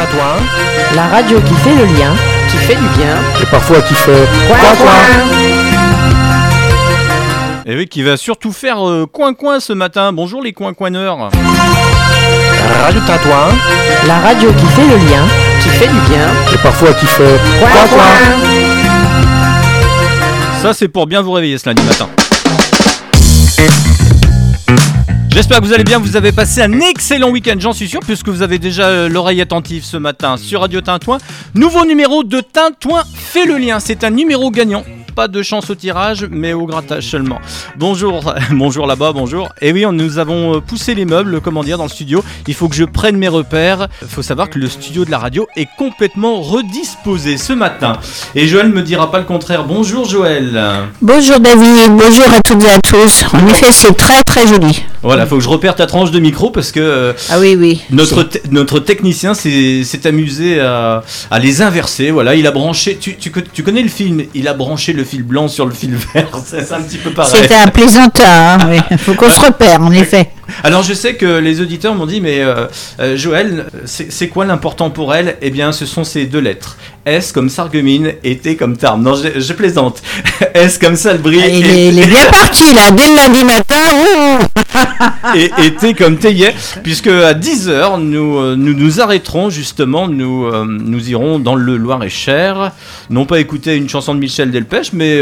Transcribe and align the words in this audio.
Tintouin, 0.00 0.36
La 0.94 1.08
radio 1.08 1.38
qui 1.42 1.52
fait 1.56 1.74
le 1.74 1.84
lien. 1.84 2.14
qui 2.50 2.56
fait 2.56 2.74
du 2.74 2.88
bien. 2.96 3.16
et 3.42 3.44
parfois 3.44 3.82
qui 3.82 3.92
fait 3.92 4.26
Coin, 4.48 4.56
coin. 4.78 4.92
Et 7.66 7.76
oui, 7.76 7.86
qui 7.86 8.02
va 8.02 8.16
surtout 8.16 8.50
faire 8.50 8.88
euh, 8.88 9.06
coin-coin 9.06 9.60
ce 9.60 9.74
matin. 9.74 10.10
Bonjour 10.14 10.40
les 10.42 10.54
coin-coineurs. 10.54 11.18
Radio 12.82 13.00
Tintouin, 13.06 13.48
La 14.06 14.20
radio 14.20 14.50
qui 14.54 14.66
fait 14.68 14.88
le 14.88 14.96
lien. 14.96 15.22
Qui 15.62 15.68
fait 15.68 15.88
du 15.88 16.00
bien. 16.08 16.28
et 16.54 16.56
parfois 16.62 16.94
qui 16.94 17.04
fait 17.04 17.38
Coin, 17.60 17.68
coin. 17.90 18.04
Ça, 20.62 20.72
c'est 20.72 20.88
pour 20.88 21.06
bien 21.06 21.20
vous 21.20 21.32
réveiller 21.32 21.58
ce 21.58 21.68
lundi 21.68 21.82
matin. 21.82 22.08
J'espère 25.32 25.60
que 25.60 25.64
vous 25.64 25.72
allez 25.72 25.84
bien, 25.84 25.98
vous 25.98 26.16
avez 26.16 26.32
passé 26.32 26.60
un 26.60 26.80
excellent 26.80 27.30
week-end, 27.30 27.54
j'en 27.58 27.72
suis 27.72 27.88
sûr, 27.88 28.00
puisque 28.00 28.28
vous 28.28 28.42
avez 28.42 28.58
déjà 28.58 28.88
euh, 28.88 29.08
l'oreille 29.08 29.40
attentive 29.40 29.84
ce 29.84 29.96
matin 29.96 30.36
sur 30.36 30.60
Radio 30.60 30.80
Tintouin. 30.80 31.18
Nouveau 31.54 31.84
numéro 31.86 32.24
de 32.24 32.40
Tintouin 32.40 33.02
fait 33.14 33.46
le 33.46 33.56
lien, 33.56 33.78
c'est 33.80 34.04
un 34.04 34.10
numéro 34.10 34.50
gagnant. 34.50 34.84
Pas 35.14 35.28
de 35.28 35.42
chance 35.42 35.70
au 35.70 35.74
tirage, 35.74 36.26
mais 36.30 36.52
au 36.52 36.66
grattage 36.66 37.04
seulement. 37.08 37.40
Bonjour, 37.76 38.34
bonjour 38.50 38.86
là-bas, 38.86 39.12
bonjour. 39.12 39.48
Et 39.60 39.72
oui, 39.72 39.86
on- 39.86 39.92
nous 39.92 40.18
avons 40.18 40.56
euh, 40.56 40.60
poussé 40.60 40.94
les 40.94 41.04
meubles, 41.04 41.40
comment 41.40 41.62
dire, 41.64 41.78
dans 41.78 41.84
le 41.84 41.90
studio. 41.90 42.22
Il 42.46 42.54
faut 42.54 42.68
que 42.68 42.74
je 42.76 42.84
prenne 42.84 43.16
mes 43.16 43.28
repères. 43.28 43.88
Il 44.02 44.08
faut 44.08 44.22
savoir 44.22 44.50
que 44.50 44.58
le 44.58 44.68
studio 44.68 45.04
de 45.04 45.10
la 45.10 45.18
radio 45.18 45.46
est 45.56 45.68
complètement 45.78 46.40
redisposé 46.40 47.36
ce 47.38 47.52
matin. 47.52 47.94
Et 48.34 48.46
Joël 48.48 48.68
me 48.68 48.82
dira 48.82 49.10
pas 49.10 49.18
le 49.18 49.24
contraire. 49.24 49.64
Bonjour 49.64 50.04
Joël. 50.06 50.60
Bonjour 51.00 51.38
David, 51.40 51.90
bonjour 51.90 52.26
à 52.36 52.40
toutes 52.44 52.62
et 52.64 52.70
à 52.70 52.78
tous. 52.80 53.24
En 53.32 53.46
effet, 53.48 53.72
c'est 53.72 53.96
très 53.96 54.22
très 54.22 54.46
joli. 54.46 54.82
Voilà, 55.02 55.26
faut 55.26 55.36
que 55.38 55.42
je 55.42 55.48
repère 55.48 55.74
ta 55.74 55.86
tranche 55.86 56.10
de 56.10 56.18
micro 56.20 56.50
parce 56.50 56.72
que 56.72 56.80
euh, 56.80 57.12
Ah 57.30 57.38
oui, 57.40 57.56
oui. 57.58 57.80
notre, 57.90 58.22
te- 58.22 58.38
notre 58.50 58.80
technicien 58.80 59.32
s'est 59.34 59.82
amusé 60.06 60.60
à, 60.60 61.02
à 61.30 61.38
les 61.38 61.62
inverser. 61.62 62.10
Voilà, 62.10 62.34
il 62.34 62.46
a 62.46 62.50
branché. 62.50 62.98
Tu, 63.00 63.16
tu, 63.16 63.32
tu 63.52 63.62
connais 63.62 63.82
le 63.82 63.88
film? 63.88 64.22
Il 64.34 64.46
a 64.46 64.52
branché 64.54 64.92
le 64.92 65.04
fil 65.04 65.22
blanc 65.22 65.48
sur 65.48 65.64
le 65.64 65.72
fil 65.72 65.94
vert. 66.14 66.28
C'est 66.44 66.64
c'est 66.66 66.74
un 66.74 66.82
petit 66.82 66.98
peu 66.98 67.10
pareil. 67.10 67.32
C'était 67.42 67.54
un 67.54 67.68
plaisantin, 67.68 68.24
hein, 68.26 68.58
oui. 68.70 68.96
faut 68.98 69.14
qu'on 69.14 69.30
se 69.30 69.40
repère, 69.40 69.80
en 69.80 69.90
effet. 69.92 70.30
Alors 70.64 70.82
je 70.82 70.94
sais 70.94 71.14
que 71.14 71.38
les 71.38 71.60
auditeurs 71.60 71.94
m'ont 71.94 72.06
dit, 72.06 72.20
mais 72.20 72.40
euh, 72.40 72.66
euh, 73.00 73.16
Joël, 73.16 73.66
c'est 73.84 74.28
quoi 74.28 74.44
l'important 74.44 74.90
pour 74.90 75.14
elle? 75.14 75.36
Eh 75.42 75.50
bien, 75.50 75.72
ce 75.72 75.86
sont 75.86 76.04
ces 76.04 76.26
deux 76.26 76.40
lettres. 76.40 76.76
S 77.06 77.32
comme 77.32 77.48
Sargumine 77.48 78.12
et 78.24 78.36
T 78.38 78.56
comme 78.56 78.76
Tarn. 78.76 79.02
Non, 79.02 79.14
je, 79.14 79.40
je 79.40 79.52
plaisante. 79.54 80.02
S 80.54 80.78
comme 80.78 80.96
Salbris 80.96 81.40
Ah, 81.42 81.48
Il 81.48 81.66
et, 81.66 81.70
est, 81.70 81.88
il 81.88 81.98
est 81.98 82.06
bien 82.06 82.24
parti, 82.30 82.74
là, 82.74 82.90
dès 82.90 83.08
le 83.08 83.16
lundi 83.16 83.44
matin. 83.44 83.74
et, 85.34 85.50
et 85.64 85.74
T 85.74 85.94
comme 85.94 86.18
Théier, 86.18 86.50
puisque 86.82 87.06
à 87.06 87.32
10h, 87.32 88.00
nous, 88.00 88.38
euh, 88.38 88.54
nous 88.56 88.74
nous 88.74 89.00
arrêterons 89.00 89.48
justement, 89.50 90.08
nous, 90.08 90.44
euh, 90.46 90.64
nous 90.68 91.08
irons 91.10 91.38
dans 91.38 91.54
le 91.54 91.76
Loir-et-Cher, 91.76 92.72
non 93.08 93.24
pas 93.24 93.40
écouter 93.40 93.76
une 93.76 93.88
chanson 93.88 94.14
de 94.14 94.20
Michel 94.20 94.50
Delpech, 94.50 94.92
mais 94.92 95.20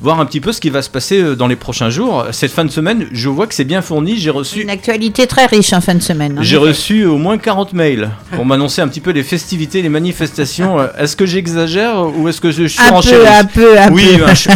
voir 0.00 0.20
un 0.20 0.26
petit 0.26 0.40
peu 0.40 0.52
ce 0.52 0.60
qui 0.60 0.70
va 0.70 0.82
se 0.82 0.90
passer 0.90 1.34
dans 1.36 1.46
les 1.46 1.56
prochains 1.56 1.90
jours. 1.90 2.26
Cette 2.32 2.52
fin 2.52 2.64
de 2.64 2.70
semaine, 2.70 3.06
je 3.12 3.28
vois 3.28 3.46
que 3.46 3.54
c'est 3.54 3.64
bien 3.64 3.82
fourni, 3.82 4.18
j'ai 4.18 4.30
reçu... 4.30 4.57
Une 4.58 4.70
actualité 4.70 5.26
très 5.26 5.46
riche 5.46 5.72
en 5.72 5.80
fin 5.80 5.94
de 5.94 6.02
semaine. 6.02 6.38
en 6.38 6.42
J'ai 6.42 6.56
reçu 6.56 7.04
au 7.04 7.16
moins 7.16 7.38
40 7.38 7.72
mails 7.72 8.10
pour 8.34 8.44
m'annoncer 8.44 8.82
un 8.82 8.88
petit 8.88 9.00
peu 9.00 9.10
les 9.10 9.22
festivités, 9.22 9.82
les 9.82 9.88
manifestations. 9.88 10.80
Euh, 10.80 10.86
Est-ce 10.98 11.14
que 11.16 11.26
j'exagère 11.26 12.04
ou 12.16 12.28
est-ce 12.28 12.40
que 12.40 12.50
je 12.50 12.64
suis 12.64 12.80
Un 12.82 12.90
en 12.96 13.00
peu, 13.02 13.26
un 13.28 13.44
peu, 13.44 13.78
un 13.78 13.90
Oui, 13.92 14.16
peu. 14.18 14.24
un, 14.24 14.34
chou- 14.34 14.50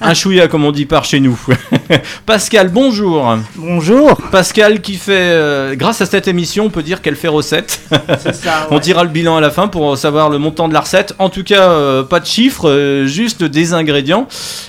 un 0.00 0.14
chouïa 0.14 0.48
comme 0.48 0.64
on 0.64 0.72
dit 0.72 0.86
par 0.86 1.04
chez 1.04 1.20
nous. 1.20 1.38
Pascal, 2.26 2.68
bonjour. 2.68 3.36
Bonjour. 3.56 4.16
Pascal 4.30 4.80
qui 4.80 4.94
fait, 4.94 5.12
euh, 5.12 5.74
grâce 5.76 6.00
à 6.00 6.06
cette 6.06 6.28
émission, 6.28 6.64
on 6.66 6.70
peut 6.70 6.82
dire 6.82 7.00
qu'elle 7.00 7.16
fait 7.16 7.28
recette. 7.28 7.80
C'est 8.22 8.34
ça. 8.34 8.66
On 8.70 8.78
dira 8.78 9.04
le 9.04 9.10
bilan 9.10 9.36
à 9.36 9.40
la 9.40 9.50
fin 9.50 9.68
pour 9.68 9.96
savoir 9.96 10.30
le 10.30 10.38
montant 10.38 10.68
de 10.68 10.74
la 10.74 10.80
recette. 10.80 11.14
En 11.18 11.28
tout 11.30 11.44
cas, 11.44 11.68
euh, 11.70 12.02
pas 12.02 12.20
de 12.20 12.26
chiffres, 12.26 12.68
euh, 12.68 13.06
juste 13.06 13.44
des 13.44 13.72
ingrédients. 13.72 14.26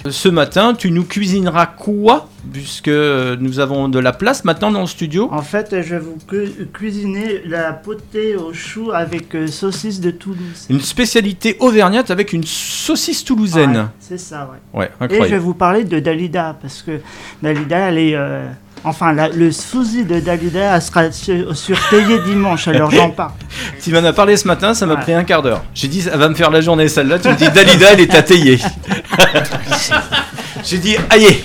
Ce 0.09 0.29
matin, 0.29 0.73
tu 0.77 0.91
nous 0.91 1.03
cuisineras 1.03 1.65
quoi? 1.65 2.27
Puisque 2.53 2.87
euh, 2.87 3.35
nous 3.39 3.59
avons 3.59 3.89
de 3.89 3.99
la 3.99 4.13
place 4.13 4.45
maintenant 4.45 4.71
dans 4.71 4.81
le 4.81 4.87
studio. 4.87 5.29
En 5.31 5.41
fait, 5.41 5.69
je 5.81 5.95
vais 5.95 5.99
vous 5.99 6.17
cu- 6.27 6.67
cuisiner 6.73 7.41
la 7.45 7.73
potée 7.73 8.35
au 8.35 8.53
chou 8.53 8.91
avec 8.93 9.35
euh, 9.35 9.47
saucisse 9.47 9.99
de 9.99 10.11
Toulouse. 10.11 10.65
Une 10.69 10.81
spécialité 10.81 11.57
auvergnate 11.59 12.11
avec 12.11 12.33
une 12.33 12.43
saucisse 12.45 13.19
Ouais, 13.21 13.25
toulousaine. 13.25 13.89
c'est 13.99 14.17
ça, 14.19 14.49
ouais. 14.73 14.89
Ouais, 15.01 15.07
Et 15.09 15.17
je 15.23 15.29
vais 15.29 15.37
vous 15.37 15.53
parler 15.53 15.83
de 15.83 15.99
Dalida 15.99 16.55
parce 16.61 16.81
que 16.81 16.99
Dalida, 17.43 17.77
elle 17.89 17.97
est. 17.97 18.15
euh, 18.15 18.47
Enfin, 18.85 19.11
la- 19.11 19.27
le 19.27 19.51
souci 19.51 20.05
de 20.05 20.21
Dalida 20.21 20.77
elle 20.77 20.81
sera 20.81 21.11
sur, 21.11 21.53
sur 21.57 21.77
dimanche, 22.25 22.65
alors 22.69 22.89
j'en 22.89 23.09
parle. 23.09 23.33
Tu 23.83 23.91
m'en 23.91 24.01
as 24.05 24.13
parlé 24.13 24.37
ce 24.37 24.47
matin, 24.47 24.73
ça 24.73 24.85
m'a 24.85 24.95
Ouais. 24.95 25.01
pris 25.01 25.13
un 25.13 25.25
quart 25.25 25.41
d'heure. 25.41 25.65
J'ai 25.73 25.89
dit, 25.89 26.05
elle 26.09 26.17
va 26.17 26.29
me 26.29 26.33
faire 26.35 26.49
la 26.49 26.61
journée 26.61 26.87
celle-là. 26.87 27.19
Tu 27.19 27.27
me 27.27 27.35
dis, 27.35 27.49
Dalida, 27.49 27.87
elle 27.91 27.99
est 27.99 28.15
à. 28.15 28.57
J'ai 30.63 30.77
dit, 30.77 30.95
aïe, 31.09 31.43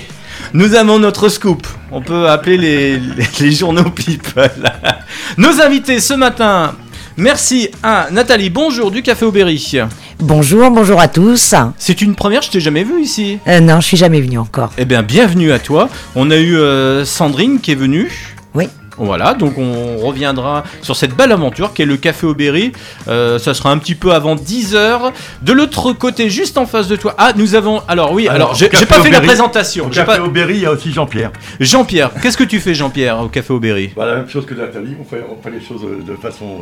nous 0.55 0.73
avons 0.73 0.99
notre 0.99 1.27
scoop. 1.27 1.67
On 1.91 2.01
peut 2.01 2.29
appeler 2.29 2.57
les, 2.57 2.97
les, 2.97 3.25
les 3.41 3.51
journaux 3.51 3.89
people. 3.89 4.49
Nos 5.37 5.61
invités 5.61 5.99
ce 5.99 6.13
matin. 6.13 6.75
Merci 7.17 7.69
à 7.83 8.07
Nathalie, 8.11 8.49
bonjour 8.49 8.89
du 8.89 9.01
Café 9.01 9.25
Aubéry. 9.25 9.79
Bonjour, 10.19 10.71
bonjour 10.71 10.99
à 11.01 11.09
tous. 11.09 11.55
C'est 11.77 12.01
une 12.01 12.15
première, 12.15 12.41
je 12.41 12.51
t'ai 12.51 12.59
jamais 12.61 12.85
vu 12.85 13.01
ici. 13.01 13.37
Euh, 13.47 13.59
non, 13.59 13.81
je 13.81 13.87
suis 13.87 13.97
jamais 13.97 14.21
venue 14.21 14.37
encore. 14.37 14.71
Eh 14.77 14.85
bien, 14.85 15.03
bienvenue 15.03 15.51
à 15.51 15.59
toi. 15.59 15.89
On 16.15 16.31
a 16.31 16.37
eu 16.37 16.55
euh, 16.57 17.03
Sandrine 17.03 17.59
qui 17.59 17.71
est 17.71 17.75
venue. 17.75 18.09
Oui. 18.53 18.69
Voilà, 18.97 19.33
donc 19.33 19.57
on 19.57 19.97
reviendra 19.97 20.63
sur 20.81 20.95
cette 20.95 21.15
belle 21.15 21.31
aventure 21.31 21.73
qui 21.73 21.81
est 21.81 21.85
le 21.85 21.97
Café 21.97 22.25
Aubéry. 22.27 22.71
Euh, 23.07 23.37
ça 23.39 23.53
sera 23.53 23.71
un 23.71 23.77
petit 23.77 23.95
peu 23.95 24.13
avant 24.13 24.35
10h. 24.35 25.11
De 25.41 25.51
l'autre 25.51 25.91
côté, 25.93 26.29
juste 26.29 26.57
en 26.57 26.65
face 26.65 26.87
de 26.87 26.95
toi. 26.95 27.13
Ah, 27.17 27.33
nous 27.35 27.55
avons. 27.55 27.81
Alors, 27.87 28.13
oui, 28.13 28.27
alors, 28.27 28.49
Alors, 28.49 28.55
j'ai 28.55 28.69
pas 28.69 29.01
fait 29.01 29.09
la 29.09 29.21
présentation. 29.21 29.87
Au 29.87 29.89
café 29.89 30.05
pas... 30.05 30.21
Aubéry, 30.21 30.55
il 30.55 30.61
y 30.61 30.65
a 30.65 30.71
aussi 30.71 30.91
Jean-Pierre. 30.93 31.31
Jean-Pierre, 31.59 32.11
qu'est-ce 32.21 32.37
que 32.37 32.43
tu 32.45 32.59
fais, 32.59 32.73
Jean-Pierre, 32.73 33.19
au 33.19 33.27
Café 33.27 33.53
Aubéry 33.53 33.91
Bah, 33.95 34.05
la 34.05 34.15
même 34.17 34.29
chose 34.29 34.45
que 34.45 34.53
Nathalie, 34.53 34.95
on 34.99 35.03
fait, 35.03 35.23
on 35.29 35.41
fait 35.43 35.51
les 35.51 35.61
choses 35.65 35.81
euh, 35.83 36.01
de 36.09 36.15
façon 36.15 36.59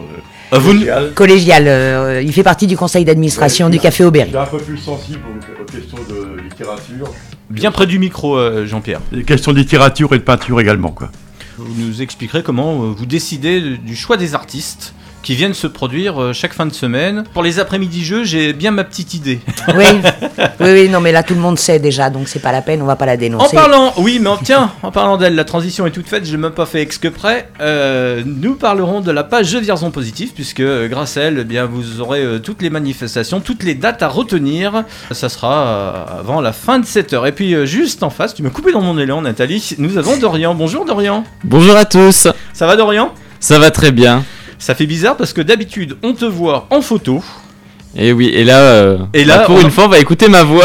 Ah, 0.51 0.57
vous 0.57 0.73
ne- 0.73 0.79
sociale. 0.79 1.11
Collégial, 1.13 1.66
euh, 1.67 2.22
il 2.23 2.33
fait 2.33 2.43
partie 2.43 2.67
du 2.67 2.75
conseil 2.77 3.05
d'administration 3.05 3.67
Ouais, 3.67 3.72
du 3.72 3.79
Café 3.79 4.03
Aubéry. 4.03 4.29
suis 4.29 4.38
un 4.38 4.45
peu 4.45 4.57
plus 4.57 4.77
sensible 4.77 5.19
aux, 5.27 5.61
aux 5.61 5.66
questions 5.66 5.97
de 6.09 6.41
littérature. 6.41 7.07
Bien 7.49 7.72
près 7.72 7.85
du 7.85 7.99
micro, 7.99 8.38
euh, 8.38 8.66
Jean-Pierre. 8.66 9.01
Les 9.11 9.23
questions 9.23 9.51
de 9.53 9.57
littérature 9.59 10.13
et 10.13 10.17
de 10.17 10.23
peinture 10.23 10.59
également, 10.59 10.89
quoi. 10.89 11.09
Vous 11.58 11.86
nous 11.86 12.02
expliquerez 12.02 12.41
comment 12.41 12.84
euh, 12.84 12.88
vous 12.88 13.06
décidez 13.06 13.78
du 13.78 13.96
choix 13.96 14.18
des 14.18 14.34
artistes 14.34 14.94
qui 15.23 15.34
viennent 15.35 15.53
se 15.56 15.66
produire 15.67 16.22
euh, 16.22 16.34
chaque 16.34 16.53
fin 16.53 16.66
de 16.66 16.73
semaine. 16.73 17.23
Pour 17.34 17.41
les 17.41 17.59
après-midi 17.59 18.03
jeux, 18.06 18.23
j'ai 18.23 18.53
bien 18.53 18.72
ma 18.72 18.84
petite 18.84 19.13
idée. 19.16 19.39
Oui, 19.75 19.85
oui, 20.59 20.67
oui, 20.73 20.89
non, 20.89 21.00
mais 21.00 21.11
là 21.13 21.23
tout 21.23 21.34
le 21.34 21.39
monde 21.39 21.57
sait 21.57 21.79
déjà, 21.79 22.09
donc 22.09 22.28
c'est 22.28 22.39
pas 22.41 22.51
la 22.51 22.61
peine, 22.61 22.81
on 22.81 22.85
va 22.85 22.95
pas 22.97 23.06
la 23.06 23.13
En 23.13 23.17
dénoncer. 23.17 23.56
parlant, 23.56 23.94
oui, 23.97 24.19
mais 24.22 24.28
en- 24.29 24.38
tiens, 24.38 24.72
en 24.84 24.91
parlant 24.91 25.16
d'elle, 25.17 25.35
la 25.35 25.45
transition 25.45 25.88
est 25.88 25.91
toute 25.91 26.07
faite, 26.07 26.25
je 26.25 26.31
n'ai 26.31 26.38
même 26.38 26.51
pas 26.51 26.66
fait 26.66 26.81
ex 26.81 26.97
que 26.97 27.07
près. 27.07 27.47
Euh, 27.61 28.22
nous 28.25 28.56
parlerons 28.56 29.00
de 29.01 29.11
la 29.11 29.23
page 29.23 29.47
Je 29.47 29.57
Vierzon 29.57 29.89
Positif, 29.91 30.34
puisque 30.35 30.59
euh, 30.59 30.88
grâce 30.89 31.16
à 31.17 31.22
elle, 31.22 31.38
eh 31.40 31.44
bien, 31.45 31.66
vous 31.66 32.01
aurez 32.01 32.22
euh, 32.22 32.40
toutes 32.40 32.61
les 32.61 32.69
manifestations, 32.69 33.40
toutes 33.40 33.63
les 33.63 33.73
dates 33.75 34.03
à 34.03 34.09
retenir. 34.09 34.84
Ça 35.11 35.29
sera 35.29 35.67
euh, 35.67 36.19
avant 36.19 36.41
la 36.41 36.51
fin 36.53 36.79
de 36.79 36.85
cette 36.85 37.13
heure. 37.13 37.25
Et 37.25 37.31
puis, 37.31 37.55
euh, 37.55 37.66
juste 37.66 38.03
en 38.03 38.09
face, 38.09 38.34
tu 38.35 38.44
m'as 38.44 38.50
coupé 38.50 38.73
dans 38.73 38.81
mon 38.81 38.97
élan, 39.00 39.22
Nathalie, 39.22 39.75
nous 39.78 39.97
avons 39.97 40.17
Dorian. 40.17 40.53
Bonjour 40.55 40.84
Dorian. 40.85 41.23
Bonjour 41.45 41.78
à 41.78 41.85
tous, 41.85 42.28
Ça 42.53 42.67
va 42.67 42.75
Dorian? 42.75 43.13
Ça 43.40 43.59
va 43.59 43.72
très 43.72 43.91
bien. 43.91 44.23
Ça 44.63 44.75
fait 44.75 44.85
bizarre 44.85 45.18
parce 45.18 45.34
que 45.34 45.41
d'habitude, 45.41 45.97
on 46.03 46.13
te 46.13 46.24
voit 46.24 46.68
en 46.69 46.79
photo. 46.81 47.22
Et 47.97 48.13
oui, 48.13 48.28
et 48.29 48.46
là, 48.46 48.59
euh, 48.59 48.97
Et 49.13 49.25
là, 49.25 49.40
bah, 49.40 49.44
pour 49.47 49.56
on- 49.57 49.59
une 49.62 49.69
fois, 49.69 49.84
on 49.84 49.88
va 49.90 50.00
écouter 50.00 50.29
ma 50.29 50.44
voix. 50.44 50.63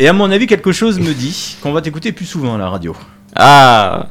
Et 0.00 0.08
à 0.08 0.12
mon 0.12 0.28
avis, 0.32 0.48
quelque 0.48 0.72
chose 0.72 0.98
me 0.98 1.12
dit 1.14 1.56
qu'on 1.62 1.70
va 1.70 1.80
t'écouter 1.80 2.10
plus 2.10 2.24
souvent 2.26 2.56
à 2.56 2.58
la 2.58 2.68
radio. 2.68 2.96
Ah, 3.36 4.08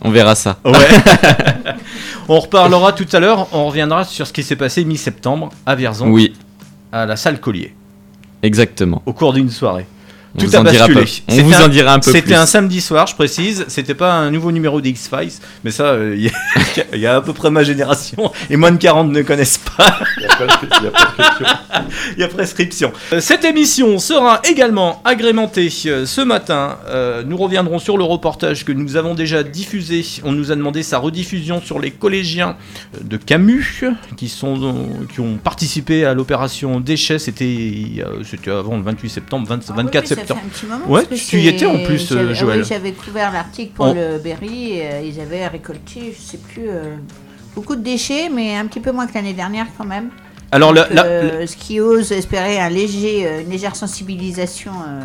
on 0.00 0.10
verra 0.10 0.34
ça. 0.34 0.56
Ouais. 0.64 0.72
on 2.30 2.40
reparlera 2.40 2.94
tout 2.94 3.06
à 3.12 3.20
l'heure, 3.20 3.46
on 3.52 3.66
reviendra 3.66 4.04
sur 4.04 4.26
ce 4.26 4.32
qui 4.32 4.42
s'est 4.42 4.56
passé 4.56 4.86
mi-septembre 4.86 5.50
à 5.66 5.74
Vierzon, 5.74 6.08
Oui, 6.08 6.32
à 6.92 7.04
la 7.04 7.16
salle 7.16 7.40
Collier, 7.40 7.74
exactement. 8.42 9.02
au 9.04 9.12
cours 9.12 9.34
d'une 9.34 9.50
soirée. 9.50 9.84
On 10.34 10.38
Tout 10.40 10.46
vous 10.46 10.56
a 10.56 10.60
en 10.60 10.64
dira 10.64 10.86
basculé. 10.88 11.04
peu- 11.04 11.10
On 11.28 11.30
C'était 11.32 11.42
vous 11.42 11.54
un- 11.54 11.64
en 11.64 11.68
dira 11.68 11.92
un 11.92 11.98
peu 11.98 12.10
plus. 12.10 12.18
C'était 12.20 12.34
un 12.34 12.46
samedi 12.46 12.80
soir, 12.80 13.06
je 13.06 13.14
précise, 13.14 13.66
c'était 13.68 13.94
pas 13.94 14.14
un 14.14 14.30
nouveau 14.30 14.50
numéro 14.50 14.80
des 14.80 14.88
X-Files, 14.88 15.30
mais 15.62 15.70
ça, 15.70 15.84
euh, 15.88 16.14
il 16.16 16.22
y, 16.24 16.28
a- 16.28 16.84
il 16.94 17.00
y 17.00 17.06
a 17.06 17.16
à 17.16 17.20
peu 17.20 17.34
près 17.34 17.50
ma 17.50 17.62
génération, 17.64 18.32
et 18.48 18.56
moins 18.56 18.70
de 18.72 18.78
40 18.78 19.10
ne 19.10 19.20
connaissent 19.22 19.58
pas. 19.76 19.98
Il 20.16 20.22
y 20.22 20.26
a 20.26 20.28
prescription. 20.36 20.92
Il 22.16 22.20
y 22.20 22.24
a 22.24 22.28
prescription. 22.28 22.92
Euh, 23.12 23.20
Cette 23.20 23.44
émission 23.44 23.98
sera 23.98 24.40
également 24.44 25.00
agrémentée 25.04 25.70
euh, 25.86 26.06
ce 26.06 26.20
matin. 26.20 26.76
Euh, 26.88 27.22
nous 27.26 27.36
reviendrons 27.36 27.78
sur 27.78 27.96
le 27.98 28.04
reportage 28.04 28.64
que 28.64 28.72
nous 28.72 28.96
avons 28.96 29.14
déjà 29.14 29.42
diffusé. 29.42 30.04
On 30.24 30.32
nous 30.32 30.52
a 30.52 30.56
demandé 30.56 30.82
sa 30.82 30.98
rediffusion 30.98 31.60
sur 31.62 31.78
les 31.78 31.90
collégiens 31.90 32.56
de 33.02 33.16
Camus 33.16 33.84
qui, 34.16 34.28
sont, 34.28 34.88
qui 35.12 35.20
ont 35.20 35.36
participé 35.36 36.04
à 36.04 36.14
l'opération 36.14 36.80
Déchets. 36.80 37.18
C'était 37.18 37.44
euh, 37.98 38.22
c'était 38.24 38.50
avant 38.50 38.76
le 38.76 38.82
28 38.82 39.08
septembre, 39.10 39.46
20 39.48 39.60
Ah 39.68 39.72
24 39.76 40.10
oui, 40.10 40.16
ça 40.26 40.34
fait 40.34 40.40
septembre. 40.40 40.40
un 40.46 40.48
petit 40.48 40.66
moment, 40.66 40.84
Ouais, 40.88 41.02
parce 41.08 41.20
que 41.20 41.26
tu 41.26 41.40
y 41.40 41.48
étais 41.48 41.66
en 41.66 41.78
plus, 41.84 42.10
euh, 42.12 42.16
j'avais- 42.16 42.34
Joël. 42.34 42.60
Oui, 42.60 42.66
j'avais 42.68 42.92
couvert 42.92 43.32
l'article 43.32 43.72
pour 43.74 43.86
On- 43.86 43.94
le 43.94 44.18
Berry. 44.18 44.72
et, 44.72 44.82
euh, 44.86 45.00
ils 45.04 45.20
avaient 45.20 45.46
récolté, 45.46 46.14
je 46.16 46.22
sais 46.22 46.38
plus, 46.38 46.68
euh, 46.68 46.94
beaucoup 47.54 47.76
de 47.76 47.82
déchets, 47.82 48.28
mais 48.28 48.56
un 48.56 48.66
petit 48.66 48.80
peu 48.80 48.92
moins 48.92 49.06
que 49.06 49.14
l'année 49.14 49.32
dernière 49.34 49.66
quand 49.76 49.84
même. 49.86 50.10
Alors, 50.50 50.74
Donc, 50.74 50.88
la- 50.90 50.94
la- 51.02 51.04
euh, 51.06 51.46
ce 51.46 51.56
qui 51.56 51.80
ose 51.80 52.12
espérer 52.12 52.60
un 52.60 52.68
léger, 52.68 53.26
euh, 53.26 53.40
une 53.42 53.50
légère 53.50 53.74
sensibilisation 53.74 54.72
euh, 54.86 55.00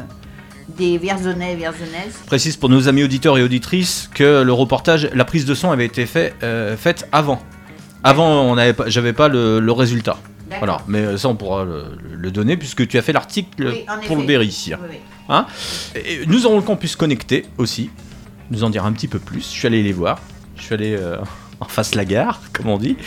des 0.78 0.98
Vierzonais 0.98 1.54
et 1.54 1.56
Vierzonaises. 1.56 2.14
Je 2.24 2.26
précise 2.28 2.58
pour 2.58 2.68
nos 2.70 2.88
amis 2.90 3.04
auditeurs 3.04 3.38
et 3.38 3.44
auditrices 3.44 4.10
que 4.14 4.42
le 4.44 4.52
reportage, 4.54 5.10
la 5.14 5.24
prise 5.26 5.46
de 5.46 5.56
son 5.56 5.72
avait 5.72 5.86
été 5.86 6.06
fait, 6.06 6.34
euh, 6.44 6.76
faite 6.76 7.08
avant. 7.14 7.42
Avant, 8.04 8.42
on 8.44 8.56
n'avait 8.56 8.74
pas, 8.74 8.84
j'avais 8.88 9.14
pas 9.14 9.28
le, 9.30 9.60
le 9.62 9.72
résultat. 9.72 10.18
Voilà, 10.58 10.82
mais 10.88 11.18
ça 11.18 11.28
on 11.30 11.36
pourra 11.36 11.66
le, 11.66 11.86
le 12.14 12.32
donner 12.32 12.58
puisque 12.58 12.88
tu 12.88 12.98
as 12.98 13.02
fait 13.02 13.14
l'article 13.14 13.68
Oui, 13.68 13.86
pour 14.08 14.16
le. 14.16 14.24
Berry 14.24 14.48
ici. 14.48 14.74
Oui, 14.74 14.88
oui. 14.92 14.98
Hein? 15.30 15.46
Et 15.96 16.26
nous 16.26 16.46
aurons 16.46 16.58
le 16.58 16.62
campus 16.62 16.96
connecté 16.96 17.46
aussi. 17.58 17.90
Nous 18.50 18.64
en 18.64 18.70
dire 18.70 18.86
un 18.86 18.94
petit 18.94 19.08
peu 19.08 19.20
plus. 19.20 19.42
Je 19.42 19.60
suis 19.60 19.68
allé 19.68 19.84
les 19.84 19.92
voir. 19.92 20.20
Je 20.56 20.64
suis 20.64 20.74
allé 20.74 20.96
euh, 20.98 21.18
en 21.60 21.66
face 21.66 21.96
la 21.96 22.06
gare, 22.06 22.42
comme 22.54 22.70
on 22.70 22.78
dit. 22.78 22.98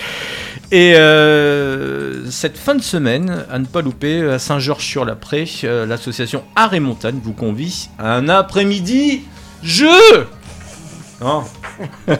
Et 0.70 0.94
euh, 0.96 2.31
cette 2.31 2.58
fin 2.58 2.75
de 2.75 2.82
semaine, 2.82 3.44
à 3.50 3.58
ne 3.58 3.64
pas 3.64 3.82
louper, 3.82 4.22
à 4.22 4.38
Saint-Georges-sur-la-Pré, 4.38 5.48
euh, 5.64 5.86
l'association 5.86 6.44
Art 6.56 6.75
et 6.75 6.81
Montagne 6.81 7.20
vous 7.22 7.32
convie 7.32 7.88
à 7.98 8.14
un 8.14 8.28
après-midi 8.28 9.22
jeu. 9.62 10.26
Non. 11.20 11.44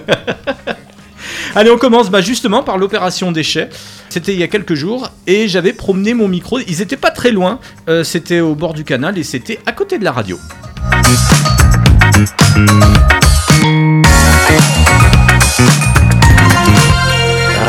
Allez, 1.55 1.71
on 1.71 1.79
commence 1.79 2.11
bah, 2.11 2.21
justement 2.21 2.63
par 2.63 2.79
l'opération 2.79 3.33
déchets. 3.33 3.69
C'était 4.09 4.33
il 4.33 4.39
y 4.39 4.43
a 4.43 4.49
quelques 4.49 4.75
jours 4.75 5.11
et 5.27 5.49
j'avais 5.49 5.73
promené 5.73 6.15
mon 6.15 6.29
micro. 6.29 6.59
Ils 6.61 6.81
étaient 6.83 6.97
pas 6.97 7.11
très 7.11 7.31
loin. 7.33 7.59
Euh, 7.89 8.05
c'était 8.05 8.41
au 8.41 8.55
bord 8.55 8.75
du 8.75 8.85
canal 8.85 9.19
et 9.19 9.25
c'était 9.25 9.59
à 9.67 9.73
côté 9.73 9.99
de 9.99 10.05
la 10.05 10.13
radio. 10.13 10.39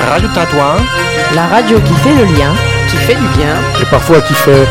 Radio 0.09 0.27
Tintouin, 0.33 0.75
La 1.35 1.47
radio 1.47 1.79
qui 1.79 1.93
fait 2.03 2.15
le 2.15 2.25
lien, 2.37 2.53
qui 2.89 2.97
fait 2.97 3.15
du 3.15 3.27
bien. 3.37 3.55
et 3.81 3.85
parfois 3.85 4.21
qui 4.21 4.33
fait. 4.33 4.67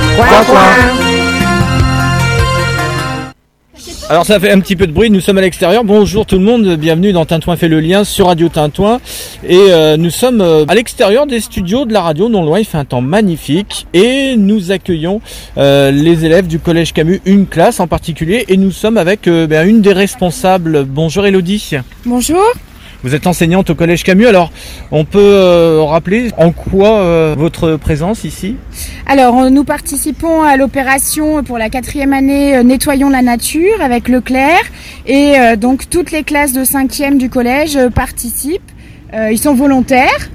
Alors 4.10 4.26
ça 4.26 4.40
fait 4.40 4.50
un 4.50 4.58
petit 4.58 4.74
peu 4.74 4.88
de 4.88 4.92
bruit, 4.92 5.08
nous 5.08 5.20
sommes 5.20 5.38
à 5.38 5.40
l'extérieur. 5.40 5.84
Bonjour 5.84 6.26
tout 6.26 6.34
le 6.34 6.44
monde, 6.44 6.74
bienvenue 6.74 7.12
dans 7.12 7.24
Tintouin 7.24 7.54
fait 7.54 7.68
le 7.68 7.78
lien 7.78 8.02
sur 8.02 8.26
Radio 8.26 8.48
Tintouin. 8.48 9.00
Et 9.48 9.56
euh, 9.56 9.96
nous 9.96 10.10
sommes 10.10 10.40
euh, 10.40 10.64
à 10.66 10.74
l'extérieur 10.74 11.28
des 11.28 11.38
studios 11.38 11.84
de 11.84 11.92
la 11.92 12.00
radio, 12.00 12.28
non 12.28 12.44
loin, 12.44 12.58
il 12.58 12.64
fait 12.64 12.76
un 12.76 12.84
temps 12.84 13.02
magnifique. 13.02 13.86
Et 13.94 14.34
nous 14.36 14.72
accueillons 14.72 15.20
euh, 15.58 15.92
les 15.92 16.24
élèves 16.24 16.48
du 16.48 16.58
Collège 16.58 16.92
Camus, 16.92 17.20
une 17.24 17.46
classe 17.46 17.78
en 17.78 17.86
particulier. 17.86 18.46
Et 18.48 18.56
nous 18.56 18.72
sommes 18.72 18.96
avec 18.96 19.28
ben, 19.28 19.64
une 19.64 19.80
des 19.80 19.92
responsables. 19.92 20.86
Bonjour 20.86 21.24
Elodie. 21.24 21.76
Bonjour. 22.04 22.42
Vous 23.02 23.14
êtes 23.14 23.26
enseignante 23.26 23.70
au 23.70 23.74
Collège 23.74 24.04
Camus, 24.04 24.26
alors 24.26 24.52
on 24.90 25.04
peut 25.04 25.18
euh, 25.18 25.82
rappeler 25.82 26.30
en 26.36 26.52
quoi 26.52 26.98
euh, 26.98 27.34
votre 27.36 27.76
présence 27.76 28.24
ici? 28.24 28.56
Alors, 29.06 29.38
euh, 29.38 29.50
nous 29.50 29.64
participons 29.64 30.42
à 30.42 30.56
l'opération 30.56 31.42
pour 31.42 31.56
la 31.56 31.70
quatrième 31.70 32.12
année 32.12 32.56
euh, 32.56 32.62
Nettoyons 32.62 33.08
la 33.08 33.22
nature 33.22 33.80
avec 33.80 34.08
Leclerc. 34.08 34.62
Et 35.06 35.38
euh, 35.38 35.56
donc, 35.56 35.88
toutes 35.88 36.10
les 36.10 36.24
classes 36.24 36.52
de 36.52 36.64
cinquième 36.64 37.16
du 37.16 37.30
collège 37.30 37.76
euh, 37.76 37.90
participent. 37.90 38.60
Euh, 39.14 39.32
ils 39.32 39.38
sont 39.38 39.54
volontaires. 39.54 40.30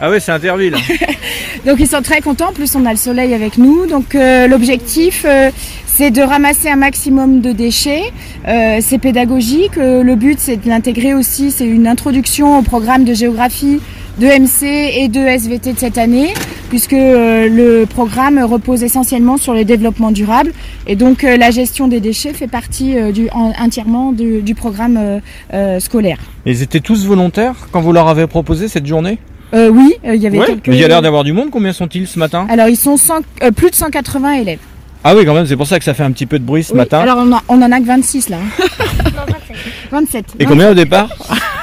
Ah 0.00 0.08
ouais, 0.10 0.18
c'est 0.20 0.32
Interville. 0.32 0.74
Donc, 1.66 1.76
ils 1.78 1.86
sont 1.86 2.00
très 2.02 2.20
contents. 2.22 2.48
En 2.50 2.52
plus, 2.52 2.74
on 2.74 2.86
a 2.86 2.90
le 2.90 2.96
soleil 2.96 3.34
avec 3.34 3.58
nous. 3.58 3.86
Donc, 3.86 4.14
euh, 4.14 4.46
l'objectif, 4.46 5.26
euh, 5.28 5.50
c'est 5.86 6.10
de 6.10 6.22
ramasser 6.22 6.68
un 6.70 6.76
maximum 6.76 7.42
de 7.42 7.52
déchets. 7.52 8.04
Euh, 8.48 8.78
c'est 8.80 8.98
pédagogique. 8.98 9.76
Euh, 9.76 10.02
le 10.02 10.14
but, 10.16 10.38
c'est 10.40 10.56
de 10.56 10.68
l'intégrer 10.68 11.12
aussi. 11.12 11.50
C'est 11.50 11.66
une 11.66 11.86
introduction 11.86 12.58
au 12.58 12.62
programme 12.62 13.04
de 13.04 13.12
géographie 13.12 13.80
de 14.18 14.26
MC 14.26 14.64
et 15.02 15.08
de 15.08 15.20
SVT 15.20 15.72
de 15.74 15.78
cette 15.78 15.96
année, 15.98 16.28
puisque 16.70 16.92
euh, 16.94 17.48
le 17.48 17.86
programme 17.86 18.38
repose 18.42 18.82
essentiellement 18.82 19.36
sur 19.36 19.52
le 19.54 19.64
développement 19.64 20.10
durable. 20.12 20.52
Et 20.86 20.96
donc, 20.96 21.24
euh, 21.24 21.36
la 21.36 21.50
gestion 21.50 21.88
des 21.88 22.00
déchets 22.00 22.32
fait 22.32 22.46
partie 22.48 22.96
euh, 22.98 23.12
du, 23.12 23.28
en- 23.32 23.52
entièrement 23.58 24.12
du, 24.12 24.40
du 24.42 24.54
programme 24.54 24.96
euh, 24.98 25.20
euh, 25.54 25.78
scolaire. 25.80 26.18
Ils 26.46 26.62
étaient 26.62 26.80
tous 26.80 27.04
volontaires 27.06 27.68
quand 27.70 27.80
vous 27.82 27.92
leur 27.92 28.08
avez 28.08 28.26
proposé 28.26 28.68
cette 28.68 28.86
journée? 28.86 29.18
Euh, 29.52 29.68
oui, 29.68 29.94
euh, 30.04 30.14
il 30.14 30.22
y 30.22 30.26
avait 30.26 30.38
Ouais, 30.38 30.46
quelques... 30.46 30.68
mais 30.68 30.76
il 30.76 30.80
y 30.80 30.84
a 30.84 30.88
l'air 30.88 31.02
d'avoir 31.02 31.24
du 31.24 31.32
monde. 31.32 31.50
Combien 31.50 31.72
sont-ils 31.72 32.06
ce 32.06 32.18
matin? 32.18 32.46
Alors, 32.50 32.68
ils 32.68 32.76
sont 32.76 32.96
100 32.96 33.22
euh, 33.42 33.50
plus 33.50 33.70
de 33.70 33.74
180 33.74 34.32
élèves. 34.34 34.58
Ah 35.02 35.14
oui, 35.16 35.24
quand 35.24 35.34
même, 35.34 35.46
c'est 35.46 35.56
pour 35.56 35.66
ça 35.66 35.78
que 35.78 35.84
ça 35.84 35.94
fait 35.94 36.02
un 36.02 36.12
petit 36.12 36.26
peu 36.26 36.38
de 36.38 36.44
bruit 36.44 36.62
ce 36.62 36.72
Oui, 36.72 36.76
matin. 36.78 36.98
Alors 37.00 37.18
on, 37.18 37.32
en- 37.32 37.40
on 37.48 37.62
en 37.62 37.72
a 37.72 37.80
que 37.80 37.86
26 37.86 38.28
là. 38.28 38.36
27. 39.90 40.24
Et 40.38 40.44
combien 40.44 40.70
au 40.70 40.74
départ 40.74 41.08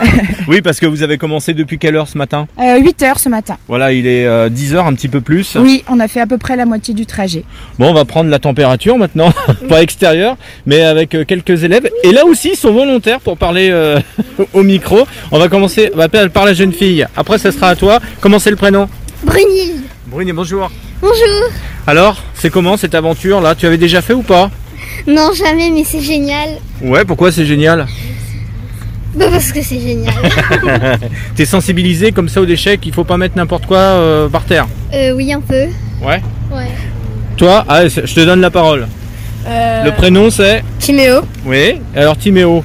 Oui, 0.48 0.62
parce 0.62 0.80
que 0.80 0.86
vous 0.86 1.02
avez 1.04 1.18
commencé 1.18 1.54
depuis 1.54 1.78
quelle 1.78 1.96
heure 1.96 2.08
ce 2.08 2.18
matin 2.18 2.48
Euh, 2.60 2.78
8 2.80 3.04
heures 3.04 3.20
ce 3.20 3.30
matin. 3.30 3.58
Voilà, 3.68 3.94
il 3.94 4.06
est 4.08 4.28
10h, 4.50 4.86
un 4.86 4.94
petit 4.94 5.08
peu 5.08 5.22
plus. 5.22 5.56
Oui, 5.60 5.84
on 5.88 6.00
a 6.00 6.08
fait 6.08 6.20
à 6.20 6.28
peu 6.28 6.38
près 6.38 6.56
la 6.56 6.66
moitié 6.66 6.94
du 6.94 7.06
trajet. 7.06 7.44
Bon, 7.80 7.90
on 7.90 7.94
va 7.94 8.06
prendre 8.06 8.30
la 8.30 8.40
température 8.40 8.98
maintenant, 8.98 9.32
pas 9.70 9.82
extérieure, 9.82 10.36
mais 10.66 10.82
avec 10.82 11.16
euh, 11.16 11.24
quelques 11.26 11.64
élèves. 11.64 11.90
Et 12.04 12.12
là 12.12 12.26
aussi, 12.26 12.50
ils 12.54 12.58
sont 12.58 12.74
volontaires 12.74 13.20
pour 13.22 13.38
parler 13.38 13.70
euh, 13.72 14.00
au 14.54 14.64
micro. 14.64 15.08
On 15.32 15.40
va 15.40 15.48
commencer 15.48 15.90
on 15.94 15.98
va 15.98 16.10
par 16.10 16.46
la 16.46 16.54
jeune 16.54 16.74
fille. 16.74 17.06
Après, 17.16 17.38
ça 17.38 17.52
sera 17.52 17.70
à 17.70 17.76
toi. 17.76 18.00
Comment 18.20 18.40
c'est 18.40 18.52
le 18.52 18.56
prénom? 18.58 18.88
Brunil. 19.24 19.82
Brune, 20.08 20.32
bonjour. 20.32 20.72
Bonjour. 21.02 21.50
Alors, 21.86 22.24
c'est 22.34 22.50
comment 22.50 22.78
cette 22.78 22.96
aventure 22.96 23.42
là? 23.42 23.56
Tu 23.56 23.66
avais 23.66 23.78
déjà 23.78 24.02
fait 24.02 24.14
ou 24.14 24.22
pas? 24.22 24.50
Non, 25.06 25.34
jamais, 25.34 25.70
mais 25.70 25.84
c'est 25.84 26.00
génial. 26.00 26.48
Ouais, 26.82 27.04
pourquoi 27.04 27.30
c'est 27.30 27.46
génial? 27.46 27.86
Bah, 29.16 29.26
parce 29.30 29.52
que 29.52 29.62
c'est 29.62 29.82
génial. 29.82 30.14
T'es 31.36 31.44
sensibilisé 31.44 32.14
comme 32.14 32.30
ça 32.30 32.40
aux 32.40 32.46
déchets 32.46 32.78
qu'il 32.78 32.94
faut 32.94 33.04
pas 33.04 33.18
mettre 33.18 33.36
n'importe 33.36 33.66
quoi 33.66 33.80
euh, 33.80 34.30
par 34.30 34.46
terre? 34.46 34.68
Euh, 34.94 35.12
oui, 35.12 35.34
un 35.34 35.42
peu. 35.42 35.66
Ouais. 36.02 36.22
Ouais. 36.54 36.72
Toi, 37.36 37.66
ah, 37.68 37.86
je 37.90 38.00
te 38.00 38.22
donne 38.22 38.40
la 38.40 38.52
parole. 38.52 38.88
Le 39.46 39.90
prénom 39.92 40.30
c'est? 40.30 40.64
Timéo. 40.80 41.22
Oui. 41.46 41.82
Alors 41.94 42.18
Timéo. 42.18 42.64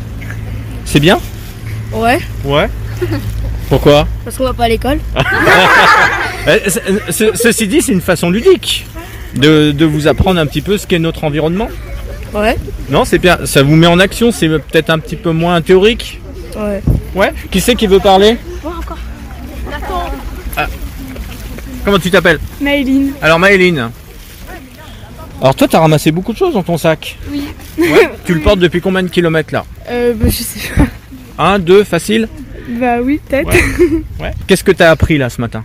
C'est 0.85 1.01
bien? 1.01 1.19
Ouais. 1.93 2.21
Ouais. 2.45 2.69
Pourquoi? 3.69 4.07
Parce 4.25 4.37
qu'on 4.37 4.45
va 4.45 4.53
pas 4.53 4.65
à 4.65 4.69
l'école. 4.69 5.01
Ce- 6.47 7.13
ce- 7.13 7.37
Ceci 7.37 7.67
dit, 7.69 7.81
c'est 7.83 7.93
une 7.93 8.01
façon 8.01 8.31
ludique 8.31 8.87
de, 9.37 9.71
de 9.73 9.85
vous 9.85 10.09
apprendre 10.09 10.41
un 10.41 10.47
petit 10.47 10.61
peu 10.61 10.77
ce 10.79 10.87
qu'est 10.87 10.99
notre 10.99 11.25
environnement. 11.25 11.69
Ouais. 12.35 12.57
Non, 12.89 13.05
c'est 13.05 13.19
bien. 13.19 13.39
Ça 13.45 13.63
vous 13.63 13.77
met 13.77 13.87
en 13.87 13.99
action. 13.99 14.33
C'est 14.33 14.49
peut-être 14.49 14.91
un 14.91 14.99
petit 14.99 15.17
peu 15.17 15.31
moins 15.33 15.61
théorique. 15.61 16.21
Ouais. 16.57 16.83
Ouais. 17.15 17.33
Qui 17.51 17.61
c'est 17.61 17.75
qui 17.75 17.87
veut 17.87 18.01
parler 18.01 18.37
Ah. 20.57 20.67
Comment 21.85 21.99
tu 21.99 22.11
t'appelles 22.11 22.39
Maëline. 22.61 23.13
Alors 23.23 23.39
Maëline. 23.39 23.91
Alors 25.41 25.55
toi, 25.57 25.67
t'as 25.69 25.81
ramassé 25.81 26.13
beaucoup 26.13 26.33
de 26.33 26.39
choses 26.39 26.55
dans 26.55 26.63
ton 26.63 26.79
sac. 26.79 27.19
Oui. 27.31 27.43
Ouais. 27.79 28.11
tu 28.25 28.35
le 28.35 28.41
portes 28.41 28.61
depuis 28.61 28.81
combien 28.81 29.03
de 29.03 29.09
kilomètres 29.09 29.53
là 29.53 29.65
Euh, 29.91 30.13
bah, 30.15 30.27
je 30.29 30.43
sais 30.43 30.69
pas. 30.77 30.87
Un, 31.39 31.59
deux, 31.59 31.83
facile 31.85 32.29
Bah 32.81 32.99
oui, 33.03 33.21
peut-être. 33.29 33.49
Ouais. 34.21 34.33
Qu'est-ce 34.47 34.63
que 34.63 34.71
t'as 34.73 34.91
appris 34.91 35.19
là 35.19 35.29
ce 35.31 35.41
matin 35.41 35.65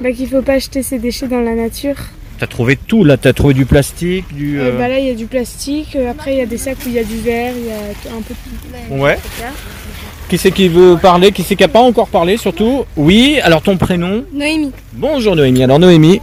Bah 0.00 0.12
qu'il 0.12 0.28
faut 0.28 0.42
pas 0.42 0.58
jeter 0.58 0.82
ses 0.82 0.98
déchets 0.98 1.28
dans 1.28 1.40
la 1.40 1.54
nature. 1.54 1.94
T'as 2.38 2.46
trouvé 2.48 2.76
tout 2.76 3.04
là. 3.04 3.16
T'as 3.16 3.32
trouvé 3.32 3.54
du 3.54 3.64
plastique, 3.64 4.34
du. 4.34 4.60
euh, 4.60 4.76
là 4.78 4.98
il 4.98 5.06
y 5.06 5.10
a 5.10 5.14
du 5.14 5.26
plastique, 5.26 5.94
euh, 5.96 6.10
après 6.10 6.34
il 6.34 6.38
y 6.38 6.42
a 6.42 6.46
des 6.46 6.58
sacs 6.58 6.78
où 6.84 6.88
il 6.88 6.94
y 6.94 6.98
a 6.98 7.04
du 7.04 7.18
verre, 7.18 7.52
il 7.56 7.66
y 7.66 7.70
a 7.70 8.16
un 8.16 8.20
peu 8.22 8.34
de 8.34 9.00
Ouais. 9.00 9.18
Qui 10.28 10.38
c'est 10.38 10.50
qui 10.50 10.68
veut 10.68 10.96
parler 11.00 11.30
Qui 11.32 11.42
c'est 11.42 11.54
qui 11.54 11.62
a 11.64 11.68
pas 11.68 11.80
encore 11.80 12.08
parlé 12.08 12.36
surtout? 12.36 12.84
Oui. 12.96 13.38
Alors 13.42 13.62
ton 13.62 13.76
prénom? 13.76 14.24
Noémie. 14.32 14.72
Bonjour 14.94 15.36
Noémie. 15.36 15.62
Alors 15.62 15.78
Noémie, 15.78 16.20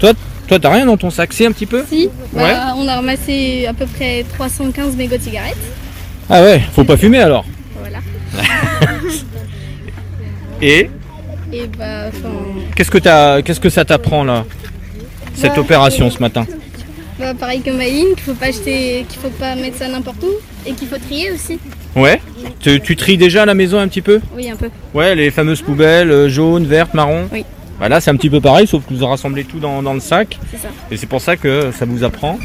toi, 0.00 0.12
toi 0.46 0.58
t'as 0.60 0.70
rien 0.70 0.84
dans 0.86 0.96
ton 0.98 1.08
sac, 1.10 1.32
c'est 1.32 1.46
un 1.46 1.52
petit 1.52 1.66
peu? 1.66 1.82
Si. 1.88 2.10
Ouais. 2.34 2.42
Bah, 2.52 2.74
on 2.76 2.86
a 2.86 2.96
ramassé 2.96 3.64
à 3.66 3.72
peu 3.72 3.86
près 3.86 4.24
315 4.34 4.96
mégots 4.96 5.16
de 5.16 5.22
cigarettes. 5.22 5.56
Ah 6.28 6.42
ouais. 6.42 6.60
Faut 6.72 6.84
pas 6.84 6.96
fumer 6.98 7.20
alors. 7.20 7.44
Voilà. 7.80 7.98
Et? 10.62 10.90
Et 11.54 11.68
bah, 11.78 12.08
enfin. 12.08 12.30
qu'est-ce 12.74 12.90
que 12.90 12.98
t'as 12.98 13.40
Qu'est-ce 13.42 13.60
que 13.60 13.70
ça 13.70 13.84
t'apprend 13.84 14.24
là 14.24 14.44
Cette 15.34 15.54
Bah, 15.54 15.60
opération 15.60 16.10
ce 16.10 16.18
matin? 16.18 16.46
Bah, 17.18 17.32
pareil 17.34 17.60
que 17.60 17.70
Maïline, 17.70 18.08
qu'il 18.16 18.24
faut 18.24 18.34
pas 18.34 18.46
acheter, 18.46 19.06
qu'il 19.08 19.20
faut 19.20 19.28
pas 19.30 19.54
mettre 19.54 19.76
ça 19.78 19.86
n'importe 19.88 20.22
où. 20.24 20.32
Et 20.66 20.72
qu'il 20.72 20.88
faut 20.88 20.98
trier 20.98 21.30
aussi. 21.30 21.58
Ouais? 21.94 22.20
Tu, 22.60 22.80
tu 22.80 22.96
tries 22.96 23.16
déjà 23.16 23.42
à 23.42 23.46
la 23.46 23.54
maison 23.54 23.78
un 23.78 23.86
petit 23.86 24.02
peu? 24.02 24.20
Oui, 24.36 24.50
un 24.50 24.56
peu. 24.56 24.68
Ouais, 24.94 25.14
les 25.14 25.30
fameuses 25.30 25.62
poubelles 25.62 26.10
euh, 26.10 26.28
jaunes, 26.28 26.64
vertes, 26.66 26.92
marron? 26.94 27.28
Oui. 27.32 27.44
Voilà, 27.78 28.00
c'est 28.00 28.10
un 28.10 28.16
petit 28.16 28.30
peu 28.30 28.40
pareil, 28.40 28.66
sauf 28.66 28.84
que 28.86 28.94
vous 28.94 29.06
rassemblez 29.06 29.44
tout 29.44 29.60
dans, 29.60 29.80
dans 29.82 29.94
le 29.94 30.00
sac. 30.00 30.38
C'est 30.50 30.56
ça. 30.58 30.68
Et 30.90 30.96
c'est 30.96 31.06
pour 31.06 31.20
ça 31.20 31.36
que 31.36 31.70
ça 31.70 31.84
vous 31.84 32.02
apprend 32.02 32.38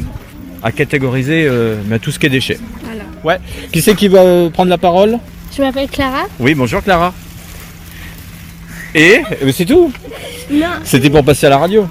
à 0.62 0.70
catégoriser 0.70 1.46
euh, 1.48 1.76
bah, 1.86 1.98
tout 1.98 2.12
ce 2.12 2.18
qui 2.20 2.26
est 2.26 2.30
déchets. 2.30 2.58
Voilà. 2.84 3.02
Ouais. 3.24 3.40
Qui 3.72 3.80
c'est 3.82 3.94
qui 3.96 4.06
va 4.08 4.20
euh, 4.20 4.50
prendre 4.50 4.70
la 4.70 4.78
parole? 4.78 5.18
Je 5.56 5.62
m'appelle 5.62 5.88
Clara. 5.88 6.26
Oui, 6.38 6.54
bonjour 6.54 6.80
Clara. 6.82 7.12
Et 8.94 9.22
c'est 9.52 9.64
tout. 9.64 9.92
Non. 10.50 10.66
C'était 10.84 11.10
pour 11.10 11.24
passer 11.24 11.46
à 11.46 11.50
la 11.50 11.58
radio. 11.58 11.86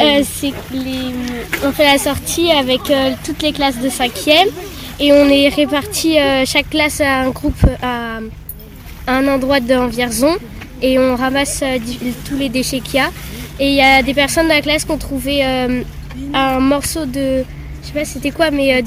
Euh, 0.00 0.22
c'est 0.24 0.50
que 0.50 0.54
les... 0.72 1.14
on 1.64 1.72
fait 1.72 1.84
la 1.84 1.98
sortie 1.98 2.50
avec 2.50 2.90
euh, 2.90 3.12
toutes 3.24 3.42
les 3.42 3.52
classes 3.52 3.78
de 3.78 3.88
5e 3.88 4.48
et 5.00 5.12
on 5.12 5.28
est 5.28 5.48
répartis, 5.48 6.18
euh, 6.18 6.44
chaque 6.46 6.70
classe 6.70 7.00
à 7.00 7.20
un 7.20 7.30
groupe 7.30 7.66
à, 7.82 8.18
à 9.06 9.12
un 9.16 9.28
endroit 9.28 9.60
d'un 9.60 9.86
Vierzon 9.88 10.36
et 10.82 10.98
on 10.98 11.16
ramasse 11.16 11.60
euh, 11.62 11.78
tous 12.28 12.36
les 12.36 12.48
déchets 12.48 12.80
qu'il 12.80 12.96
y 12.96 12.98
a. 12.98 13.10
Et 13.60 13.68
il 13.68 13.74
y 13.74 13.82
a 13.82 14.02
des 14.02 14.14
personnes 14.14 14.48
dans 14.48 14.54
la 14.54 14.60
classe 14.62 14.84
qui 14.84 14.90
ont 14.90 14.98
trouvé 14.98 15.44
euh, 15.44 15.82
un 16.34 16.58
morceau 16.60 17.06
de, 17.06 17.44
je 17.82 17.86
sais 17.86 17.92
pas 17.94 18.04
c'était 18.04 18.30
quoi, 18.30 18.50
mais 18.50 18.74
euh, 18.74 18.82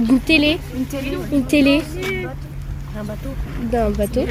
d'une 0.00 0.20
télé. 0.20 0.58
Une 1.32 1.44
télé. 1.44 1.82
D'un 3.70 3.90
bateau. 3.90 4.24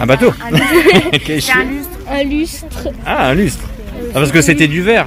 Un 0.00 0.06
bateau 0.06 0.32
C'est 1.26 1.52
un 1.52 1.64
lustre. 1.64 1.90
Un 2.10 2.22
lustre. 2.24 2.88
Ah, 3.06 3.28
un 3.28 3.34
lustre. 3.34 3.64
Ah, 4.10 4.14
parce 4.14 4.32
que 4.32 4.42
c'était 4.42 4.66
du 4.68 4.82
verre. 4.82 5.06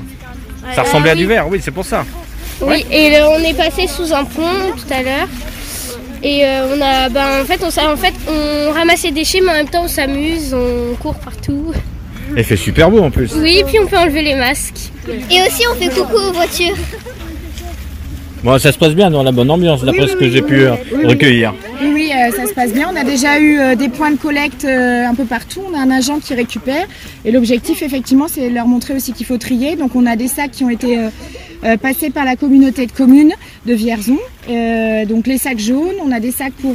Ça 0.73 0.77
Ah, 0.77 0.81
ressemblait 0.83 1.11
à 1.11 1.15
du 1.15 1.21
oui. 1.23 1.27
verre, 1.27 1.47
oui, 1.49 1.59
c'est 1.61 1.71
pour 1.71 1.85
ça. 1.85 2.03
Oui, 2.61 2.85
et 2.91 3.13
on 3.23 3.39
est 3.43 3.53
passé 3.55 3.87
sous 3.87 4.13
un 4.13 4.23
pont 4.23 4.71
tout 4.75 4.93
à 4.93 5.01
l'heure. 5.03 5.27
Et 6.23 6.45
euh, 6.45 6.75
on 6.75 6.81
a, 6.81 7.09
ben, 7.09 7.41
en 7.41 7.45
fait, 7.45 7.59
on, 7.63 7.69
s'a- 7.71 7.91
en 7.91 7.97
fait, 7.97 8.13
on 8.27 8.71
ramasse 8.71 9.03
les 9.03 9.11
déchets, 9.11 9.41
mais 9.41 9.49
en 9.49 9.53
même 9.55 9.69
temps, 9.69 9.83
on 9.85 9.87
s'amuse, 9.87 10.53
on 10.53 10.95
court 10.95 11.15
partout. 11.15 11.73
Et 12.35 12.39
il 12.39 12.43
fait 12.43 12.55
super 12.57 12.89
beau 12.91 12.99
en 13.01 13.09
plus. 13.11 13.31
Oui, 13.35 13.63
puis 13.67 13.79
on 13.79 13.87
peut 13.87 13.97
enlever 13.97 14.21
les 14.21 14.35
masques. 14.35 14.91
Et 15.07 15.41
aussi, 15.41 15.63
on 15.71 15.75
fait 15.75 15.89
coucou 15.89 16.15
aux 16.17 16.31
voitures. 16.33 16.75
Bon, 18.43 18.57
ça 18.57 18.71
se 18.71 18.77
passe 18.79 18.95
bien 18.95 19.11
dans 19.11 19.21
la 19.21 19.31
bonne 19.31 19.51
ambiance, 19.51 19.83
d'après 19.83 20.07
ce 20.07 20.15
que 20.15 20.27
j'ai 20.27 20.41
pu 20.41 20.61
euh, 20.61 20.73
recueillir. 21.03 21.53
Oui, 21.79 21.91
oui, 21.93 22.11
euh, 22.11 22.31
ça 22.35 22.47
se 22.47 22.53
passe 22.53 22.73
bien. 22.73 22.89
On 22.91 22.95
a 22.95 23.03
déjà 23.03 23.39
eu 23.39 23.59
euh, 23.59 23.75
des 23.75 23.87
points 23.87 24.09
de 24.09 24.17
collecte 24.17 24.65
un 24.65 25.13
peu 25.13 25.25
partout. 25.25 25.61
On 25.71 25.77
a 25.77 25.79
un 25.79 25.91
agent 25.91 26.19
qui 26.19 26.33
récupère. 26.33 26.87
Et 27.23 27.31
l'objectif, 27.31 27.83
effectivement, 27.83 28.27
c'est 28.27 28.49
leur 28.49 28.65
montrer 28.65 28.95
aussi 28.95 29.13
qu'il 29.13 29.27
faut 29.27 29.37
trier. 29.37 29.75
Donc, 29.75 29.95
on 29.95 30.07
a 30.07 30.15
des 30.15 30.27
sacs 30.27 30.51
qui 30.51 30.63
ont 30.63 30.71
été 30.71 30.97
passés 31.81 32.09
par 32.09 32.25
la 32.25 32.35
communauté 32.35 32.87
de 32.87 32.91
communes 32.91 33.33
de 33.67 33.73
Vierzon. 33.75 34.17
Donc, 35.07 35.27
les 35.27 35.37
sacs 35.37 35.59
jaunes. 35.59 35.99
On 36.03 36.11
a 36.11 36.19
des 36.19 36.31
sacs 36.31 36.53
pour 36.53 36.73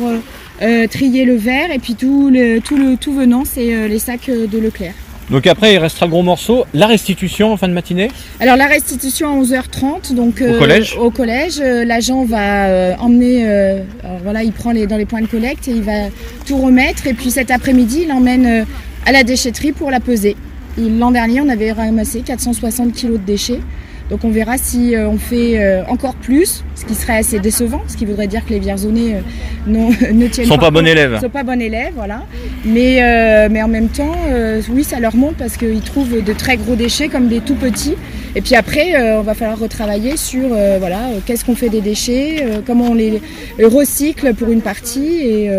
trier 0.91 1.25
le 1.25 1.35
verre. 1.35 1.73
Et 1.73 1.81
puis, 1.81 1.97
tout, 1.97 2.31
le, 2.31 2.61
tout, 2.61 2.77
le, 2.77 2.97
tout 2.97 3.13
venant, 3.13 3.45
c'est 3.45 3.89
les 3.89 3.99
sacs 3.99 4.31
de 4.31 4.59
Leclerc. 4.59 4.95
Donc 5.31 5.47
après, 5.47 5.75
il 5.75 5.79
restera 5.79 6.07
le 6.07 6.11
gros 6.11 6.23
morceau. 6.23 6.67
La 6.73 6.87
restitution 6.87 7.53
en 7.53 7.57
fin 7.57 7.69
de 7.69 7.73
matinée 7.73 8.11
Alors 8.41 8.57
la 8.57 8.67
restitution 8.67 9.29
à 9.29 9.45
11h30, 9.45 10.15
donc 10.15 10.43
Au 10.43 10.59
collège 10.59 10.97
au 10.97 11.11
collège, 11.11 11.61
euh, 11.61 11.85
l'agent 11.85 12.25
va 12.25 12.67
euh, 12.67 12.95
emmener, 12.99 13.45
euh, 13.45 13.83
alors 14.05 14.19
voilà, 14.23 14.43
il 14.45 14.53
prend 14.53 14.71
les 14.71 14.87
dans 14.87 14.97
les 14.97 15.05
points 15.05 15.23
de 15.23 15.27
collecte 15.27 15.67
et 15.69 15.73
il 15.73 15.83
va 15.83 16.11
tout 16.47 16.57
remettre 16.59 17.07
et 17.07 17.15
puis 17.15 17.31
cet 17.31 17.51
après-midi, 17.51 18.03
il 18.07 18.13
emmène 18.13 18.47
euh, 18.47 18.65
à 19.05 19.13
la 19.13 19.25
déchetterie 19.25 19.73
pour 19.73 19.91
la 19.91 20.01
peser. 20.01 20.37
L'an 20.79 21.11
dernier, 21.11 21.41
on 21.41 21.49
avait 21.49 21.73
ramassé 21.73 22.21
460 22.21 22.93
kg 22.93 23.13
de 23.13 23.17
déchets. 23.17 23.61
Donc 24.11 24.25
on 24.25 24.31
verra 24.31 24.57
si 24.57 24.95
euh, 24.95 25.09
on 25.09 25.19
fait 25.19 25.59
euh, 25.59 25.85
encore 25.89 26.15
plus, 26.15 26.65
ce 26.77 26.85
qui 26.85 26.95
serait 26.95 27.17
assez 27.19 27.41
décevant, 27.41 27.83
ce 27.89 27.97
qui 27.97 28.05
voudrait 28.05 28.29
dire 28.29 28.45
que 28.45 28.51
les 28.51 28.61
Vierzonais 28.61 29.17
euh, 29.17 29.23
ne 30.13 30.27
tiennent 30.29 30.47
Sont 30.47 30.59
pas 30.59 30.71
bons 30.71 30.81
compte, 30.81 30.89
élèves. 30.89 31.21
Sont 31.21 31.29
pas 31.29 31.43
bons 31.43 31.61
élèves, 31.61 31.93
voilà. 31.97 32.23
Mais, 32.65 33.03
euh, 33.03 33.49
mais 33.51 33.63
en 33.63 33.69
même 33.69 33.89
temps, 33.89 34.15
euh, 34.29 34.63
oui, 34.71 34.85
ça 34.85 35.01
leur 35.01 35.17
monte 35.17 35.37
parce 35.37 35.57
qu'ils 35.57 35.81
trouvent 35.81 36.23
de 36.23 36.33
très 36.33 36.57
gros 36.57 36.77
déchets 36.77 37.09
comme 37.09 37.29
des 37.29 37.41
tout 37.41 37.57
petits. 37.57 37.97
Et 38.37 38.43
puis 38.43 38.55
après, 38.55 38.95
euh, 38.95 39.19
on 39.19 39.23
va 39.23 39.33
falloir 39.33 39.59
retravailler 39.59 40.19
sur 40.19 40.43
euh, 40.53 40.77
voilà, 40.79 41.07
euh, 41.07 41.21
qu'est-ce 41.25 41.43
qu'on 41.43 41.55
fait 41.57 41.71
des 41.71 41.81
déchets, 41.81 42.47
comment 42.67 42.91
on 42.91 42.95
les 42.95 43.21
recycle 43.63 44.35
pour 44.35 44.51
une 44.51 44.61
partie 44.61 45.23
et, 45.23 45.51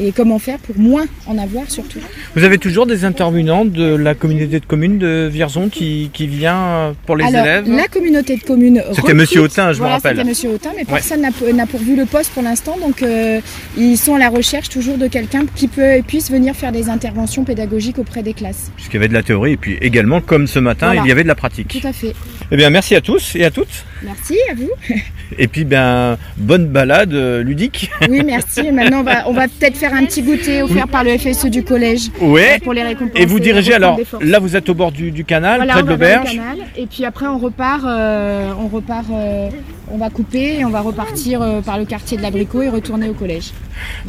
et 0.00 0.12
comment 0.12 0.38
faire 0.38 0.58
pour 0.58 0.78
moins 0.78 1.04
en 1.26 1.36
avoir 1.36 1.70
surtout. 1.70 1.98
Vous 2.34 2.44
avez 2.44 2.56
toujours 2.56 2.86
des 2.86 3.04
intervenants 3.04 3.66
de 3.66 3.94
la 3.94 4.14
communauté 4.14 4.58
de 4.58 4.64
communes 4.64 4.98
de 4.98 5.28
Vierzon 5.30 5.68
qui, 5.68 6.10
qui 6.14 6.26
vient 6.26 6.94
pour 7.04 7.16
les 7.16 7.26
Alors, 7.26 7.42
élèves 7.44 7.68
la 7.68 7.88
communauté 7.88 8.36
de 8.36 8.42
communes. 8.42 8.82
C'était 8.94 9.12
Monsieur 9.12 9.42
Autain, 9.42 9.68
je 9.68 9.74
me 9.74 9.78
voilà, 9.80 9.96
rappelle. 9.96 10.16
C'était 10.16 10.28
Monsieur 10.28 10.50
Autain, 10.50 10.70
mais 10.74 10.84
personne 10.84 11.20
n'a 11.20 11.66
pourvu 11.66 11.94
le 11.94 12.06
poste 12.06 12.30
pour 12.32 12.42
l'instant, 12.42 12.76
donc 12.80 13.02
euh, 13.02 13.40
ils 13.76 13.98
sont 13.98 14.14
à 14.14 14.18
la 14.18 14.30
recherche 14.30 14.70
toujours 14.70 14.96
de 14.96 15.08
quelqu'un 15.08 15.44
qui 15.54 15.68
peut, 15.68 16.00
puisse 16.06 16.30
venir 16.30 16.54
faire 16.54 16.72
des 16.72 16.88
interventions 16.88 17.44
pédagogiques 17.44 17.98
auprès 17.98 18.22
des 18.22 18.32
classes. 18.32 18.70
Puisqu'il 18.76 18.94
y 18.94 18.98
avait 18.98 19.08
de 19.08 19.14
la 19.14 19.22
théorie 19.22 19.52
et 19.52 19.56
puis 19.58 19.76
également, 19.82 20.22
comme 20.22 20.46
ce 20.46 20.58
matin, 20.58 20.86
Voilà. 20.86 21.02
il 21.04 21.08
y 21.08 21.12
avait 21.12 21.22
de 21.22 21.28
la 21.28 21.34
pratique. 21.34 21.78
Tout 21.80 21.86
à 21.86 21.92
fait. 21.92 22.13
Eh 22.50 22.56
bien, 22.56 22.70
merci 22.70 22.94
à 22.94 23.00
tous 23.00 23.34
et 23.36 23.44
à 23.44 23.50
toutes. 23.50 23.84
Merci 24.02 24.36
à 24.50 24.54
vous. 24.54 24.70
Et 25.38 25.48
puis, 25.48 25.64
ben, 25.64 26.18
bonne 26.36 26.68
balade 26.68 27.14
euh, 27.14 27.42
ludique. 27.42 27.90
Oui, 28.08 28.22
merci. 28.24 28.60
Et 28.60 28.70
Maintenant, 28.72 29.00
on 29.00 29.02
va, 29.02 29.28
on 29.28 29.32
va 29.32 29.48
peut-être 29.48 29.76
faire 29.76 29.94
un 29.94 30.04
petit 30.04 30.22
goûter 30.22 30.62
offert 30.62 30.86
par 30.86 31.02
le 31.04 31.16
FSE 31.16 31.46
du 31.46 31.64
collège. 31.64 32.10
Ouais. 32.20 32.56
euh, 32.60 32.64
Pour 32.64 32.74
les 32.74 32.82
récompenser. 32.82 33.22
Et 33.22 33.26
vous 33.26 33.40
dirigez 33.40 33.72
alors, 33.74 33.98
là 34.20 34.38
vous 34.38 34.54
êtes 34.56 34.68
au 34.68 34.74
bord 34.74 34.92
du, 34.92 35.10
du 35.10 35.24
canal, 35.24 35.56
Voilà, 35.56 35.72
près 35.72 35.82
on 35.82 35.86
de 35.86 35.90
l'auberge. 35.90 36.30
canal, 36.32 36.58
Et 36.76 36.86
puis 36.86 37.04
après, 37.04 37.26
on 37.26 37.38
repart, 37.38 37.82
euh, 37.84 38.52
on 38.60 38.68
repart, 38.68 39.06
euh, 39.10 39.48
on 39.90 39.96
va 39.96 40.10
couper 40.10 40.58
et 40.58 40.64
on 40.64 40.70
va 40.70 40.80
repartir 40.82 41.40
euh, 41.40 41.60
par 41.62 41.78
le 41.78 41.86
quartier 41.86 42.16
de 42.18 42.22
l'Abricot 42.22 42.62
et 42.62 42.68
retourner 42.68 43.08
au 43.08 43.14
collège. 43.14 43.52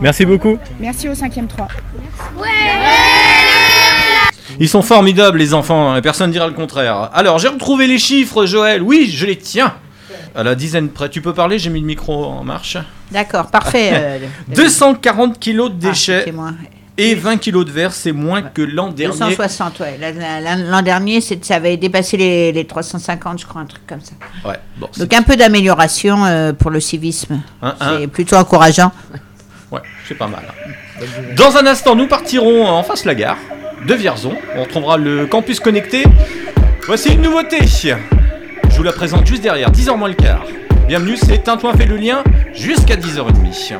Merci 0.02 0.26
beaucoup. 0.26 0.58
Merci 0.80 1.08
au 1.08 1.14
5e 1.14 1.48
3. 1.48 1.68
Ils 4.60 4.70
sont 4.70 4.82
formidables 4.82 5.38
les 5.40 5.54
enfants, 5.54 5.92
hein, 5.92 5.98
et 5.98 6.02
personne 6.02 6.28
ne 6.28 6.34
dira 6.34 6.48
le 6.48 6.54
contraire. 6.54 7.10
Alors 7.14 7.40
j'ai 7.40 7.48
retrouvé 7.48 7.88
les 7.88 7.98
chiffres 7.98 8.46
Joël, 8.46 8.82
oui 8.82 9.10
je 9.14 9.26
les 9.26 9.38
tiens. 9.38 9.74
À 10.36 10.44
la 10.44 10.54
dizaine 10.56 10.90
près, 10.90 11.10
tu 11.10 11.22
peux 11.22 11.34
parler, 11.34 11.58
j'ai 11.60 11.70
mis 11.70 11.80
le 11.80 11.86
micro 11.86 12.26
en 12.26 12.44
marche. 12.44 12.78
D'accord, 13.12 13.48
parfait. 13.48 13.92
euh, 13.94 14.20
240 14.56 15.40
kilos 15.40 15.70
de 15.72 15.76
Ah, 15.88 15.90
déchets 15.90 16.26
et 16.98 17.14
20 17.16 17.38
kilos 17.38 17.66
de 17.66 17.72
verre, 17.72 17.92
c'est 17.94 18.14
moins 18.14 18.42
que 18.42 18.62
l'an 18.62 18.90
dernier. 18.90 19.18
260, 19.18 19.80
ouais. 19.82 19.98
La- 20.00 20.12
la- 20.14 20.40
la- 20.40 20.56
L'an 20.56 20.82
dernier, 20.82 21.20
ça 21.20 21.36
avait 21.56 21.76
dépassé 21.76 22.16
les, 22.16 22.52
les 22.54 22.66
350, 22.66 23.40
je 23.42 23.46
crois, 23.46 23.62
un 23.62 23.66
truc 23.66 23.86
comme 23.86 24.00
ça. 24.00 24.14
Ouais, 24.48 24.56
bon, 24.78 24.88
Donc 24.98 25.14
un 25.14 25.22
peu 25.22 25.36
d'amélioration 25.36 26.24
euh, 26.26 26.54
pour 26.54 26.72
le 26.72 26.80
civisme. 26.80 27.42
Hein, 27.62 27.76
hein. 27.82 27.98
c'est 28.00 28.08
plutôt 28.08 28.38
encourageant. 28.38 28.94
Ouais, 29.72 29.82
c'est 30.08 30.16
pas 30.16 30.28
mal. 30.28 30.44
Dans 31.36 31.58
un 31.58 31.66
instant, 31.66 31.96
nous 31.96 32.08
partirons 32.08 32.66
en 32.66 32.82
face 32.84 33.04
de 33.04 33.08
la 33.08 33.16
gare 33.16 33.38
de 33.86 33.94
Vierzon. 33.94 34.36
On 34.56 34.64
retrouvera 34.64 34.98
le 34.98 35.26
campus 35.28 35.60
connecté. 35.60 36.04
Voici 36.88 37.14
une 37.14 37.22
nouveauté. 37.22 37.60
Je 37.66 38.78
vous 38.78 38.84
la 38.84 38.92
présente 38.92 39.26
juste 39.26 39.44
derrière, 39.44 39.72
10h 39.72 39.98
moins 39.98 40.08
le 40.08 40.16
quart. 40.16 40.46
Bienvenue, 40.88 41.18
c'est 41.18 41.44
Tintouin 41.44 41.74
fait 41.74 41.86
le 41.86 41.98
lien 41.98 42.24
jusqu'à 42.54 42.96
10h30. 42.96 43.78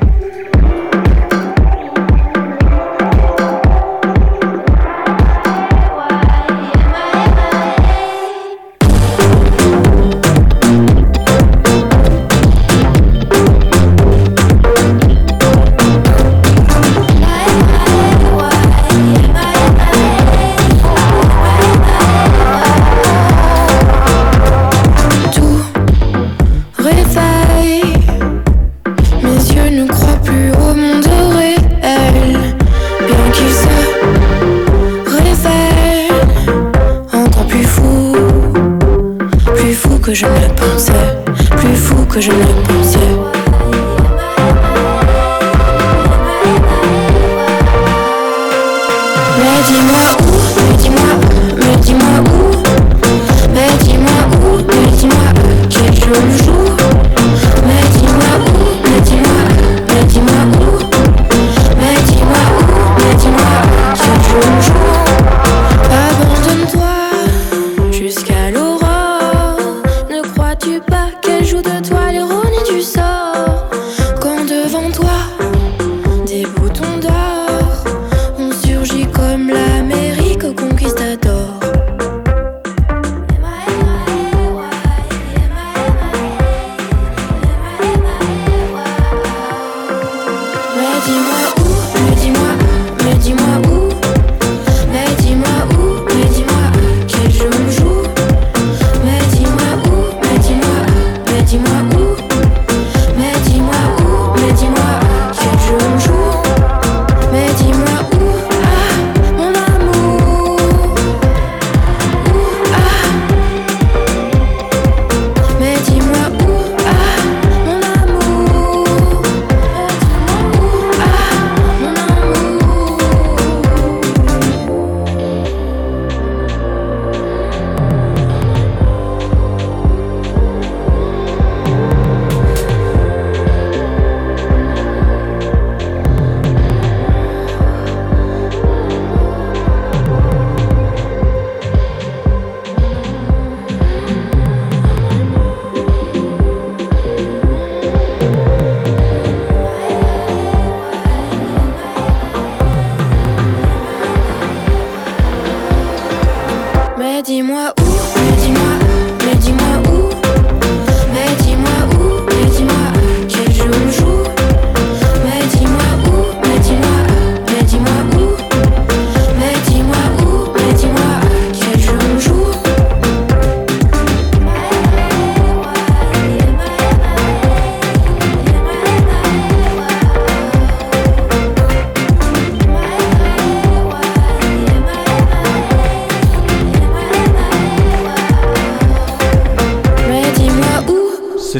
Que 42.16 42.22
je 42.22 42.30
ne 42.30 42.65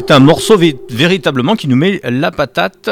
C'est 0.07 0.13
un 0.13 0.19
morceau 0.19 0.57
vé- 0.57 0.77
véritablement 0.89 1.55
qui 1.57 1.67
nous 1.67 1.75
met 1.75 1.99
la 2.03 2.31
patate. 2.31 2.89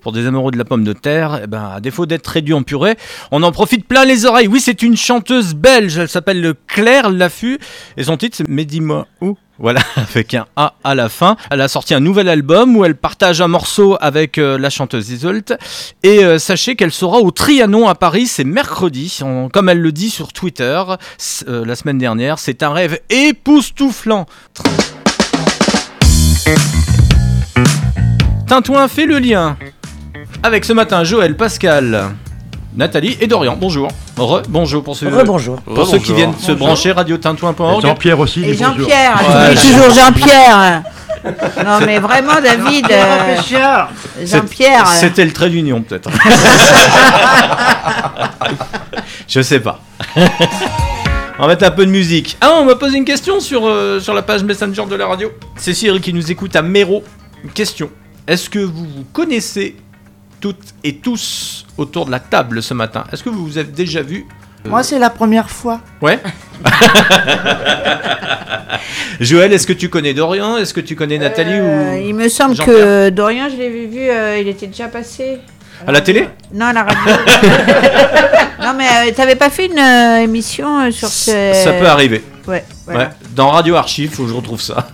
Pour 0.00 0.10
des 0.10 0.26
amoureux 0.26 0.50
de 0.50 0.58
la 0.58 0.64
pomme 0.64 0.82
de 0.82 0.92
terre, 0.92 1.40
eh 1.44 1.46
ben, 1.46 1.70
à 1.76 1.80
défaut 1.80 2.06
d'être 2.06 2.26
réduit 2.26 2.54
en 2.54 2.62
purée, 2.64 2.96
on 3.30 3.42
en 3.44 3.52
profite 3.52 3.86
plein 3.86 4.04
les 4.04 4.24
oreilles. 4.24 4.48
Oui, 4.48 4.60
c'est 4.60 4.82
une 4.82 4.96
chanteuse 4.96 5.54
belge, 5.54 5.96
elle 5.98 6.08
s'appelle 6.08 6.54
Claire 6.66 7.10
Laffut, 7.10 7.58
et 7.96 8.02
son 8.02 8.16
titre 8.16 8.36
c'est 8.36 8.48
Mais 8.48 8.64
dis-moi 8.64 9.06
où 9.20 9.36
voilà, 9.58 9.80
avec 9.96 10.34
un 10.34 10.46
A 10.56 10.74
à 10.84 10.94
la 10.96 11.08
fin. 11.08 11.36
Elle 11.50 11.60
a 11.60 11.68
sorti 11.68 11.94
un 11.94 12.00
nouvel 12.00 12.28
album 12.28 12.76
où 12.76 12.84
elle 12.84 12.94
partage 12.96 13.40
un 13.40 13.48
morceau 13.48 13.96
avec 14.00 14.36
euh, 14.38 14.58
la 14.58 14.68
chanteuse 14.68 15.08
Isolt. 15.10 15.54
Et 16.02 16.24
euh, 16.24 16.38
sachez 16.38 16.74
qu'elle 16.76 16.92
sera 16.92 17.18
au 17.18 17.30
Trianon 17.30 17.86
à 17.88 17.94
Paris, 17.94 18.26
c'est 18.26 18.44
mercredi. 18.44 19.18
Comme 19.52 19.68
elle 19.68 19.80
le 19.80 19.92
dit 19.92 20.10
sur 20.10 20.32
Twitter 20.32 20.82
euh, 21.48 21.64
la 21.64 21.74
semaine 21.76 21.98
dernière, 21.98 22.38
c'est 22.40 22.62
un 22.64 22.72
rêve 22.72 22.98
époustouflant. 23.08 24.26
Tintouin 28.46 28.88
fait 28.88 29.06
le 29.06 29.18
lien 29.18 29.56
avec 30.42 30.64
ce 30.64 30.72
matin 30.72 31.02
Joël, 31.04 31.36
Pascal, 31.36 32.10
Nathalie 32.76 33.16
et 33.20 33.26
Dorian. 33.26 33.56
Bonjour. 33.58 33.88
Re, 34.16 34.42
bonjour 34.48 34.82
pour 34.84 34.96
ceux, 34.96 35.08
Rebonjour. 35.08 35.60
pour 35.62 35.86
ceux 35.86 35.98
qui 35.98 36.14
viennent 36.14 36.36
se 36.38 36.52
brancher 36.52 36.92
radio-tintouin.org. 36.92 37.82
Jean-Pierre 37.82 38.18
aussi, 38.20 38.44
Et 38.44 38.54
bonjour. 38.54 38.76
Jean-Pierre, 38.78 39.20
Ouais, 39.28 39.54
toujours 39.54 39.90
Jean-Pierre. 39.94 40.82
Non 41.64 41.80
mais 41.84 41.98
vraiment 41.98 42.40
David, 42.40 42.86
euh, 42.88 43.36
Jean-Pierre. 44.24 44.84
euh, 44.86 44.90
C'était 45.00 45.24
le 45.24 45.32
trait 45.32 45.50
d'union 45.50 45.82
peut-être. 45.82 46.08
Je 49.26 49.40
sais 49.42 49.58
pas. 49.58 49.80
On 51.38 51.42
va 51.42 51.48
mettre 51.48 51.66
un 51.66 51.70
peu 51.70 51.84
de 51.84 51.90
musique. 51.90 52.38
Ah, 52.40 52.54
on 52.60 52.64
m'a 52.64 52.76
posé 52.76 52.96
une 52.96 53.04
question 53.04 53.40
sur, 53.40 53.66
euh, 53.66 54.00
sur 54.00 54.14
la 54.14 54.22
page 54.22 54.42
Messenger 54.42 54.84
de 54.88 54.96
la 54.96 55.06
radio. 55.06 55.30
C'est 55.56 55.74
Cyril 55.74 56.00
qui 56.00 56.14
nous 56.14 56.30
écoute 56.30 56.56
à 56.56 56.62
Méro. 56.62 57.04
Une 57.44 57.50
question. 57.50 57.90
Est-ce 58.26 58.48
que 58.48 58.58
vous 58.58 58.86
vous 58.86 59.04
connaissez 59.12 59.76
toutes 60.40 60.74
et 60.82 60.96
tous 60.96 61.66
autour 61.76 62.06
de 62.06 62.10
la 62.10 62.20
table 62.20 62.62
ce 62.62 62.72
matin? 62.72 63.04
Est-ce 63.12 63.22
que 63.22 63.28
vous 63.28 63.44
vous 63.44 63.58
avez 63.58 63.70
déjà 63.70 64.00
vu? 64.00 64.24
Moi, 64.64 64.82
c'est 64.82 64.98
la 64.98 65.10
première 65.10 65.50
fois. 65.50 65.82
Ouais. 66.00 66.18
Joël, 69.20 69.52
est-ce 69.52 69.66
que 69.66 69.74
tu 69.74 69.90
connais 69.90 70.14
Dorian? 70.14 70.56
Est-ce 70.56 70.72
que 70.72 70.80
tu 70.80 70.96
connais 70.96 71.18
Nathalie 71.18 71.52
euh, 71.52 71.96
ou 71.96 72.08
il 72.08 72.14
me 72.14 72.30
semble 72.30 72.56
que 72.56 73.10
Dorian, 73.10 73.48
je 73.50 73.58
l'avais 73.62 73.84
vu, 73.86 74.08
euh, 74.08 74.38
il 74.38 74.48
était 74.48 74.68
déjà 74.68 74.88
passé. 74.88 75.38
À 75.86 75.92
la 75.92 76.00
télé 76.00 76.28
Non, 76.54 76.66
à 76.66 76.72
la 76.72 76.84
radio. 76.84 77.00
non 78.62 78.74
mais 78.76 78.86
euh, 78.86 79.12
t'avais 79.14 79.36
pas 79.36 79.50
fait 79.50 79.66
une 79.66 79.78
euh, 79.78 80.22
émission 80.22 80.80
euh, 80.80 80.90
sur 80.90 81.08
ce. 81.08 81.52
Ça 81.64 81.72
peut 81.72 81.86
arriver. 81.86 82.22
Ouais. 82.46 82.64
Voilà. 82.84 83.00
Ouais. 83.00 83.08
Dans 83.34 83.50
Radio 83.50 83.74
Archive, 83.74 84.10
faut 84.12 84.22
que 84.24 84.28
je 84.28 84.34
retrouve 84.34 84.60
ça. 84.60 84.88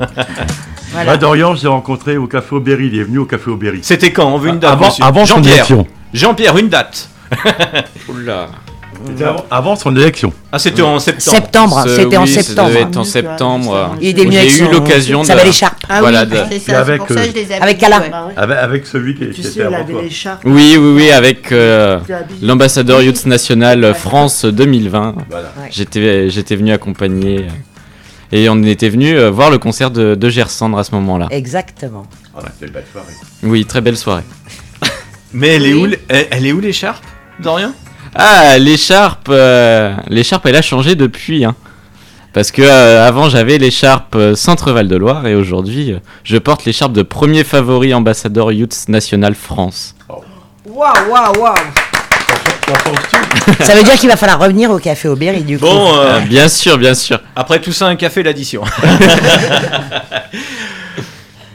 Moi, 0.95 1.17
Dorian, 1.17 1.55
je 1.55 1.63
l'ai 1.63 1.69
rencontré 1.69 2.17
au 2.19 2.27
Café 2.27 2.55
Aubéry. 2.55 2.89
Il 2.93 2.99
est 2.99 3.05
venu 3.05 3.19
au 3.19 3.25
Café 3.25 3.51
Aubéry. 3.51 3.81
C'était 3.83 4.13
quand? 4.13 4.31
On 4.31 4.39
veut 4.39 4.51
une 4.51 4.59
date. 4.59 4.73
Avant, 4.73 4.87
monsieur. 4.87 5.05
avant 5.05 5.25
Jean-Pierre. 5.25 5.67
Jean-Pierre, 6.13 6.59
une 6.59 6.69
date. 6.69 7.09
Oula. 8.09 8.49
C'était 9.07 9.25
avant, 9.25 9.45
avant 9.51 9.77
son 9.77 9.97
élection. 9.97 10.33
Ah, 10.53 10.59
c'était 10.59 10.83
en 10.83 10.99
septembre. 10.99 11.31
Septembre, 11.37 11.85
c'était 11.89 12.17
en 12.17 12.23
oui, 12.25 12.29
ça 12.29 12.43
septembre. 12.43 12.69
devait 12.69 12.81
être 12.83 12.97
en 12.97 13.05
septembre. 13.05 13.97
Il 14.01 14.09
était 14.09 14.25
venu 14.25 14.37
avec 14.37 14.51
J'ai 14.51 14.65
eu 14.65 14.71
l'occasion 14.71 15.23
de. 15.23 15.29
Ah 15.89 16.01
voilà, 16.01 16.23
oui, 16.25 16.31
de- 16.31 16.37
c'est 16.49 16.57
Et 16.57 16.59
ça, 16.59 16.65
c'est 16.67 16.75
avec, 16.75 16.99
pour 16.99 17.09
ça 17.09 17.15
euh, 17.15 17.17
que 17.27 17.31
je 17.31 17.35
les 17.35 17.45
avais 17.53 17.63
avec 17.63 17.79
vus, 17.79 17.85
Alain. 17.85 18.01
ouais. 18.01 18.33
Avec, 18.37 18.59
avec 18.59 18.87
celui 18.87 19.15
qui, 19.15 19.31
Tu 19.31 19.43
sais, 19.43 19.49
était 19.51 19.63
avant 19.63 19.77
avait 19.77 19.93
toi. 19.93 20.03
l'écharpe. 20.03 20.41
Oui, 20.45 20.77
oui, 20.79 20.93
oui, 20.97 21.11
avec 21.11 21.53
euh, 21.53 21.99
l'ambassadeur 22.43 23.03
Youth 23.03 23.27
National 23.27 23.95
France 23.95 24.45
2020. 24.45 25.15
Voilà. 25.31 25.53
J'étais, 25.71 26.31
j'étais 26.31 26.57
venu 26.57 26.73
accompagner. 26.73 27.39
euh, 27.41 27.49
Et 28.33 28.49
on 28.49 28.63
était 28.63 28.89
venu 28.89 29.17
euh, 29.17 29.31
voir 29.31 29.51
le 29.51 29.59
concert 29.59 29.91
de, 29.91 30.15
de 30.15 30.29
Gersandre 30.31 30.79
à 30.79 30.85
ce 30.85 30.95
moment-là. 30.95 31.27
Exactement. 31.31 32.05
Voilà, 32.33 32.49
c'était 32.53 32.67
une 32.67 32.73
belle 32.73 32.85
soirée. 32.93 33.13
Oui, 33.43 33.65
très 33.67 33.81
belle 33.81 33.97
soirée. 33.97 34.23
Mais 35.35 35.49
elle 35.49 35.67
est 35.67 35.73
où, 35.75 35.87
elle, 36.09 36.27
elle 36.31 36.47
est 36.47 36.53
où 36.53 36.61
l'écharpe 36.61 37.03
Dorian? 37.41 37.73
Ah, 38.15 38.59
l'écharpe, 38.59 39.29
euh, 39.31 39.95
l'écharpe, 40.09 40.47
elle 40.47 40.57
a 40.57 40.63
changé 40.63 40.95
depuis. 40.95 41.45
Hein. 41.45 41.55
Parce 42.33 42.51
que 42.51 42.63
euh, 42.63 43.07
avant 43.07 43.29
j'avais 43.29 43.59
l'écharpe 43.59 44.15
euh, 44.15 44.35
Centre-Val 44.35 44.89
de 44.89 44.97
Loire 44.97 45.27
et 45.27 45.35
aujourd'hui 45.35 45.93
euh, 45.93 45.99
je 46.25 46.39
porte 46.39 46.65
l'écharpe 46.65 46.95
de 46.95 47.03
premier 47.03 47.45
favori 47.45 47.93
ambassadeur 47.93 48.53
Youth 48.53 48.89
National 48.89 49.35
France. 49.35 49.95
Waouh, 50.67 50.93
waouh, 51.11 51.39
waouh. 51.43 51.55
Ça 53.61 53.75
veut 53.75 53.83
dire 53.83 53.97
qu'il 53.97 54.09
va 54.09 54.17
falloir 54.17 54.39
revenir 54.41 54.71
au 54.71 54.79
café 54.79 55.09
Aubéry 55.09 55.43
du 55.43 55.59
coup. 55.59 55.67
Bon, 55.67 55.95
euh, 55.99 56.17
Euh, 56.17 56.21
bien 56.21 56.49
sûr, 56.49 56.79
bien 56.79 56.95
sûr. 56.95 57.21
après 57.37 57.61
tout 57.61 57.73
ça, 57.73 57.87
un 57.89 57.97
café, 57.97 58.23
l'addition. 58.23 58.63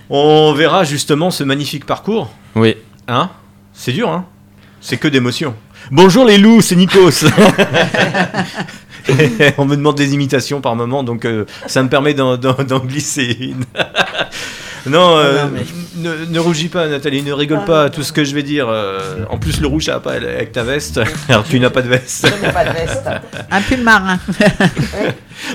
On 0.09 0.53
verra 0.53 0.83
justement 0.83 1.31
ce 1.31 1.43
magnifique 1.43 1.85
parcours. 1.85 2.29
Oui. 2.55 2.75
Hein? 3.07 3.29
C'est 3.73 3.91
dur, 3.93 4.09
hein? 4.09 4.25
C'est 4.79 4.97
que 4.97 5.07
d'émotions. 5.07 5.55
Bonjour 5.91 6.25
les 6.25 6.37
loups, 6.37 6.61
c'est 6.61 6.75
Nikos. 6.75 7.25
On 9.57 9.65
me 9.65 9.75
demande 9.77 9.95
des 9.95 10.13
imitations 10.13 10.59
par 10.59 10.75
moment, 10.75 11.03
donc 11.03 11.23
euh, 11.25 11.45
ça 11.65 11.81
me 11.81 11.87
permet 11.89 12.13
d'en, 12.13 12.35
d'en- 12.35 12.61
d'en 12.67 12.79
glisser 12.79 13.37
une. 13.39 13.63
non, 14.91 15.15
euh, 15.17 15.45
non, 15.45 16.11
ne, 16.11 16.25
ne 16.25 16.39
rougis 16.39 16.67
pas, 16.67 16.87
Nathalie, 16.87 17.23
ne 17.23 17.31
rigole 17.31 17.63
pas 17.63 17.83
à 17.85 17.89
tout 17.89 18.03
ce 18.03 18.11
que 18.11 18.25
je 18.25 18.35
vais 18.35 18.43
dire. 18.43 18.67
euh, 18.67 19.23
en 19.29 19.37
plus, 19.37 19.61
le 19.61 19.67
rouge, 19.67 19.85
ça 19.85 19.93
va 19.93 19.99
pas 20.01 20.11
avec 20.13 20.51
ta 20.51 20.63
veste. 20.63 20.99
Alors, 21.29 21.45
tu 21.45 21.57
n'as 21.57 21.69
pas 21.69 21.81
de 21.81 21.87
veste. 21.87 22.27
Je 22.27 22.45
n'ai 22.45 22.51
pas 22.51 22.65
de 22.65 22.73
veste. 22.73 23.07
Un 23.49 23.61
pull 23.61 23.81
marin. 23.81 24.19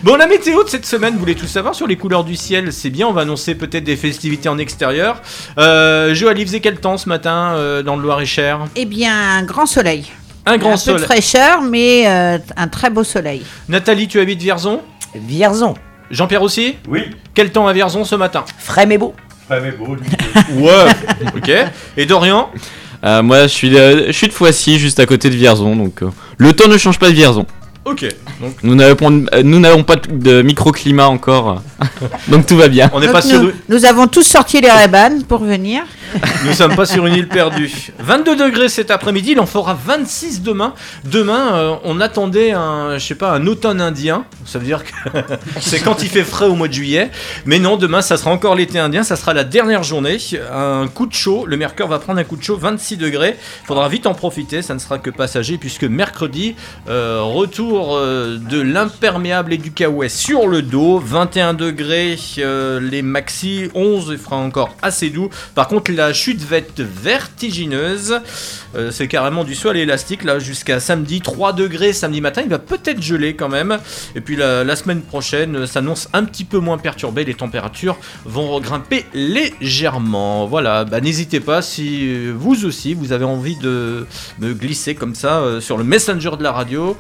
Bon, 0.03 0.17
la 0.17 0.27
météo 0.27 0.65
de 0.65 0.71
cette 0.71 0.87
semaine, 0.87 1.13
vous 1.15 1.21
voulez 1.21 1.35
tout 1.35 1.47
savoir 1.47 1.75
sur 1.75 1.87
les 1.87 1.97
couleurs 1.97 2.25
du 2.25 2.37
ciel 2.37 2.73
C'est 2.73 2.89
bien, 2.89 3.07
on 3.07 3.13
va 3.13 3.23
annoncer 3.23 3.55
peut-être 3.55 3.85
des 3.85 3.97
festivités 3.97 4.49
en 4.49 4.57
extérieur. 4.57 5.21
Euh, 5.59 6.15
Joël, 6.15 6.39
il 6.39 6.47
faisait 6.47 6.61
quel 6.61 6.77
temps 6.81 6.97
ce 6.97 7.09
matin 7.11 7.53
euh, 7.57 7.83
dans 7.83 7.97
le 7.97 8.03
Loir-et-Cher? 8.03 8.61
Eh 8.77 8.87
bien, 8.87 9.13
un 9.39 9.43
grand 9.43 9.67
soleil. 9.67 10.07
Un 10.47 10.57
grand 10.59 10.71
un 10.71 10.73
peu 10.73 10.79
soleil. 10.79 11.01
de 11.01 11.05
fraîcheur, 11.07 11.63
mais 11.63 12.05
euh, 12.07 12.39
un 12.57 12.69
très 12.69 12.91
beau 12.91 13.05
soleil. 13.05 13.43
Nathalie, 13.69 14.09
tu 14.09 14.19
habites 14.21 14.41
Vierzon? 14.43 14.81
Vierzon. 15.15 15.75
Jean-Pierre 16.11 16.43
aussi? 16.43 16.77
Oui, 16.89 17.05
Quel 17.35 17.51
temps 17.53 17.67
à 17.67 17.73
Vierzon 17.73 18.05
ce 18.05 18.15
matin? 18.17 18.45
Frais 18.59 18.87
mais 18.87 18.99
beau. 18.99 19.15
très 19.49 19.61
mais 19.61 19.71
beau. 19.73 19.97
Ouais, 20.57 20.87
ok. 21.37 21.51
Et 21.97 22.07
Dorian? 22.07 22.51
Euh, 23.05 23.23
moi 23.23 23.43
je 23.43 23.49
suis, 23.49 23.71
de, 23.71 24.05
je 24.09 24.13
suis 24.13 24.29
de 24.29 24.33
Foissy, 24.33 24.79
juste 24.79 25.01
à 25.01 25.07
côté 25.07 25.29
de 25.31 25.35
Vierzon, 25.35 25.75
donc 25.75 26.03
euh, 26.03 26.11
le 26.39 26.53
temps 26.53 26.69
ne 26.69 26.79
change 26.79 26.99
pas 26.99 27.09
de 27.09 27.15
Vierzon. 27.15 27.47
Ok. 27.85 28.07
Donc, 28.41 28.55
Nous 28.63 28.75
n'avons 28.77 28.95
pas, 28.95 29.37
euh, 29.37 29.43
nous 29.43 29.59
n'avons 29.59 29.83
pas 29.83 29.97
de, 29.97 30.13
de 30.13 30.43
microclimat 30.43 31.09
encore, 31.09 31.63
euh, 31.83 32.07
donc 32.29 32.47
tout 32.47 32.57
va 32.57 32.69
bien. 32.69 32.89
on 32.93 33.01
n'est 33.01 33.11
pas 33.11 33.23
sur... 33.23 33.43
nous, 33.43 33.51
nous 33.69 33.85
avons 33.85 34.07
tous 34.07 34.23
sorti 34.23 34.61
les 34.61 34.71
Ray-Ban 34.71 35.23
pour 35.29 35.43
venir. 35.43 35.83
Nous 36.45 36.53
sommes 36.53 36.77
pas 36.77 36.85
sur 36.85 37.07
une 37.07 37.15
île 37.15 37.29
perdue. 37.29 37.73
22 37.99 38.37
degrés 38.37 38.69
cet 38.69 38.91
après-midi, 38.91 39.33
il 39.33 39.41
en 39.41 39.47
fera 39.47 39.73
26 39.73 40.43
demain. 40.43 40.75
Demain, 41.05 41.55
euh, 41.55 41.75
on 41.85 42.01
attendait 42.01 42.53
un, 42.53 42.99
je 42.99 43.07
sais 43.07 43.15
pas, 43.15 43.33
un 43.33 43.47
automne 43.47 43.81
indien. 43.81 44.25
Ça 44.45 44.59
veut 44.59 44.67
dire 44.67 44.85
que 44.85 44.91
c'est 45.61 45.81
quand 45.81 46.03
il 46.03 46.09
fait 46.09 46.25
frais 46.25 46.47
au 46.47 46.55
mois 46.55 46.69
de 46.69 46.75
juillet. 46.75 47.11
Mais 47.47 47.59
non, 47.59 47.77
demain, 47.77 48.03
ça 48.03 48.19
sera 48.19 48.31
encore 48.31 48.55
l'été 48.55 48.79
indien. 48.79 49.05
Ça 49.05 49.17
sera 49.17 49.33
la 49.33 49.45
dernière 49.45 49.83
journée. 49.85 50.19
Un 50.53 50.87
coup 50.89 51.07
de 51.07 51.15
chaud. 51.15 51.45
Le 51.47 51.57
mercure 51.57 51.89
va 51.89 51.99
prendre 51.99 52.19
un 52.19 52.25
coup 52.25 52.37
de 52.37 52.43
chaud, 52.43 52.59
26 52.59 52.99
degrés. 52.99 53.37
Faudra 53.65 53.89
vite 53.89 54.07
en 54.07 54.15
profiter. 54.15 54.61
Ça 54.61 54.75
ne 54.75 54.81
sera 54.81 54.99
que 54.99 55.11
passager 55.11 55.57
puisque 55.57 55.85
mercredi, 55.85 56.57
euh, 56.89 57.23
retour 57.23 57.72
euh, 57.75 58.39
de 58.39 58.61
l'imperméable 58.61 59.53
et 59.53 59.59
du 59.59 59.73
kawaii 59.73 60.11
sur 60.11 60.49
le 60.49 60.63
dos. 60.63 60.99
21 60.99 61.55
degrés, 61.55 62.19
euh, 62.39 62.81
les 62.81 63.03
maxi. 63.03 63.71
11, 63.75 64.09
il 64.13 64.19
fera 64.19 64.37
encore 64.37 64.75
assez 64.83 65.11
doux. 65.11 65.31
Par 65.55 65.69
contre, 65.69 65.91
la 65.93 66.13
chute 66.13 66.41
va 66.43 66.59
vertigineuse. 66.79 68.21
Euh, 68.75 68.91
c'est 68.91 69.07
carrément 69.07 69.45
du 69.45 69.55
sol 69.55 69.77
élastique 69.77 70.25
là 70.25 70.39
jusqu'à 70.39 70.81
samedi 70.81 71.21
3 71.21 71.53
degrés 71.53 71.93
samedi 71.93 72.23
matin 72.23 72.41
il 72.43 72.49
va 72.49 72.59
peut-être 72.59 73.03
geler 73.03 73.35
quand 73.35 73.51
même 73.51 73.79
et 74.15 74.23
puis 74.23 74.35
la, 74.35 74.77
semaine 74.77 75.03
prochaine 75.03 75.67
s'annonce 75.67 76.09
un 76.15 76.25
petit 76.25 76.45
peu 76.45 76.59
moins 76.59 76.79
perturbée 76.79 77.25
les 77.27 77.35
températures 77.35 77.99
vont 78.25 78.49
regrimper 78.49 79.05
légèrement 79.13 80.47
voilà 80.47 80.85
bah, 80.85 81.03
n'hésitez 81.03 81.41
pas 81.41 81.61
si 81.61 82.31
vous 82.31 82.65
aussi 82.65 82.95
vous 82.95 83.13
avez 83.13 83.27
envie 83.27 83.57
de 83.57 84.07
me 84.39 84.55
glisser 84.55 84.95
comme 84.95 85.15
ça 85.15 85.61
sur 85.61 85.77
le 85.77 85.85
messenger 85.85 86.31
de 86.39 86.43
la 86.43 86.53
radio 86.53 86.97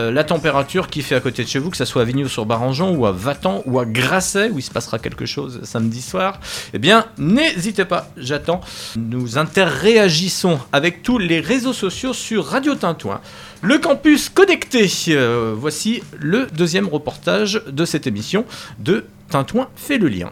euh, 0.00 0.10
la 0.10 0.24
température 0.24 0.88
qui 0.88 1.02
fait 1.02 1.14
à 1.14 1.20
côté 1.20 1.44
de 1.44 1.48
chez 1.48 1.58
vous, 1.58 1.70
que 1.70 1.76
ce 1.76 1.84
soit 1.84 2.02
à 2.02 2.04
Vignoux-sur-Barangeon 2.04 2.96
ou 2.96 3.06
à 3.06 3.12
Vatan 3.12 3.62
ou 3.66 3.78
à 3.78 3.84
Grasset, 3.84 4.50
où 4.50 4.58
il 4.58 4.62
se 4.62 4.70
passera 4.70 4.98
quelque 4.98 5.26
chose 5.26 5.60
samedi 5.64 6.00
soir, 6.00 6.40
eh 6.72 6.78
bien, 6.78 7.06
n'hésitez 7.18 7.84
pas, 7.84 8.08
j'attends. 8.16 8.60
Nous 8.96 9.38
interréagissons 9.38 10.58
avec 10.72 11.02
tous 11.02 11.18
les 11.18 11.40
réseaux 11.40 11.72
sociaux 11.72 12.12
sur 12.12 12.46
Radio 12.46 12.74
Tintouin. 12.74 13.20
Le 13.62 13.78
campus 13.78 14.30
connecté, 14.30 14.90
euh, 15.08 15.54
voici 15.56 16.02
le 16.18 16.46
deuxième 16.46 16.88
reportage 16.88 17.62
de 17.70 17.84
cette 17.84 18.06
émission 18.06 18.44
de 18.78 19.04
Tintouin 19.28 19.68
fait 19.76 19.98
le 19.98 20.08
lien. 20.08 20.30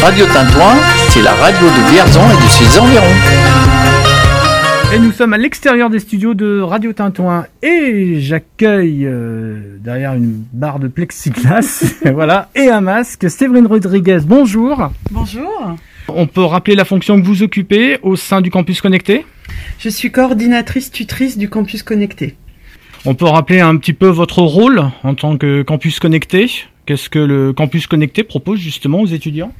Radio 0.00 0.26
Tintouin, 0.26 0.76
c'est 1.08 1.22
la 1.22 1.34
radio 1.34 1.66
de 1.66 1.90
Vierzon 1.90 2.22
et 2.30 2.44
de 2.44 2.48
ses 2.48 2.78
environs. 2.78 3.69
Et 4.92 4.98
nous 4.98 5.12
sommes 5.12 5.32
à 5.32 5.38
l'extérieur 5.38 5.88
des 5.88 6.00
studios 6.00 6.34
de 6.34 6.60
Radio 6.60 6.92
Tintouin 6.92 7.46
et 7.62 8.18
j'accueille 8.18 9.06
euh, 9.06 9.76
derrière 9.78 10.14
une 10.14 10.42
barre 10.52 10.80
de 10.80 10.88
plexiglas, 10.88 11.84
voilà, 12.12 12.50
et 12.56 12.68
un 12.70 12.80
masque, 12.80 13.30
Séverine 13.30 13.68
Rodriguez. 13.68 14.18
Bonjour. 14.26 14.90
Bonjour. 15.12 15.76
On 16.08 16.26
peut 16.26 16.42
rappeler 16.42 16.74
la 16.74 16.84
fonction 16.84 17.20
que 17.20 17.24
vous 17.24 17.44
occupez 17.44 18.00
au 18.02 18.16
sein 18.16 18.40
du 18.40 18.50
campus 18.50 18.80
connecté? 18.80 19.24
Je 19.78 19.88
suis 19.88 20.10
coordinatrice 20.10 20.90
tutrice 20.90 21.38
du 21.38 21.48
campus 21.48 21.84
connecté. 21.84 22.34
On 23.04 23.14
peut 23.14 23.26
rappeler 23.26 23.60
un 23.60 23.76
petit 23.76 23.92
peu 23.92 24.08
votre 24.08 24.42
rôle 24.42 24.82
en 25.04 25.14
tant 25.14 25.36
que 25.36 25.62
campus 25.62 26.00
connecté? 26.00 26.50
Qu'est-ce 26.86 27.08
que 27.08 27.20
le 27.20 27.52
campus 27.52 27.86
connecté 27.86 28.24
propose 28.24 28.58
justement 28.58 29.00
aux 29.02 29.06
étudiants? 29.06 29.52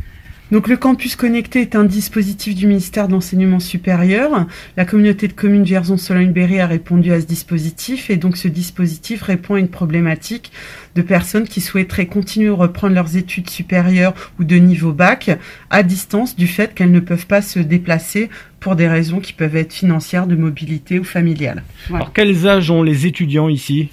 Donc 0.51 0.67
le 0.67 0.77
campus 0.77 1.15
connecté 1.15 1.61
est 1.61 1.77
un 1.77 1.85
dispositif 1.85 2.57
du 2.57 2.67
ministère 2.67 3.07
de 3.07 3.13
l'enseignement 3.13 3.61
supérieur. 3.61 4.47
La 4.77 4.85
communauté 4.85 5.29
de 5.29 5.33
communes 5.33 5.63
Vierzon-Sologne-Berry 5.63 6.59
a 6.59 6.67
répondu 6.67 7.13
à 7.13 7.21
ce 7.21 7.27
dispositif 7.27 8.11
et 8.11 8.17
donc 8.17 8.37
ce 8.37 8.49
dispositif 8.49 9.23
répond 9.23 9.55
à 9.55 9.61
une 9.61 9.69
problématique 9.69 10.51
de 10.97 11.03
personnes 11.03 11.47
qui 11.47 11.61
souhaiteraient 11.61 12.07
continuer 12.07 12.49
à 12.49 12.55
reprendre 12.55 12.95
leurs 12.95 13.17
études 13.17 13.49
supérieures 13.49 14.15
ou 14.41 14.45
de 14.45 14.57
niveau 14.57 14.93
bac 14.93 15.31
à 15.71 15.85
distance 15.85 16.35
du 16.35 16.49
fait 16.49 16.75
qu'elles 16.75 16.91
ne 16.91 17.01
peuvent 17.01 17.27
pas 17.27 17.43
se 17.43 17.61
déplacer 17.61 18.29
pour 18.59 18.75
des 18.75 18.89
raisons 18.89 19.21
qui 19.21 19.33
peuvent 19.33 19.57
être 19.57 19.73
financières, 19.73 20.27
de 20.27 20.35
mobilité 20.35 20.99
ou 20.99 21.05
familiales. 21.05 21.63
Alors 21.93 22.13
quels 22.13 22.47
âges 22.47 22.71
ont 22.71 22.83
les 22.83 23.07
étudiants 23.07 23.49
ici? 23.49 23.89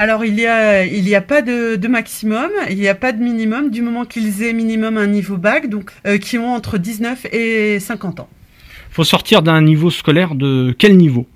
Alors 0.00 0.24
il 0.24 0.38
y 0.38 0.46
a 0.46 0.84
il 0.84 1.08
y 1.08 1.16
a 1.16 1.20
pas 1.20 1.42
de, 1.42 1.74
de 1.74 1.88
maximum, 1.88 2.50
il 2.70 2.78
n'y 2.78 2.86
a 2.86 2.94
pas 2.94 3.10
de 3.10 3.20
minimum 3.20 3.70
du 3.70 3.82
moment 3.82 4.04
qu'ils 4.04 4.44
aient 4.44 4.52
minimum 4.52 4.96
un 4.96 5.08
niveau 5.08 5.36
bac, 5.36 5.68
donc 5.68 5.90
euh, 6.06 6.18
qui 6.18 6.38
ont 6.38 6.54
entre 6.54 6.78
19 6.78 7.26
et 7.32 7.80
50 7.80 8.20
ans. 8.20 8.28
faut 8.90 9.02
sortir 9.02 9.42
d'un 9.42 9.60
niveau 9.60 9.90
scolaire 9.90 10.36
de 10.36 10.72
quel 10.78 10.96
niveau? 10.96 11.26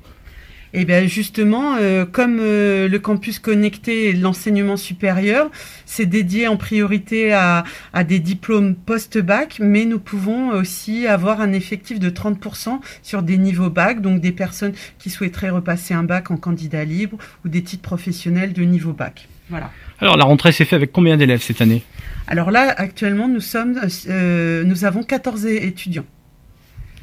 Et 0.75 0.87
bien 0.87 1.07
justement, 1.07 1.77
euh, 1.79 2.07
comme 2.07 2.39
euh, 2.41 2.89
le 2.89 2.99
campus 2.99 3.39
connecté 3.39 4.09
et 4.09 4.13
l'enseignement 4.15 4.79
supérieur, 4.79 5.51
c'est 5.85 6.07
dédié 6.07 6.49
en 6.49 6.57
priorité 6.57 7.33
à, 7.33 7.65
à 7.93 8.05
des 8.05 8.21
diplômes 8.21 8.75
post-bac, 8.75 9.59
mais 9.61 9.85
nous 9.85 9.99
pouvons 9.99 10.49
aussi 10.51 11.07
avoir 11.07 11.43
un 11.43 11.53
effectif 11.53 12.01
de 12.01 12.09
30% 12.09 12.81
sur 13.03 13.23
des 13.23 13.37
niveaux 13.37 13.69
bac, 13.69 14.01
donc 14.01 14.21
des 14.21 14.33
personnes 14.33 14.73
qui 14.99 15.11
souhaiteraient 15.11 15.51
repasser 15.51 15.93
un 15.93 16.05
bac 16.05 16.31
en 16.31 16.39
candidat 16.39 16.85
libre 16.85 17.19
ou 17.45 17.49
des 17.49 17.63
titres 17.63 17.83
professionnels 17.83 18.55
de 18.55 18.63
niveau 18.63 18.93
bac. 18.95 19.29
Voilà. 19.51 19.71
Alors 19.99 20.17
la 20.17 20.25
rentrée 20.25 20.53
s'est 20.53 20.65
faite 20.65 20.75
avec 20.75 20.93
combien 20.93 21.19
d'élèves 21.19 21.43
cette 21.43 21.61
année? 21.61 21.83
Alors 22.27 22.51
là, 22.51 22.73
actuellement, 22.79 23.29
nous 23.29 23.41
sommes, 23.41 23.79
euh, 24.09 24.65
nous 24.65 24.85
avons 24.87 25.03
14 25.03 25.45
é- 25.45 25.67
étudiants. 25.67 26.07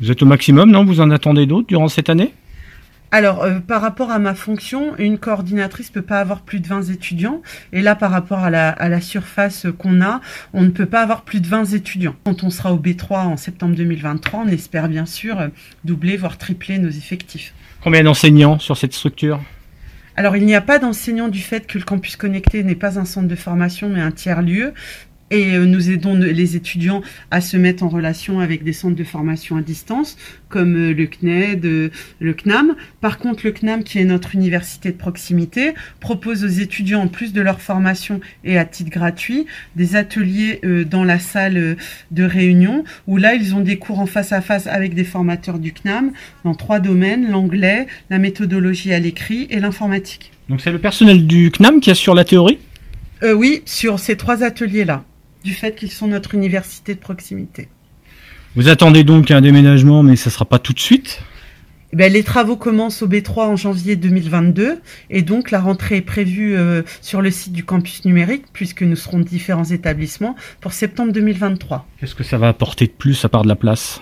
Vous 0.02 0.10
êtes 0.10 0.24
au 0.24 0.26
maximum, 0.26 0.72
non? 0.72 0.86
Vous 0.86 1.02
en 1.02 1.12
attendez 1.12 1.46
d'autres 1.46 1.68
durant 1.68 1.88
cette 1.88 2.10
année? 2.10 2.34
Alors, 3.12 3.44
euh, 3.44 3.60
par 3.60 3.82
rapport 3.82 4.12
à 4.12 4.20
ma 4.20 4.36
fonction, 4.36 4.96
une 4.98 5.18
coordinatrice 5.18 5.90
peut 5.90 6.04
pas 6.04 6.20
avoir 6.20 6.42
plus 6.42 6.60
de 6.60 6.68
20 6.68 6.92
étudiants. 6.92 7.42
Et 7.74 7.82
là, 7.82 7.96
par 7.96 8.12
rapport 8.12 8.40
à 8.40 8.52
la, 8.52 8.70
à 8.70 8.88
la 8.88 9.02
surface 9.02 9.66
qu'on 9.80 10.02
a, 10.02 10.22
on 10.54 10.62
ne 10.62 10.70
peut 10.70 10.86
pas 10.86 11.02
avoir 11.02 11.24
plus 11.24 11.42
de 11.42 11.48
20 11.48 11.74
étudiants. 11.74 12.16
Quand 12.24 12.44
on 12.44 12.52
sera 12.52 12.72
au 12.72 12.78
B3 12.78 13.22
en 13.22 13.38
septembre 13.38 13.76
2023, 13.76 14.44
on 14.46 14.48
espère 14.48 14.90
bien 14.90 15.08
sûr 15.08 15.40
euh, 15.40 15.48
doubler, 15.86 16.18
voire 16.18 16.38
tripler 16.38 16.78
nos 16.78 16.90
effectifs. 16.90 17.54
Combien 17.82 18.04
d'enseignants 18.04 18.60
sur 18.60 18.78
cette 18.78 18.94
structure? 18.94 19.42
Alors, 20.16 20.36
il 20.36 20.46
n'y 20.46 20.56
a 20.56 20.62
pas 20.62 20.80
d'enseignants 20.80 21.30
du 21.30 21.40
fait 21.40 21.66
que 21.66 21.78
le 21.78 21.86
campus 21.86 22.18
connecté 22.18 22.62
n'est 22.64 22.76
pas 22.76 23.00
un 23.00 23.06
centre 23.06 23.30
de 23.30 23.36
formation, 23.36 23.88
mais 23.88 24.02
un 24.02 24.12
tiers-lieu. 24.12 24.74
Et 25.32 25.54
euh, 25.54 25.66
nous 25.66 25.92
aidons 25.92 26.16
les 26.16 26.56
étudiants 26.56 27.02
à 27.32 27.42
se 27.42 27.58
mettre 27.58 27.84
en 27.84 27.90
relation 27.90 28.40
avec 28.40 28.64
des 28.64 28.74
centres 28.74 28.96
de 28.96 29.04
formation 29.04 29.58
à 29.58 29.62
distance, 29.62 30.18
comme 30.50 30.76
euh, 30.76 30.94
le 30.94 31.06
CNED, 31.06 31.66
euh, 31.66 31.90
le 32.20 32.34
CNAM. 32.34 32.76
Par 33.02 33.20
contre, 33.20 33.46
le 33.46 33.52
CNAM, 33.52 33.84
qui 33.84 34.00
est 34.00 34.06
notre 34.06 34.36
université 34.36 34.92
de 34.92 34.98
proximité, 34.98 35.74
propose 36.00 36.44
aux 36.44 36.48
étudiants, 36.48 37.02
en 37.02 37.08
plus 37.08 37.34
de 37.34 37.42
leur 37.42 37.62
formation 37.62 38.20
et 38.44 38.58
à 38.58 38.66
titre 38.66 38.90
gratuit, 38.90 39.46
des 39.76 39.96
ateliers 39.96 40.62
dans 40.90 41.04
la 41.04 41.20
salle 41.20 41.78
de 42.12 42.24
réunion, 42.24 42.84
où 43.08 43.18
là, 43.18 43.36
ils 43.36 43.56
ont 43.56 43.62
des 43.62 43.78
cours 43.78 44.00
en 44.00 44.06
face 44.06 44.32
à 44.32 44.42
face 44.42 44.68
avec 44.68 44.94
des 44.94 45.04
formateurs 45.04 45.60
du 45.60 45.74
CNAM 45.74 46.12
dans 46.44 46.56
trois 46.56 46.80
domaines, 46.80 47.30
l'anglais, 47.30 47.88
la 48.10 48.18
méthodologie 48.18 48.94
à 48.94 49.00
l'écrit 49.00 49.48
et 49.50 49.60
l'informatique. 49.60 50.32
Donc 50.50 50.62
c'est 50.62 50.72
le 50.72 50.80
personnel 50.80 51.28
du 51.28 51.52
CNAM 51.52 51.80
qui 51.80 51.92
assure 51.92 52.16
la 52.16 52.26
théorie? 52.26 52.58
Euh, 53.22 53.34
oui, 53.34 53.62
sur 53.66 54.00
ces 54.00 54.16
trois 54.16 54.44
ateliers-là, 54.44 55.04
du 55.44 55.54
fait 55.54 55.76
qu'ils 55.76 55.92
sont 55.92 56.08
notre 56.08 56.36
université 56.36 56.94
de 56.94 57.00
proximité. 57.00 57.70
Vous 58.56 58.68
attendez 58.68 59.04
donc 59.04 59.32
un 59.32 59.42
déménagement, 59.42 60.04
mais 60.04 60.16
ça 60.16 60.30
sera 60.30 60.46
pas 60.46 60.60
tout 60.60 60.74
de 60.74 60.80
suite? 60.80 61.22
Eh 61.92 61.96
ben, 61.96 62.12
les 62.12 62.24
travaux 62.24 62.56
commencent 62.56 63.02
au 63.02 63.08
B3 63.08 63.48
en 63.48 63.56
janvier 63.56 63.96
2022 63.96 64.80
et 65.10 65.22
donc 65.24 65.50
la 65.50 65.60
rentrée 65.60 65.98
est 65.98 66.02
prévue 66.02 66.56
euh, 66.56 66.84
sur 67.02 67.22
le 67.22 67.32
site 67.32 67.54
du 67.54 67.64
campus 67.64 68.06
numérique 68.06 68.46
puisque 68.54 68.84
nous 68.84 68.96
serons 68.96 69.20
différents 69.20 69.66
établissements 69.66 70.36
pour 70.62 70.74
septembre 70.74 71.12
2023. 71.14 71.88
Qu'est-ce 72.00 72.14
que 72.14 72.24
ça 72.24 72.38
va 72.38 72.50
apporter 72.50 72.86
de 72.86 72.92
plus 72.92 73.26
à 73.26 73.30
part 73.30 73.42
de 73.42 73.48
la 73.48 73.56
place? 73.56 74.02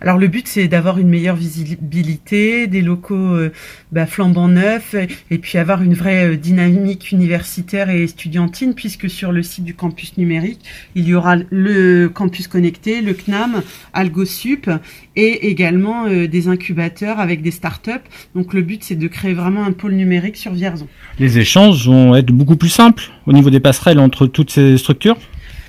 Alors 0.00 0.18
le 0.18 0.28
but 0.28 0.46
c'est 0.46 0.68
d'avoir 0.68 0.98
une 0.98 1.08
meilleure 1.08 1.36
visibilité, 1.36 2.66
des 2.66 2.82
locaux 2.82 3.14
euh, 3.14 3.52
bah, 3.92 4.06
flambant 4.06 4.48
neufs 4.48 4.94
et, 5.30 5.38
puis 5.38 5.58
avoir 5.58 5.82
une 5.82 5.94
vraie 5.94 6.32
euh, 6.32 6.36
dynamique 6.36 7.10
universitaire 7.10 7.90
et 7.90 8.04
estudiantine 8.04 8.74
puisque 8.74 9.10
sur 9.10 9.32
le 9.32 9.42
site 9.42 9.64
du 9.64 9.74
campus 9.74 10.16
numérique 10.16 10.60
il 10.94 11.08
y 11.08 11.14
aura 11.14 11.36
le 11.50 12.08
campus 12.08 12.46
connecté, 12.48 13.00
le 13.00 13.14
CNAM, 13.14 13.62
AlgoSup 13.92 14.70
et 15.16 15.48
également 15.48 16.06
euh, 16.06 16.28
des 16.28 16.48
incubateurs 16.48 17.18
avec 17.18 17.42
des 17.42 17.50
startups. 17.50 17.90
Donc 18.34 18.54
le 18.54 18.62
but 18.62 18.84
c'est 18.84 18.96
de 18.96 19.08
créer 19.08 19.34
vraiment 19.34 19.64
un 19.64 19.72
pôle 19.72 19.92
numérique 19.92 20.36
sur 20.36 20.52
Vierzon. 20.52 20.88
Les 21.18 21.38
échanges 21.38 21.88
vont 21.88 22.14
être 22.14 22.30
beaucoup 22.30 22.56
plus 22.56 22.68
simples 22.68 23.10
au 23.26 23.32
niveau 23.32 23.50
des 23.50 23.60
passerelles 23.60 23.98
entre 23.98 24.26
toutes 24.26 24.50
ces 24.50 24.78
structures? 24.78 25.16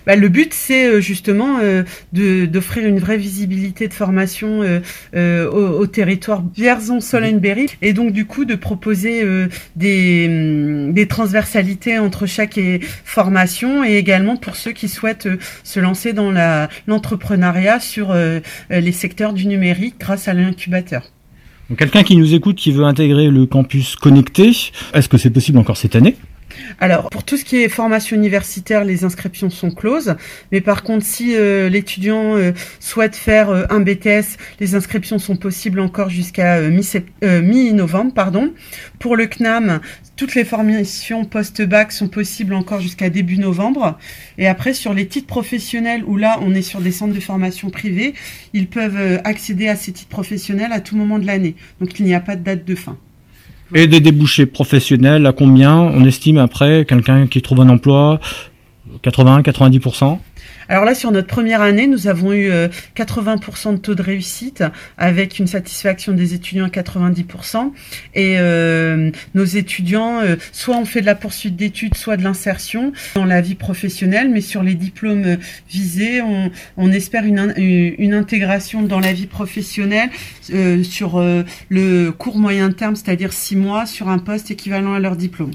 Bah, 0.05 0.15
le 0.15 0.29
but, 0.29 0.53
c'est 0.53 0.85
euh, 0.87 1.01
justement 1.01 1.59
euh, 1.61 1.83
d'offrir 2.13 2.85
une 2.85 2.99
vraie 2.99 3.17
visibilité 3.17 3.87
de 3.87 3.93
formation 3.93 4.63
euh, 4.63 4.79
euh, 5.15 5.49
au, 5.49 5.79
au 5.81 5.87
territoire 5.87 6.43
Vierzon-Sologne-Berry 6.55 7.67
et 7.81 7.93
donc 7.93 8.11
du 8.11 8.25
coup 8.25 8.45
de 8.45 8.55
proposer 8.55 9.23
euh, 9.23 9.47
des, 9.75 10.27
hum, 10.29 10.93
des 10.93 11.07
transversalités 11.07 11.99
entre 11.99 12.25
chaque 12.25 12.57
é- 12.57 12.79
formation 13.03 13.83
et 13.83 13.97
également 13.97 14.37
pour 14.37 14.55
ceux 14.55 14.71
qui 14.71 14.87
souhaitent 14.87 15.27
euh, 15.27 15.37
se 15.63 15.79
lancer 15.79 16.13
dans 16.13 16.31
l'entrepreneuriat 16.87 17.79
sur 17.79 18.11
euh, 18.11 18.39
euh, 18.71 18.79
les 18.79 18.91
secteurs 18.91 19.33
du 19.33 19.47
numérique 19.47 19.95
grâce 19.99 20.27
à 20.27 20.33
l'incubateur. 20.33 21.03
Quelqu'un 21.77 22.03
qui 22.03 22.15
nous 22.15 22.33
écoute 22.33 22.55
qui 22.55 22.71
veut 22.71 22.83
intégrer 22.83 23.27
le 23.29 23.45
campus 23.45 23.95
connecté, 23.95 24.51
est-ce 24.93 25.07
que 25.07 25.17
c'est 25.19 25.29
possible 25.29 25.59
encore 25.59 25.77
cette 25.77 25.95
année? 25.95 26.15
Alors, 26.79 27.09
pour 27.09 27.23
tout 27.23 27.37
ce 27.37 27.45
qui 27.45 27.57
est 27.57 27.69
formation 27.69 28.15
universitaire, 28.15 28.83
les 28.83 29.03
inscriptions 29.03 29.49
sont 29.49 29.71
closes. 29.71 30.15
Mais 30.51 30.61
par 30.61 30.83
contre, 30.83 31.05
si 31.05 31.35
euh, 31.35 31.69
l'étudiant 31.69 32.35
euh, 32.35 32.51
souhaite 32.79 33.15
faire 33.15 33.49
euh, 33.49 33.65
un 33.69 33.79
BTS, 33.79 34.37
les 34.59 34.75
inscriptions 34.75 35.19
sont 35.19 35.35
possibles 35.35 35.79
encore 35.79 36.09
jusqu'à 36.09 36.61
mi-novembre. 36.61 38.13
pardon. 38.13 38.53
Pour 38.99 39.15
le 39.15 39.27
CNAM, 39.27 39.81
toutes 40.15 40.35
les 40.35 40.45
formations 40.45 41.25
post-bac 41.25 41.91
sont 41.91 42.07
possibles 42.07 42.53
encore 42.53 42.81
jusqu'à 42.81 43.09
début 43.09 43.37
novembre. 43.37 43.97
Et 44.37 44.47
après, 44.47 44.73
sur 44.73 44.93
les 44.93 45.07
titres 45.07 45.27
professionnels, 45.27 46.03
où 46.05 46.17
là, 46.17 46.39
on 46.41 46.53
est 46.53 46.61
sur 46.61 46.81
des 46.81 46.91
centres 46.91 47.13
de 47.13 47.19
formation 47.19 47.69
privés, 47.69 48.13
ils 48.53 48.67
peuvent 48.67 49.21
accéder 49.23 49.67
à 49.67 49.75
ces 49.75 49.91
titres 49.91 50.09
professionnels 50.09 50.71
à 50.71 50.79
tout 50.79 50.95
moment 50.95 51.19
de 51.19 51.25
l'année. 51.25 51.55
Donc, 51.79 51.99
il 51.99 52.05
n'y 52.05 52.13
a 52.13 52.19
pas 52.19 52.35
de 52.35 52.43
date 52.43 52.65
de 52.65 52.75
fin. 52.75 52.97
Et 53.73 53.87
des 53.87 53.99
débouchés 53.99 54.45
professionnels, 54.45 55.25
à 55.25 55.31
combien 55.31 55.75
On 55.77 56.03
estime 56.03 56.37
après 56.37 56.85
quelqu'un 56.85 57.27
qui 57.27 57.41
trouve 57.41 57.61
un 57.61 57.69
emploi? 57.69 58.19
80-90% 59.03 60.17
Alors 60.71 60.85
là, 60.85 60.93
sur 60.93 61.11
notre 61.11 61.27
première 61.27 61.63
année, 61.63 61.87
nous 61.87 62.07
avons 62.07 62.31
eu 62.31 62.51
euh, 62.51 62.67
80% 62.95 63.73
de 63.73 63.77
taux 63.79 63.95
de 63.95 64.03
réussite 64.03 64.63
avec 64.99 65.39
une 65.39 65.47
satisfaction 65.47 66.13
des 66.13 66.35
étudiants 66.35 66.65
à 66.65 66.69
90%. 66.69 67.71
Et 68.13 68.35
euh, 68.37 69.09
nos 69.33 69.45
étudiants, 69.45 70.21
euh, 70.21 70.35
soit 70.51 70.77
on 70.77 70.85
fait 70.85 71.01
de 71.01 71.07
la 71.07 71.15
poursuite 71.15 71.55
d'études, 71.55 71.95
soit 71.95 72.17
de 72.17 72.23
l'insertion 72.23 72.93
dans 73.15 73.25
la 73.25 73.41
vie 73.41 73.55
professionnelle. 73.55 74.29
Mais 74.29 74.41
sur 74.41 74.61
les 74.61 74.75
diplômes 74.75 75.25
euh, 75.25 75.35
visés, 75.67 76.21
on, 76.77 76.91
espère 76.91 77.25
une, 77.25 77.39
in- 77.39 77.53
une 77.57 78.13
intégration 78.13 78.83
dans 78.83 78.99
la 78.99 79.11
vie 79.11 79.25
professionnelle 79.27 80.09
euh, 80.53 80.83
sur 80.83 81.17
euh, 81.17 81.43
le 81.69 82.11
court 82.11 82.37
moyen 82.37 82.71
terme, 82.71 82.95
c'est-à-dire 82.95 83.33
six 83.33 83.55
mois, 83.55 83.87
sur 83.87 84.07
un 84.07 84.19
poste 84.19 84.51
équivalent 84.51 84.93
à 84.93 84.99
leur 84.99 85.15
diplôme. 85.15 85.51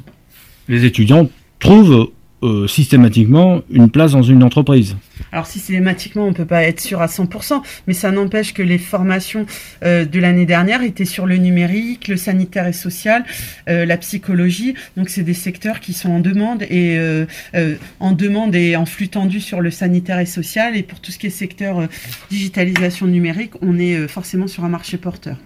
Les 0.69 0.85
étudiants 0.85 1.29
trouvent 1.61 2.11
euh, 2.43 2.67
systématiquement 2.67 3.63
une 3.71 3.89
place 3.89 4.13
dans 4.13 4.23
une 4.23 4.43
entreprise. 4.43 4.97
Alors 5.33 5.47
systématiquement, 5.47 6.27
on 6.27 6.35
peut 6.35 6.45
pas 6.45 6.65
être 6.65 6.81
sûr 6.81 7.01
à 7.01 7.07
100%, 7.07 7.63
mais 7.87 7.95
ça 7.95 8.11
n'empêche 8.11 8.53
que 8.53 8.63
les 8.63 8.77
formations 8.77 9.47
euh, 9.83 10.05
de 10.05 10.21
l'année 10.21 10.45
dernière 10.45 10.83
étaient 10.83 11.07
sur 11.07 11.25
le 11.25 11.39
numérique, 11.39 12.07
le 12.07 12.19
sanitaire 12.19 12.67
et 12.67 12.75
social, 12.75 13.25
euh, 13.71 13.87
la 13.87 13.97
psychologie. 13.97 14.75
Donc 14.99 15.09
c'est 15.09 15.23
des 15.23 15.33
secteurs 15.33 15.81
qui 15.81 15.95
sont 15.95 16.11
en 16.11 16.21
demande 16.21 16.65
et 16.65 16.99
en 18.01 18.13
demande 18.13 18.55
et 18.55 18.77
en 18.77 18.85
flux 18.85 19.09
tendu 19.09 19.41
sur 19.41 19.63
le 19.63 19.71
sanitaire 19.71 20.19
et 20.19 20.27
social. 20.27 20.77
Et 20.77 20.83
pour 20.83 21.01
tout 21.01 21.13
ce 21.13 21.19
qui 21.19 21.29
est 21.29 21.31
secteur 21.31 21.89
digitalisation 22.29 23.07
numérique, 23.07 23.53
on 23.63 23.79
est 23.79 24.07
forcément 24.07 24.49
sur 24.49 24.65
un 24.65 24.69
marché 24.69 24.99
porteur. 24.99 25.37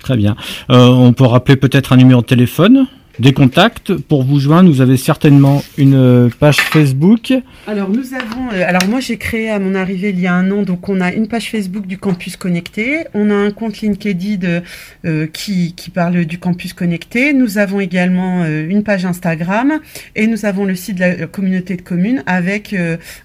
Très 0.00 0.16
bien. 0.18 0.36
On 0.68 1.14
peut 1.14 1.24
rappeler 1.24 1.56
peut-être 1.56 1.94
un 1.94 1.96
numéro 1.96 2.20
de 2.20 2.26
téléphone, 2.26 2.86
des 3.20 3.32
contacts. 3.32 3.94
Pour 3.94 4.24
vous 4.24 4.40
joindre, 4.40 4.70
vous 4.70 4.80
avez 4.80 4.96
certainement 4.96 5.62
une 5.76 5.94
euh, 5.94 6.28
page 6.40 6.56
Facebook. 6.56 7.32
Alors 7.66 7.90
nous 7.90 8.14
avons, 8.14 8.48
euh, 8.52 8.64
alors 8.66 8.86
moi 8.88 9.00
j'ai 9.00 9.18
créé 9.18 9.50
à 9.50 9.58
mon 9.58 9.74
arrivée 9.74 10.10
il 10.10 10.20
y 10.20 10.26
a 10.26 10.34
un 10.34 10.50
an, 10.50 10.62
donc 10.62 10.88
on 10.88 11.00
a 11.00 11.12
une 11.12 11.28
page 11.28 11.50
Facebook 11.50 11.86
du 11.86 11.98
campus 11.98 12.36
connecté, 12.36 13.04
on 13.14 13.30
a 13.30 13.34
un 13.34 13.50
compte 13.50 13.80
LinkedIn 13.80 14.62
euh, 15.04 15.26
qui, 15.26 15.74
parle 15.94 16.24
du 16.24 16.38
campus 16.38 16.72
connecté, 16.72 17.32
nous 17.32 17.58
avons 17.58 17.80
également 17.80 18.44
une 18.46 18.84
page 18.84 19.04
Instagram 19.04 19.80
et 20.14 20.26
nous 20.26 20.44
avons 20.44 20.64
le 20.64 20.74
site 20.74 20.96
de 20.96 21.00
la 21.00 21.26
communauté 21.26 21.76
de 21.76 21.82
communes 21.82 22.22
avec 22.26 22.76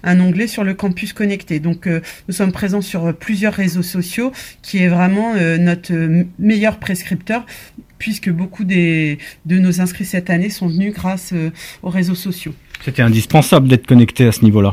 un 0.02 0.20
onglet 0.20 0.48
sur 0.48 0.64
le 0.64 0.74
campus 0.74 1.12
connecté. 1.12 1.60
Donc 1.60 1.86
nous 1.86 2.34
sommes 2.34 2.50
présents 2.50 2.80
sur 2.80 3.14
plusieurs 3.14 3.52
réseaux 3.52 3.84
sociaux 3.84 4.32
qui 4.62 4.78
est 4.78 4.88
vraiment 4.88 5.34
notre 5.58 5.92
meilleur 6.40 6.78
prescripteur 6.78 7.46
puisque 7.98 8.30
beaucoup 8.30 8.64
des, 8.64 9.18
de 9.44 9.58
nos 9.58 9.80
inscrits 9.80 10.04
cette 10.04 10.30
année 10.30 10.50
sont 10.50 10.68
venus 10.68 10.94
grâce 10.94 11.30
euh, 11.32 11.50
aux 11.82 11.90
réseaux 11.90 12.14
sociaux. 12.14 12.54
C'était 12.84 13.02
indispensable 13.02 13.68
d'être 13.68 13.86
connecté 13.86 14.26
à 14.26 14.32
ce 14.32 14.44
niveau-là. 14.44 14.72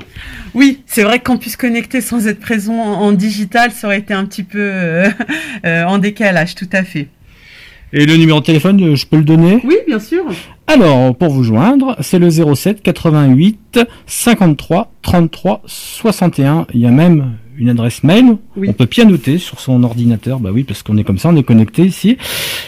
Oui, 0.53 0.81
c'est 0.85 1.03
vrai 1.03 1.19
que 1.19 1.23
Campus 1.23 1.55
Connecté 1.55 2.01
sans 2.01 2.27
être 2.27 2.39
présent 2.39 2.75
en, 2.75 3.01
en 3.01 3.11
digital, 3.13 3.71
ça 3.71 3.87
aurait 3.87 3.99
été 3.99 4.13
un 4.13 4.25
petit 4.25 4.43
peu 4.43 4.59
euh, 4.59 5.09
euh, 5.65 5.83
en 5.85 5.97
décalage, 5.99 6.55
tout 6.55 6.69
à 6.73 6.83
fait. 6.83 7.07
Et 7.95 8.05
le 8.07 8.17
numéro 8.17 8.39
de 8.39 8.45
téléphone, 8.45 8.95
je 8.95 9.05
peux 9.05 9.17
le 9.17 9.23
donner? 9.23 9.61
Oui, 9.63 9.75
bien 9.85 9.99
sûr. 9.99 10.25
Alors, 10.65 11.15
pour 11.15 11.29
vous 11.29 11.43
joindre, 11.43 11.95
c'est 12.01 12.17
le 12.17 12.29
07 12.29 12.81
88 12.81 13.79
53 14.07 14.91
33 15.03 15.61
61. 15.67 16.65
Il 16.73 16.81
y 16.81 16.87
a 16.87 16.91
même 16.91 17.33
une 17.57 17.69
adresse 17.69 18.03
mail. 18.03 18.37
On 18.57 18.73
peut 18.73 18.85
pianoter 18.85 19.37
sur 19.37 19.59
son 19.59 19.83
ordinateur. 19.83 20.39
Bah 20.39 20.49
oui, 20.53 20.63
parce 20.63 20.83
qu'on 20.83 20.97
est 20.97 21.03
comme 21.03 21.17
ça, 21.17 21.29
on 21.29 21.35
est 21.35 21.43
connecté 21.43 21.83
ici. 21.83 22.17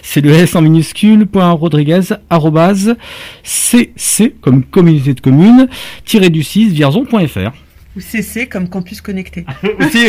C'est 0.01 0.21
le 0.21 0.31
S 0.31 0.55
en 0.55 0.61
minuscule, 0.61 1.25
point 1.25 1.49
Rodriguez, 1.51 2.01
arrobase, 2.29 2.95
CC, 3.43 4.35
comme 4.41 4.63
communauté 4.63 5.13
de 5.13 5.21
communes, 5.21 5.67
tiré 6.05 6.29
du 6.29 6.43
6, 6.43 6.69
vierzon.fr. 6.73 7.51
Ou 7.95 8.01
CC 8.01 8.47
comme 8.47 8.67
Campus 8.67 8.99
Connecté. 9.01 9.45
Aussi. 9.79 10.07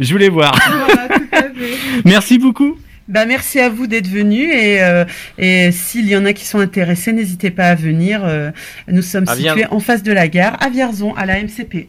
Je 0.00 0.12
voulais 0.12 0.30
voir. 0.30 0.58
Voilà, 0.86 1.08
tout 1.08 1.24
à 1.32 1.42
fait. 1.42 2.02
Merci 2.04 2.38
beaucoup. 2.38 2.76
Bah, 3.08 3.26
merci 3.26 3.58
à 3.60 3.68
vous 3.68 3.86
d'être 3.86 4.06
venus 4.08 4.48
et, 4.54 4.80
euh, 4.82 5.04
et 5.36 5.70
s'il 5.72 6.08
y 6.08 6.16
en 6.16 6.24
a 6.24 6.32
qui 6.32 6.46
sont 6.46 6.60
intéressés, 6.60 7.12
n'hésitez 7.12 7.50
pas 7.50 7.66
à 7.66 7.74
venir. 7.74 8.22
euh, 8.24 8.50
nous 8.88 9.02
sommes 9.02 9.28
À 9.28 9.34
situés 9.36 9.66
en 9.70 9.80
face 9.80 10.02
de 10.02 10.12
la 10.12 10.28
gare, 10.28 10.56
à 10.62 10.70
Vierzon, 10.70 11.12
à 11.14 11.26
la 11.26 11.42
MCP. 11.42 11.88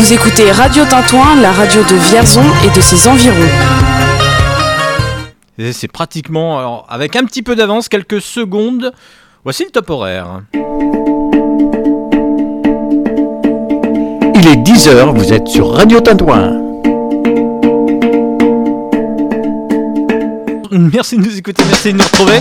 Vous 0.00 0.12
écoutez 0.14 0.50
Radio 0.50 0.86
Tintouin, 0.86 1.38
la 1.42 1.52
radio 1.52 1.82
de 1.82 1.94
Vierzon 1.94 2.42
et 2.64 2.70
de 2.74 2.80
ses 2.80 3.06
environs. 3.06 3.36
Et 5.58 5.74
C'est 5.74 5.88
pratiquement, 5.88 6.58
alors, 6.58 6.86
avec 6.88 7.16
un 7.16 7.26
petit 7.26 7.42
peu 7.42 7.54
d'avance, 7.54 7.90
quelques 7.90 8.22
secondes. 8.22 8.94
Voici 9.44 9.64
le 9.64 9.70
top 9.70 9.90
horaire. 9.90 10.40
Il 10.54 10.60
est 14.48 14.56
10h, 14.56 15.14
vous 15.14 15.34
êtes 15.34 15.48
sur 15.48 15.70
Radio 15.70 16.00
Tintouin. 16.00 16.58
Merci 20.70 21.18
de 21.18 21.24
nous 21.24 21.36
écouter, 21.36 21.62
merci 21.68 21.92
de 21.92 21.98
nous 21.98 22.04
retrouver. 22.04 22.38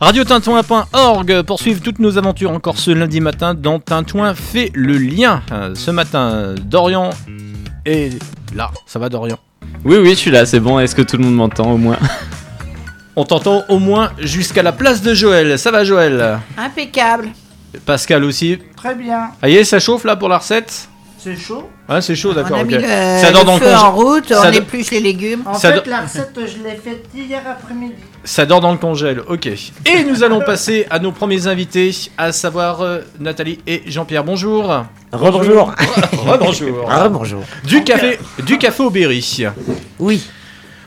RadioTintouin.org 0.00 1.42
pour 1.42 1.60
suivre 1.60 1.82
toutes 1.82 1.98
nos 1.98 2.16
aventures 2.16 2.50
encore 2.52 2.78
ce 2.78 2.90
lundi 2.90 3.20
matin 3.20 3.52
dans 3.52 3.78
Tintouin 3.78 4.34
fait 4.34 4.70
le 4.74 4.96
lien. 4.96 5.42
Euh, 5.52 5.74
Ce 5.74 5.90
matin, 5.90 6.54
Dorian 6.64 7.10
est 7.84 8.18
là. 8.54 8.70
Ça 8.86 8.98
va, 8.98 9.10
Dorian? 9.10 9.38
Oui, 9.84 9.98
oui, 9.98 10.10
je 10.10 10.14
suis 10.14 10.30
là, 10.30 10.46
c'est 10.46 10.58
bon. 10.60 10.80
Est-ce 10.80 10.94
que 10.94 11.02
tout 11.02 11.18
le 11.18 11.24
monde 11.24 11.34
m'entend 11.34 11.70
au 11.72 11.76
moins? 11.76 11.98
On 13.14 13.24
t'entend 13.24 13.62
au 13.68 13.78
moins 13.78 14.12
jusqu'à 14.18 14.62
la 14.62 14.72
place 14.72 15.02
de 15.02 15.12
Joël. 15.12 15.58
Ça 15.58 15.70
va, 15.70 15.84
Joël? 15.84 16.38
Impeccable. 16.56 17.28
Pascal 17.84 18.24
aussi. 18.24 18.58
Très 18.76 18.94
bien. 18.94 19.30
Ah, 19.42 19.50
y 19.50 19.56
est, 19.56 19.64
ça 19.64 19.80
chauffe 19.80 20.04
là 20.04 20.16
pour 20.16 20.30
la 20.30 20.38
recette? 20.38 20.88
C'est 21.18 21.36
chaud? 21.36 21.68
Ouais, 21.90 22.00
c'est 22.00 22.16
chaud, 22.16 22.32
d'accord. 22.32 22.56
on 22.56 22.60
a 22.60 22.62
ok. 22.62 22.68
mis 22.68 22.74
le, 22.76 22.80
ça 23.20 23.30
dort 23.32 23.42
le 23.42 23.46
dans 23.46 23.58
feu 23.58 23.66
le 23.68 23.74
en 23.76 23.92
route, 23.92 24.28
ça 24.28 24.42
on 24.48 24.52
épluche 24.52 24.90
les 24.92 25.00
légumes. 25.00 25.42
En 25.44 25.52
Ça 25.52 25.72
fait, 25.72 25.84
do- 25.84 25.90
la 25.90 26.00
recette, 26.00 26.32
je 26.36 26.62
l'ai 26.66 26.76
faite 26.76 27.04
hier 27.14 27.42
après-midi. 27.46 27.94
Ça 28.24 28.44
dort 28.44 28.60
dans 28.60 28.72
le 28.72 28.78
congèle, 28.78 29.22
ok. 29.28 29.46
Et 29.46 30.04
nous 30.04 30.22
allons 30.22 30.40
passer 30.40 30.86
à 30.90 30.98
nos 30.98 31.10
premiers 31.10 31.46
invités, 31.46 31.90
à 32.18 32.32
savoir 32.32 32.82
euh, 32.82 33.00
Nathalie 33.18 33.58
et 33.66 33.82
Jean-Pierre. 33.86 34.24
Bonjour. 34.24 34.84
Rebonjour. 35.10 35.74
Rebonjour. 36.26 36.86
Rebonjour. 36.86 37.42
Du 37.66 37.82
café, 37.82 38.18
du 38.44 38.58
café 38.58 38.82
au 38.82 38.90
Berry. 38.90 39.46
Oui. 39.98 40.22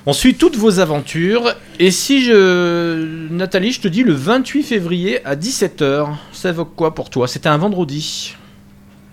On 0.05 0.13
suit 0.13 0.35
toutes 0.35 0.57
vos 0.57 0.79
aventures. 0.79 1.55
Et 1.79 1.89
si 1.89 2.23
je. 2.23 3.29
Nathalie, 3.31 3.71
je 3.71 3.81
te 3.81 3.87
dis 3.87 4.03
le 4.03 4.13
28 4.13 4.63
février 4.63 5.25
à 5.25 5.35
17h, 5.35 6.09
ça 6.31 6.49
évoque 6.49 6.75
quoi 6.75 6.93
pour 6.93 7.09
toi? 7.09 7.27
C'était 7.27 7.49
un 7.49 7.57
vendredi. 7.57 8.35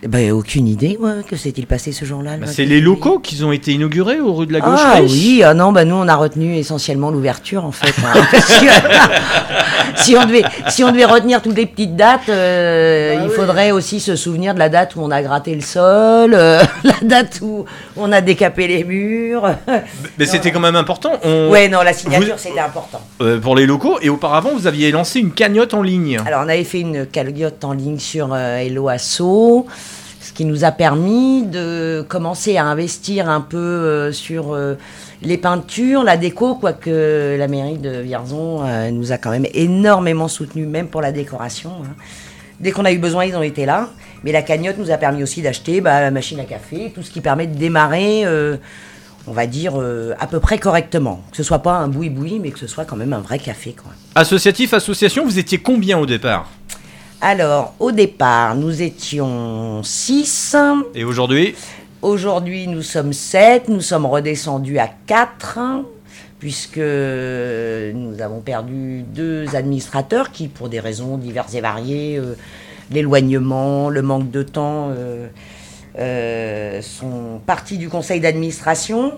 Eh 0.02 0.08
Ben, 0.08 0.32
aucune 0.32 0.66
idée, 0.66 0.96
moi. 0.98 1.16
Que 1.28 1.36
s'est-il 1.36 1.66
passé 1.66 1.92
ce 1.92 2.06
jour-là 2.06 2.32
le 2.36 2.40
Bah, 2.40 2.46
28 2.46 2.54
c'est 2.54 2.64
les 2.64 2.80
locaux 2.80 3.18
qui 3.18 3.42
ont 3.44 3.52
été 3.52 3.72
inaugurés 3.72 4.18
au 4.18 4.32
rue 4.32 4.46
de 4.46 4.52
la 4.54 4.60
Gauche. 4.60 4.80
Ah 4.82 5.00
oui, 5.02 5.42
ah 5.44 5.52
non, 5.52 5.72
bah 5.72 5.84
nous 5.84 5.94
on 5.96 6.08
a 6.08 6.16
retenu 6.16 6.56
essentiellement 6.56 7.10
l'ouverture 7.10 7.66
en 7.66 7.72
fait. 7.72 7.92
hein. 8.02 8.14
Que- 8.30 9.96
si, 10.02 10.16
on 10.16 10.24
devait, 10.24 10.42
si 10.68 10.82
on 10.84 10.90
devait 10.90 11.04
retenir 11.04 11.42
toutes 11.42 11.56
les 11.56 11.66
petites 11.66 11.96
dates, 11.96 12.28
euh, 12.30 13.16
Bah 13.16 13.22
il 13.24 13.30
faudrait 13.30 13.72
aussi 13.72 14.00
se 14.00 14.16
souvenir 14.16 14.54
de 14.54 14.58
la 14.58 14.70
date 14.70 14.96
où 14.96 15.00
on 15.02 15.10
a 15.10 15.20
gratté 15.22 15.54
le 15.54 15.60
sol, 15.60 16.32
euh, 16.32 16.62
la 16.84 16.94
date 17.02 17.40
où 17.42 17.66
on 17.96 18.10
a 18.10 18.22
décapé 18.22 18.68
les 18.68 18.84
murs. 18.84 19.50
Mais 20.18 20.24
c'était 20.24 20.50
quand 20.50 20.60
même 20.60 20.76
important. 20.76 21.12
On- 21.24 21.50
Ouais, 21.50 21.68
non, 21.68 21.82
la 21.82 21.92
signature 21.92 22.36
Vous- 22.36 22.40
c'était 22.42 22.60
important. 22.60 23.02
euh, 23.20 23.38
pour 23.38 23.54
les 23.54 23.66
locaux. 23.66 23.98
Et 24.00 24.08
auparavant, 24.08 24.50
vous 24.56 24.66
aviez 24.66 24.90
lancé 24.92 25.20
une 25.20 25.32
cagnotte 25.32 25.74
en 25.74 25.82
ligne. 25.82 26.18
Alors 26.24 26.40
on 26.46 26.48
avait 26.48 26.64
fait 26.64 26.80
une 26.80 27.04
cagnotte 27.06 27.62
en 27.64 27.72
ligne 27.74 27.98
sur 27.98 28.30
euh, 28.32 28.56
Hello 28.58 28.88
Asso, 28.88 29.66
qui 30.40 30.46
nous 30.46 30.64
a 30.64 30.70
permis 30.70 31.42
de 31.42 32.02
commencer 32.08 32.56
à 32.56 32.64
investir 32.64 33.28
un 33.28 33.42
peu 33.42 33.58
euh, 33.58 34.10
sur 34.10 34.54
euh, 34.54 34.76
les 35.20 35.36
peintures, 35.36 36.02
la 36.02 36.16
déco, 36.16 36.54
quoique 36.54 37.36
la 37.36 37.46
mairie 37.46 37.76
de 37.76 38.00
Vierzon 38.00 38.64
euh, 38.64 38.90
nous 38.90 39.12
a 39.12 39.18
quand 39.18 39.28
même 39.28 39.44
énormément 39.52 40.28
soutenus, 40.28 40.66
même 40.66 40.86
pour 40.86 41.02
la 41.02 41.12
décoration. 41.12 41.72
hein. 41.84 41.94
Dès 42.58 42.70
qu'on 42.70 42.86
a 42.86 42.92
eu 42.92 42.96
besoin, 42.96 43.26
ils 43.26 43.36
ont 43.36 43.42
été 43.42 43.66
là. 43.66 43.90
Mais 44.24 44.32
la 44.32 44.40
cagnotte 44.40 44.78
nous 44.78 44.90
a 44.90 44.96
permis 44.96 45.22
aussi 45.22 45.42
d'acheter 45.42 45.82
bah, 45.82 46.00
la 46.00 46.10
machine 46.10 46.40
à 46.40 46.44
café, 46.44 46.90
tout 46.94 47.02
ce 47.02 47.10
qui 47.10 47.20
permet 47.20 47.46
de 47.46 47.58
démarrer, 47.58 48.24
on 49.26 49.32
va 49.32 49.46
dire, 49.46 49.74
à 50.18 50.26
peu 50.26 50.40
près 50.40 50.58
correctement. 50.58 51.22
Que 51.30 51.36
ce 51.36 51.42
soit 51.42 51.58
pas 51.58 51.74
un 51.74 51.88
boui-boui, 51.88 52.38
mais 52.38 52.50
que 52.50 52.58
ce 52.58 52.66
soit 52.66 52.86
quand 52.86 52.96
même 52.96 53.12
un 53.12 53.20
vrai 53.20 53.38
café. 53.38 53.74
Quoi. 53.74 53.92
Associatif, 54.14 54.72
association, 54.72 55.26
vous 55.26 55.38
étiez 55.38 55.58
combien 55.58 55.98
au 55.98 56.06
départ? 56.06 56.48
Alors, 57.22 57.74
au 57.78 57.92
départ, 57.92 58.54
nous 58.56 58.80
étions 58.80 59.82
6. 59.82 60.56
Et 60.94 61.04
aujourd'hui 61.04 61.54
Aujourd'hui, 62.00 62.66
nous 62.66 62.80
sommes 62.80 63.12
7. 63.12 63.68
Nous 63.68 63.82
sommes 63.82 64.06
redescendus 64.06 64.78
à 64.78 64.88
4, 65.06 65.58
puisque 66.38 66.78
nous 66.78 68.22
avons 68.22 68.40
perdu 68.40 69.02
deux 69.02 69.54
administrateurs 69.54 70.32
qui, 70.32 70.48
pour 70.48 70.70
des 70.70 70.80
raisons 70.80 71.18
diverses 71.18 71.52
et 71.54 71.60
variées, 71.60 72.16
euh, 72.16 72.36
l'éloignement, 72.90 73.90
le 73.90 74.00
manque 74.00 74.30
de 74.30 74.42
temps, 74.42 74.88
euh, 74.96 75.26
euh, 75.98 76.80
sont 76.80 77.38
partis 77.44 77.76
du 77.76 77.90
conseil 77.90 78.20
d'administration, 78.20 79.12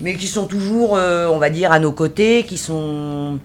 mais 0.00 0.14
qui 0.14 0.26
sont 0.26 0.46
toujours, 0.46 0.92
on 0.92 1.38
va 1.38 1.50
dire, 1.50 1.70
à 1.70 1.80
nos 1.80 1.92
côtés, 1.92 2.44
qui 2.44 2.56
sont 2.56 3.38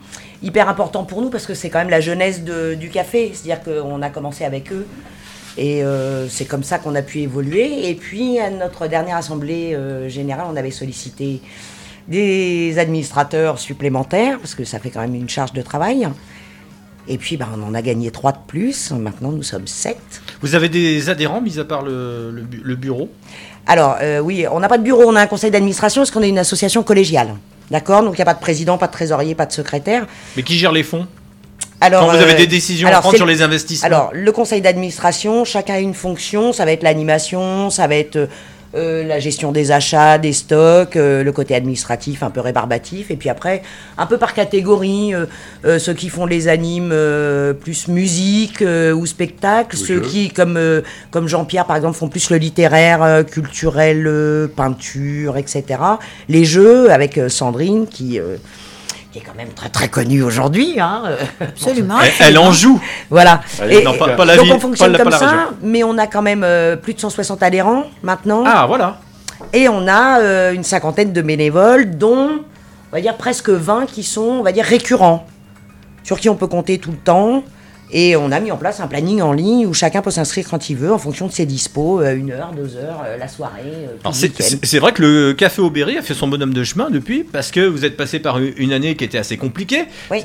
hyper 0.43 0.67
importants 0.69 1.03
pour 1.03 1.21
nous, 1.21 1.29
parce 1.29 1.45
que 1.45 1.53
c'est 1.53 1.69
quand 1.69 1.79
même 1.79 1.89
la 1.89 2.01
jeunesse 2.01 2.43
de- 2.43 2.73
du 2.75 2.89
café. 2.89 3.31
C'est-à-dire 3.33 3.63
qu'on 3.63 4.01
a 4.01 4.09
commencé 4.09 4.43
avec 4.45 4.71
eux. 4.71 4.85
Et 5.57 5.83
euh, 5.83 6.27
c'est 6.29 6.45
comme 6.45 6.63
ça 6.63 6.79
qu'on 6.79 6.95
a 6.95 7.01
pu 7.01 7.19
évoluer. 7.19 7.89
Et 7.89 7.95
puis, 7.95 8.39
à 8.39 8.49
notre 8.49 8.87
dernière 8.87 9.17
assemblée 9.17 9.73
euh, 9.73 10.07
générale, 10.09 10.47
on 10.51 10.55
avait 10.55 10.71
sollicité 10.71 11.41
des 12.07 12.77
administrateurs 12.79 13.59
supplémentaires, 13.59 14.39
parce 14.39 14.55
que 14.55 14.63
ça 14.63 14.79
fait 14.79 14.89
quand 14.89 15.01
même 15.01 15.15
une 15.15 15.29
charge 15.29 15.53
de 15.53 15.61
travail. 15.61 16.07
Et 17.07 17.17
puis, 17.17 17.35
bah, 17.35 17.47
on 17.55 17.63
en 17.63 17.73
a 17.73 17.81
gagné 17.81 18.11
trois 18.11 18.31
de 18.31 18.37
plus. 18.47 18.91
Maintenant, 18.91 19.31
nous 19.31 19.43
sommes 19.43 19.67
sept. 19.67 20.21
Vous 20.41 20.55
avez 20.55 20.69
des 20.69 21.09
adhérents, 21.09 21.41
mis 21.41 21.59
à 21.59 21.65
part 21.65 21.81
le, 21.83 22.31
le 22.31 22.41
bu- 22.43 22.61
le 22.63 22.75
bureau? 22.75 23.09
Alors, 23.67 23.97
euh, 24.01 24.19
oui, 24.19 24.45
on 24.51 24.59
n'a 24.59 24.67
pas 24.67 24.77
de 24.77 24.83
bureau, 24.83 25.03
on 25.05 25.15
a 25.15 25.21
un 25.21 25.27
conseil 25.27 25.51
d'administration 25.51 26.01
parce 26.01 26.11
qu'on 26.11 26.21
est 26.21 26.29
une 26.29 26.39
association 26.39 26.83
collégiale? 26.83 27.35
D'accord 27.71 28.03
Donc, 28.03 28.13
il 28.13 28.17
n'y 28.17 28.21
a 28.23 28.25
pas 28.25 28.33
de 28.33 28.39
président, 28.39 28.77
pas 28.77 28.87
de 28.87 28.91
trésorier, 28.91 29.33
pas 29.33 29.45
de 29.47 29.53
secrétaire. 29.53 30.05
Mais 30.35 30.43
qui 30.43 30.57
gère 30.59 30.71
les 30.73 30.83
fonds? 30.83 31.07
Alors, 31.79 32.01
Quand 32.05 32.11
vous 32.11 32.21
avez 32.21 32.33
euh, 32.33 32.37
des 32.37 32.45
décisions 32.47 32.87
à 32.89 32.99
prendre 32.99 33.15
sur 33.15 33.25
le- 33.25 33.31
les 33.31 33.41
investissements 33.41 33.87
Alors, 33.87 34.09
le 34.13 34.31
conseil 34.31 34.61
d'administration, 34.61 35.45
chacun 35.45 35.75
a 35.75 35.79
une 35.79 35.95
fonction. 35.95 36.53
Ça 36.53 36.65
va 36.65 36.73
être 36.73 36.83
l'animation, 36.83 37.69
ça 37.71 37.87
va 37.87 37.95
être 37.95 38.27
euh, 38.73 39.03
la 39.03 39.19
gestion 39.19 39.51
des 39.51 39.71
achats, 39.71 40.17
des 40.17 40.33
stocks, 40.33 40.95
euh, 40.95 41.23
le 41.23 41.31
côté 41.31 41.55
administratif 41.55 42.23
un 42.23 42.29
peu 42.29 42.39
rébarbatif. 42.39 43.11
Et 43.11 43.15
puis 43.15 43.29
après, 43.29 43.63
un 43.97 44.05
peu 44.05 44.17
par 44.17 44.33
catégorie, 44.33 45.13
euh, 45.13 45.25
euh, 45.65 45.77
ceux 45.77 45.93
qui 45.93 46.09
font 46.09 46.25
les 46.25 46.47
animes 46.47 46.91
euh, 46.93 47.53
plus 47.53 47.87
musique 47.87 48.61
euh, 48.61 48.93
ou 48.93 49.05
spectacle, 49.05 49.75
ceux 49.75 49.99
qui, 49.99 50.29
comme, 50.29 50.55
euh, 50.57 50.81
comme 51.11 51.27
Jean-Pierre 51.27 51.65
par 51.65 51.75
exemple, 51.75 51.97
font 51.97 52.07
plus 52.07 52.29
le 52.29 52.37
littéraire, 52.37 53.03
euh, 53.03 53.23
culturel, 53.23 54.07
euh, 54.07 54.47
peinture, 54.47 55.37
etc. 55.37 55.65
Les 56.29 56.45
jeux 56.45 56.91
avec 56.91 57.19
Sandrine 57.27 57.87
qui... 57.87 58.19
qui 59.11 59.19
est 59.19 59.21
quand 59.21 59.35
même 59.35 59.49
très 59.49 59.69
très 59.69 59.89
connue 59.89 60.21
aujourd'hui. 60.23 60.79
Hein. 60.79 61.03
Absolument. 61.41 61.99
Elle- 62.01 62.11
elle 62.27 62.37
en 62.37 62.51
joue. 62.51 62.81
Voilà. 63.09 63.41
Elle- 63.61 63.83
non, 63.83 63.97
pas- 63.97 64.09
pas 64.15 64.25
la 64.25 64.37
donc 64.37 64.47
on 64.55 64.59
fonctionne 64.59 64.93
pas 64.93 64.97
la- 64.97 65.03
comme 65.03 65.11
ça, 65.13 65.25
région. 65.27 65.47
mais 65.61 65.83
on 65.83 65.97
a 65.97 66.07
quand 66.07 66.21
même 66.21 66.43
euh, 66.45 66.75
plus 66.77 66.93
de 66.93 66.99
160 66.99 67.43
adhérents 67.43 67.83
maintenant. 68.03 68.43
Ah, 68.45 68.65
voilà. 68.67 68.99
Et 69.53 69.67
on 69.67 69.87
a 69.87 70.19
euh, 70.21 70.53
une 70.53 70.63
cinquantaine 70.63 71.11
de 71.13 71.21
bénévoles, 71.21 71.97
dont 71.97 72.29
on 72.39 72.95
va 72.95 73.01
dire 73.01 73.17
presque 73.17 73.49
20 73.49 73.85
qui 73.85 74.03
sont, 74.03 74.21
on 74.21 74.43
va 74.43 74.51
dire, 74.53 74.63
récurrents, 74.65 75.25
sur 76.03 76.19
qui 76.19 76.29
on 76.29 76.35
peut 76.35 76.47
compter 76.47 76.77
tout 76.77 76.91
le 76.91 76.97
temps. 76.97 77.43
Et 77.93 78.15
on 78.15 78.31
a 78.31 78.39
mis 78.39 78.51
en 78.51 78.57
place 78.57 78.79
un 78.79 78.87
planning 78.87 79.21
en 79.21 79.33
ligne 79.33 79.65
où 79.67 79.73
chacun 79.73 80.01
peut 80.01 80.11
s'inscrire 80.11 80.47
quand 80.49 80.69
il 80.69 80.77
veut, 80.77 80.91
en 80.93 80.97
fonction 80.97 81.27
de 81.27 81.31
ses 81.31 81.45
dispos, 81.45 82.01
euh, 82.01 82.15
une 82.15 82.31
heure, 82.31 82.51
deux 82.55 82.75
heures, 82.77 83.03
euh, 83.05 83.17
la 83.17 83.27
soirée. 83.27 83.61
euh, 83.65 83.95
c'est- 84.63 84.79
vrai 84.79 84.93
que 84.93 85.01
le 85.01 85.33
Café 85.33 85.61
Aubéry 85.61 85.97
a 85.97 86.01
fait 86.01 86.13
son 86.13 86.27
bonhomme 86.27 86.53
de 86.53 86.63
chemin 86.63 86.89
depuis, 86.89 87.23
parce 87.23 87.51
que 87.51 87.59
vous 87.59 87.83
êtes 87.85 87.97
passé 87.97 88.19
par 88.19 88.39
une 88.39 88.71
année 88.73 88.95
qui 88.95 89.03
était 89.03 89.17
assez 89.17 89.37
compliquée. 89.37 89.83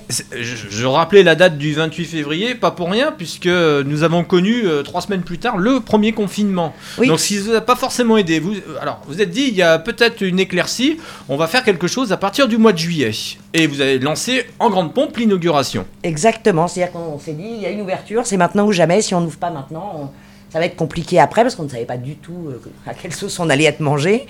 C'est- 0.09 0.27
Je, 0.41 0.55
je 0.71 0.87
rappelais 0.87 1.23
la 1.23 1.35
date 1.35 1.59
du 1.59 1.73
28 1.75 2.05
février, 2.05 2.55
pas 2.55 2.71
pour 2.71 2.91
rien, 2.91 3.13
puisque 3.17 3.47
nous 3.47 4.03
avons 4.03 4.23
connu 4.25 4.65
trois 4.85 5.01
semaines 5.01 5.23
plus 5.23 5.39
tard 5.39 5.57
le 5.59 5.81
premier 5.81 6.13
confinement. 6.13 6.73
Donc 7.09 7.21
si 7.21 7.39
vous 7.39 7.53
n'a 7.53 7.61
pas 7.61 7.77
forcément 7.77 8.17
aidé, 8.17 8.39
vous, 8.41 8.55
alors 8.81 9.01
vous 9.09 9.21
êtes 9.21 9.31
dit 9.31 9.47
il 9.49 9.55
y 9.55 9.63
a 9.63 9.79
peut-être 9.79 10.23
une 10.23 10.39
éclaircie, 10.39 10.99
on 11.29 11.37
va 11.37 11.47
faire 11.47 11.65
quelque 11.65 11.87
chose 11.89 12.13
à 12.13 12.17
partir 12.17 12.49
du 12.49 12.59
mois 12.59 12.73
de 12.73 12.79
juillet. 12.79 13.11
Et 13.55 13.67
vous 13.67 13.81
avez 13.81 13.99
lancé 13.99 14.45
en 14.59 14.69
grande 14.71 14.93
pompe 14.93 15.17
l'inauguration. 15.17 15.87
Exactement, 16.03 16.69
c'est-à-dire 16.69 16.93
qu'on 16.93 17.19
s'est 17.19 17.33
dit, 17.33 17.56
il 17.57 17.63
y 17.63 17.67
a 17.67 17.71
une 17.71 17.81
ouverture, 17.81 18.27
c'est 18.27 18.37
maintenant 18.37 18.67
ou 18.67 18.73
jamais, 18.73 19.03
si 19.03 19.15
on 19.15 19.21
n'ouvre 19.21 19.39
pas 19.39 19.51
maintenant, 19.51 19.93
on- 19.99 20.09
ça 20.53 20.59
va 20.61 20.67
être 20.67 20.77
compliqué 20.77 21.19
après, 21.19 21.43
parce 21.43 21.55
qu'on 21.57 21.65
ne 21.65 21.69
savait 21.69 21.85
pas 21.85 21.97
du 21.97 22.15
tout 22.17 22.49
euh, 22.49 22.61
à 22.87 22.95
quelle 22.95 23.13
sauce 23.13 23.39
on 23.41 23.51
allait 23.51 23.65
être 23.65 23.81
mangé. 23.81 24.27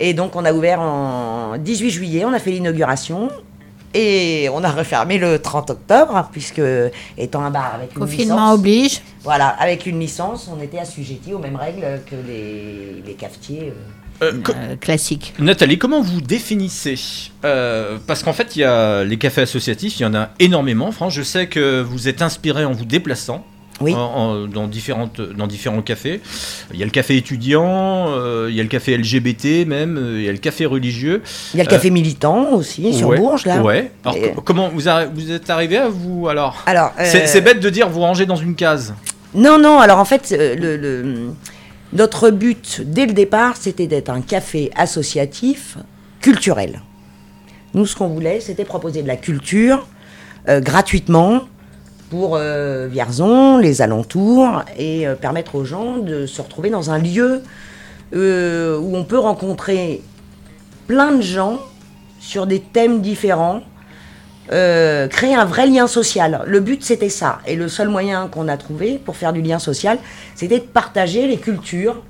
Et 0.00 0.12
donc 0.12 0.34
on 0.36 0.44
a 0.44 0.52
ouvert 0.52 0.80
en 0.80 1.56
18 1.58 1.90
juillet, 1.90 2.24
on 2.24 2.32
a 2.32 2.38
fait 2.40 2.50
l'inauguration, 2.50 3.28
et 3.94 4.48
on 4.52 4.64
a 4.64 4.70
refermé 4.72 5.18
le 5.18 5.38
30 5.38 5.70
octobre, 5.70 6.28
puisque 6.32 6.60
étant 7.16 7.42
un 7.44 7.50
bar 7.50 7.74
avec 7.76 7.92
une 7.94 8.00
Confinement 8.00 8.34
licence... 8.34 8.58
oblige. 8.58 9.02
Voilà, 9.22 9.48
avec 9.50 9.86
une 9.86 10.00
licence, 10.00 10.50
on 10.52 10.60
était 10.60 10.80
assujetti 10.80 11.32
aux 11.32 11.38
mêmes 11.38 11.54
règles 11.56 12.00
que 12.10 12.16
les, 12.26 13.02
les 13.06 13.14
cafetiers. 13.14 13.68
euh. 13.70 14.03
Euh, 14.22 14.32
co- 14.42 14.52
classique. 14.80 15.34
Nathalie, 15.38 15.76
comment 15.78 16.00
vous 16.00 16.20
définissez 16.20 16.96
Euh, 17.44 17.98
Parce 18.06 18.22
qu'en 18.22 18.32
fait, 18.32 18.56
il 18.56 18.60
y 18.60 18.64
a 18.64 19.02
les 19.04 19.16
cafés 19.18 19.42
associatifs, 19.42 19.98
il 19.98 20.02
y 20.02 20.06
en 20.06 20.14
a 20.14 20.30
énormément 20.38 20.86
en 20.88 20.92
France. 20.92 21.14
Je 21.14 21.22
sais 21.22 21.46
que 21.48 21.80
vous 21.82 22.08
êtes 22.08 22.22
inspiré 22.22 22.64
en 22.64 22.72
vous 22.72 22.84
déplaçant. 22.84 23.44
en- 23.80 23.86
en- 23.92 24.46
dans, 24.46 24.68
différentes, 24.68 25.20
dans 25.20 25.48
différents 25.48 25.82
cafés. 25.82 26.20
Il 26.72 26.78
y 26.78 26.82
a 26.82 26.86
le 26.86 26.92
café 26.92 27.16
étudiant, 27.16 28.06
euh, 28.10 28.46
il 28.48 28.54
y 28.54 28.60
a 28.60 28.62
le 28.62 28.68
café 28.68 28.96
LGBT 28.96 29.64
même, 29.66 29.98
euh, 29.98 30.20
il 30.20 30.24
y 30.24 30.28
a 30.28 30.32
le 30.32 30.38
café 30.38 30.64
religieux. 30.64 31.22
Il 31.52 31.56
y 31.56 31.60
a 31.60 31.64
le 31.64 31.68
café 31.70 31.90
militant 31.90 32.52
aussi, 32.52 32.94
sur 32.94 33.08
ouais, 33.08 33.16
Bourges, 33.18 33.46
là. 33.46 33.60
Ouais. 33.62 33.90
Alors, 34.04 34.16
Et- 34.16 34.32
comment 34.44 34.68
vous, 34.68 34.86
êtes 34.88 35.50
arrivé 35.50 35.76
à 35.76 35.88
vous 35.88 36.28
alors? 36.28 36.62
Alors, 36.66 36.92
C'est 37.02 37.36
euh, 37.36 37.40
bête 37.40 37.58
de 37.58 37.68
dire 37.68 37.88
vous 37.88 37.98
rangez 37.98 38.26
dans 38.26 38.36
une 38.36 38.54
case. 38.54 38.94
Non, 39.34 39.58
non, 39.58 39.80
alors 39.80 39.98
en 39.98 40.04
fait, 40.04 40.30
euh, 40.30 40.54
le, 40.54 40.76
le- 40.76 41.30
notre 41.94 42.30
but 42.30 42.82
dès 42.84 43.06
le 43.06 43.12
départ, 43.12 43.56
c'était 43.56 43.86
d'être 43.86 44.10
un 44.10 44.20
café 44.20 44.70
associatif 44.76 45.78
culturel. 46.20 46.82
Nous, 47.74 47.86
ce 47.86 47.96
qu'on 47.96 48.08
voulait, 48.08 48.40
c'était 48.40 48.64
proposer 48.64 49.02
de 49.02 49.08
la 49.08 49.16
culture 49.16 49.86
euh, 50.48 50.60
gratuitement 50.60 51.42
pour 52.10 52.36
euh, 52.36 52.86
Vierzon, 52.90 53.58
les 53.58 53.80
alentours, 53.80 54.62
et 54.76 55.06
euh, 55.06 55.14
permettre 55.14 55.54
aux 55.54 55.64
gens 55.64 55.98
de 55.98 56.26
se 56.26 56.42
retrouver 56.42 56.70
dans 56.70 56.90
un 56.90 56.98
lieu 56.98 57.42
où 58.12 58.96
on 58.96 59.02
peut 59.02 59.18
rencontrer 59.18 60.00
plein 60.86 61.10
de 61.10 61.22
gens 61.22 61.58
sur 62.20 62.46
des 62.46 62.60
thèmes 62.60 63.00
différents, 63.00 63.62
euh, 64.52 65.08
créer 65.08 65.34
un 65.34 65.44
vrai 65.44 65.66
lien 65.66 65.86
social. 65.86 66.42
Le 66.46 66.60
but, 66.60 66.82
c'était 66.84 67.08
ça. 67.08 67.40
Et 67.46 67.56
le 67.56 67.68
seul 67.68 67.88
moyen 67.88 68.28
qu'on 68.28 68.48
a 68.48 68.56
trouvé 68.56 69.00
pour 69.04 69.16
faire 69.16 69.32
du 69.32 69.40
lien 69.42 69.58
social, 69.58 69.98
c'était 70.34 70.58
de 70.58 70.64
partager 70.64 71.26
les 71.26 71.38
cultures, 71.38 72.02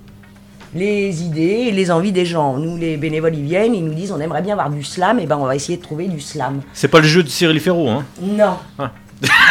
les 0.75 1.23
idées 1.23 1.67
et 1.69 1.71
les 1.71 1.91
envies 1.93 2.11
des 2.13 2.27
gens. 2.27 2.57
Nous, 2.57 2.77
les 2.77 2.97
bénévoles, 2.97 3.37
ils 3.37 3.45
viennent, 3.45 3.75
ils 3.75 3.85
nous 3.85 3.95
disent 3.95 4.11
on 4.13 4.21
aimerait 4.21 4.43
bien 4.43 4.55
avoir 4.55 4.71
du 4.71 4.83
slam, 4.83 5.21
et 5.21 5.27
ben 5.27 5.37
on 5.37 5.45
va 5.47 5.55
essayer 5.55 5.79
de 5.79 5.83
trouver 5.83 6.07
du 6.09 6.21
slam. 6.21 6.61
C'est 6.73 6.89
pas 6.89 6.99
le 7.01 7.07
jeu 7.07 7.23
de 7.23 7.29
Cyril 7.29 7.61
Ferraud, 7.61 7.89
hein? 7.89 8.05
Non. 8.21 8.57
Ah. 8.79 8.91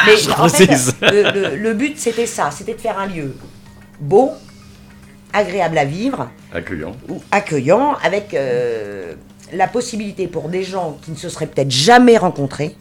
Mais 0.06 0.18
Je 0.22 0.30
en 0.32 0.50
fait, 0.50 0.70
le, 1.02 1.52
le- 1.52 1.56
le 1.56 1.74
but, 1.74 1.98
c'était 1.98 2.26
ça, 2.26 2.52
c'était 2.52 2.74
de 2.74 2.82
faire 2.82 3.00
un 3.00 3.06
lieu 3.08 3.34
beau, 4.02 4.32
agréable 5.32 5.78
à 5.78 5.86
vivre, 5.86 6.30
Accueillant. 6.54 6.92
ou 7.08 7.22
accueillant, 7.32 7.96
avec 8.04 8.34
euh, 8.34 9.14
la 9.56 9.68
possibilité 9.68 10.28
pour 10.28 10.50
des 10.50 10.64
gens 10.64 10.98
qui 11.04 11.12
ne 11.12 11.16
se 11.16 11.30
seraient 11.30 11.48
peut-être 11.48 11.72
jamais 11.72 12.18
rencontrés 12.18 12.76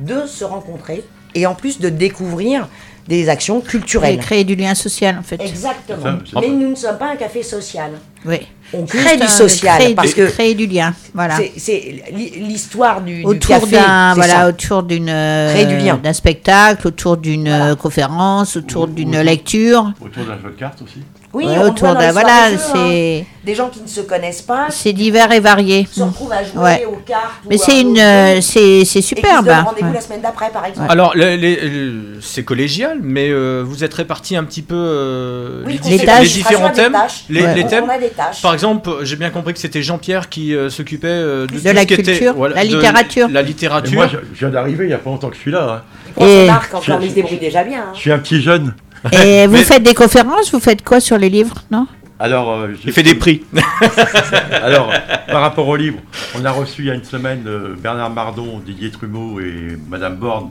de 0.00 0.26
se 0.26 0.44
rencontrer 0.44 1.04
et 1.34 1.46
en 1.46 1.54
plus 1.54 1.78
de 1.80 1.88
découvrir 1.88 2.68
des 3.06 3.28
actions 3.28 3.60
Et 3.60 3.64
culturelles. 3.64 4.18
créer 4.18 4.44
du 4.44 4.54
lien 4.56 4.74
social, 4.74 5.18
en 5.18 5.22
fait. 5.22 5.38
Exactement. 5.42 6.18
Mais 6.40 6.48
nous 6.48 6.70
ne 6.70 6.74
sommes 6.74 6.96
pas 6.96 7.10
un 7.10 7.16
café 7.16 7.42
social. 7.42 7.90
Oui. 8.24 8.38
On 8.72 8.86
Juste 8.86 9.04
crée 9.04 9.16
du 9.18 9.26
social 9.28 9.78
créer 9.78 9.94
parce 9.94 10.08
du- 10.08 10.14
que 10.14 10.26
créer 10.30 10.54
du 10.54 10.66
lien, 10.66 10.94
voilà. 11.12 11.36
c'est- 11.58 12.02
l'histoire 12.38 13.02
du, 13.02 13.16
du 13.20 13.24
autour 13.26 13.60
café. 13.60 13.72
d'un 13.76 14.10
c'est 14.14 14.20
voilà 14.20 14.34
ça. 14.40 14.48
autour 14.48 14.82
d'une 14.84 15.04
Créer 15.04 15.66
du 15.66 15.76
lien. 15.76 16.00
d'un 16.02 16.12
spectacle 16.14 16.88
autour 16.88 17.18
d'une 17.18 17.76
conférence 17.78 18.56
autour 18.56 18.88
d'une 18.88 19.20
lecture 19.20 19.92
Autour 20.00 20.24
d'un 20.24 20.36
jeu 20.38 20.50
de 20.50 20.58
cartes 20.58 20.80
aussi. 20.82 21.00
Oui, 21.34 21.46
Ouais, 21.46 21.54
on 21.58 21.62
autour 21.66 21.88
voit 21.88 21.94
dans 21.94 22.00
les 22.00 22.10
voilà, 22.12 22.50
jeux, 22.52 22.58
c'est- 22.58 23.20
hein, 23.20 23.24
des 23.44 23.54
gens 23.56 23.68
qui 23.68 23.82
ne 23.82 23.86
se 23.88 24.00
connaissent 24.00 24.40
pas 24.40 24.68
c'est 24.70 24.92
divers 24.92 25.30
et 25.32 25.40
varié 25.40 25.86
se 25.90 26.00
retrouvent 26.02 26.32
à 26.32 26.42
jouer 26.44 26.62
Ouais. 26.62 26.84
aux 26.86 26.96
cartes. 27.04 27.42
mais 27.50 27.56
ou 27.58 27.60
à- 27.60 27.64
c'est 27.66 27.80
une 27.80 27.98
euh, 27.98 28.40
c'est 28.40 28.84
c'est 28.84 29.00
et 29.00 29.02
qui 29.02 29.02
se 29.02 29.08
superbe 29.16 29.48
hein. 29.50 29.64
rendez-vous 29.66 29.88
Ouais. 29.88 29.94
la 29.94 30.00
semaine 30.00 30.20
d'après, 30.22 30.48
par 30.50 30.64
exemple. 30.64 30.86
Alors, 30.90 31.14
les- 31.16 31.36
les- 31.36 31.56
les- 31.56 31.92
c'est 32.22 32.44
collégial, 32.44 33.00
mais 33.02 33.28
euh, 33.30 33.62
vous 33.66 33.82
êtes 33.84 33.92
répartis 33.92 34.36
un 34.36 34.44
petit 34.44 34.62
peu 34.62 34.74
euh, 34.76 35.62
Oui, 35.66 35.78
les, 35.86 35.98
tâches. 35.98 36.32
différents 36.32 36.70
thèmes. 36.70 36.92
tâches. 36.92 37.24
Les, 37.28 37.42
Ouais. 37.42 37.54
les 37.54 37.64
On- 37.64 37.68
thèmes. 37.68 37.84
on 37.86 37.90
a 37.90 37.98
des 37.98 38.08
tâches. 38.10 38.40
Par 38.40 38.54
exemple, 38.54 38.90
j'ai 39.02 39.16
bien 39.16 39.30
compris 39.30 39.52
que 39.52 39.58
c'était 39.60 39.82
Jean-Pierre 39.82 40.28
qui 40.28 40.54
euh, 40.54 40.70
s'occupait 40.70 41.08
euh, 41.08 41.46
de, 41.46 41.58
De 41.58 41.70
la 41.70 41.82
était- 41.82 41.96
culture, 41.96 42.34
voilà, 42.34 42.54
la 42.54 42.62
de 42.64 42.68
littérature. 42.68 43.28
La 43.30 43.40
Et 43.40 43.44
littérature. 43.44 43.92
moi, 43.94 44.06
je, 44.06 44.18
je 44.32 44.38
viens 44.38 44.50
d'arriver, 44.50 44.84
il 44.84 44.88
n'y 44.88 44.94
a 44.94 44.98
pas 44.98 45.10
longtemps 45.10 45.28
que 45.30 45.36
je 45.36 45.40
suis 45.40 45.50
là. 45.50 45.68
hein. 45.68 45.82
Pour 46.14 46.24
Et- 46.26 46.46
son 46.46 46.52
arc 46.52 46.72
encore, 46.74 46.98
il 47.02 47.10
se 47.10 47.14
débrouille 47.16 47.38
déjà 47.38 47.64
bien. 47.64 47.80
hein. 47.80 47.92
Je 47.94 47.98
suis 47.98 48.12
un 48.12 48.18
petit 48.20 48.40
jeune. 48.40 48.74
Et 49.12 49.46
vous 49.48 49.52
Mais- 49.54 49.64
faites 49.64 49.82
des 49.82 49.94
conférences 49.94 50.50
vous 50.52 50.60
faites 50.60 50.82
quoi 50.84 51.00
sur 51.00 51.18
les 51.18 51.28
livres 51.30 51.54
non? 51.70 51.86
Alors, 52.20 52.52
euh, 52.52 52.68
Il 52.84 52.92
fait 52.92 53.02
des 53.02 53.16
prix. 53.16 53.42
Alors, 54.62 54.90
par 55.26 55.40
rapport 55.42 55.66
au 55.66 55.74
livre, 55.76 55.98
on 56.38 56.44
a 56.44 56.50
reçu 56.52 56.82
il 56.82 56.86
y 56.86 56.90
a 56.90 56.94
une 56.94 57.02
semaine 57.04 57.42
euh, 57.46 57.74
Bernard 57.76 58.10
Mardon, 58.10 58.60
Didier 58.64 58.90
Trumeau 58.90 59.40
et 59.40 59.76
Madame 59.88 60.14
Borne 60.16 60.50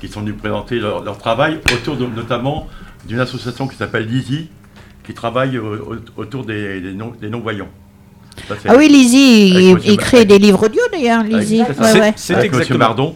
qui 0.00 0.08
sont 0.08 0.20
venus 0.20 0.34
présenter 0.36 0.78
leur, 0.78 1.02
leur 1.02 1.16
travail 1.18 1.60
autour 1.74 1.96
de- 1.96 2.06
notamment 2.06 2.68
d'une 3.06 3.20
association 3.20 3.66
qui 3.66 3.76
s'appelle 3.76 4.06
LISI 4.06 4.48
qui 5.04 5.14
travaille 5.14 5.56
euh, 5.56 5.78
au- 6.16 6.20
autour 6.20 6.44
des, 6.44 6.80
des 6.80 6.92
non- 6.92 7.14
des 7.20 7.30
non-voyants. 7.30 7.68
Ah 8.68 8.74
oui 8.76 8.88
Lizzie 8.88 9.70
avec 9.72 9.86
il, 9.86 9.96
crée 9.96 10.24
des 10.24 10.38
livres 10.38 10.66
audio 10.66 10.80
d'ailleurs 10.92 11.24
Lizzie 11.24 11.62
c'est 11.76 11.80
ouais, 11.98 12.12
Monsieur 12.12 12.36
exactement. 12.38 12.78
Mardon. 12.78 13.14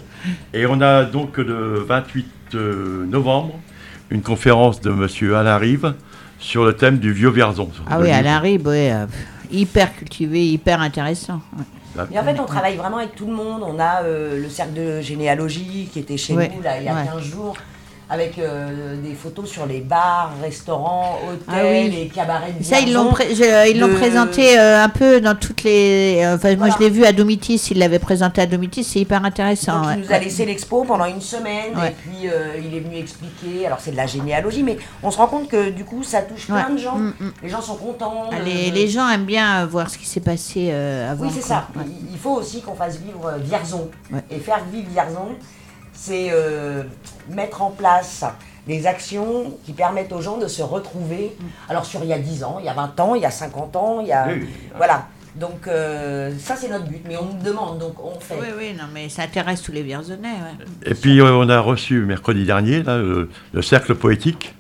Et 0.53 0.67
on 0.67 0.81
a 0.81 1.05
donc 1.05 1.37
le 1.39 1.85
28 1.87 2.27
euh, 2.55 3.05
novembre 3.07 3.55
une 4.13 4.23
conférence 4.23 4.81
de 4.81 4.91
Monsieur 4.91 5.37
Alain 5.37 5.57
Rive 5.57 5.95
sur 6.39 6.65
le 6.65 6.75
thème 6.75 6.99
du 6.99 7.13
vieux 7.13 7.31
Vierzon. 7.31 7.71
ah 7.91 7.99
oui 7.99 8.07
livre. 8.07 8.19
Alain 8.19 8.43
ouais, 8.43 8.93
euh, 8.93 9.07
hyper 9.51 9.95
cultivé 9.97 10.47
hyper 10.47 10.81
intéressant 10.81 11.41
ouais. 11.59 11.65
Mais 12.11 12.19
en 12.19 12.25
fait, 12.25 12.41
on 12.41 12.47
travaille 12.47 12.77
vraiment 12.77 12.97
avec 12.99 13.15
tout 13.15 13.27
le 13.27 13.35
monde. 13.35 13.63
On 13.63 13.79
a 13.79 14.03
euh, 14.03 14.41
le 14.41 14.49
cercle 14.49 14.73
de 14.73 15.03
généalogie 15.03 15.91
qui 15.93 15.99
était 15.99 16.17
chez 16.17 16.33
Ouais, 16.35 16.51
nous 16.57 16.63
là, 16.63 16.79
il 16.79 16.85
y 16.85 16.89
a 16.89 16.95
ouais. 16.95 17.05
15 17.05 17.23
jours. 17.23 17.55
Avec 18.11 18.39
euh, 18.39 18.97
des 19.03 19.15
photos 19.15 19.49
sur 19.49 19.65
les 19.67 19.81
bars, 19.81 20.33
restaurants, 20.43 21.19
hôtels, 21.27 21.43
Ah 21.49 21.61
oui. 21.65 21.91
les 21.91 22.09
cabarets 22.09 22.53
de 22.53 22.63
Ça, 22.63 22.79
ils 22.81 22.93
l'ont 22.93 23.11
pré- 23.11 23.29
ils 23.33 23.81
de- 23.81 23.87
présenté 23.97 24.59
euh, 24.59 24.83
un 24.85 24.89
peu 24.89 25.21
dans 25.21 25.35
toutes 25.35 25.63
les. 25.65 26.21
euh, 26.23 26.35
Enfin, 26.37 26.49
moi, 26.57 26.67
Voilà. 26.69 26.75
je 26.79 26.85
l'ai 26.85 26.91
vu 26.91 27.05
à 27.05 27.13
Domitis. 27.13 27.69
Il 27.71 27.79
l'avait 27.79 27.99
présenté 27.99 28.41
à 28.43 28.47
Domitis. 28.47 28.85
C'est 28.85 29.01
hyper 29.01 29.25
intéressant. 29.25 29.79
Donc, 29.79 29.87
ouais. 29.87 29.95
il 29.99 30.01
nous 30.07 30.13
a 30.13 30.19
laissé 30.19 30.45
l'expo 30.45 30.85
pendant 30.85 31.07
une 31.07 31.21
semaine 31.21 31.77
Ouais. 31.77 31.89
et 31.89 31.91
puis 31.93 32.29
euh, 32.29 32.59
il 32.63 32.75
est 32.75 32.81
venu 32.81 32.97
expliquer. 32.99 33.67
Alors 33.67 33.79
c'est 33.81 33.93
de 33.93 33.97
la 33.97 34.07
généalogie, 34.07 34.63
mais 34.63 34.77
on 35.03 35.11
se 35.11 35.17
rend 35.19 35.27
compte 35.27 35.49
que 35.49 35.71
du 35.71 35.85
coup 35.85 36.03
ça 36.03 36.23
touche 36.23 36.47
plein 36.47 36.71
de 36.71 36.79
gens. 36.79 36.97
Mm, 36.97 37.15
mm. 37.21 37.33
Les 37.45 37.49
gens 37.49 37.63
sont 37.63 37.77
contents. 37.77 38.25
Ah, 38.31 38.37
les, 38.45 38.71
les 38.71 38.89
gens 38.89 39.09
aiment 39.09 39.25
bien 39.25 39.63
euh, 39.63 39.67
voir 39.67 39.89
ce 39.89 39.97
qui 39.99 40.07
s'est 40.07 40.21
passé 40.21 40.69
euh, 40.71 41.11
avant. 41.13 41.25
Oui, 41.25 41.31
c'est 41.35 41.41
ça. 41.41 41.69
Il- 42.13 42.19
faut 42.23 42.37
aussi 42.37 42.61
qu'on 42.63 42.75
fasse 42.77 42.99
vivre 42.99 43.27
euh, 43.27 43.39
Vierzon. 43.39 43.91
Et 44.31 44.39
faire 44.39 44.61
vivre 44.73 44.87
Vierzon, 44.93 45.31
c'est 45.93 46.29
euh, 46.31 46.83
mettre 47.29 47.63
en 47.63 47.71
place 47.71 48.25
des 48.67 48.87
actions 48.87 49.57
qui 49.65 49.73
permettent 49.73 50.13
aux 50.13 50.21
gens 50.21 50.39
de 50.39 50.47
se 50.47 50.63
retrouver. 50.63 51.37
Alors 51.69 51.85
sur 51.85 52.03
il 52.03 52.09
y 52.09 52.13
a 52.13 52.19
10 52.19 52.45
ans, 52.45 52.57
il 52.61 52.67
y 52.67 52.69
a 52.69 52.75
20 52.75 53.01
ans, 53.01 53.15
il 53.15 53.23
y 53.23 53.27
a 53.27 53.31
50 53.31 53.77
ans, 53.77 54.01
il 54.01 54.09
y 54.09 54.13
a... 54.13 54.29
Oui, 54.29 54.35
oui. 54.43 54.49
Voilà. 54.77 55.09
Donc 55.35 55.67
euh, 55.67 56.31
ça 56.39 56.57
c'est 56.57 56.69
notre 56.69 56.85
but, 56.85 57.03
mais 57.09 57.17
on 57.17 57.25
nous 57.25 57.43
demande, 57.43 57.79
donc 57.79 58.05
on 58.05 58.21
fait. 58.21 58.35
Oui, 58.39 58.49
oui, 58.57 58.75
non, 58.79 58.85
mais 58.93 59.09
ça 59.09 59.23
intéresse 59.23 59.63
tous 59.63 59.73
les 59.73 59.83
Vierzonais. 59.83 60.29
Ouais. 60.29 60.67
Et 60.85 60.95
puis 60.95 61.21
euh, 61.21 61.33
on 61.33 61.49
a 61.49 61.59
reçu 61.59 62.05
mercredi 62.05 62.45
dernier 62.45 62.83
là, 62.83 62.99
le, 62.99 63.31
le 63.55 63.63
cercle 63.63 63.95
poétique, 63.95 64.55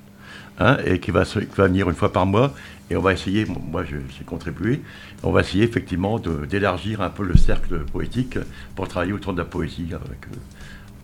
hein, 0.58 0.78
et 0.86 0.98
qui 0.98 1.10
va, 1.10 1.24
qui 1.24 1.46
va 1.56 1.66
venir 1.66 1.90
une 1.90 1.94
fois 1.94 2.12
par 2.12 2.24
mois. 2.24 2.52
Et 2.90 2.96
on 2.96 3.00
va 3.00 3.12
essayer, 3.12 3.46
moi 3.46 3.84
j'ai 3.84 4.24
contribué, 4.24 4.82
on 5.22 5.30
va 5.30 5.40
essayer 5.40 5.64
effectivement 5.64 6.18
d'élargir 6.18 7.00
un 7.00 7.08
peu 7.08 7.24
le 7.24 7.38
cercle 7.38 7.78
poétique 7.84 8.38
pour 8.74 8.86
travailler 8.86 9.14
autour 9.14 9.32
de 9.32 9.38
la 9.38 9.46
poésie 9.46 9.88
avec, 9.94 10.20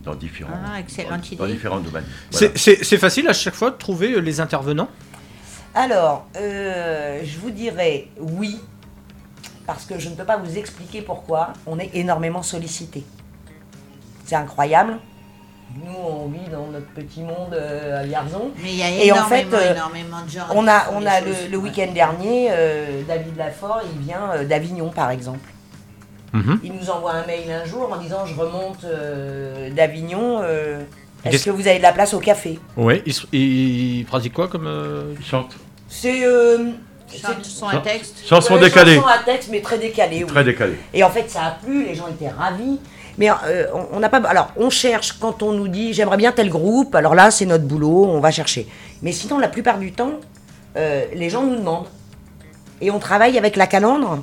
dans, 0.03 0.15
différents, 0.15 0.51
Ah, 0.53 0.79
dans, 1.37 1.45
différents 1.47 1.79
domaines. 1.79 2.05
Voilà. 2.31 2.51
C'est- 2.55 2.97
facile 2.97 3.27
à 3.27 3.33
chaque 3.33 3.55
fois 3.55 3.71
de 3.71 3.75
trouver 3.77 4.13
euh, 4.13 4.19
les 4.19 4.39
intervenants? 4.39 4.89
Alors, 5.75 6.27
euh, 6.37 7.21
je 7.23 7.37
vous 7.39 7.51
dirais 7.51 8.07
oui, 8.19 8.59
parce 9.67 9.85
que 9.85 9.99
je 9.99 10.09
ne 10.09 10.15
peux 10.15 10.23
pas 10.25 10.37
vous 10.37 10.57
expliquer 10.57 11.01
pourquoi. 11.01 11.53
On 11.67 11.77
est 11.79 11.91
énormément 11.93 12.41
sollicité. 12.41 13.03
C'est 14.25 14.35
incroyable. 14.35 14.97
Nous, 15.75 15.93
on 15.95 16.27
vit 16.29 16.49
dans 16.51 16.65
notre 16.67 16.87
petit 16.87 17.21
monde 17.21 17.53
euh, 17.53 17.99
à 18.01 18.03
Vierzon. 18.03 18.51
Mais 18.63 18.71
il 18.71 18.77
y 18.77 18.81
a 18.83 18.89
Et 18.89 19.11
en 19.11 19.15
énormément, 19.17 19.51
fait, 19.51 19.55
euh, 19.55 19.73
énormément 19.75 20.21
de 20.25 20.29
gens. 20.31 20.45
On 20.55 20.67
a, 20.67 20.89
on 20.93 21.05
a 21.05 21.21
le, 21.21 21.31
le 21.51 21.57
Ouais. 21.57 21.63
week-end 21.69 21.91
dernier, 21.93 22.47
euh, 22.49 23.03
David 23.07 23.37
Lafort, 23.37 23.81
il 23.93 24.01
vient 24.01 24.31
euh, 24.33 24.45
d'Avignon 24.45 24.89
par 24.89 25.11
exemple. 25.11 25.47
Mhm. 26.33 26.59
Il 26.63 26.73
nous 26.73 26.89
envoie 26.89 27.13
un 27.13 27.25
mail 27.25 27.49
un 27.51 27.65
jour 27.65 27.89
en 27.91 27.97
disant 27.97 28.25
Je 28.25 28.35
remonte 28.35 28.83
euh, 28.85 29.69
d'Avignon, 29.71 30.39
euh, 30.41 30.79
est-ce 31.23 31.31
Qu'est-ce- 31.31 31.45
que 31.45 31.49
vous 31.51 31.67
avez 31.67 31.77
de 31.77 31.83
la 31.83 31.91
place 31.93 32.13
au 32.13 32.19
café? 32.19 32.59
Ouais, 32.77 33.03
ils 33.33 34.05
pratiquent 34.05 34.33
quoi 34.33 34.47
comme. 34.47 34.67
euh, 34.67 35.13
Ils 35.19 35.25
chantent. 35.25 35.55
C'est. 35.87 36.23
euh, 36.25 36.69
Chanson 37.11 37.65
à 37.67 37.77
texte. 37.77 38.19
Chanson 38.27 38.53
Ouais, 38.53 38.59
décalée. 38.59 38.95
Chanson 38.97 39.07
à 39.07 39.17
texte, 39.23 39.49
mais 39.51 39.61
très 39.61 39.79
décalée. 39.79 40.23
oui. 40.23 40.29
Très 40.29 40.43
décalé. 40.43 40.73
Et 40.93 41.03
en 41.03 41.09
fait, 41.09 41.27
ça 41.27 41.41
a 41.43 41.51
plu, 41.51 41.83
les 41.85 41.95
gens 41.95 42.07
étaient 42.07 42.29
ravis. 42.29 42.77
Mais 43.17 43.31
euh, 43.31 43.65
on- 43.73 43.97
on 43.97 43.99
n'a 43.99 44.09
pas. 44.09 44.17
Alors, 44.29 44.49
on 44.57 44.69
cherche 44.69 45.13
quand 45.13 45.41
on 45.41 45.51
nous 45.53 45.67
dit 45.67 45.91
j'aimerais 45.93 46.17
bien 46.17 46.31
tel 46.31 46.49
groupe. 46.49 46.93
Alors 46.93 47.15
là, 47.15 47.31
c'est 47.31 47.47
notre 47.47 47.63
boulot, 47.63 48.05
on 48.05 48.19
va 48.19 48.29
chercher. 48.29 48.67
Mais 49.01 49.11
sinon, 49.11 49.39
la 49.39 49.47
plupart 49.47 49.79
du 49.79 49.91
temps, 49.91 50.11
euh, 50.77 51.05
les 51.15 51.31
gens 51.31 51.41
nous 51.43 51.55
demandent. 51.55 51.87
Et 52.79 52.91
on 52.91 52.99
travaille 52.99 53.37
avec 53.39 53.55
la 53.55 53.65
Calandre, 53.65 54.19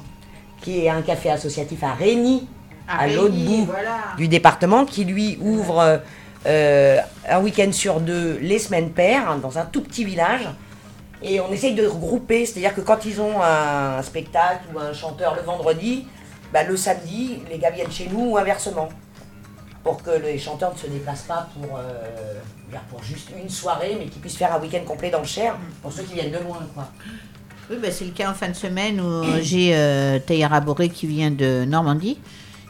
qui 0.61 0.84
est 0.84 0.88
un 0.88 1.02
café 1.02 1.30
associatif 1.30 1.82
à 1.82 1.94
Régny, 1.94 2.48
À 2.88 3.00
à 3.00 3.07
l'autre 3.09 3.34
bout 3.34 3.66
voilà. 3.66 3.98
du 4.16 4.28
département, 4.28 4.84
qui 4.84 5.04
lui 5.04 5.38
ouvre 5.40 6.00
euh, 6.46 6.98
un 7.28 7.40
week-end 7.40 7.72
sur 7.72 8.00
deux 8.00 8.38
les 8.40 8.59
semaines 8.59 8.90
paires, 8.90 9.30
hein, 9.30 9.38
dans 9.38 9.59
un 9.59 9.64
tout 9.64 9.82
petit 9.82 10.04
village. 10.04 10.48
Et 11.22 11.40
on 11.40 11.50
essaye 11.50 11.74
de 11.74 11.86
regrouper, 11.86 12.44
c'est-à-dire 12.46 12.74
que 12.74 12.82
quand 12.82 13.04
ils 13.04 13.20
ont 13.20 13.42
un 13.42 14.02
spectacle 14.02 14.64
ou 14.74 14.78
un 14.78 14.92
chanteur 14.92 15.34
le 15.34 15.42
vendredi, 15.42 16.07
bah, 16.52 16.62
le 16.62 16.76
samedi, 16.76 17.42
les 17.50 17.59
gars 17.59 17.70
viennent 17.70 17.90
chez 17.90 18.09
nous 18.09 18.30
ou 18.30 18.38
inversement. 18.38 18.88
Pour 19.82 20.02
que 20.02 20.11
les 20.11 20.38
chanteurs 20.38 20.72
ne 20.72 20.78
se 20.78 20.86
déplacent 20.88 21.22
pas 21.22 21.48
pour, 21.54 21.76
euh, 21.76 22.80
pour 22.90 23.02
juste 23.02 23.30
une 23.40 23.48
soirée, 23.48 23.96
mais 23.98 24.07
qu'ils 24.07 24.20
puissent 24.20 24.36
faire 24.36 24.54
un 24.54 24.61
week-end 24.61 24.82
complet 24.84 25.11
dans 25.11 25.20
le 25.20 25.26
Cher, 25.26 25.57
pour 25.82 25.92
ceux 25.92 26.02
qui 26.02 26.14
viennent 26.14 26.32
de 26.32 26.38
loin. 26.38 26.59
Quoi. 26.74 26.88
Oui, 27.68 27.76
bah, 27.82 27.90
c'est 27.90 28.04
le 28.04 28.12
cas 28.12 28.30
en 28.30 28.34
fin 28.34 28.48
de 28.48 28.54
semaine 28.54 29.00
où 29.00 29.24
j'ai 29.42 29.74
euh, 29.74 30.18
Tayara 30.20 30.60
Boré 30.60 30.88
qui 30.88 31.06
vient 31.06 31.32
de 31.32 31.64
Normandie, 31.64 32.16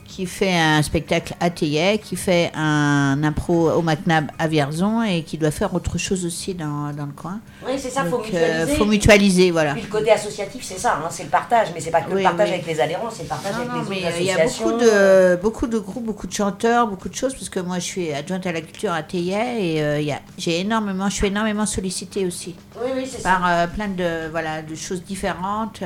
qui 0.06 0.26
fait 0.26 0.54
un 0.54 0.82
spectacle 0.82 1.34
à 1.40 1.50
Thaillet, 1.50 1.98
qui 1.98 2.16
fait 2.16 2.50
un 2.54 3.22
impro 3.22 3.70
au 3.70 3.82
McNab 3.82 4.30
à 4.38 4.46
Vierzon 4.48 5.02
et 5.02 5.22
qui 5.22 5.36
doit 5.38 5.50
faire 5.50 5.74
autre 5.74 5.98
chose 5.98 6.24
aussi 6.24 6.54
dans, 6.54 6.92
dans 6.92 7.06
le 7.06 7.12
coin. 7.12 7.40
Oui, 7.66 7.72
c'est 7.78 7.90
ça, 7.90 8.02
il 8.04 8.10
faut 8.10 8.16
euh, 8.20 8.22
mutualiser. 8.24 8.76
faut 8.76 8.84
mutualiser, 8.84 9.50
voilà. 9.50 9.72
Puis 9.74 9.82
le 9.82 9.88
côté 9.88 10.10
associatif, 10.12 10.62
c'est 10.64 10.78
ça, 10.78 10.94
hein, 11.02 11.08
c'est 11.10 11.24
le 11.24 11.28
partage, 11.30 11.68
mais 11.74 11.80
c'est 11.80 11.90
pas 11.90 12.00
que 12.02 12.10
Oui, 12.12 12.18
le 12.18 12.22
partage 12.22 12.48
oui. 12.48 12.54
avec 12.54 12.66
les 12.66 12.80
adhérents, 12.80 13.10
c'est 13.10 13.24
le 13.24 13.28
partage 13.28 13.52
Non, 13.52 13.58
avec 13.58 13.68
non, 13.70 13.74
les 13.76 13.80
autres 13.82 13.90
euh, 14.06 14.20
il 14.20 14.26
y 14.26 14.30
a 14.30 14.34
associations. 14.34 14.64
beaucoup 14.70 14.80
de, 14.84 15.36
beaucoup 15.42 15.66
de 15.66 15.78
groupes, 15.78 16.04
beaucoup 16.04 16.26
de 16.26 16.32
chanteurs, 16.32 16.86
beaucoup 16.86 17.08
de 17.08 17.14
choses, 17.14 17.34
parce 17.34 17.48
que 17.48 17.60
moi 17.60 17.78
je 17.78 17.84
suis 17.84 18.12
adjointe 18.12 18.46
à 18.46 18.52
la 18.52 18.60
culture 18.60 18.92
à 18.92 19.02
Thaillet 19.02 19.74
et 19.76 19.82
euh, 19.82 20.14
j'ai 20.38 20.60
énormément, 20.60 21.08
je 21.08 21.14
suis 21.14 21.26
énormément 21.26 21.66
sollicitée 21.66 22.24
aussi. 22.26 22.54
Oui, 22.82 22.90
oui, 22.94 23.08
c'est 23.10 23.22
Par 23.22 23.42
euh, 23.46 23.66
plein 23.66 23.88
de, 23.88 24.28
voilà, 24.30 24.62
de 24.62 24.74
choses 24.74 25.02
différentes. 25.02 25.80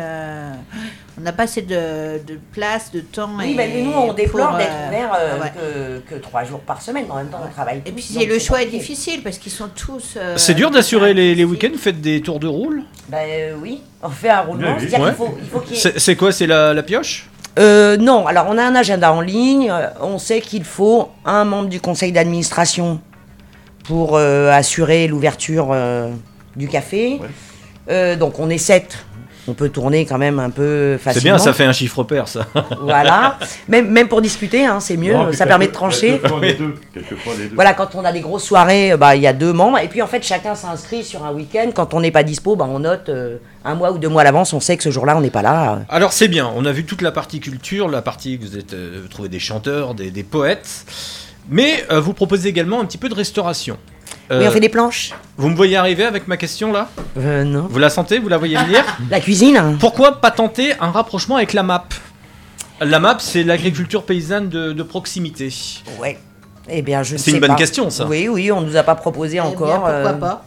On 1.19 1.23
n'a 1.23 1.33
pas 1.33 1.43
assez 1.45 1.63
de, 1.63 2.19
de 2.27 2.39
place, 2.53 2.91
de 2.93 3.01
temps. 3.01 3.31
Oui, 3.39 3.53
et 3.53 3.55
mais 3.55 3.83
nous, 3.83 3.93
on 3.93 4.13
déplore 4.13 4.57
d'être 4.57 4.71
euh, 4.73 4.89
ouvert 4.89 5.13
euh, 5.19 5.41
ouais. 5.41 6.01
que, 6.09 6.15
que 6.15 6.21
trois 6.21 6.45
jours 6.45 6.61
par 6.61 6.81
semaine. 6.81 7.05
En 7.11 7.17
même 7.17 7.29
temps, 7.29 7.41
on 7.45 7.51
travaille. 7.51 7.83
Et 7.85 7.93
puis 7.93 8.27
le 8.27 8.39
choix 8.39 8.63
est 8.63 8.67
difficile 8.67 9.23
parce 9.23 9.39
qu'ils 9.39 9.53
sont 9.53 9.69
tous. 9.75 10.15
euh, 10.17 10.37
C'est 10.37 10.55
dur 10.55 10.71
d'assurer 10.71 11.13
les, 11.15 11.35
les 11.35 11.45
week-ends, 11.45 11.71
vous 11.73 11.79
faites 11.79 12.01
des 12.01 12.21
tours 12.21 12.39
de 12.41 12.47
roule 12.47 12.83
Ben 13.09 13.19
euh, 13.29 13.55
oui, 13.61 13.83
on 14.03 14.09
fait 14.09 14.31
un 14.31 14.41
roulement. 14.41 14.69
Oui, 14.69 14.75
oui. 14.83 14.89
C'est-à-dire 14.89 15.01
Ouais. 15.07 15.15
qu'il 15.15 15.27
faut, 15.27 15.39
il 15.43 15.49
faut 15.49 15.61
qu'il 15.61 15.77
y 15.77 15.81
ait- 15.87 15.99
C'est 15.99 16.17
quoi 16.17 16.33
C'est 16.33 16.47
la, 16.47 16.73
la 16.75 16.83
pioche? 16.83 17.29
Euh, 17.59 17.97
non, 17.97 18.27
alors 18.27 18.47
on 18.49 18.57
a 18.57 18.63
un 18.63 18.75
agenda 18.75 19.13
en 19.13 19.21
ligne. 19.21 19.73
On 20.01 20.19
sait 20.19 20.41
qu'il 20.41 20.65
faut 20.65 21.09
un 21.25 21.45
membre 21.45 21.69
du 21.69 21.81
conseil 21.81 22.13
d'administration 22.13 23.01
pour 23.85 24.17
euh, 24.17 24.51
assurer 24.53 25.09
l'ouverture 25.09 25.71
euh, 25.73 26.11
du 26.57 26.69
café. 26.69 27.21
Euh, 27.91 28.15
donc 28.15 28.39
on 28.39 28.49
est 28.51 28.59
sept. 28.59 29.05
On 29.51 29.55
peut 29.55 29.69
tourner 29.69 30.07
quand 30.07 30.17
même 30.19 30.39
un 30.39 30.51
peu 30.51 30.93
C'est 30.99 31.13
facilement. 31.13 31.37
bien, 31.37 31.39
ça 31.45 31.53
fait 31.53 31.65
un 31.65 31.73
chiffre 31.73 32.05
pair, 32.05 32.29
ça. 32.29 32.47
Voilà. 32.81 33.37
Même, 33.69 33.91
même 33.91 34.07
pour 34.09 34.23
discuter, 34.23 34.65
hein, 34.65 34.79
c'est 34.81 34.97
mieux. 34.97 35.13
Non, 35.13 35.33
ça 35.33 35.45
permet 35.45 35.67
de 35.67 35.73
trancher. 35.73 36.13
quelquefois 36.21 36.41
les 36.41 36.55
deux, 36.55 36.75
quelquefois 36.95 37.33
les 37.39 37.49
deux. 37.49 37.55
Voilà, 37.57 37.75
quand 37.75 37.95
on 37.97 38.05
a 38.05 38.13
des 38.13 38.21
grosses 38.21 38.45
soirées, 38.45 38.93
euh, 38.93 38.97
bah, 38.97 39.17
il 39.17 39.23
y 39.23 39.27
a 39.27 39.33
deux 39.33 39.53
membres. 39.53 39.79
Et 39.79 39.89
puis 39.89 40.03
en 40.03 40.07
fait, 40.07 40.23
chacun 40.23 40.55
s'inscrit 40.55 41.03
sur 41.05 41.25
un 41.25 41.33
week-end. 41.33 41.71
Quand 41.75 41.93
on 41.95 42.01
n'est 42.01 42.11
pas 42.13 42.23
dispo, 42.23 42.55
bah, 42.55 42.67
on 42.69 42.79
note 42.79 43.09
euh, 43.09 43.39
un 43.65 43.75
mois 43.75 43.91
ou 43.93 43.99
deux 43.99 44.09
mois 44.09 44.23
à 44.23 44.25
l'avance. 44.25 44.53
On 44.53 44.61
sait 44.61 44.77
que 44.77 44.83
ce 44.85 44.91
jour-là, 44.91 45.17
on 45.17 45.21
n'est 45.21 45.31
pas 45.31 45.43
là. 45.43 45.81
Alors 45.89 46.13
c'est 46.13 46.29
bien, 46.29 46.51
on 46.55 46.65
a 46.65 46.73
vu 46.73 46.85
toute 46.85 47.03
la 47.03 47.11
partie 47.13 47.41
culture, 47.41 47.89
la 47.89 48.03
partie 48.03 48.39
que 48.39 48.45
vous 48.45 48.57
êtes 48.57 48.73
euh, 48.75 49.07
trouvez 49.11 49.29
des 49.29 49.41
chanteurs, 49.41 49.95
des, 49.95 50.11
des 50.11 50.23
poètes, 50.23 50.85
mais 51.49 51.85
euh, 51.91 52.01
vous 52.01 52.13
proposez 52.13 52.49
également 52.49 52.81
un 52.81 52.85
petit 52.85 52.99
peu 52.99 53.09
de 53.09 53.15
restauration. 53.15 53.77
Oui, 54.31 54.37
Euh, 54.37 54.49
on 54.49 54.51
fait 54.53 54.61
des 54.61 54.69
planches. 54.69 55.13
Vous 55.37 55.49
me 55.49 55.57
voyez 55.57 55.77
arriver 55.77 56.05
avec 56.05 56.29
ma 56.29 56.37
question 56.37 56.73
là 56.73 56.89
Euh, 57.19 57.43
non. 57.45 57.67
Vous 57.69 57.79
la 57.79 57.91
sentez 57.91 58.19
Vous 58.21 58.29
la 58.29 58.39
voyez 58.39 58.57
venir 58.57 58.85
La 59.11 59.19
cuisine 59.21 59.77
Pourquoi 59.81 60.21
pas 60.21 60.31
tenter 60.31 60.75
un 60.81 60.91
rapprochement 60.91 61.37
avec 61.37 61.53
la 61.53 61.63
MAP 61.65 61.95
La 62.81 63.01
MAP, 63.01 63.21
c'est 63.21 63.43
l'agriculture 63.43 64.05
paysanne 64.05 64.49
de, 64.49 64.73
de 64.73 64.83
proximité. 64.85 65.53
Ouais. 66.01 66.19
Eh 66.69 66.83
bien, 66.83 67.03
je 67.03 67.17
C'est 67.17 67.33
une 67.33 67.41
bonne 67.41 67.51
pas. 67.51 67.57
question, 67.57 67.91
ça. 67.91 68.07
Oui, 68.07 68.29
oui, 68.29 68.53
on 68.53 68.61
nous 68.61 68.77
a 68.77 68.85
pas 68.85 68.95
proposé 68.95 69.39
Eh 69.39 69.41
encore. 69.41 69.67
bien, 69.67 69.77
pourquoi 69.77 69.91
euh, 69.91 70.13
pas 70.13 70.45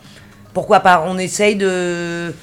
Pourquoi 0.54 0.80
pas 0.80 1.04
On 1.08 1.18
essaye 1.18 1.58
de. 1.58 2.34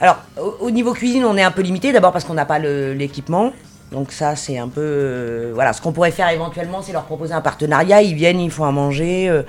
Alors, 0.00 0.18
au, 0.40 0.56
au 0.66 0.70
niveau 0.70 0.94
cuisine, 0.94 1.24
on 1.26 1.36
est 1.36 1.42
un 1.42 1.50
peu 1.50 1.60
limité. 1.60 1.92
D'abord 1.92 2.12
parce 2.12 2.24
qu'on 2.24 2.34
n'a 2.34 2.46
pas 2.46 2.58
l'équipement. 2.58 3.52
Donc 3.92 4.12
ça, 4.12 4.36
c'est 4.36 4.56
un 4.58 4.68
peu... 4.68 4.80
euh, 4.82 5.50
voilà, 5.54 5.72
ce 5.74 5.80
qu'on 5.82 5.92
pourrait 5.92 6.10
faire 6.10 6.28
éventuellement, 6.30 6.80
c'est 6.82 6.92
leur 6.92 7.04
proposer 7.04 7.34
un 7.34 7.40
partenariat. 7.42 8.00
Ils 8.02 8.14
viennent, 8.14 8.40
ils 8.40 8.50
font 8.50 8.64
à 8.64 8.70
manger. 8.72 9.28
euh, 9.28 9.42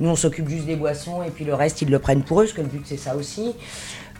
nous, 0.00 0.10
on 0.10 0.16
s'occupe 0.16 0.48
juste 0.48 0.66
des 0.66 0.76
boissons 0.76 1.22
et 1.22 1.30
puis 1.30 1.44
le 1.44 1.54
reste, 1.54 1.82
ils 1.82 1.90
le 1.90 1.98
prennent 1.98 2.22
pour 2.22 2.40
eux, 2.40 2.44
parce 2.44 2.54
que 2.54 2.60
le 2.60 2.68
but, 2.68 2.82
c'est 2.84 2.96
ça 2.96 3.16
aussi. 3.16 3.54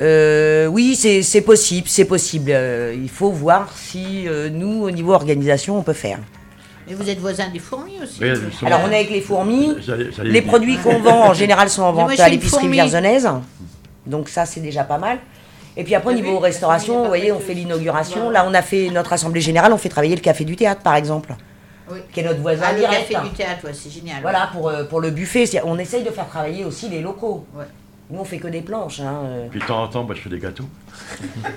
Euh, 0.01 0.67
oui, 0.67 0.97
c'est 0.97 1.23
c'est 1.23 1.41
possible, 1.41 1.89
c'est 1.89 2.05
possible. 2.05 2.51
Euh, 2.53 2.95
il 2.97 3.09
faut 3.09 3.31
voir 3.31 3.73
si 3.77 4.29
euh, 4.29 4.49
nous, 4.49 4.85
au 4.85 4.91
niveau 4.91 5.13
organisation, 5.13 5.79
on 5.79 5.83
peut 5.83 5.93
faire. 5.93 6.19
Mais 6.89 6.95
vous 6.95 7.09
êtes 7.09 7.19
voisin 7.19 7.49
des 7.53 7.59
fourmis 7.59 7.97
aussi. 8.03 8.21
Oui. 8.23 8.31
Alors, 8.65 8.81
on 8.87 8.91
est 8.91 8.97
avec 8.97 9.11
les 9.11 9.21
fourmis. 9.21 9.77
Les 10.23 10.43
produits 10.43 10.79
qu'on 10.79 11.01
vend 11.01 11.29
en 11.29 11.35
général 11.35 11.69
sont 11.69 11.83
en 11.83 11.93
moi, 11.93 12.07
vente 12.07 12.21
à 12.21 12.29
l'épicerie 12.29 12.69
vierzonnaise. 12.69 13.29
Donc 14.07 14.29
ça, 14.29 14.47
c'est 14.47 14.61
déjà 14.61 14.85
pas 14.85 14.99
mal. 14.99 15.19
Et 15.77 15.85
puis 15.85 15.95
après, 15.95 16.13
au 16.13 16.17
niveau 16.17 16.39
restauration, 16.39 17.03
vous 17.03 17.09
voyez, 17.09 17.31
on 17.31 17.39
fait 17.39 17.55
l'inauguration. 17.55 18.31
Là, 18.31 18.45
on 18.49 18.55
a 18.55 18.63
fait 18.63 18.91
notre 18.91 19.13
assemblée 19.13 19.41
générale, 19.41 19.73
on 19.73 19.79
fait 19.79 19.89
travailler 19.89 20.17
le 20.17 20.21
café 20.21 20.45
du 20.45 20.57
théâtre, 20.57 20.81
par 20.83 20.97
exemple. 20.97 21.35
Oui. 21.91 21.99
Qui 22.13 22.21
est 22.21 22.25
notre 22.25 22.41
voisin 22.41 22.65
Ah, 22.69 22.73
le 22.73 22.79
direct. 22.81 23.09
café 23.11 23.29
du 23.29 23.35
théâtre, 23.35 23.65
ouais, 23.65 23.73
c'est 23.75 23.91
génial. 23.91 24.21
Voilà, 24.23 24.49
pour, 24.53 24.69
euh, 24.69 24.85
pour 24.85 25.01
le 25.01 25.11
buffet. 25.11 25.45
On 25.65 25.79
essaye 25.79 26.03
de 26.05 26.11
faire 26.11 26.29
travailler 26.29 26.65
aussi 26.65 26.89
les 26.89 27.01
locaux. 27.01 27.47
Nous, 28.11 28.19
on 28.21 28.25
fait 28.25 28.39
que 28.39 28.49
des 28.49 28.63
planches. 28.63 29.01
Hein. 29.01 29.21
euh. 29.25 29.47
Puis 29.51 29.61
de 29.61 29.67
temps 29.67 29.83
en 29.83 29.89
temps, 29.89 30.03
moi, 30.05 30.15
je 30.15 30.21
fais 30.23 30.31
des 30.31 30.39
gâteaux. 30.39 30.65
Bah, 31.43 31.51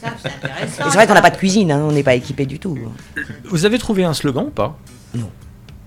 ça, 0.00 0.08
c'est 0.22 0.28
Et 0.28 0.32
intéressant. 0.50 0.82
c'est 0.84 0.96
vrai 0.96 1.06
qu'on 1.06 1.14
n'a 1.14 1.22
pas 1.22 1.30
de 1.30 1.36
cuisine, 1.36 1.70
hein, 1.72 1.80
on 1.84 1.92
n'est 1.92 2.02
pas 2.02 2.14
équipé 2.14 2.46
du 2.46 2.58
tout. 2.58 2.78
Vous 3.44 3.64
avez 3.64 3.78
trouvé 3.78 4.04
un 4.04 4.14
slogan 4.14 4.44
ou 4.46 4.50
pas? 4.50 4.76
Non. 5.14 5.30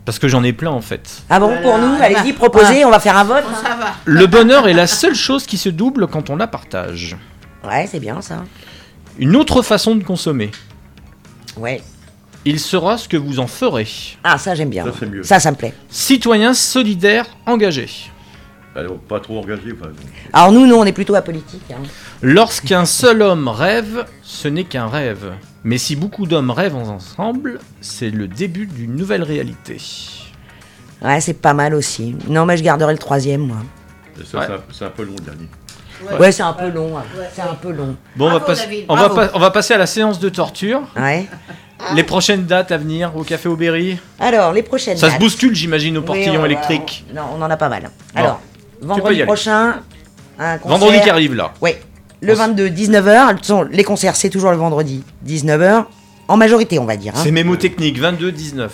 Parce 0.04 0.20
que 0.20 0.28
j'en 0.28 0.44
ai 0.44 0.54
plein 0.54 0.70
en 0.72 0.82
fait. 0.82 1.24
Ah 1.30 1.40
bon, 1.40 1.52
pour 1.64 1.78
nous, 1.80 1.96
allez-y, 2.02 2.34
proposez, 2.34 2.86
on 2.86 2.92
va 2.92 3.00
faire 3.00 3.18
un 3.18 3.24
vote. 3.24 3.44
Ça 3.64 3.76
va. 3.76 3.94
Le 4.06 4.28
bonheur 4.28 4.68
est 4.68 4.74
la 4.74 4.88
seule 4.88 5.16
chose 5.16 5.46
qui 5.48 5.58
se 5.58 5.70
double 5.70 6.08
quand 6.08 6.30
on 6.30 6.36
la 6.36 6.48
partage. 6.48 7.16
Ouais, 7.68 7.88
c'est 7.90 8.00
bien 8.00 8.22
ça. 8.22 8.44
Une 9.18 9.36
autre 9.36 9.62
façon 9.64 9.96
de 9.96 10.04
consommer. 10.04 10.52
Ouais. 11.58 11.82
Il 12.48 12.60
sera 12.60 12.98
ce 12.98 13.08
que 13.08 13.18
vous 13.18 13.40
en 13.40 13.48
ferez. 13.48 13.88
Ah, 14.24 14.38
ça 14.38 14.54
j'aime 14.56 14.70
bien. 14.70 14.86
Ça, 14.86 14.92
c'est 15.00 15.06
mieux. 15.08 15.24
Ça, 15.24 15.40
ça 15.40 15.52
me 15.52 15.56
plaît. 15.56 15.74
Citoyen 15.90 16.54
solidaire 16.54 17.26
engagé. 17.48 17.90
Alors, 18.76 18.98
pas 19.00 19.20
trop 19.20 19.40
engagé. 19.40 19.74
Enfin, 19.74 19.90
Alors 20.34 20.52
nous, 20.52 20.68
nous, 20.68 20.76
on 20.76 20.84
est 20.86 20.92
plutôt 20.92 21.16
apolitique. 21.16 21.64
Hein. 21.72 21.78
Lorsqu'un 22.22 22.86
seul 22.86 23.22
homme 23.22 23.48
rêve, 23.48 24.06
ce 24.22 24.48
n'est 24.48 24.66
qu'un 24.66 24.88
rêve. 24.88 25.32
Mais 25.64 25.78
si 25.78 25.96
beaucoup 25.96 26.28
d'hommes 26.28 26.52
rêvent 26.52 26.76
ensemble, 26.76 27.60
c'est 27.82 28.10
le 28.10 28.28
début 28.28 28.68
d'une 28.68 28.96
nouvelle 28.96 29.24
réalité. 29.24 29.78
Ouais, 31.02 31.22
c'est 31.22 31.34
pas 31.34 31.54
mal 31.54 31.74
aussi. 31.74 32.16
Non, 32.28 32.46
mais 32.46 32.58
je 32.58 32.64
garderai 32.64 32.92
le 32.94 33.00
troisième, 33.00 33.42
moi. 33.48 33.58
ça, 34.18 34.24
c'est 34.26 34.38
un- 34.54 34.62
c'est 34.72 34.86
un 34.86 34.90
peu 34.90 35.04
long 35.04 35.16
le 35.18 35.24
dernier. 35.26 35.48
Ouais, 36.20 36.32
c'est 36.32 36.44
un 36.44 36.54
peu 36.54 36.70
long. 36.70 36.98
hein. 36.98 37.04
C'est 37.34 37.42
un 37.42 37.54
peu 37.56 37.72
long. 37.72 37.96
Bon, 38.16 38.26
on 38.28 38.32
va, 38.32 38.40
Bravo, 38.40 38.46
pas- 38.46 38.56
David, 38.56 38.86
on, 38.90 38.96
va 38.96 39.08
bravo. 39.08 39.16
pas- 39.16 39.32
on 39.34 39.40
va 39.40 39.52
passer 39.52 39.74
à 39.74 39.78
la 39.78 39.88
séance 39.88 40.20
de 40.20 40.30
torture. 40.30 40.82
Ouais. 40.98 41.28
Les 41.94 42.04
prochaines 42.04 42.46
dates 42.46 42.72
à 42.72 42.78
venir 42.78 43.12
au 43.16 43.24
Café 43.24 43.48
Aubéry. 43.50 43.98
Alors, 44.20 44.52
les 44.54 44.64
prochaines 44.64 44.98
Ça 44.98 45.12
se 45.12 45.18
bouscule, 45.20 45.54
j'imagine, 45.56 45.98
au 45.98 46.02
Oui, 46.02 46.06
portillon 46.08 46.36
on 46.38 46.40
va- 46.40 46.46
électrique. 46.48 47.06
Non, 47.14 47.22
on 47.38 47.42
en 47.42 47.50
a 47.50 47.58
pas 47.58 47.70
mal. 47.70 47.90
Alors, 48.16 48.40
vendredi 48.82 49.24
prochain, 49.24 49.76
un 50.40 50.58
concert. 50.58 50.78
Vendredi 50.78 51.02
qui 51.02 51.10
arrive 51.10 51.36
là. 51.36 51.54
Oui. 51.62 51.72
Le 52.22 52.34
22, 52.34 52.70
19h. 52.70 53.28
De 53.28 53.32
toute 53.34 53.42
façon, 53.42 53.64
Les 53.72 53.84
concerts, 53.84 54.16
c'est 54.16 54.30
toujours 54.30 54.52
le 54.52 54.58
vendredi, 54.58 55.04
19h. 55.28 55.86
En 56.28 56.38
majorité, 56.38 56.80
on 56.80 56.86
va 56.86 56.96
dire. 56.98 57.14
hein. 57.16 57.20
C'est 57.24 57.32
mémotechnique, 57.32 58.00
22-19. 58.02 58.70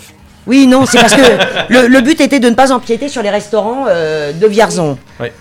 Oui, 0.46 0.66
non, 0.66 0.86
c'est 0.86 0.98
parce 0.98 1.14
que 1.14 1.20
le, 1.68 1.86
le 1.86 2.00
but 2.00 2.20
était 2.20 2.40
de 2.40 2.48
ne 2.48 2.54
pas 2.54 2.72
empiéter 2.72 3.08
sur 3.08 3.22
les 3.22 3.30
restaurants 3.30 3.84
euh, 3.88 4.32
de 4.32 4.46
Vierzon. 4.46 4.96
Ouais. 5.20 5.32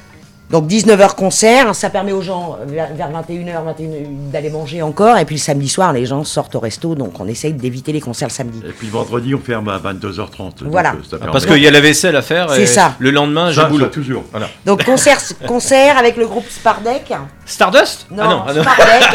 Donc 0.52 0.68
19h 0.68 1.16
concert, 1.16 1.74
ça 1.74 1.90
permet 1.90 2.12
aux 2.12 2.22
gens 2.22 2.58
euh, 2.60 2.66
vers, 2.66 2.94
vers 2.94 3.10
21h, 3.10 3.46
21h 3.78 4.32
d'aller 4.32 4.50
manger 4.50 4.82
encore. 4.82 5.18
Et 5.18 5.24
puis 5.24 5.36
le 5.36 5.40
samedi 5.42 5.70
soir, 5.70 5.94
les 5.94 6.06
gens 6.06 6.24
sortent 6.26 6.56
au 6.56 6.60
resto, 6.60 6.94
donc 6.94 7.20
on 7.22 7.28
essaye 7.28 7.54
d'éviter 7.54 7.94
les 7.94 8.02
concerts 8.02 8.28
le 8.28 8.34
samedi. 8.34 8.62
Et 8.68 8.72
puis 8.74 8.90
vendredi, 8.90 9.34
on 9.34 9.40
ferme 9.40 9.70
à 9.70 9.78
22h30. 9.80 10.38
donc, 10.38 10.54
Voilà. 10.66 10.92
euh, 10.92 11.18
Ah, 11.22 11.28
parce 11.32 11.46
qu'il 11.46 11.58
y 11.60 11.68
a 11.68 11.72
la 11.72 11.80
vaisselle 11.80 12.16
à 12.18 12.22
faire. 12.22 12.50
C'est 12.52 12.66
ça. 12.66 12.96
Le 13.00 13.12
lendemain, 13.12 13.52
j'ai 13.52 13.64
boulot. 13.66 13.86
ça, 13.86 13.92
toujours. 13.92 14.24
Voilà. 14.32 14.48
Donc 14.66 14.84
concert, 14.84 15.20
concert 15.48 15.98
avec 15.98 16.18
le 16.18 16.28
groupe 16.28 16.48
Spardec. 16.50 17.14
Stardust? 17.46 18.08
Non, 18.12 18.24
Ah 18.24 18.28
non, 18.30 18.44
ah 18.48 18.54
non. 18.54 18.62
Spardec. 18.64 19.10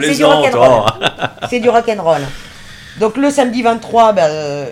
Je 0.00 0.06
c'est 0.08 0.14
du 0.16 0.24
rock'n'roll. 0.24 0.70
oh. 0.72 1.04
C'est 1.48 1.60
du 1.60 1.68
rock'n'roll. 1.68 2.22
Donc 2.98 3.16
le 3.16 3.30
samedi 3.30 3.62
23, 3.62 4.12
ben, 4.12 4.22
euh, 4.28 4.66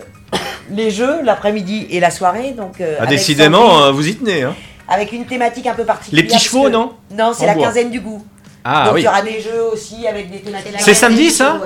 les 0.70 0.90
jeux, 0.90 1.22
l'après-midi 1.22 1.86
et 1.90 2.00
la 2.00 2.10
soirée. 2.10 2.54
Donc, 2.56 2.80
euh, 2.80 2.96
Ah, 3.00 3.06
décidément, 3.06 3.68
Sandrine, 3.70 3.94
vous 3.94 4.08
y 4.08 4.14
tenez. 4.16 4.42
Hein. 4.42 4.54
Avec 4.88 5.12
une 5.12 5.26
thématique 5.26 5.66
un 5.66 5.74
peu 5.74 5.84
particulière. 5.84 6.22
Les 6.24 6.28
petits 6.28 6.38
chevaux, 6.44 6.64
que- 6.64 6.68
non 6.70 6.92
Non, 7.10 7.32
c'est 7.34 7.46
la 7.46 7.54
bois. 7.54 7.66
quinzaine 7.66 7.90
du 7.90 8.00
goût. 8.00 8.24
Ah 8.64 8.84
Donc 8.86 8.94
oui. 8.94 9.00
il 9.00 9.04
y 9.04 9.08
aura 9.08 9.22
des 9.22 9.40
jeux 9.40 9.62
aussi 9.72 10.06
avec 10.06 10.30
des 10.30 10.40
thématiques. 10.40 10.74
C'est 10.78 10.94
samedi, 10.94 11.30
ça 11.30 11.60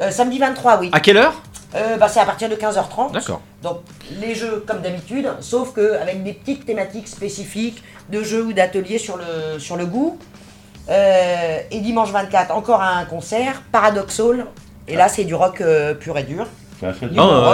Euh, 0.00 0.10
Samedi 0.10 0.38
23, 0.38 0.78
oui. 0.80 0.90
À 0.92 0.98
quelle 1.00 1.16
heure 1.18 1.34
Euh, 1.76 1.96
bah, 1.96 2.08
C'est 2.08 2.18
à 2.20 2.24
partir 2.24 2.48
de 2.48 2.56
15h30. 2.56 3.12
D'accord. 3.12 3.40
Donc 3.62 3.78
les 4.20 4.34
jeux 4.34 4.64
comme 4.66 4.80
d'habitude, 4.80 5.28
sauf 5.40 5.72
que 5.72 5.94
avec 6.00 6.22
des 6.24 6.32
petites 6.32 6.66
thématiques 6.66 7.06
spécifiques 7.08 7.82
de 8.10 8.22
jeux 8.22 8.42
ou 8.44 8.52
d'ateliers 8.52 8.98
sur 8.98 9.16
le, 9.16 9.58
sur 9.60 9.76
le 9.76 9.86
goût. 9.86 10.18
Euh, 10.90 11.58
et 11.70 11.80
dimanche 11.80 12.10
24, 12.10 12.50
encore 12.54 12.82
un 12.82 13.04
concert, 13.04 13.62
Paradoxal. 13.70 14.46
Et 14.88 14.96
là, 14.96 15.08
c'est 15.08 15.24
du 15.24 15.34
rock 15.34 15.60
euh, 15.60 15.94
pur 15.94 16.18
et 16.18 16.24
dur. 16.24 16.46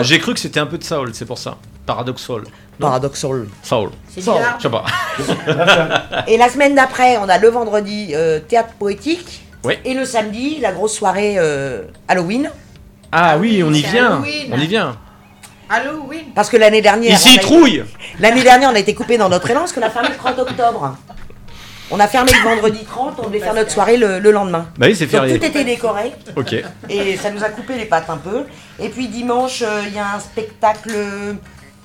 J'ai 0.02 0.18
cru 0.18 0.32
que 0.32 0.40
c'était 0.40 0.60
un 0.60 0.66
peu 0.66 0.78
de 0.78 0.84
soul, 0.84 1.10
c'est 1.14 1.26
pour 1.26 1.36
ça. 1.38 1.56
Paradoxal. 1.84 2.42
Paradoxal. 2.78 3.46
Soul. 3.62 3.90
C'est 4.08 4.22
du 4.22 4.28
hard. 4.30 4.42
Je 4.58 4.62
sais 4.62 4.70
pas. 4.70 4.84
Et 6.26 6.36
la 6.36 6.48
semaine 6.48 6.74
d'après, 6.74 7.16
on 7.18 7.28
a 7.28 7.38
le 7.38 7.48
vendredi 7.48 8.12
euh, 8.14 8.38
théâtre 8.40 8.70
poétique. 8.78 9.42
Oui. 9.64 9.74
Et 9.84 9.94
le 9.94 10.04
samedi, 10.04 10.58
la 10.60 10.72
grosse 10.72 10.94
soirée 10.94 11.34
euh, 11.38 11.82
Halloween. 12.06 12.50
Ah 13.10 13.36
oui, 13.38 13.62
on 13.64 13.72
y 13.72 13.82
vient. 13.82 14.12
Halloween. 14.18 14.50
On 14.52 14.58
y 14.58 14.66
vient. 14.66 14.96
Halloween. 15.70 16.24
Parce 16.34 16.48
que 16.48 16.56
l'année 16.56 16.80
dernière. 16.82 17.12
Ici, 17.14 17.34
été- 17.34 17.40
trouille. 17.40 17.84
L'année 18.20 18.42
dernière, 18.42 18.70
on 18.70 18.74
a 18.74 18.78
été 18.78 18.94
coupé 18.94 19.18
dans 19.18 19.28
notre 19.28 19.50
élan 19.50 19.60
parce 19.60 19.72
qu'on 19.72 19.82
a 19.82 19.90
fermé 19.90 20.08
le 20.10 20.16
30 20.16 20.38
octobre. 20.38 20.96
On 21.90 21.98
a 22.00 22.06
fermé 22.06 22.30
le 22.32 22.46
vendredi 22.46 22.84
30, 22.84 23.14
on 23.24 23.28
devait 23.28 23.38
faire 23.40 23.54
notre 23.54 23.70
soirée 23.70 23.96
le, 23.96 24.18
le 24.18 24.30
lendemain. 24.30 24.66
Bah 24.76 24.86
oui, 24.88 24.94
c'est 24.94 25.06
Donc 25.06 25.12
férié. 25.22 25.38
tout 25.38 25.44
était 25.46 25.64
décoré. 25.64 26.12
Ok. 26.36 26.54
Et 26.90 27.16
ça 27.16 27.30
nous 27.30 27.42
a 27.42 27.48
coupé 27.48 27.76
les 27.78 27.86
pattes 27.86 28.10
un 28.10 28.18
peu. 28.18 28.44
Et 28.78 28.90
puis 28.90 29.08
dimanche, 29.08 29.62
euh, 29.66 29.80
il 29.86 29.94
y 29.94 29.98
a 29.98 30.14
un 30.16 30.20
spectacle 30.20 30.90
euh, 30.94 31.32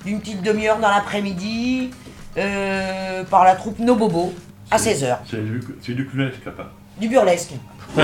d'une 0.04 0.20
petite 0.20 0.42
demi-heure 0.42 0.78
dans 0.78 0.90
l'après-midi 0.90 1.90
euh, 2.36 3.22
par 3.24 3.44
la 3.44 3.54
troupe 3.54 3.78
No 3.78 3.94
Bobo 3.94 4.32
à 4.70 4.76
16h. 4.76 5.16
C'est 5.30 5.44
du, 5.44 5.60
c'est 5.84 5.92
du 5.92 6.06
clownesque, 6.06 6.40
papa. 6.44 6.70
Du 7.00 7.08
burlesque. 7.08 7.50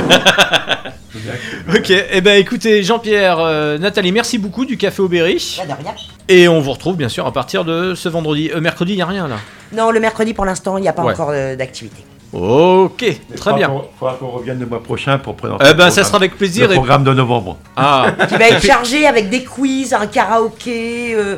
Ok, 1.74 1.90
eh 2.12 2.20
ben 2.20 2.38
écoutez, 2.38 2.82
Jean-Pierre, 2.82 3.38
euh, 3.40 3.78
Nathalie, 3.78 4.12
merci 4.12 4.38
beaucoup 4.38 4.64
du 4.64 4.76
Café. 4.76 5.02
Pas 5.02 5.08
de 5.08 5.22
rien. 5.22 5.94
Et 6.28 6.46
on 6.48 6.60
vous 6.60 6.70
retrouve 6.72 6.96
bien 6.96 7.08
sûr 7.08 7.26
à 7.26 7.32
partir 7.32 7.64
de 7.64 7.94
ce 7.94 8.08
vendredi. 8.08 8.50
Euh, 8.54 8.60
mercredi, 8.60 8.92
il 8.92 8.96
n'y 8.96 9.02
a 9.02 9.06
rien 9.06 9.26
là. 9.26 9.36
Non, 9.72 9.90
le 9.90 9.98
mercredi 10.00 10.34
pour 10.34 10.44
l'instant, 10.44 10.76
il 10.78 10.82
n'y 10.82 10.88
a 10.88 10.92
pas 10.92 11.02
Ouais. 11.02 11.12
encore 11.12 11.30
euh, 11.32 11.56
d'activité. 11.56 12.04
Ok, 12.32 13.04
très 13.36 13.54
bien. 13.54 13.72
Il 13.74 13.98
faudra 13.98 14.14
qu'on 14.14 14.28
revienne 14.28 14.60
le 14.60 14.66
mois 14.66 14.82
prochain 14.82 15.18
pour 15.18 15.34
présenter. 15.34 15.64
Eh 15.66 15.70
le 15.70 15.74
ben, 15.74 15.84
ça 15.90 16.02
programme- 16.02 16.06
sera 16.06 16.16
avec 16.18 16.36
plaisir 16.36 16.66
Le 16.68 16.72
et- 16.74 16.76
programme 16.76 17.02
de 17.02 17.12
novembre. 17.12 17.58
Ah. 17.76 18.06
Qui 18.28 18.36
va 18.36 18.48
être 18.48 18.64
chargé 18.64 19.06
avec 19.06 19.28
des 19.30 19.42
quiz, 19.42 19.92
un 19.92 20.06
karaoké, 20.06 21.14
euh, 21.14 21.36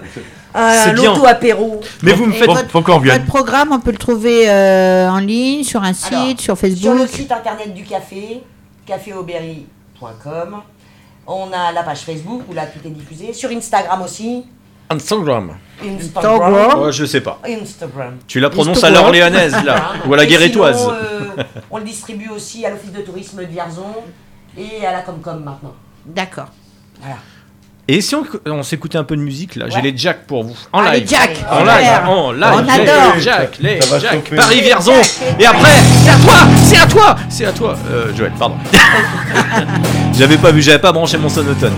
un 0.54 0.72
C'est 0.84 0.92
bien. 0.92 1.12
loto 1.14 1.26
apéro. 1.26 1.80
Mais 2.02 2.12
vous 2.12 2.26
me 2.26 2.32
faites. 2.32 2.46
votre- 2.46 2.80
qu'on 2.82 2.96
revienne. 2.96 3.14
Votre 3.18 3.26
programme, 3.26 3.72
on 3.72 3.80
peut 3.80 3.92
le 3.92 3.98
trouver 3.98 4.48
euh, 4.50 5.08
en 5.08 5.18
ligne, 5.18 5.64
sur 5.64 5.82
un 5.82 5.92
site, 5.92 6.12
Alors, 6.12 6.28
sur 6.28 6.38
Sur 6.40 6.58
Facebook. 6.58 6.98
le 6.98 7.06
site 7.06 7.32
internet 7.32 7.72
du 7.74 7.84
café, 7.84 8.42
caféauberry.com. 8.86 10.56
On 11.26 11.52
a 11.52 11.72
la 11.72 11.82
page 11.82 12.00
Facebook 12.00 12.42
où 12.50 12.54
là 12.54 12.66
tout 12.66 12.86
est 12.86 12.90
diffusé. 12.90 13.32
Sur 13.32 13.50
Instagram 13.50 14.02
aussi. 14.02 14.44
Instagram. 14.90 15.56
Instagram. 15.82 16.80
Ouais, 16.82 16.92
je 16.92 17.04
sais 17.04 17.20
pas. 17.20 17.38
Instagram. 17.46 18.16
Tu 18.26 18.40
la 18.40 18.50
prononces 18.50 18.84
à 18.84 18.90
l'orléanaise 18.90 19.56
là, 19.64 19.92
ou 20.06 20.12
à 20.12 20.16
la 20.16 20.26
guérétoise. 20.26 20.86
euh, 20.90 21.42
on 21.70 21.78
le 21.78 21.84
distribue 21.84 22.28
aussi 22.28 22.66
à 22.66 22.70
l'office 22.70 22.92
de 22.92 23.00
tourisme 23.00 23.38
de 23.40 23.46
Vierzon 23.46 23.86
et 24.58 24.84
à 24.84 24.92
la 24.92 25.00
Comcom 25.02 25.38
maintenant. 25.42 25.74
D'accord. 26.04 26.48
Voilà. 27.00 27.16
Et 27.88 28.00
si 28.00 28.14
on, 28.14 28.24
on 28.46 28.62
s'écoutait 28.62 28.96
un 28.98 29.02
peu 29.04 29.16
de 29.16 29.20
musique 29.20 29.56
là, 29.56 29.66
j'ai 29.68 29.80
les 29.80 29.92
Jack 29.96 30.24
pour 30.26 30.44
vous. 30.44 30.56
En 30.72 30.78
Ah, 30.80 30.92
les 30.92 31.00
live. 31.00 31.08
Jack. 31.10 31.36
En 31.50 31.64
live. 31.64 31.88
En 32.06 32.32
live. 32.32 32.50
On 32.54 32.62
les 32.62 32.70
adore. 32.70 33.14
Jack. 33.18 33.58
Les 33.60 33.80
Ça 33.80 33.90
va 33.90 33.98
Jack. 33.98 34.30
Paris 34.36 34.56
Les 34.56 34.62
Vierzon. 34.62 34.92
Jack, 35.02 35.32
les 35.38 35.44
Et 35.44 35.46
après, 35.46 35.68
c'est 36.04 36.10
à 36.10 36.16
toi. 36.16 36.34
C'est 36.62 36.76
à 36.76 36.86
toi. 36.86 37.16
C'est 37.28 37.44
à 37.46 37.52
toi. 37.52 37.76
Euh, 37.90 38.14
Joël, 38.16 38.32
pardon. 38.38 38.54
j'avais 40.16 40.36
pas 40.38 40.52
vu, 40.52 40.62
j'avais 40.62 40.78
pas 40.78 40.92
branché 40.92 41.18
mon 41.18 41.28
sonotone. 41.28 41.74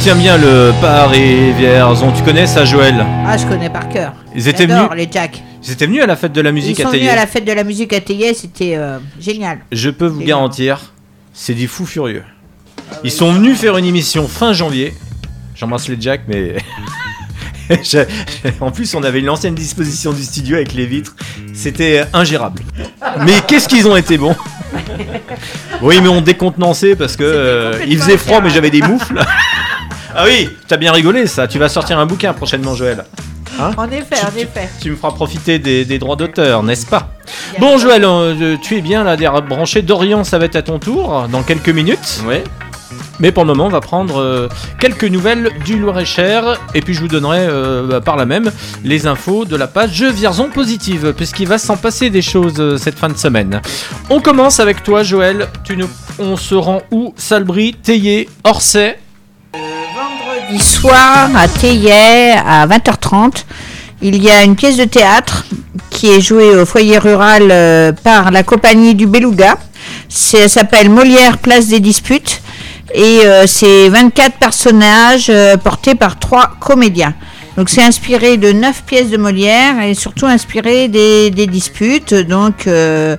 Tient 0.00 0.14
bien 0.16 0.38
le 0.38 0.72
Paris 0.80 1.52
Vierzon. 1.52 2.10
Tu 2.12 2.22
connais 2.22 2.46
ça, 2.46 2.64
Joël? 2.64 3.04
Ah, 3.26 3.36
je 3.36 3.44
connais 3.46 3.68
par 3.68 3.86
cœur. 3.88 4.14
Ils 4.34 4.48
étaient 4.48 4.64
venus- 4.66 4.88
les 4.96 5.08
Jack. 5.10 5.42
Ils 5.62 5.72
étaient 5.72 5.86
venus 5.86 6.02
à 6.02 6.06
la 6.06 6.16
fête 6.16 6.32
de 6.32 6.40
la 6.40 6.52
musique 6.52 6.78
Ils 6.78 6.82
à 6.82 6.84
sont 6.86 6.90
venus 6.92 7.02
Thaillé. 7.06 7.18
à 7.18 7.20
la 7.20 7.26
fête 7.26 7.44
de 7.44 7.52
la 7.52 7.64
musique 7.64 7.92
à 7.92 8.00
Thaillé, 8.00 8.32
c'était 8.32 8.76
euh, 8.76 8.98
génial. 9.20 9.58
Je 9.72 9.90
peux 9.90 10.06
vous 10.06 10.22
garantir, 10.22 10.92
c'est 11.34 11.52
des 11.54 11.66
fous 11.66 11.84
furieux. 11.84 12.22
Ils 13.04 13.10
sont 13.10 13.30
venus 13.32 13.58
faire 13.58 13.76
une 13.76 13.84
émission 13.84 14.26
fin 14.26 14.54
janvier. 14.54 14.94
J'embrasse 15.54 15.86
les 15.88 16.00
Jack, 16.00 16.22
mais. 16.28 16.56
Je- 17.84 17.98
en 18.60 18.70
plus, 18.70 18.94
on 18.94 19.02
avait 19.04 19.20
une 19.20 19.28
ancienne 19.28 19.54
disposition 19.54 20.12
du 20.12 20.22
studio 20.24 20.56
avec 20.56 20.72
les 20.72 20.86
vitres. 20.86 21.14
C'était 21.52 22.04
ingérable. 22.14 22.62
Mais 23.26 23.34
qu'est-ce 23.46 23.68
qu'ils 23.68 23.86
ont 23.86 23.96
été 23.96 24.16
bons? 24.16 24.34
Oui, 25.82 25.98
mais 26.02 26.08
on 26.08 26.20
décontenancé 26.22 26.96
parce 26.96 27.16
que 27.16 27.22
euh, 27.24 27.78
il 27.86 27.98
faisait 27.98 28.16
froid, 28.16 28.40
mais 28.40 28.48
j'avais 28.50 28.70
des 28.70 28.80
moufles. 28.82 29.20
ah 30.14 30.24
oui, 30.26 30.48
t'as 30.68 30.76
bien 30.76 30.92
rigolé 30.92 31.26
ça. 31.26 31.46
Tu 31.46 31.58
vas 31.58 31.68
sortir 31.68 31.98
un 31.98 32.06
bouquin 32.06 32.32
prochainement, 32.32 32.74
Joël. 32.74 33.04
Hein 33.58 33.72
En 33.76 33.90
effet, 33.90 34.16
en 34.24 34.36
effet. 34.36 34.68
tu 34.80 34.90
me 34.90 34.96
feras 34.96 35.12
profiter 35.12 35.58
des, 35.58 35.84
des 35.84 35.98
droits 35.98 36.16
d'auteur, 36.16 36.62
n'est-ce 36.62 36.86
pas 36.86 37.10
Bon, 37.58 37.78
Joël, 37.78 38.04
euh, 38.04 38.56
tu 38.62 38.76
es 38.76 38.80
bien 38.80 39.04
là, 39.04 39.16
derrière 39.16 39.42
branché. 39.42 39.82
Dorian, 39.82 40.24
ça 40.24 40.38
va 40.38 40.46
être 40.46 40.56
à 40.56 40.62
ton 40.62 40.78
tour 40.78 41.26
dans 41.30 41.42
quelques 41.42 41.68
minutes. 41.68 42.22
Oui. 42.26 42.36
Mais 43.20 43.32
pour 43.32 43.44
le 43.44 43.48
moment, 43.48 43.66
on 43.66 43.70
va 43.70 43.80
prendre 43.80 44.18
euh, 44.18 44.48
quelques 44.78 45.04
nouvelles 45.04 45.50
du 45.64 45.78
Loir-et-Cher. 45.78 46.58
Et 46.74 46.80
puis, 46.80 46.94
je 46.94 47.00
vous 47.00 47.08
donnerai 47.08 47.40
euh, 47.40 47.86
bah, 47.86 48.00
par 48.00 48.16
là 48.16 48.24
même 48.24 48.50
les 48.82 49.06
infos 49.06 49.44
de 49.44 49.56
la 49.56 49.66
page 49.66 50.02
Vierzon 50.02 50.48
Positive, 50.48 51.12
puisqu'il 51.16 51.46
va 51.46 51.58
s'en 51.58 51.76
passer 51.76 52.08
des 52.08 52.22
choses 52.22 52.54
euh, 52.58 52.78
cette 52.78 52.98
fin 52.98 53.08
de 53.08 53.18
semaine. 53.18 53.60
On 54.08 54.20
commence 54.20 54.58
avec 54.58 54.82
toi, 54.82 55.02
Joël. 55.02 55.48
Tu 55.64 55.76
nous... 55.76 55.88
On 56.18 56.36
se 56.36 56.54
rend 56.54 56.82
où 56.90 57.14
Salbris, 57.16 57.74
Théier, 57.74 58.28
Orsay. 58.44 58.98
Vendredi 60.50 60.68
soir 60.68 61.30
à 61.36 61.46
Thaillet 61.46 62.32
à 62.32 62.66
20h30, 62.66 63.44
il 64.02 64.20
y 64.20 64.28
a 64.30 64.42
une 64.42 64.56
pièce 64.56 64.76
de 64.76 64.84
théâtre 64.84 65.44
qui 65.90 66.10
est 66.10 66.20
jouée 66.20 66.56
au 66.56 66.66
foyer 66.66 66.98
rural 66.98 67.48
euh, 67.52 67.92
par 67.92 68.32
la 68.32 68.42
compagnie 68.42 68.96
du 68.96 69.06
Beluga. 69.06 69.58
Elle 70.34 70.50
s'appelle 70.50 70.90
Molière 70.90 71.38
Place 71.38 71.68
des 71.68 71.78
Disputes 71.78 72.42
et 72.92 73.20
euh, 73.24 73.46
c'est 73.46 73.88
24 73.90 74.38
personnages 74.38 75.28
euh, 75.30 75.56
portés 75.56 75.94
par 75.94 76.18
trois 76.18 76.50
comédiens. 76.58 77.14
Donc 77.60 77.68
c'est 77.68 77.82
inspiré 77.82 78.38
de 78.38 78.52
neuf 78.52 78.84
pièces 78.86 79.10
de 79.10 79.18
Molière 79.18 79.82
et 79.82 79.92
surtout 79.92 80.24
inspiré 80.24 80.88
des, 80.88 81.28
des 81.30 81.46
disputes. 81.46 82.14
Donc 82.14 82.66
euh, 82.66 83.18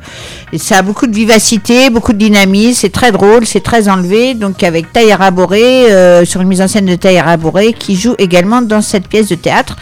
ça 0.58 0.80
a 0.80 0.82
beaucoup 0.82 1.06
de 1.06 1.14
vivacité, 1.14 1.92
beaucoup 1.92 2.12
de 2.12 2.18
dynamisme, 2.18 2.80
c'est 2.82 2.92
très 2.92 3.12
drôle, 3.12 3.46
c'est 3.46 3.62
très 3.62 3.88
enlevé. 3.88 4.34
Donc 4.34 4.64
avec 4.64 4.92
Taïra 4.92 5.30
Boré, 5.30 5.92
euh, 5.92 6.26
sur 6.26 6.42
une 6.42 6.48
mise 6.48 6.64
en 6.64 6.68
scène 6.68 6.88
de 6.88 6.96
Taïra 6.96 7.38
Boré, 7.38 7.74
qui 7.74 7.96
joue 7.96 8.16
également 8.18 8.64
dans 8.64 8.82
cette 8.82 9.08
pièce 9.08 9.28
de 9.28 9.36
théâtre. 9.36 9.78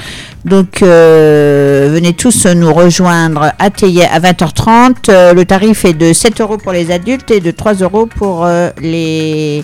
Donc 0.45 0.81
euh, 0.81 1.89
venez 1.91 2.13
tous 2.13 2.45
nous 2.45 2.73
rejoindre 2.73 3.51
à 3.59 3.65
à 3.65 3.69
20h30. 3.69 4.93
Euh, 5.09 5.33
le 5.33 5.45
tarif 5.45 5.83
est 5.83 5.93
de 5.93 6.13
7 6.13 6.39
euros 6.39 6.57
pour 6.57 6.71
les 6.71 6.91
adultes 6.91 7.29
et 7.31 7.41
de 7.41 7.51
3 7.51 7.75
euros 7.75 8.05
pour 8.05 8.45
euh, 8.45 8.69
les 8.81 9.63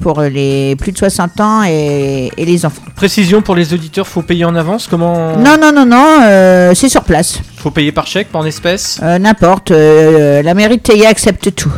pour 0.00 0.20
les 0.22 0.74
plus 0.76 0.92
de 0.92 0.98
60 0.98 1.40
ans 1.40 1.62
et, 1.64 2.30
et 2.36 2.44
les 2.44 2.64
enfants. 2.66 2.82
Précision 2.96 3.42
pour 3.42 3.54
les 3.54 3.72
auditeurs, 3.74 4.06
faut 4.06 4.22
payer 4.22 4.44
en 4.44 4.54
avance 4.56 4.86
Comment? 4.88 5.36
Non, 5.36 5.56
non, 5.60 5.72
non, 5.72 5.86
non, 5.86 6.18
euh, 6.22 6.72
c'est 6.74 6.88
sur 6.88 7.02
place. 7.04 7.38
Faut 7.56 7.70
payer 7.70 7.92
par 7.92 8.06
chèque, 8.08 8.28
par 8.32 8.40
en 8.40 8.44
espèces 8.44 8.98
Euh, 9.02 9.18
N'importe. 9.18 9.70
euh, 9.70 10.42
la 10.42 10.54
mairie 10.54 10.78
de 10.78 10.82
Thaillet 10.82 11.06
accepte 11.06 11.54
tout. 11.54 11.70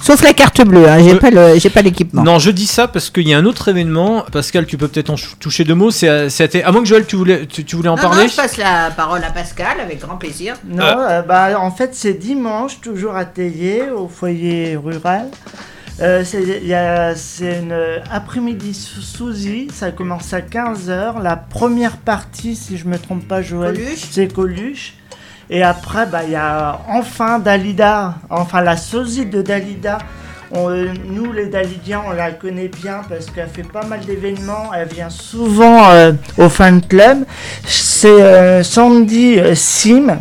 Sauf 0.00 0.22
la 0.22 0.32
carte 0.32 0.62
bleue. 0.64 0.88
Hein, 0.88 0.98
j'ai 1.02 1.12
Euh, 1.12 1.18
pas 1.18 1.30
le, 1.30 1.58
j'ai 1.58 1.68
pas 1.68 1.82
l'équipement. 1.82 2.22
Non, 2.22 2.38
je 2.38 2.50
dis 2.50 2.66
ça 2.66 2.88
parce 2.88 3.10
qu'il 3.10 3.28
y 3.28 3.34
a 3.34 3.38
un 3.38 3.44
autre 3.44 3.68
événement. 3.68 4.24
Pascal, 4.32 4.64
tu 4.64 4.78
peux 4.78 4.88
peut-être 4.88 5.10
en 5.10 5.16
toucher 5.38 5.64
deux 5.64 5.74
mots. 5.74 5.90
C'est 5.90 6.08
à, 6.08 6.68
à 6.68 6.72
moins 6.72 6.80
que 6.82 6.88
Joël, 6.88 7.04
tu 7.06 7.16
voulais, 7.16 7.44
tu, 7.46 7.64
tu 7.64 7.76
voulais 7.76 7.90
en 7.90 7.96
Non, 7.96 8.02
parler? 8.02 8.22
non, 8.22 8.28
je 8.28 8.36
passe 8.36 8.56
la 8.56 8.90
parole 8.96 9.22
à 9.24 9.30
Pascal 9.30 9.78
avec 9.82 10.00
grand 10.00 10.16
plaisir. 10.16 10.54
Non, 10.66 10.82
euh, 10.84 11.20
bah, 11.22 11.60
en 11.60 11.70
fait, 11.70 11.90
c'est 11.94 12.14
dimanche, 12.14 12.80
toujours 12.80 13.14
à 13.16 13.26
Thaillet, 13.26 13.90
au 13.94 14.08
foyer 14.08 14.76
rural. 14.82 15.26
Euh, 16.00 16.24
c'est 16.24 17.58
une 17.58 17.72
euh, 17.72 17.98
après-midi 18.10 18.74
Souzy, 18.74 19.68
ça 19.72 19.92
commence 19.92 20.32
à 20.34 20.40
15h. 20.40 21.22
La 21.22 21.36
première 21.36 21.96
partie, 21.96 22.54
si 22.54 22.76
je 22.76 22.86
me 22.86 22.98
trompe 22.98 23.26
pas, 23.26 23.40
Joël, 23.40 23.78
c'est 23.96 24.32
Coluche. 24.32 24.94
Et 25.48 25.62
après, 25.62 26.06
bah, 26.06 26.22
il 26.24 26.32
y 26.32 26.36
a 26.36 26.80
enfin 26.88 27.38
Dalida, 27.38 28.16
enfin 28.30 28.60
la 28.60 28.76
sosie 28.76 29.26
de 29.26 29.42
Dalida. 29.42 29.98
On, 30.52 30.70
euh, 30.70 30.92
nous, 31.08 31.32
les 31.32 31.46
Dalidiens, 31.46 32.02
on 32.06 32.12
la 32.12 32.30
connaît 32.30 32.68
bien 32.68 33.00
parce 33.08 33.26
qu'elle 33.26 33.48
fait 33.48 33.62
pas 33.62 33.84
mal 33.84 34.00
d'événements. 34.00 34.70
Elle 34.76 34.88
vient 34.88 35.10
souvent 35.10 35.90
euh, 35.90 36.12
au 36.38 36.48
fan 36.48 36.80
club. 36.82 37.24
C'est 37.64 38.08
euh, 38.08 38.62
Sandy 38.62 39.38
Sim. 39.54 40.18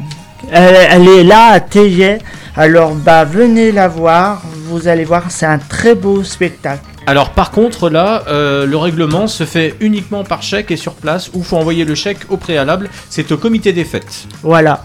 Elle, 0.52 0.76
elle 0.92 1.08
est 1.08 1.24
là 1.24 1.54
à 1.54 1.60
Thaillet. 1.60 2.20
Alors, 2.56 2.94
bah, 2.96 3.24
venez 3.24 3.72
la 3.72 3.88
voir. 3.88 4.42
Vous 4.68 4.88
allez 4.88 5.04
voir, 5.06 5.26
c'est 5.30 5.46
un 5.46 5.60
très 5.60 5.94
beau 5.94 6.24
spectacle. 6.24 6.82
Alors, 7.06 7.30
par 7.32 7.52
contre, 7.52 7.88
là, 7.92 8.24
euh, 8.28 8.66
le 8.66 8.78
règlement 8.78 9.28
se 9.28 9.44
fait 9.44 9.76
uniquement 9.80 10.24
par 10.24 10.42
chèque 10.42 10.72
et 10.72 10.76
sur 10.76 10.96
place, 10.96 11.30
ou 11.36 11.44
faut 11.44 11.56
envoyer 11.58 11.86
le 11.86 11.94
chèque 11.94 12.22
au 12.30 12.38
préalable. 12.38 12.90
C'est 13.10 13.32
au 13.32 13.38
comité 13.38 13.74
des 13.74 13.84
fêtes. 13.86 14.26
Voilà, 14.42 14.84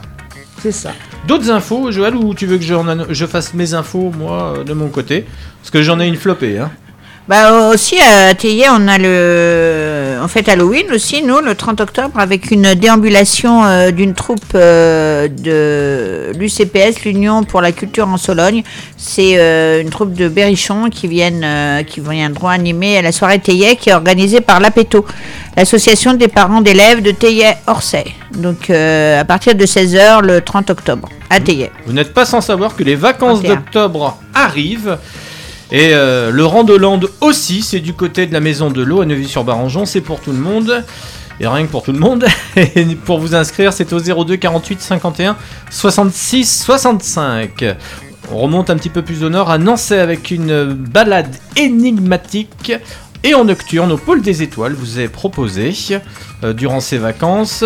c'est 0.60 0.72
ça. 0.72 0.90
D'autres 1.26 1.50
infos, 1.50 1.90
Joël, 1.92 2.14
ou 2.14 2.34
tu 2.34 2.44
veux 2.44 2.58
que 2.58 2.74
anno- 2.90 3.06
je 3.08 3.24
fasse 3.24 3.54
mes 3.54 3.72
infos, 3.72 4.12
moi, 4.18 4.56
euh, 4.58 4.64
de 4.64 4.74
mon 4.74 4.88
côté? 4.88 5.24
Parce 5.62 5.70
que 5.70 5.82
j'en 5.82 5.98
ai 5.98 6.06
une 6.06 6.16
flopée. 6.16 6.58
Hein. 6.58 6.70
Bah 7.30 7.68
aussi 7.68 7.96
à 8.00 8.34
Thaillet, 8.34 8.64
on 8.72 8.88
a 8.88 8.98
le, 8.98 10.18
on 10.20 10.26
fait 10.26 10.48
Halloween 10.48 10.86
aussi 10.92 11.22
nous 11.22 11.38
le 11.38 11.54
30 11.54 11.80
octobre 11.80 12.18
avec 12.18 12.50
une 12.50 12.74
déambulation 12.74 13.64
euh, 13.64 13.92
d'une 13.92 14.14
troupe 14.14 14.40
euh, 14.56 15.28
de 15.28 16.36
l'UCPS, 16.36 17.04
l'Union 17.04 17.44
pour 17.44 17.60
la 17.60 17.70
culture 17.70 18.08
en 18.08 18.16
Sologne. 18.16 18.64
C'est 18.96 19.38
euh, 19.38 19.80
une 19.80 19.90
troupe 19.90 20.12
de 20.12 20.26
Berrichon 20.26 20.90
qui 20.90 21.06
viennent, 21.06 21.84
qui 21.84 22.00
viendront 22.00 22.48
animer 22.48 22.98
à 22.98 23.02
la 23.02 23.12
soirée 23.12 23.38
Thaillet 23.38 23.76
qui 23.76 23.90
est 23.90 23.94
organisée 23.94 24.40
par 24.40 24.58
l'APETO, 24.58 25.06
l'association 25.56 26.14
des 26.14 26.26
parents 26.26 26.62
d'élèves 26.62 27.00
de 27.00 27.12
Thaillet 27.12 27.58
Orsay. 27.68 28.06
Donc 28.38 28.70
à 28.70 29.24
partir 29.24 29.54
de 29.54 29.64
16h 29.66 30.22
le 30.22 30.40
30 30.40 30.70
octobre 30.70 31.08
à 31.30 31.38
Thaillet. 31.38 31.70
Vous 31.86 31.92
n'êtes 31.92 32.12
pas 32.12 32.24
sans 32.24 32.40
savoir 32.40 32.74
que 32.74 32.82
les 32.82 32.96
vacances 32.96 33.38
31. 33.38 33.54
d'octobre 33.54 34.18
arrivent. 34.34 34.98
Et 35.72 35.94
euh, 35.94 36.30
le 36.30 36.44
Randoland 36.44 37.00
aussi, 37.20 37.62
c'est 37.62 37.80
du 37.80 37.94
côté 37.94 38.26
de 38.26 38.32
la 38.32 38.40
maison 38.40 38.70
de 38.70 38.82
l'eau 38.82 39.02
à 39.02 39.06
Neuvy-sur-Barangeon, 39.06 39.86
c'est 39.86 40.00
pour 40.00 40.20
tout 40.20 40.32
le 40.32 40.38
monde. 40.38 40.84
Et 41.38 41.46
rien 41.46 41.64
que 41.64 41.70
pour 41.70 41.82
tout 41.82 41.92
le 41.92 41.98
monde. 41.98 42.26
Et 42.56 42.84
pour 43.04 43.18
vous 43.18 43.34
inscrire, 43.34 43.72
c'est 43.72 43.92
au 43.92 44.00
02 44.00 44.36
48 44.36 44.80
51 44.80 45.36
66 45.70 46.62
65. 46.64 47.64
On 48.32 48.38
remonte 48.38 48.68
un 48.68 48.76
petit 48.76 48.90
peu 48.90 49.02
plus 49.02 49.24
au 49.24 49.30
nord 49.30 49.50
à 49.50 49.58
Nancy 49.58 49.94
avec 49.94 50.30
une 50.30 50.74
balade 50.74 51.34
énigmatique. 51.56 52.72
Et 53.22 53.34
en 53.34 53.44
nocturne, 53.44 53.92
au 53.92 53.96
pôle 53.96 54.22
des 54.22 54.42
étoiles, 54.42 54.72
vous 54.72 54.98
est 54.98 55.08
proposé 55.08 55.74
euh, 56.42 56.52
durant 56.52 56.80
ces 56.80 56.98
vacances. 56.98 57.64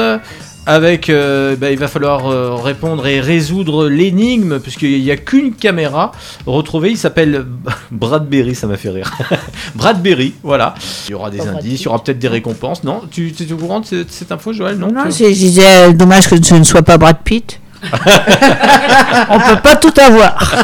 Avec, 0.67 1.11
euh, 1.11 1.57
bah, 1.57 1.71
il 1.71 1.79
va 1.79 1.89
falloir 1.89 2.27
euh, 2.27 2.55
répondre 2.55 3.07
et 3.07 3.21
résoudre 3.21 3.89
l'énigme, 3.89 4.59
puisqu'il 4.61 5.03
n'y 5.03 5.11
a 5.11 5.17
qu'une 5.17 5.53
caméra 5.53 6.13
retrouvée. 6.47 6.91
Il 6.91 6.97
s'appelle 6.97 7.45
Bradbury, 7.91 8.55
ça 8.55 8.67
m'a 8.67 8.77
fait 8.79 8.89
rire. 8.91 9.13
Bradbury, 9.75 10.35
voilà. 10.43 10.75
Il 11.09 11.13
y 11.13 11.15
aura 11.15 11.31
des 11.31 11.47
indices, 11.47 11.83
il 11.83 11.85
y 11.85 11.89
aura 11.89 12.03
peut-être 12.03 12.19
des 12.19 12.29
récompenses. 12.29 12.83
Non 12.83 13.03
Tu 13.11 13.33
tu 13.33 13.43
es 13.43 13.53
au 13.53 13.57
courant 13.59 13.81
de 13.81 13.87
cette, 13.87 14.11
cette 14.11 14.33
info, 14.33 14.53
Joël? 14.55 14.79
Non, 14.79 14.89
Non, 14.91 15.05
je 15.11 15.25
disais 15.27 15.89
euh, 15.89 15.93
dommage 15.93 16.29
que 16.29 16.43
ce 16.43 16.55
ne 16.55 16.65
soit 16.65 16.83
pas 16.83 16.97
Brad 16.97 17.19
Pitt. 17.23 17.61
on 17.93 19.39
peut 19.39 19.61
pas 19.63 19.77
tout 19.77 19.93
avoir. 20.01 20.55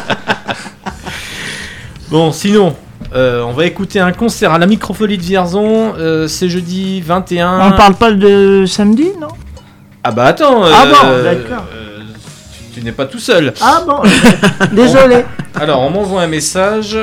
Bon, 2.11 2.33
sinon, 2.33 2.75
euh, 3.15 3.43
on 3.43 3.53
va 3.53 3.67
écouter 3.67 4.01
un 4.01 4.13
concert 4.13 4.53
à 4.53 4.59
la 4.59 4.67
Microfolie 4.67 5.19
de 5.19 5.23
Vierzon. 5.23 5.93
euh, 5.99 6.27
c'est 6.29 6.49
jeudi 6.49 7.01
21. 7.03 7.73
On 7.73 7.77
parle 7.77 7.95
pas 7.95 8.13
de 8.13 8.65
samedi, 8.67 9.09
non? 9.21 9.29
Ah 10.03 10.13
bah 10.13 10.25
attends. 10.27 10.63
Ah 10.65 10.87
bon, 10.87 11.09
euh, 11.09 11.23
d'accord. 11.25 11.67
euh, 11.75 12.01
tu, 12.73 12.81
tu 12.81 12.85
n'es 12.85 12.93
pas 12.93 13.07
tout 13.07 13.19
seul. 13.19 13.53
Ah 13.61 13.83
bon, 13.87 14.01
désolé. 14.73 15.25
Alors, 15.55 15.81
on 15.83 15.91
m'envoie 15.91 16.23
un 16.23 16.27
message. 16.27 16.97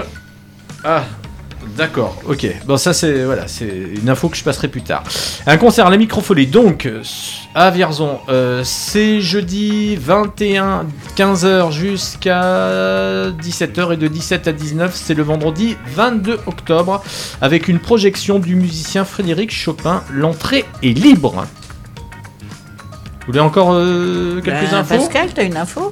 Ah, 0.83 1.03
d'accord, 1.77 2.17
ok. 2.27 2.47
Bon, 2.65 2.77
ça, 2.77 2.93
c'est 2.93 3.23
voilà, 3.23 3.47
c'est 3.47 3.71
une 4.01 4.09
info 4.09 4.29
que 4.29 4.37
je 4.37 4.43
passerai 4.43 4.67
plus 4.67 4.81
tard. 4.81 5.03
Un 5.45 5.57
concert 5.57 5.85
à 5.85 5.89
la 5.91 5.97
Microfolie, 5.97 6.47
donc, 6.47 6.87
euh, 6.87 7.03
à 7.53 7.69
Vierzon. 7.69 8.17
euh, 8.29 8.61
c'est 8.63 9.21
jeudi 9.21 9.95
21, 9.95 10.85
15h 11.15 11.71
jusqu'à 11.71 13.29
17h 13.31 13.93
et 13.93 13.97
de 13.97 14.07
17 14.07 14.47
à 14.47 14.51
19, 14.53 14.95
c'est 14.95 15.13
le 15.13 15.21
vendredi 15.23 15.77
22 15.93 16.39
octobre, 16.47 17.03
avec 17.41 17.67
une 17.67 17.77
projection 17.79 18.39
du 18.39 18.55
musicien 18.55 19.05
Frédéric 19.05 19.51
Chopin. 19.53 20.01
L'entrée 20.11 20.65
est 20.81 20.97
libre. 20.97 21.45
Vous 23.27 23.33
voulez 23.33 23.39
encore 23.41 23.71
euh, 23.73 24.41
quelques 24.41 24.69
Ben, 24.71 24.73
infos 24.79 24.95
Pascal, 24.95 25.29
t'as 25.35 25.43
une 25.43 25.57
info 25.57 25.91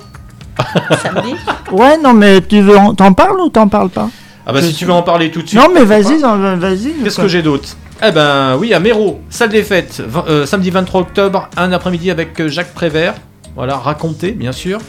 Samedi 1.04 1.36
Ouais, 1.72 1.98
non, 2.02 2.14
mais 2.14 2.40
tu 2.42 2.62
veux, 2.62 2.78
en- 2.78 2.94
t'en 2.96 3.12
parles 3.14 3.40
ou 3.42 3.50
t'en 3.50 3.68
parles 3.68 3.90
pas 3.90 4.10
Ah 4.48 4.54
bah 4.54 4.62
Je 4.62 4.68
si 4.68 4.72
sais. 4.72 4.78
tu 4.80 4.86
veux 4.86 4.94
en 4.94 5.04
parler 5.04 5.32
tout 5.32 5.42
de 5.42 5.48
suite. 5.50 5.60
Non, 5.60 5.68
mais 5.74 5.84
vas-y, 5.84 6.18
vas-y. 6.22 6.94
Qu'est-ce 7.04 7.20
que 7.20 7.28
j'ai 7.28 7.42
d'autre 7.42 7.68
Eh 8.06 8.12
ben 8.12 8.56
oui, 8.58 8.74
à 8.74 8.80
Méro, 8.80 9.20
salle 9.30 9.50
des 9.50 9.64
fêtes, 9.64 10.02
vingt- 10.08 10.24
euh, 10.30 10.46
samedi 10.46 10.70
23 10.70 11.02
octobre, 11.02 11.50
un 11.58 11.74
après-midi 11.74 12.10
avec 12.10 12.40
euh, 12.40 12.48
Jacques 12.48 12.74
Prévert. 12.74 13.16
Voilà, 13.56 13.76
raconté, 13.78 14.32
bien 14.32 14.54
sûr. 14.54 14.80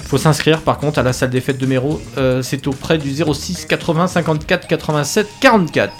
Il 0.00 0.06
faut 0.06 0.18
s'inscrire 0.18 0.60
par 0.62 0.78
contre 0.78 0.98
à 0.98 1.02
la 1.02 1.12
salle 1.12 1.30
des 1.30 1.40
fêtes 1.42 1.58
de 1.58 1.66
Méro. 1.66 2.00
Euh, 2.18 2.40
c'est 2.42 2.66
auprès 2.66 2.96
du 2.98 3.12
06 3.14 3.66
80 3.66 4.06
54 4.08 4.66
87 4.66 5.28
44. 5.40 5.92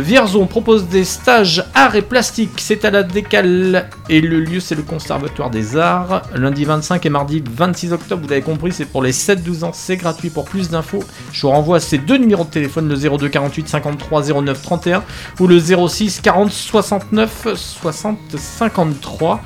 Vierzon 0.00 0.46
propose 0.46 0.86
des 0.88 1.02
stages 1.04 1.64
arts 1.74 1.96
et 1.96 2.02
plastique. 2.02 2.50
C'est 2.58 2.84
à 2.84 2.90
la 2.90 3.02
décale 3.02 3.88
et 4.08 4.20
le 4.20 4.40
lieu 4.40 4.60
c'est 4.60 4.76
le 4.76 4.82
Conservatoire 4.82 5.50
des 5.50 5.76
Arts. 5.76 6.22
Lundi 6.36 6.64
25 6.64 7.04
et 7.04 7.10
mardi 7.10 7.42
26 7.50 7.92
octobre, 7.92 8.22
vous 8.22 8.28
l'avez 8.28 8.42
compris, 8.42 8.70
c'est 8.72 8.84
pour 8.84 9.02
les 9.02 9.12
7-12 9.12 9.64
ans, 9.64 9.72
c'est 9.74 9.96
gratuit. 9.96 10.30
Pour 10.30 10.44
plus 10.44 10.70
d'infos, 10.70 11.02
je 11.32 11.42
vous 11.42 11.48
renvoie 11.50 11.78
à 11.78 11.80
ces 11.80 11.98
deux 11.98 12.16
numéros 12.16 12.44
de 12.44 12.50
téléphone, 12.50 12.88
le 12.88 12.94
02 13.18 13.28
48 13.28 13.68
53 13.68 14.22
09 14.42 14.62
31 14.62 15.02
ou 15.40 15.46
le 15.48 15.58
06 15.58 16.20
40 16.20 16.50
69 16.52 17.48
60 17.56 18.18
53. 18.36 19.42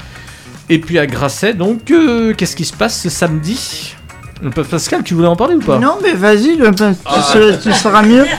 Et 0.68 0.78
puis 0.80 0.98
à 0.98 1.06
Grasset, 1.06 1.54
donc 1.54 1.90
euh, 1.90 2.34
qu'est-ce 2.34 2.56
qui 2.56 2.64
se 2.64 2.72
passe 2.74 3.00
ce 3.00 3.08
samedi? 3.10 3.94
Pascal, 4.70 5.02
tu 5.02 5.14
voulais 5.14 5.28
en 5.28 5.36
parler 5.36 5.54
ou 5.54 5.60
pas? 5.60 5.78
Non, 5.78 5.98
mais 6.02 6.12
vas-y, 6.12 6.56
le- 6.56 6.74
tu, 6.74 6.82
Ah. 7.06 7.22
seras- 7.22 7.56
tu 7.56 7.72
seras 7.72 8.02
mieux. 8.02 8.24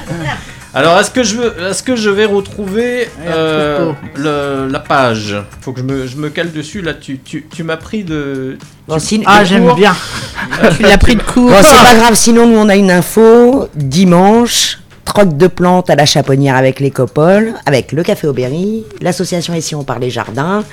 Alors, 0.76 1.00
est-ce 1.00 1.12
que 1.12 1.22
je 1.24 1.36
veux, 1.36 1.54
est-ce 1.70 1.84
que 1.84 1.96
je 1.96 2.10
vais 2.10 2.26
retrouver 2.26 3.08
euh, 3.28 3.92
le- 4.16 4.68
la 4.72 4.80
page? 4.80 5.36
Faut 5.62 5.72
que 5.72 5.80
je 5.82 5.86
me, 5.86 6.08
je 6.08 6.16
me 6.18 6.30
cale 6.30 6.52
dessus. 6.52 6.82
Là, 6.82 6.96
tu, 6.96 7.20
tu, 7.20 7.46
tu 7.54 7.64
m'as 7.64 7.78
pris 7.78 8.04
de. 8.04 8.58
Bon, 8.88 8.98
tu- 8.98 9.22
Ah, 9.28 9.44
j'aime 9.44 9.72
bien. 9.76 9.96
Tu 10.78 10.84
l'as 10.84 10.98
pris 10.98 11.16
de 11.16 11.22
court. 11.24 11.50
Bon, 11.52 11.58
c'est 11.62 11.84
pas 11.84 11.96
grave, 12.00 12.16
sinon 12.16 12.48
nous 12.48 12.58
on 12.58 12.70
a 12.70 12.76
une 12.76 12.90
info. 12.92 13.68
Dimanche, 13.76 14.80
troc 15.06 15.38
de 15.38 15.48
plantes 15.48 15.90
à 15.92 15.96
la 15.96 16.06
chaponnière 16.06 16.56
avec 16.56 16.80
les 16.80 16.92
copoles, 16.92 17.54
avec 17.66 17.92
le 17.92 18.02
café 18.04 18.28
Aubéry, 18.28 18.84
l'association 19.02 19.54
Ici 19.54 19.76
on 19.76 19.84
parle 19.84 20.02
les 20.02 20.10
jardins, 20.10 20.64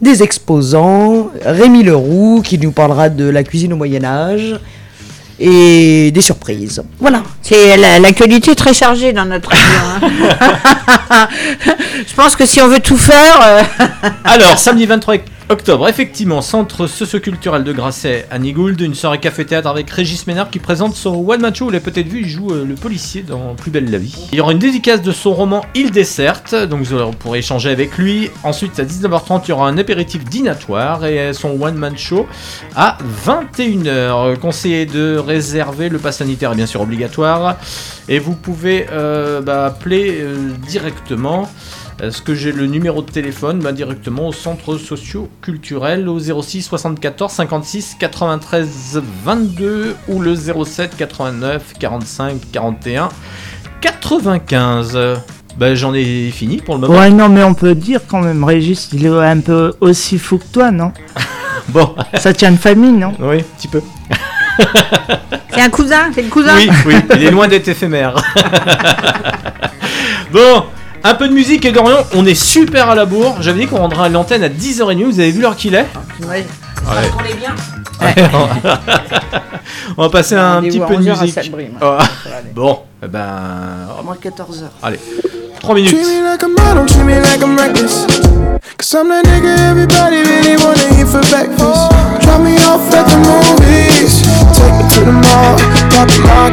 des 0.00 0.22
exposants, 0.22 1.30
Rémi 1.44 1.82
Leroux 1.84 2.42
qui 2.44 2.58
nous 2.58 2.72
parlera 2.72 3.08
de 3.08 3.28
la 3.28 3.42
cuisine 3.44 3.72
au 3.72 3.76
Moyen-Âge 3.76 4.60
et 5.40 6.10
des 6.10 6.20
surprises. 6.20 6.82
Voilà. 6.98 7.22
C'est 7.42 7.76
la- 7.76 7.98
l'actualité 7.98 8.54
très 8.54 8.74
chargée 8.74 9.12
dans 9.12 9.24
notre 9.24 9.50
région. 9.50 9.64
hein. 11.10 11.28
Je 12.08 12.14
pense 12.14 12.34
que 12.36 12.44
si 12.46 12.60
on 12.60 12.68
veut 12.68 12.80
tout 12.80 12.96
faire, 12.98 13.38
euh, 13.42 13.62
Alors, 14.24 14.58
samedi 14.58 14.86
23 14.86 15.16
octobre, 15.50 15.88
effectivement, 15.88 16.42
centre 16.42 16.86
socio-culturel 16.86 17.64
de 17.64 17.72
Grasset 17.72 18.26
à 18.30 18.38
Nigould, 18.38 18.80
une 18.80 18.94
soirée 18.94 19.18
café-théâtre 19.18 19.68
avec 19.68 19.90
Régis 19.90 20.26
Ménard 20.26 20.50
qui 20.50 20.58
présente 20.58 20.94
son 20.94 21.24
One 21.26 21.40
Man 21.40 21.54
Show. 21.54 21.66
Vous 21.66 21.70
l'avez 21.70 21.84
peut-être 21.84 22.08
vu, 22.08 22.20
il 22.20 22.28
joue 22.28 22.50
euh, 22.50 22.64
le 22.64 22.74
policier 22.74 23.22
dans 23.22 23.54
Plus 23.54 23.70
belle 23.70 23.90
la 23.90 23.98
vie. 23.98 24.28
Il 24.32 24.38
y 24.38 24.40
aura 24.40 24.52
une 24.52 24.58
dédicace 24.58 25.02
de 25.02 25.12
son 25.12 25.32
roman 25.32 25.64
Île 25.74 25.90
déserte, 25.90 26.54
donc 26.54 26.82
vous 26.82 27.10
pourrez 27.12 27.38
échanger 27.38 27.70
avec 27.70 27.96
lui. 27.96 28.30
Ensuite, 28.44 28.78
à 28.78 28.84
19h30, 28.84 29.42
il 29.46 29.48
y 29.48 29.52
aura 29.52 29.68
un 29.68 29.78
apéritif 29.78 30.24
dînatoire 30.24 31.06
et 31.06 31.32
son 31.32 31.60
One 31.60 31.76
Man 31.76 31.96
Show 31.96 32.26
à 32.76 32.98
21h. 33.26 34.38
Conseillé 34.38 34.86
de 34.86 35.16
réserver, 35.16 35.88
le 35.88 35.98
pass 35.98 36.18
sanitaire 36.18 36.52
est 36.52 36.56
bien 36.56 36.66
sûr 36.66 36.80
obligatoire. 36.80 37.56
Et 38.08 38.18
vous 38.18 38.34
pouvez 38.34 38.86
euh, 38.90 39.40
bah, 39.40 39.66
appeler 39.66 40.18
euh, 40.20 40.52
directement. 40.66 41.48
Est-ce 42.00 42.22
que 42.22 42.32
j'ai 42.32 42.52
le 42.52 42.66
numéro 42.66 43.02
de 43.02 43.10
téléphone? 43.10 43.58
Bah, 43.58 43.72
Directement 43.72 44.28
au 44.28 44.32
centre 44.32 44.76
socio-culturel 44.76 46.08
au 46.08 46.20
06 46.20 46.62
74 46.62 47.32
56 47.32 47.96
93 47.98 49.02
22 49.24 49.96
ou 50.06 50.20
le 50.20 50.36
07 50.36 50.96
89 50.96 51.72
45 51.80 52.36
41 52.52 53.08
95. 53.80 54.96
Bah, 55.56 55.74
j'en 55.74 55.92
ai 55.92 56.30
fini 56.30 56.58
pour 56.58 56.76
le 56.76 56.82
moment. 56.82 57.00
Ouais, 57.00 57.10
non, 57.10 57.28
mais 57.28 57.42
on 57.42 57.54
peut 57.54 57.74
dire 57.74 58.02
quand 58.06 58.20
même, 58.20 58.44
Régis, 58.44 58.90
il 58.92 59.04
est 59.04 59.08
un 59.08 59.40
peu 59.40 59.74
aussi 59.80 60.18
fou 60.18 60.38
que 60.38 60.46
toi, 60.52 60.70
non? 60.70 60.92
Bon. 61.68 61.94
Ça 62.14 62.32
tient 62.32 62.52
de 62.52 62.56
famille, 62.56 62.92
non? 62.92 63.12
Oui, 63.18 63.40
un 63.40 63.56
petit 63.58 63.68
peu. 63.68 63.82
c'est 65.50 65.60
un 65.60 65.68
cousin, 65.68 66.10
c'est 66.14 66.22
le 66.22 66.30
cousin. 66.30 66.54
Oui, 66.56 66.70
oui, 66.86 66.94
il 67.16 67.24
est 67.24 67.30
loin 67.30 67.46
d'être 67.46 67.68
éphémère. 67.68 68.14
bon, 70.32 70.64
un 71.04 71.14
peu 71.14 71.28
de 71.28 71.32
musique 71.32 71.64
et 71.64 71.72
Dorian, 71.72 71.98
on 72.14 72.26
est 72.26 72.34
super 72.34 72.90
à 72.90 72.94
la 72.94 73.04
bourre. 73.04 73.36
J'avais 73.40 73.60
dit 73.60 73.66
qu'on 73.66 73.78
rendra 73.78 74.08
l'antenne 74.08 74.42
à 74.42 74.48
10h30, 74.48 75.04
vous 75.04 75.20
avez 75.20 75.30
vu 75.30 75.40
l'heure 75.42 75.56
qu'il 75.56 75.74
est 75.74 75.86
Ouais. 76.22 76.46
Ouais. 76.86 77.10
On 77.18 77.24
est 77.24 77.34
bien. 77.34 77.54
Ouais, 78.00 78.14
on 79.96 80.02
va 80.02 80.08
passer 80.08 80.36
un 80.36 80.62
petit 80.62 80.78
peu 80.78 80.96
de 80.96 81.02
11h 81.02 81.18
à 81.18 81.22
musique. 81.22 81.52
Oh. 81.82 81.98
Bon, 82.54 82.80
eh 83.02 83.08
ben. 83.08 83.88
Moins 84.04 84.16
14h. 84.16 84.68
Allez, 84.82 84.98
3 85.60 85.74
minutes. 85.74 85.90
Treat 85.92 86.06
me 86.06 86.22
like 86.22 86.42
a 86.42 86.48
model, 86.48 86.86
treat 86.86 87.04
me 87.04 87.14
like 87.20 87.42
I'm 87.42 87.56
reckless. 87.56 88.06
Cause 88.76 88.94
I'm 88.94 89.08
that 89.08 89.24
nigga 89.24 89.70
everybody 89.70 90.22
really 90.22 90.56
wanna 90.62 91.00
eat 91.00 91.08
for 91.08 91.20
breakfast. 91.28 91.90
Drop 92.22 92.40
me 92.40 92.56
off 92.58 92.94
at 92.94 93.06
the 93.08 93.18
movies. 93.18 94.22
Take 94.56 94.72
me 94.72 94.88
to 94.94 95.00
the 95.04 95.12
mall. 95.12 95.87
Pop 95.98 96.06
my 96.22 96.46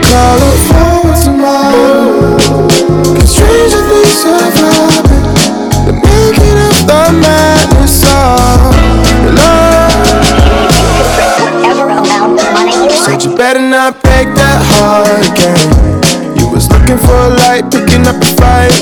tomorrow? 1.24 2.34
Cause 3.14 3.30
stranger 3.30 3.82
things 3.86 4.24
have 4.26 4.58
happened. 4.58 5.38
The 5.86 5.94
making 5.94 6.58
of 6.66 6.74
the 6.90 7.14
madness 7.14 8.02
of 8.10 8.74
love. 9.38 9.94
Said 13.06 13.22
you 13.24 13.38
better 13.38 13.62
not 13.62 14.02
break 14.02 14.34
that 14.34 14.66
heart 14.74 15.22
again. 15.30 15.70
You 16.40 16.50
was 16.50 16.68
looking 16.72 16.98
for 16.98 17.14
a 17.14 17.30
light, 17.46 17.70
picking 17.70 18.08
up 18.08 18.18
a 18.18 18.26
fight. 18.42 18.74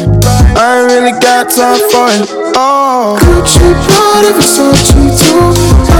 I 0.55 0.79
ain't 0.79 0.87
really 0.93 1.11
got 1.19 1.51
time 1.51 1.83
for 1.91 2.07
it. 2.07 2.23
Oh, 2.55 3.19
Gucci, 3.19 3.67
Prada, 3.91 4.31
Versace 4.31 4.95
too. 4.95 5.33
I 5.33 5.35
don't 5.35 5.59
really 5.75 5.92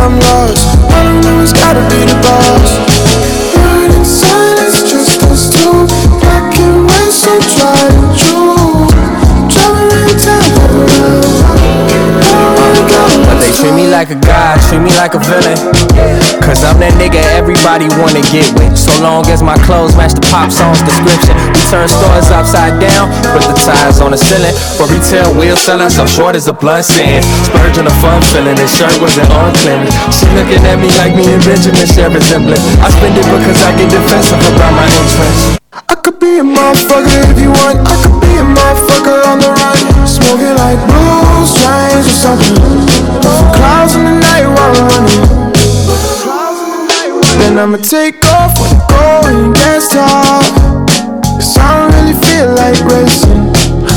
I'm 0.00 0.18
lost. 0.18 0.66
I 0.90 1.04
don't 1.04 1.20
know 1.20 1.40
who's 1.40 1.52
gotta 1.52 1.82
be 1.92 2.00
the 2.08 2.16
boss. 2.24 2.70
Word 3.54 3.92
in 3.94 4.04
silence, 4.04 4.90
just 4.90 5.22
us 5.24 5.50
two. 5.52 5.86
Black 6.20 6.58
and 6.58 6.86
white, 6.86 7.12
so 7.12 7.38
try 7.38 7.88
to 7.90 8.16
choose. 8.16 8.59
Like 14.00 14.16
a 14.16 14.20
god, 14.24 14.56
treat 14.64 14.80
me 14.80 14.88
like 14.96 15.12
a 15.12 15.20
villain. 15.20 15.60
Cause 16.40 16.64
I'm 16.64 16.80
that 16.80 16.96
nigga 16.96 17.20
everybody 17.36 17.84
wanna 18.00 18.24
get 18.32 18.48
with. 18.56 18.72
So 18.72 18.88
long 19.04 19.28
as 19.28 19.44
my 19.44 19.60
clothes 19.68 19.92
match 19.92 20.16
the 20.16 20.24
pop 20.24 20.48
song's 20.48 20.80
description. 20.88 21.36
We 21.52 21.60
turn 21.68 21.84
stores 21.84 22.32
upside 22.32 22.80
down, 22.80 23.12
put 23.36 23.44
the 23.44 23.52
tires 23.60 24.00
on 24.00 24.16
the 24.16 24.20
ceiling. 24.20 24.56
For 24.80 24.88
retail, 24.88 25.36
we'll 25.36 25.60
sell 25.60 25.84
I'm 25.84 25.92
short 26.08 26.32
as 26.32 26.48
a 26.48 26.56
blunt. 26.56 26.88
Spurge 26.88 27.76
on 27.76 27.92
a 27.92 27.96
fun 28.00 28.24
feeling, 28.32 28.56
his 28.56 28.72
shirt 28.72 28.96
wasn't 29.04 29.28
on 29.36 29.52
clearance. 29.60 29.92
She 30.16 30.24
looking 30.32 30.64
at 30.64 30.80
me 30.80 30.88
like 30.96 31.12
me 31.12 31.28
and 31.36 31.44
Benjamin 31.44 31.84
share 31.84 32.08
resemblance. 32.08 32.64
I 32.80 32.88
spend 32.88 33.20
it 33.20 33.28
because 33.28 33.60
I 33.60 33.76
get 33.76 33.92
defensive 33.92 34.40
about 34.56 34.80
my 34.80 34.88
interests. 34.88 35.60
I 35.76 35.94
could 36.00 36.16
be 36.16 36.40
a 36.40 36.44
motherfucker 36.46 37.20
if 37.28 37.36
you 37.36 37.52
want. 37.52 37.84
I 37.84 38.00
could 38.00 38.19
a 38.40 38.42
motherfucker 38.42 39.20
on 39.28 39.38
the 39.38 39.50
run. 39.52 39.76
Smoking 40.08 40.56
like 40.56 40.80
blue 40.88 41.44
strains 41.44 42.08
or 42.08 42.16
something. 42.24 42.56
Clouds 43.56 43.94
in 43.94 44.04
the 44.08 44.16
night 44.16 44.48
while 44.48 44.72
I'm 44.80 44.88
running. 44.88 45.24
Then 47.38 47.58
I'ma 47.58 47.78
take 47.78 48.24
off 48.32 48.56
when 48.58 48.70
the 48.72 48.80
going 48.88 49.52
gets 49.52 49.88
tough. 49.92 50.48
Cause 51.36 51.56
I 51.56 51.68
don't 51.76 51.92
really 51.96 52.16
feel 52.24 52.48
like 52.56 52.80
racing. 52.88 53.52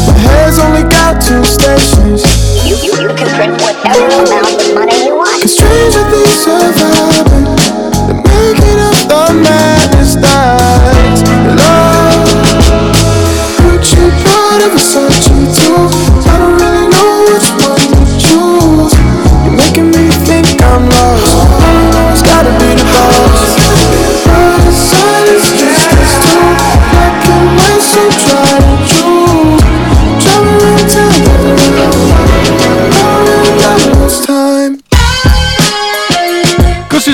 My 0.07 0.15
head's 0.27 0.59
only 0.59 0.83
got 0.83 1.23
two 1.23 1.43
stations. 1.43 2.23
You, 2.67 2.75
you, 2.83 2.91
you 2.99 3.11
can 3.15 3.29
print 3.35 3.55
whatever 3.63 4.07
amount 4.27 4.59
of 4.59 4.75
money 4.75 5.07
you 5.07 5.15
want. 5.15 5.39
Cause 5.41 5.55
stranger 5.55 6.03
things 6.11 6.43
have 6.45 6.75
happened. 6.75 7.47
The 8.11 8.15
making 8.27 8.79
of 8.91 8.97
the 9.07 9.23
madness 9.39 10.15
that's 10.15 11.72
so 14.83 15.07
a 15.07 15.62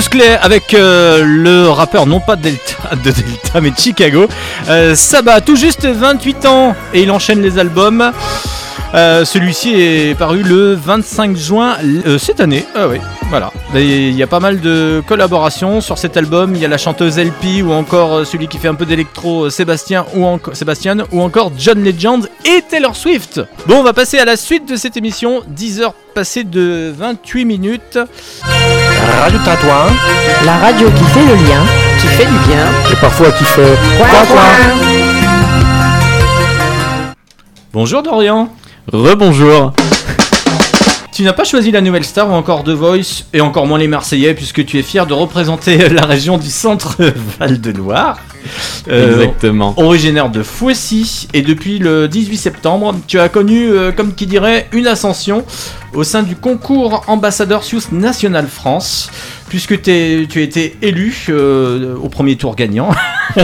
Clay 0.07 0.37
avec 0.41 0.73
euh, 0.73 1.23
le 1.25 1.69
rappeur 1.69 2.05
non 2.05 2.19
pas 2.19 2.35
Delta, 2.35 2.95
de 3.03 3.11
Delta 3.11 3.59
mais 3.61 3.71
de 3.71 3.77
Chicago. 3.77 4.27
Euh, 4.69 4.95
Saba, 4.95 5.41
tout 5.41 5.55
juste 5.55 5.85
28 5.85 6.45
ans 6.45 6.75
et 6.93 7.01
il 7.01 7.11
enchaîne 7.11 7.41
les 7.41 7.57
albums. 7.59 8.11
Euh, 8.95 9.23
Celui-ci 9.25 9.73
est 9.79 10.17
paru 10.17 10.41
le 10.41 10.73
25 10.73 11.35
juin 11.37 11.77
euh, 11.83 12.17
cette 12.17 12.39
année. 12.39 12.65
Ah 12.75 12.87
oui, 12.87 12.97
voilà. 13.29 13.51
Il 13.75 14.15
y 14.15 14.23
a 14.23 14.27
pas 14.27 14.39
mal 14.39 14.61
de 14.61 15.03
collaborations 15.07 15.81
sur 15.81 15.97
cet 15.97 16.17
album. 16.17 16.55
Il 16.55 16.61
y 16.61 16.65
a 16.65 16.67
la 16.67 16.77
chanteuse 16.79 17.19
LP 17.19 17.63
ou 17.63 17.71
encore 17.71 18.25
celui 18.25 18.47
qui 18.47 18.57
fait 18.57 18.67
un 18.67 18.75
peu 18.75 18.85
d'électro 18.85 19.49
Sébastien 19.49 20.05
ou 20.15 20.25
Sébastien 20.53 20.97
ou 21.11 21.21
encore 21.21 21.51
John 21.57 21.83
Legend 21.83 22.27
et 22.45 22.63
Taylor 22.67 22.95
Swift. 22.95 23.41
Bon, 23.67 23.75
on 23.75 23.83
va 23.83 23.93
passer 23.93 24.17
à 24.17 24.25
la 24.25 24.37
suite 24.37 24.67
de 24.67 24.75
cette 24.75 24.97
émission. 24.97 25.43
10 25.47 25.81
heures 25.81 25.93
passées 26.15 26.43
de 26.43 26.91
28 26.97 27.45
minutes. 27.45 27.99
Radio 29.17 29.39
Tintouin, 29.43 29.87
La 30.45 30.57
radio 30.57 30.89
qui 30.91 31.03
fait 31.05 31.25
le 31.25 31.35
lien, 31.35 31.61
qui 31.99 32.07
fait 32.07 32.25
du 32.25 32.37
bien. 32.47 32.65
et 32.91 32.95
parfois 32.95 33.31
qui 33.31 33.43
fait 33.43 33.77
coin. 34.27 34.41
Bonjour 37.73 38.01
Dorian. 38.03 38.49
Rebonjour. 38.91 39.73
Tu 41.19 41.25
n'as 41.25 41.33
pas 41.33 41.43
choisi 41.43 41.69
la 41.69 41.81
nouvelle 41.81 42.05
star 42.05 42.29
ou 42.29 42.33
encore 42.33 42.63
The 42.63 42.69
Voice 42.69 43.25
et 43.33 43.41
encore 43.41 43.67
moins 43.67 43.77
les 43.77 43.89
Marseillais 43.89 44.33
puisque 44.33 44.63
tu 44.63 44.79
es 44.79 44.81
fier 44.81 45.05
de 45.05 45.13
représenter 45.13 45.89
la 45.89 46.05
région 46.05 46.37
du 46.37 46.49
centre 46.49 46.95
Val-de-Loire. 47.39 48.19
Euh, 48.87 49.23
Exactement. 49.23 49.73
Originaire 49.75 50.29
de 50.29 50.43
Fouessy 50.43 51.27
et 51.33 51.41
depuis 51.41 51.77
le 51.77 52.07
18 52.07 52.37
septembre, 52.37 52.95
tu 53.05 53.19
as 53.19 53.27
connu, 53.27 53.69
euh, 53.69 53.91
comme 53.91 54.15
qui 54.15 54.27
dirait, 54.27 54.69
une 54.71 54.87
ascension 54.87 55.43
au 55.93 56.05
sein 56.05 56.23
du 56.23 56.37
concours 56.37 57.03
ambassadeur 57.07 57.65
Suisse 57.65 57.91
National 57.91 58.47
France 58.47 59.11
puisque 59.49 59.81
tu 59.81 59.91
as 59.91 60.41
été 60.41 60.77
élu 60.81 61.13
euh, 61.29 61.95
au 62.01 62.07
premier 62.09 62.35
tour 62.37 62.55
gagnant. 62.55 62.89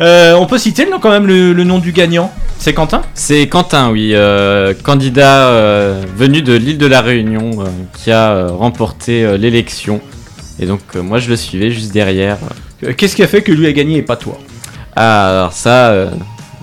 Euh, 0.00 0.34
on 0.34 0.46
peut 0.46 0.58
citer 0.58 0.84
le- 0.86 0.98
quand 0.98 1.10
même 1.10 1.26
le, 1.26 1.52
le 1.52 1.64
nom 1.64 1.78
du 1.78 1.92
gagnant. 1.92 2.32
C'est 2.58 2.72
Quentin? 2.72 3.02
C'est 3.14 3.46
Quentin, 3.46 3.90
oui, 3.90 4.12
euh, 4.14 4.72
candidat 4.82 5.50
venu 6.16 6.42
de 6.42 6.54
l'île 6.54 6.78
de 6.78 6.86
la 6.86 7.00
Réunion 7.02 7.50
qui 7.98 8.10
a 8.10 8.46
remporté 8.48 9.36
l'élection. 9.36 10.00
Et 10.58 10.66
donc 10.66 10.80
moi 10.94 11.18
je 11.18 11.28
le 11.28 11.36
suivais 11.36 11.70
juste 11.70 11.92
derrière. 11.92 12.38
Qu'est-ce 12.96 13.14
qui 13.14 13.22
a 13.22 13.28
fait 13.28 13.42
que 13.42 13.52
lui 13.52 13.66
a 13.66 13.72
gagné 13.72 13.98
et 13.98 14.02
pas 14.02 14.16
toi? 14.16 14.38
Ah, 14.96 15.30
alors 15.30 15.52
ça, 15.52 15.94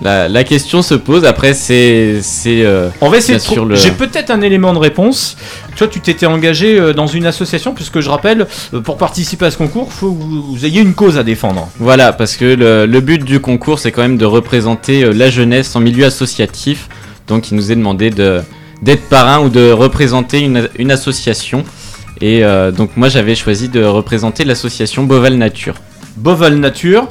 la, 0.02 0.28
la 0.28 0.44
question 0.44 0.82
se 0.82 0.94
pose. 0.94 1.24
Après, 1.24 1.54
c'est. 1.54 2.20
c'est 2.22 2.62
euh, 2.64 2.88
On 3.00 3.08
va 3.10 3.18
essayer 3.18 3.38
de 3.38 3.60
le- 3.64 3.74
J'ai 3.76 3.90
peut-être 3.92 4.30
un 4.30 4.40
élément 4.40 4.72
de 4.72 4.78
réponse. 4.78 5.36
Toi, 5.80 5.88
tu 5.88 6.00
t'étais 6.00 6.26
engagé 6.26 6.78
euh, 6.78 6.92
dans 6.92 7.06
une 7.06 7.24
association, 7.24 7.72
puisque 7.72 8.00
je 8.00 8.10
rappelle, 8.10 8.46
euh, 8.74 8.82
pour 8.82 8.98
participer 8.98 9.46
à 9.46 9.50
ce 9.50 9.56
concours, 9.56 9.86
il 9.86 9.92
faut 9.94 10.12
que 10.12 10.22
vous, 10.22 10.66
ayez 10.66 10.82
une 10.82 10.92
cause 10.92 11.16
à 11.16 11.22
défendre. 11.22 11.70
Voilà, 11.78 12.12
parce 12.12 12.36
que 12.36 12.44
le, 12.44 12.84
le 12.84 13.00
but 13.00 13.24
du 13.24 13.40
concours, 13.40 13.78
c'est 13.78 13.90
quand 13.90 14.02
même 14.02 14.18
de 14.18 14.26
représenter 14.26 15.04
euh, 15.04 15.12
la 15.14 15.30
jeunesse 15.30 15.74
en 15.74 15.80
milieu 15.80 16.04
associatif. 16.04 16.90
Donc, 17.28 17.50
il 17.50 17.54
nous 17.54 17.72
est 17.72 17.76
demandé 17.76 18.10
de 18.10 18.42
d'être 18.82 19.08
parrain 19.08 19.40
ou 19.40 19.48
de 19.48 19.70
représenter 19.70 20.40
une, 20.40 20.68
une 20.78 20.90
association. 20.90 21.64
Et 22.20 22.44
euh, 22.44 22.72
donc, 22.72 22.98
moi, 22.98 23.08
j'avais 23.08 23.34
choisi 23.34 23.70
de 23.70 23.82
représenter 23.82 24.44
l'association 24.44 25.04
Boval 25.04 25.36
Nature. 25.36 25.76
Boval 26.18 26.56
Nature, 26.56 27.08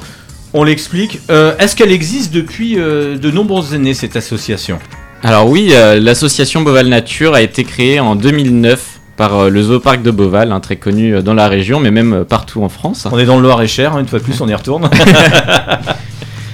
on 0.52 0.62
l'explique. 0.62 1.18
Euh, 1.28 1.56
Est-ce 1.58 1.74
qu'elle 1.74 1.90
existe 1.90 2.32
depuis 2.32 2.78
euh, 2.78 3.18
de 3.18 3.32
nombreuses 3.32 3.74
années, 3.74 3.94
cette 3.94 4.14
association? 4.14 4.78
Alors 5.22 5.48
oui, 5.48 5.70
euh, 5.74 6.00
l'association 6.00 6.62
Boval 6.62 6.88
Nature 6.88 7.34
a 7.34 7.42
été 7.42 7.64
créée 7.64 8.00
en 8.00 8.16
2009 8.16 9.00
par 9.16 9.36
euh, 9.36 9.48
le 9.50 9.62
zooparc 9.62 10.02
de 10.02 10.10
Boval, 10.10 10.50
hein, 10.50 10.60
très 10.60 10.76
connu 10.76 11.14
euh, 11.14 11.22
dans 11.22 11.34
la 11.34 11.48
région, 11.48 11.78
mais 11.78 11.90
même 11.90 12.24
partout 12.24 12.62
en 12.62 12.68
France. 12.70 13.06
On 13.10 13.18
est 13.18 13.26
dans 13.26 13.36
le 13.36 13.42
Loir-et-Cher, 13.42 13.94
hein, 13.94 14.00
une 14.00 14.06
fois 14.08 14.18
de 14.18 14.24
plus, 14.24 14.40
on 14.40 14.48
y 14.48 14.54
retourne. 14.54 14.88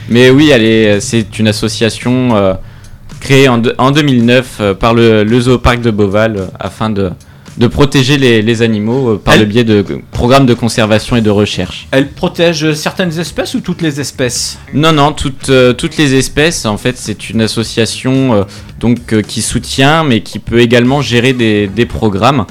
Mais 0.09 0.31
oui, 0.31 0.53
c'est 1.01 1.37
une 1.41 1.49
association 1.49 2.57
créée 3.21 3.49
en, 3.49 3.59
de- 3.59 3.75
en 3.79 3.91
2009 3.91 4.57
euh, 4.61 4.75
par 4.75 4.95
le, 4.95 5.25
le 5.25 5.41
zooparc 5.41 5.81
de 5.81 5.91
Boval 5.91 6.37
euh, 6.37 6.47
afin 6.61 6.91
de, 6.91 7.11
de 7.59 7.67
protéger 7.67 8.19
les, 8.19 8.43
les 8.43 8.63
animaux 8.63 9.11
euh, 9.15 9.17
par 9.23 9.35
Elle- 9.35 9.41
le 9.41 9.47
biais 9.47 9.65
de 9.65 9.85
euh, 9.91 9.99
programmes 10.13 10.45
de 10.47 10.55
conservation 10.55 11.17
et 11.17 11.21
de 11.23 11.31
recherche. 11.31 11.87
Elle 11.91 12.09
protège 12.09 12.73
certaines 12.75 13.19
espèces 13.19 13.55
ou 13.55 13.61
toutes 13.61 13.81
les 13.83 13.99
espèces? 14.01 14.59
Non, 14.75 14.93
non, 14.93 15.13
toutes, 15.13 15.49
euh, 15.49 15.73
toutes 15.73 15.97
les 15.97 16.15
espèces. 16.15 16.67
En 16.67 16.77
fait, 16.77 16.97
c'est 16.99 17.31
une 17.31 17.41
association 17.41 18.35
euh, 18.35 18.43
donc 18.79 19.13
euh, 19.15 19.23
qui 19.23 19.41
soutient, 19.43 20.05
mais 20.05 20.21
qui 20.21 20.39
peut 20.39 20.61
également 20.61 21.01
gérer 21.01 21.33
des, 21.33 21.67
des 21.67 21.87
programmes. 21.87 22.45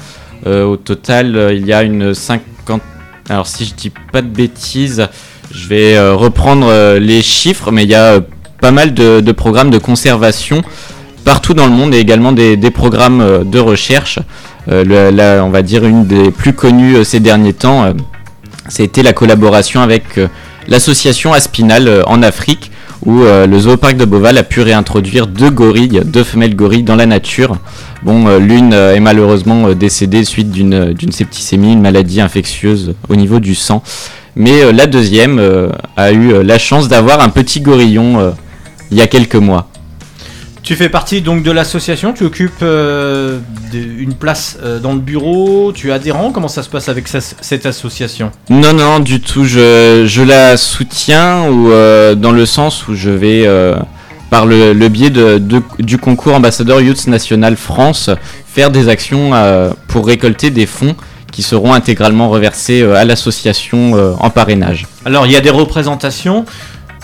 Euh, 0.46 0.64
au 0.64 0.76
total, 0.76 1.36
euh, 1.36 1.54
il 1.54 1.66
y 1.66 1.72
a 1.72 1.82
une 1.82 2.12
50. 2.14 2.80
Alors, 3.28 3.46
si 3.46 3.64
je 3.64 3.74
dis 3.74 3.92
pas 4.12 4.22
de 4.22 4.28
bêtises, 4.28 5.06
je 5.52 5.68
vais 5.68 5.96
euh, 5.96 6.14
reprendre 6.14 6.66
euh, 6.68 6.98
les 6.98 7.22
chiffres, 7.22 7.70
mais 7.72 7.84
il 7.84 7.90
y 7.90 7.94
a 7.94 8.14
euh, 8.14 8.20
pas 8.60 8.70
mal 8.72 8.94
de, 8.94 9.20
de 9.20 9.32
programmes 9.32 9.70
de 9.70 9.78
conservation 9.78 10.62
partout 11.26 11.54
dans 11.54 11.66
le 11.66 11.72
monde 11.72 11.92
et 11.92 11.98
également 11.98 12.30
des, 12.30 12.56
programmes 12.70 13.20
euh, 13.20 13.42
de 13.44 13.58
recherche. 13.58 14.20
Euh, 14.70 15.40
on 15.42 15.50
va 15.50 15.62
dire 15.62 15.84
une 15.84 16.06
des 16.06 16.30
plus 16.30 16.52
connues 16.52 16.96
euh, 16.96 17.04
ces 17.04 17.18
derniers 17.18 17.52
temps, 17.52 17.92
c'était 18.68 19.02
la 19.02 19.12
collaboration 19.12 19.80
avec 19.80 20.04
l'association 20.68 21.32
Aspinal 21.32 22.02
en 22.06 22.22
Afrique, 22.22 22.70
où 23.04 23.20
le 23.22 23.58
zooparc 23.58 23.96
de 23.96 24.04
Boval 24.04 24.38
a 24.38 24.42
pu 24.42 24.60
réintroduire 24.60 25.28
deux 25.28 25.50
gorilles, 25.50 26.02
deux 26.04 26.24
femelles 26.24 26.56
gorilles 26.56 26.82
dans 26.82 26.96
la 26.96 27.06
nature. 27.06 27.58
Bon, 28.02 28.38
l'une 28.38 28.72
est 28.72 28.98
malheureusement 28.98 29.70
décédée 29.72 30.24
suite 30.24 30.50
d'une 30.50 30.92
d'une 30.94 31.12
septicémie, 31.12 31.74
une 31.74 31.82
maladie 31.82 32.20
infectieuse 32.20 32.94
au 33.08 33.14
niveau 33.14 33.38
du 33.38 33.54
sang. 33.54 33.84
Mais 34.34 34.72
la 34.72 34.86
deuxième 34.86 35.40
a 35.96 36.10
eu 36.10 36.42
la 36.42 36.58
chance 36.58 36.88
d'avoir 36.88 37.20
un 37.20 37.28
petit 37.28 37.60
gorillon 37.60 38.34
il 38.90 38.96
y 38.96 39.00
a 39.00 39.06
quelques 39.06 39.36
mois. 39.36 39.68
Tu 40.66 40.74
fais 40.74 40.88
partie 40.88 41.20
donc 41.22 41.44
de 41.44 41.52
l'association, 41.52 42.12
tu 42.12 42.24
occupes 42.24 42.50
euh, 42.62 43.38
une 43.72 44.14
place 44.14 44.58
euh, 44.64 44.80
dans 44.80 44.94
le 44.94 44.98
bureau, 44.98 45.70
tu 45.72 45.90
es 45.90 45.92
adhérent, 45.92 46.32
comment 46.32 46.48
ça 46.48 46.64
se 46.64 46.68
passe 46.68 46.88
avec 46.88 47.06
sa- 47.06 47.20
cette 47.20 47.66
association? 47.66 48.32
Non, 48.50 48.72
non, 48.72 48.98
du 48.98 49.20
tout. 49.20 49.44
Je, 49.44 50.06
je 50.08 50.22
la 50.22 50.56
soutiens 50.56 51.48
ou 51.48 51.70
euh, 51.70 52.16
dans 52.16 52.32
le 52.32 52.44
sens 52.46 52.88
où 52.88 52.96
je 52.96 53.10
vais, 53.10 53.48
par 54.28 54.44
le, 54.44 54.72
le 54.72 54.88
biais 54.88 55.10
de, 55.10 55.38
de- 55.38 55.62
du 55.78 55.98
concours 55.98 56.34
ambassadeur 56.34 56.80
Youth 56.80 57.06
National 57.06 57.54
France, 57.56 58.10
faire 58.52 58.72
des 58.72 58.88
actions 58.88 59.30
pour 59.86 60.04
récolter 60.08 60.50
des 60.50 60.66
fonds 60.66 60.96
qui 61.30 61.44
seront 61.44 61.74
intégralement 61.74 62.28
reversés 62.28 62.82
à 62.82 63.04
l'association 63.04 63.92
en 64.18 64.30
parrainage. 64.30 64.88
Alors 65.04 65.26
il 65.26 65.32
y 65.32 65.36
a 65.36 65.40
des 65.40 65.50
représentations. 65.50 66.44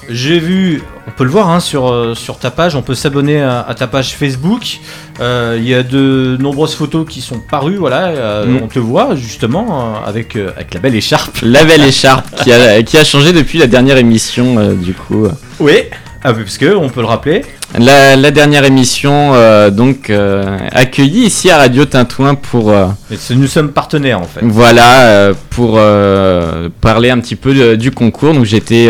J'ai 0.09 0.41
vu, 0.41 0.83
on 1.09 1.11
peut 1.11 1.25
le 1.25 1.31
voir 1.31 1.51
hein, 1.51 1.61
sur, 1.61 1.91
euh, 1.91 2.15
sur 2.15 2.39
ta 2.39 2.51
page, 2.51 2.77
on 2.77 2.83
peut 2.83 2.95
s'abonner 2.95 3.43
à, 3.43 3.61
à 3.61 3.75
ta 3.75 3.87
page 3.87 4.15
Facebook. 4.15 4.79
Euh, 5.21 5.57
Il 5.59 5.69
y 5.69 5.75
a 5.75 5.83
de 5.83 6.37
nombreuses 6.41 6.75
photos 6.75 7.07
qui 7.09 7.21
sont 7.21 7.39
parues, 7.41 7.77
voilà, 7.77 8.07
euh, 8.09 8.47
Mm. 8.47 8.61
on 8.63 8.67
te 8.69 8.79
voit 8.79 9.15
justement 9.17 9.97
avec, 10.05 10.37
euh, 10.37 10.51
avec 10.57 10.75
la 10.75 10.81
belle 10.81 10.95
écharpe. 10.95 11.39
La 11.43 11.65
belle 11.65 11.83
écharpe 11.93 12.27
qui 12.43 12.53
a, 12.53 12.83
qui 12.83 12.97
a 12.99 13.05
changé 13.05 13.33
depuis 13.33 13.59
la 13.59 13.67
dernière 13.67 13.97
émission, 13.99 14.73
du 14.75 14.95
coup. 14.95 15.27
Oui, 15.61 15.75
ah, 16.25 16.33
parce 16.33 16.59
que 16.59 16.75
on 16.75 16.89
peut 16.89 17.01
le 17.01 17.07
rappeler. 17.07 17.45
La, 17.79 18.17
la 18.17 18.31
dernière 18.31 18.65
émission, 18.65 19.33
euh, 19.35 19.71
donc, 19.71 20.11
euh, 20.11 20.59
accueillie 20.73 21.25
ici 21.25 21.51
à 21.51 21.57
Radio 21.59 21.85
Tintouin 21.85 22.35
pour. 22.35 22.71
euh, 22.71 22.87
nous 23.31 23.47
sommes 23.47 23.71
partenaires 23.73 24.21
en 24.21 24.25
fait. 24.25 24.41
Voilà, 24.43 25.33
pour 25.51 25.81
parler 26.81 27.11
un 27.11 27.19
petit 27.21 27.37
peu 27.37 27.55
de- 27.55 27.75
du 27.77 27.91
concours. 27.91 28.35
Donc 28.35 28.45
j'étais 28.45 28.89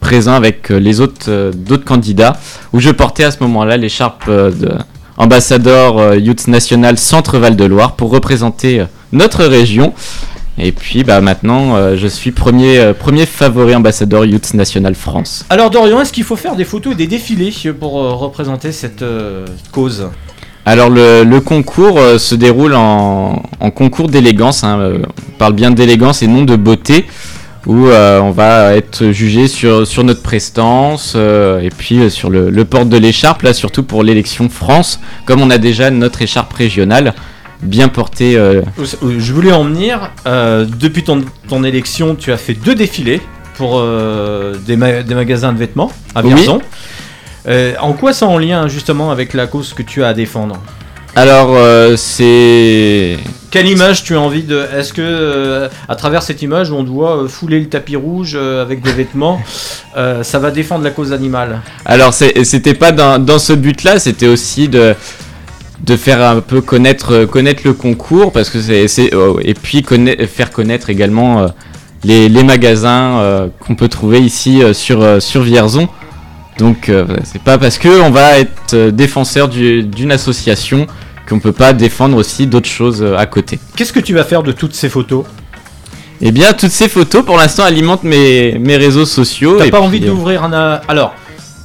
présent 0.00 0.34
avec 0.34 0.68
les 0.70 1.00
autres, 1.00 1.50
d'autres 1.54 1.84
candidats, 1.84 2.36
où 2.72 2.80
je 2.80 2.90
portais 2.90 3.24
à 3.24 3.30
ce 3.30 3.38
moment-là 3.42 3.76
l'écharpe 3.76 4.28
de 4.28 4.70
ambassadeur 5.16 6.14
Youth 6.14 6.46
National 6.48 6.96
Centre 6.98 7.38
Val 7.38 7.56
de 7.56 7.64
Loire 7.64 7.92
pour 7.92 8.10
représenter 8.10 8.84
notre 9.12 9.44
région. 9.44 9.92
Et 10.60 10.72
puis 10.72 11.04
bah, 11.04 11.20
maintenant, 11.20 11.76
euh, 11.76 11.96
je 11.96 12.06
suis 12.08 12.32
premier, 12.32 12.78
euh, 12.78 12.92
premier 12.92 13.26
favori 13.26 13.74
ambassadeur 13.74 14.24
Youth 14.24 14.54
National 14.54 14.94
France. 14.94 15.44
Alors 15.50 15.70
Dorian, 15.70 16.00
est-ce 16.00 16.12
qu'il 16.12 16.24
faut 16.24 16.36
faire 16.36 16.56
des 16.56 16.64
photos 16.64 16.94
et 16.94 16.96
des 16.96 17.06
défilés 17.06 17.52
pour 17.78 18.00
euh, 18.00 18.12
représenter 18.14 18.72
cette 18.72 19.04
cause? 19.70 20.08
Alors 20.66 20.90
le, 20.90 21.22
le 21.22 21.40
concours 21.40 21.98
se 22.18 22.34
déroule 22.34 22.74
en, 22.74 23.42
en 23.60 23.70
concours 23.70 24.08
d'élégance, 24.08 24.64
hein, 24.64 24.78
on 25.02 25.38
parle 25.38 25.54
bien 25.54 25.70
d'élégance 25.70 26.22
et 26.22 26.26
non 26.26 26.42
de 26.42 26.56
beauté, 26.56 27.06
où 27.66 27.86
on 27.86 28.30
va 28.32 28.74
être 28.76 29.10
jugé 29.10 29.48
sur, 29.48 29.86
sur 29.86 30.04
notre 30.04 30.22
prestance 30.22 31.14
et 31.14 31.70
puis 31.74 32.10
sur 32.10 32.28
le, 32.28 32.50
le 32.50 32.64
port 32.66 32.84
de 32.84 32.98
l'écharpe, 32.98 33.42
là 33.42 33.54
surtout 33.54 33.82
pour 33.82 34.02
l'élection 34.02 34.50
France, 34.50 35.00
comme 35.24 35.40
on 35.40 35.48
a 35.48 35.56
déjà 35.56 35.90
notre 35.90 36.20
écharpe 36.20 36.52
régionale 36.52 37.14
bien 37.62 37.88
portée. 37.88 38.36
euh, 38.36 38.62
Je 39.02 39.32
voulais 39.32 39.52
en 39.52 39.64
venir. 39.64 40.10
euh, 40.26 40.64
depuis 40.64 41.02
ton, 41.04 41.24
ton 41.48 41.64
élection, 41.64 42.14
tu 42.14 42.32
as 42.32 42.36
fait 42.36 42.54
deux 42.54 42.74
défilés 42.74 43.20
pour 43.56 43.78
euh, 43.78 44.54
des, 44.66 44.76
ma- 44.76 45.02
des 45.02 45.14
magasins 45.14 45.52
de 45.52 45.58
vêtements 45.58 45.90
à 46.14 46.22
Oui. 46.22 46.34
Vierzon. 46.34 46.60
Euh, 47.46 47.74
en 47.80 47.92
quoi 47.94 48.12
ça 48.12 48.26
en 48.26 48.38
lien 48.38 48.68
justement 48.68 49.10
avec 49.10 49.32
la 49.34 49.46
cause 49.46 49.72
que 49.72 49.82
tu 49.82 50.04
as 50.04 50.08
à 50.08 50.14
défendre? 50.14 50.56
Alors, 51.16 51.48
euh, 51.56 51.96
c'est. 51.96 53.16
Quelle 53.50 53.66
image 53.66 54.04
tu 54.04 54.14
as 54.14 54.20
envie 54.20 54.42
de. 54.42 54.62
Est-ce 54.76 54.92
que, 54.92 55.00
euh, 55.02 55.68
à 55.88 55.96
travers 55.96 56.22
cette 56.22 56.42
image 56.42 56.70
on 56.70 56.82
doit 56.84 57.16
euh, 57.24 57.28
fouler 57.28 57.58
le 57.58 57.66
tapis 57.68 57.96
rouge 57.96 58.32
euh, 58.36 58.60
avec 58.62 58.82
des 58.82 58.92
vêtements, 58.92 59.40
euh, 59.96 60.22
ça 60.22 60.38
va 60.38 60.50
défendre 60.50 60.84
la 60.84 60.90
cause 60.90 61.12
animale? 61.12 61.62
Alors, 61.86 62.12
c'était 62.12 62.74
pas 62.74 62.92
dans, 62.92 63.18
dans 63.18 63.38
ce 63.38 63.54
but-là, 63.54 63.98
c'était 63.98 64.28
aussi 64.28 64.68
de, 64.68 64.94
de 65.84 65.96
faire 65.96 66.22
un 66.22 66.40
peu 66.40 66.60
connaître, 66.60 67.24
connaître 67.24 67.62
le 67.64 67.72
concours, 67.72 68.32
parce 68.32 68.50
que 68.50 68.60
c'est. 68.60 68.88
c'est- 68.88 69.14
oh, 69.14 69.38
et 69.42 69.54
puis 69.54 69.82
conna- 69.82 70.26
faire 70.26 70.50
connaître 70.50 70.90
également 70.90 71.42
euh, 71.42 71.46
les, 72.04 72.28
les 72.28 72.42
magasins 72.44 73.18
euh, 73.20 73.48
qu'on 73.60 73.74
peut 73.74 73.88
trouver 73.88 74.20
ici 74.20 74.62
euh, 74.62 74.72
sur, 74.72 75.02
euh, 75.02 75.20
sur 75.20 75.42
Vierzon. 75.42 75.88
Donc, 76.58 76.88
euh, 76.88 77.06
c'est 77.24 77.40
pas 77.42 77.56
parce 77.58 77.78
que 77.78 78.00
on 78.02 78.10
va 78.10 78.38
être 78.38 78.74
euh, 78.74 78.90
défenseur 78.90 79.48
du- 79.48 79.84
d'une 79.84 80.10
association 80.12 80.86
qu'on 81.28 81.38
peut 81.38 81.52
pas 81.52 81.72
défendre 81.72 82.16
aussi 82.16 82.46
d'autres 82.46 82.68
choses 82.68 83.00
euh, 83.02 83.16
à 83.16 83.26
côté. 83.26 83.58
Qu'est-ce 83.76 83.92
que 83.92 84.00
tu 84.00 84.14
vas 84.14 84.24
faire 84.24 84.42
de 84.42 84.50
toutes 84.52 84.74
ces 84.74 84.88
photos? 84.88 85.24
Eh 86.20 86.32
bien, 86.32 86.52
toutes 86.54 86.70
ces 86.72 86.88
photos, 86.88 87.24
pour 87.24 87.36
l'instant, 87.36 87.62
alimentent 87.62 88.02
mes, 88.02 88.58
mes 88.58 88.76
réseaux 88.76 89.04
sociaux. 89.04 89.56
T'as 89.58 89.70
pas 89.70 89.78
puis, 89.78 89.86
envie 89.86 90.02
euh, 90.02 90.06
d'ouvrir 90.08 90.42
un. 90.42 90.52
euh, 90.52 90.78
Alors, 90.88 91.14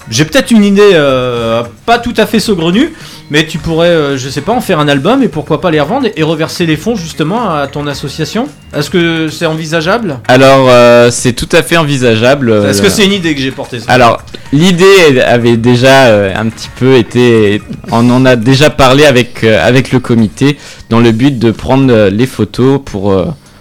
j'ai 0.10 0.26
peut-être 0.26 0.52
une 0.52 0.64
idée 0.64 0.92
euh, 0.94 1.64
pas 1.86 1.98
tout 1.98 2.14
à 2.18 2.26
fait 2.26 2.40
saugrenue, 2.40 2.94
mais 3.32 3.46
tu 3.46 3.58
pourrais, 3.58 3.88
euh, 3.88 4.18
je 4.18 4.30
sais 4.30 4.42
pas, 4.42 4.52
en 4.52 4.62
faire 4.62 4.80
un 4.80 4.88
album 4.88 5.24
et 5.24 5.28
pourquoi 5.28 5.62
pas 5.62 5.72
les 5.72 5.80
revendre 5.80 6.08
et 6.16 6.24
reverser 6.24 6.66
les 6.66 6.76
fonds 6.76 6.96
justement 6.96 7.52
à 7.54 7.68
ton 7.68 7.88
association 7.88 8.48
Est-ce 8.76 8.90
que 8.90 9.30
c'est 9.30 9.46
envisageable? 9.46 10.20
Alors, 10.28 10.68
euh, 10.70 11.10
c'est 11.12 11.34
tout 11.34 11.50
à 11.52 11.64
fait 11.64 11.78
envisageable. 11.78 12.52
Est-ce 12.68 12.82
que 12.82 12.90
c'est 12.90 13.06
une 13.06 13.14
idée 13.14 13.34
que 13.34 13.42
j'ai 13.42 13.52
portée 13.52 13.80
ça? 13.80 13.92
Alors, 13.92 14.22
l'idée 14.52 15.22
avait 15.26 15.58
déjà 15.58 16.38
un 16.38 16.50
petit 16.50 16.70
peu 16.78 16.96
été. 16.96 17.62
On 17.92 18.10
en 18.10 18.26
a 18.26 18.36
déjà 18.36 18.70
parlé 18.70 19.06
avec, 19.06 19.44
avec 19.44 19.92
le 19.92 20.00
comité 20.00 20.58
dans 20.90 21.00
le 21.00 21.12
but 21.12 21.40
de 21.40 21.52
prendre 21.52 22.10
les 22.10 22.28
photos 22.28 22.82
pour 22.84 23.16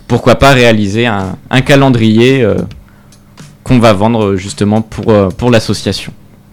pourquoi 0.08 0.34
pas 0.34 0.50
réaliser 0.50 1.06
un, 1.06 1.36
un 1.50 1.60
calendrier 1.60 2.46
qu'on 3.62 3.78
va 3.78 3.92
vendre 3.92 4.34
justement 4.36 4.82
pour, 4.82 5.12
pour 5.36 5.50
l'association. 5.50 6.12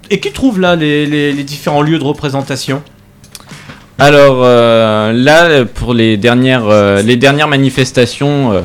Et 0.10 0.20
qui 0.20 0.32
trouve 0.32 0.60
là 0.60 0.76
les, 0.76 1.06
les- 1.06 1.32
les 1.34 1.44
différents 1.44 1.82
lieux 1.82 2.00
de 2.00 2.04
représentation 2.04 2.82
Alors 3.98 4.42
euh, 4.44 5.14
là, 5.14 5.66
pour 5.66 5.94
les 5.94 6.18
dernières, 6.18 6.66
euh, 6.68 7.02
les 7.02 7.16
dernières 7.16 7.48
manifestations, 7.48 8.52
euh, 8.54 8.62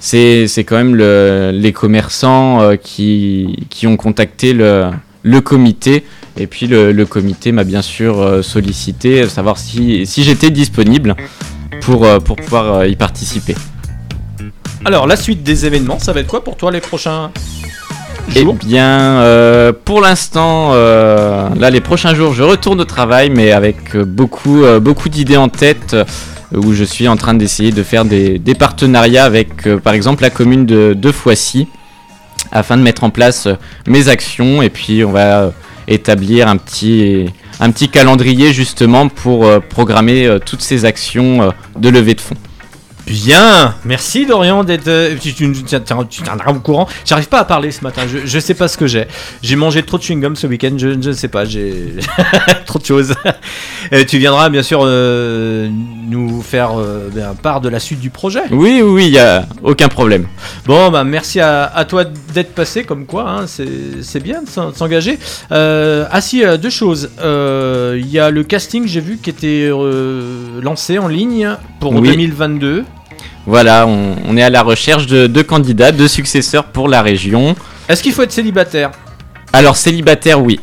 c'est 0.00 0.46
c'est 0.48 0.64
quand 0.64 0.76
même 0.76 0.94
le- 0.96 1.50
les 1.54 1.72
commerçants 1.72 2.76
qui, 2.82 3.66
qui 3.70 3.86
ont 3.86 3.96
contacté 3.96 4.52
le, 4.52 4.90
le 5.22 5.40
comité. 5.40 6.04
Et 6.38 6.46
puis 6.46 6.66
le, 6.66 6.92
le 6.92 7.06
comité 7.06 7.52
m'a 7.52 7.64
bien 7.64 7.82
sûr 7.82 8.42
sollicité, 8.42 9.28
savoir 9.28 9.58
si, 9.58 10.06
si 10.06 10.22
j'étais 10.24 10.50
disponible 10.50 11.14
pour, 11.82 12.06
pour 12.24 12.36
pouvoir 12.36 12.86
y 12.86 12.96
participer. 12.96 13.54
Alors, 14.84 15.06
la 15.06 15.16
suite 15.16 15.42
des 15.42 15.66
événements, 15.66 15.98
ça 15.98 16.12
va 16.14 16.20
être 16.20 16.26
quoi 16.28 16.42
pour 16.42 16.56
toi 16.56 16.70
les 16.70 16.80
prochains 16.80 17.30
Eh 18.36 18.44
bien, 18.44 19.20
euh, 19.20 19.72
pour 19.84 20.00
l'instant, 20.00 20.70
euh, 20.72 21.48
là, 21.56 21.70
les 21.70 21.80
prochains 21.80 22.14
jours, 22.14 22.32
je 22.32 22.42
retourne 22.42 22.80
au 22.80 22.84
travail, 22.84 23.30
mais 23.30 23.52
avec 23.52 23.94
euh, 23.94 24.04
beaucoup, 24.04 24.62
beaucoup 24.80 25.08
d'idées 25.08 25.36
en 25.36 25.48
tête, 25.48 25.96
où 26.54 26.72
je 26.72 26.84
suis 26.84 27.08
en 27.08 27.16
train 27.16 27.34
d'essayer 27.34 27.72
de 27.72 27.82
faire 27.82 28.04
des, 28.04 28.40
partenariats 28.58 29.24
avec, 29.24 29.68
par 29.82 29.94
exemple, 29.94 30.22
la 30.22 30.30
commune 30.30 30.66
de, 30.66 30.94
de 30.94 31.12
Foissy, 31.12 31.68
afin 32.52 32.76
de 32.76 32.82
mettre 32.82 33.04
en 33.04 33.10
place 33.10 33.48
mes 33.86 34.08
actions, 34.08 34.62
et 34.62 34.70
puis 34.70 35.04
on 35.04 35.12
va 35.12 35.52
établir 35.88 36.48
un 36.48 36.56
petit, 36.56 37.26
un 37.60 37.70
petit 37.70 37.88
calendrier 37.88 38.52
justement 38.52 39.08
pour 39.08 39.46
programmer 39.68 40.38
toutes 40.44 40.62
ces 40.62 40.84
actions 40.84 41.52
de 41.76 41.88
levée 41.88 42.14
de 42.14 42.20
fonds. 42.20 42.36
Bien, 43.10 43.74
merci 43.84 44.24
Dorian 44.24 44.62
d'être. 44.62 44.86
euh, 44.86 45.16
Tu, 45.20 45.34
tu, 45.34 45.52
tiendras 45.64 46.52
au 46.52 46.60
courant. 46.60 46.86
J'arrive 47.04 47.26
pas 47.28 47.40
à 47.40 47.44
parler 47.44 47.72
ce 47.72 47.82
matin. 47.82 48.02
Je, 48.08 48.18
je 48.24 48.38
sais 48.38 48.54
pas 48.54 48.68
ce 48.68 48.78
que 48.78 48.86
j'ai. 48.86 49.06
J'ai 49.42 49.56
mangé 49.56 49.82
trop 49.82 49.98
de 49.98 50.02
chewing 50.04 50.20
gum 50.20 50.36
ce 50.36 50.46
week-end. 50.46 50.74
Je 50.78 50.86
ne 50.88 51.12
sais 51.12 51.26
pas. 51.26 51.44
J'ai 51.44 51.74
trop 52.66 52.78
de 52.78 52.84
choses. 52.86 53.12
Euh, 53.92 54.04
tu 54.06 54.18
viendras 54.18 54.48
bien 54.48 54.62
sûr 54.62 54.82
euh, 54.84 55.68
nous 56.08 56.40
faire 56.40 56.78
euh, 56.78 57.08
ben, 57.12 57.34
part 57.34 57.60
de 57.60 57.68
la 57.68 57.80
suite 57.80 57.98
du 57.98 58.10
projet. 58.10 58.42
Oui, 58.52 58.80
oui, 58.80 59.06
il 59.06 59.10
n'y 59.12 59.18
a 59.18 59.44
aucun 59.64 59.88
problème. 59.88 60.28
Bon, 60.66 60.90
bah 60.92 61.02
merci 61.02 61.40
à, 61.40 61.64
à 61.64 61.84
toi 61.84 62.04
d'être 62.04 62.54
passé, 62.54 62.84
comme 62.84 63.06
quoi, 63.06 63.28
hein, 63.28 63.46
c'est 63.48 64.22
bien 64.22 64.42
de 64.44 64.48
s'en- 64.48 64.70
de 64.70 64.76
s'engager. 64.76 65.18
Euh, 65.50 66.06
ah 66.12 66.20
si, 66.20 66.44
deux 66.62 66.70
choses. 66.70 67.10
Il 67.20 68.06
y 68.08 68.20
a 68.20 68.30
le 68.30 68.44
casting, 68.44 68.86
j'ai 68.86 69.00
vu, 69.00 69.18
qui 69.20 69.30
était 69.30 69.68
lancé 70.62 70.98
en 70.98 71.08
ligne 71.08 71.56
pour 71.80 71.92
Oui. 71.96 72.08
2022. 72.08 72.84
Voilà, 73.46 73.86
on, 73.86 74.16
on 74.28 74.36
est 74.36 74.42
à 74.42 74.50
la 74.50 74.62
recherche 74.62 75.06
de, 75.06 75.26
de 75.26 75.42
candidats, 75.42 75.92
de 75.92 76.06
successeurs 76.06 76.64
pour 76.64 76.88
la 76.88 77.00
région. 77.02 77.54
Est-ce 77.88 78.02
qu'il 78.02 78.12
faut 78.12 78.22
être 78.22 78.32
célibataire? 78.32 78.90
Alors 79.52 79.76
célibataire, 79.76 80.40
oui. 80.40 80.60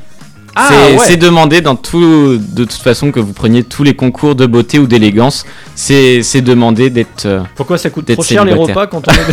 Ah, 0.56 0.70
c'est 0.98 1.10
ouais. 1.12 1.18
demandé 1.18 1.62
dans 1.62 1.76
tout, 1.76 2.38
de 2.40 2.64
toute 2.64 2.82
façon 2.82 3.12
que 3.12 3.20
vous 3.20 3.34
preniez 3.34 3.64
tous 3.64 3.84
les 3.84 3.96
concours 3.96 4.34
de 4.34 4.48
beauté 4.48 4.80
ou 4.80 4.88
d'élégance. 4.88 5.46
C'est 5.76 6.42
demandé 6.42 6.90
d'être. 6.90 7.26
euh, 7.28 7.42
Pourquoi 7.56 7.78
ça 7.78 7.90
coûte 7.92 8.12
trop 8.12 8.24
cher 8.24 8.44
les 8.46 8.54
repas 8.54 8.88
quand 8.88 9.08
on 9.08 9.12
est... 9.12 9.18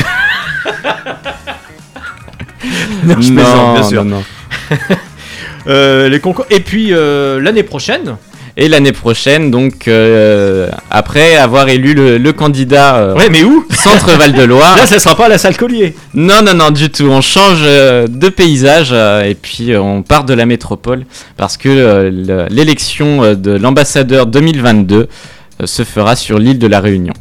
non, 3.05 3.17
je 3.21 3.33
Non, 3.33 3.43
plaisante, 3.43 3.75
bien 3.75 3.83
sûr. 3.89 4.05
non, 4.05 4.17
non. 4.19 4.25
Euh, 5.67 6.11
les 6.11 6.21
concours. 6.21 6.45
Et 6.51 6.61
puis 6.61 6.89
euh, 6.93 7.41
l'année 7.41 7.63
prochaine. 7.63 8.17
Et 8.57 8.69
l'année 8.69 8.93
prochaine, 8.93 9.51
donc 9.51 9.89
euh, 9.89 10.69
après 10.89 11.35
avoir 11.35 11.69
élu 11.69 11.93
le, 11.93 12.19
le 12.19 12.33
candidat. 12.33 12.97
euh, 12.99 13.15
Ouais, 13.17 13.29
mais 13.29 13.43
où 13.43 13.67
Centre 13.71 14.13
Val 14.13 14.33
de 14.33 14.43
Loire. 14.45 14.77
Là, 14.77 14.87
ça 14.87 15.01
sera 15.01 15.17
pas 15.17 15.27
à 15.27 15.29
la 15.29 15.39
salle 15.39 15.57
Collier. 15.57 15.97
Non, 16.15 16.41
non, 16.41 16.55
non, 16.55 16.71
du 16.71 16.89
tout. 16.89 17.07
On 17.11 17.21
change 17.21 17.63
euh, 17.63 18.07
de 18.09 18.29
paysage 18.29 18.93
et 18.93 19.35
puis 19.35 19.77
on 19.77 20.03
part 20.03 20.23
de 20.25 20.35
la 20.35 20.47
métropole 20.47 21.05
parce 21.37 21.57
que 21.57 21.69
le- 22.13 22.47
l'élection 22.49 23.35
de 23.35 23.51
l'ambassadeur 23.57 24.27
2022 24.27 25.09
euh, 25.63 25.67
se 25.67 25.83
fera 25.83 26.15
sur 26.15 26.39
l'île 26.39 26.61
de 26.61 26.69
la 26.69 26.79
Réunion. 26.79 27.15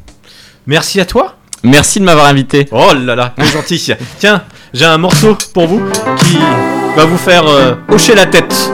Merci 0.67 0.99
à 1.01 1.05
toi. 1.05 1.37
Merci 1.63 1.99
de 1.99 2.05
m'avoir 2.05 2.27
invité. 2.27 2.67
Oh 2.71 2.91
là 2.93 3.15
là, 3.15 3.33
c'est 3.39 3.53
gentil. 3.53 3.93
Tiens, 4.19 4.43
j'ai 4.73 4.85
un 4.85 4.97
morceau 4.99 5.35
pour 5.53 5.65
vous 5.65 5.81
qui 6.19 6.37
va 6.95 7.05
vous 7.05 7.17
faire 7.17 7.45
hocher 7.89 8.13
la 8.13 8.25
tête. 8.27 8.71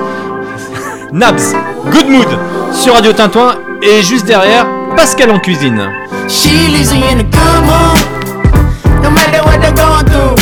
Nabs, 1.11 1.55
Good 1.91 2.07
Mood 2.07 2.27
sur 2.71 2.93
Radio 2.93 3.11
Tintouin 3.13 3.55
et 3.81 4.03
juste 4.03 4.25
derrière 4.27 4.65
Pascal 4.95 5.31
en 5.31 5.39
cuisine. 5.39 5.81
She 6.27 6.67
leaves 6.69 6.93
me 6.93 7.01
in 7.11 7.19
a 7.19 7.23
good 7.23 7.63
mood, 7.65 7.99
no 9.01 9.09
matter 9.09 9.41
what 9.43 9.59
they're 9.59 9.73
going 9.73 10.05
through. 10.05 10.35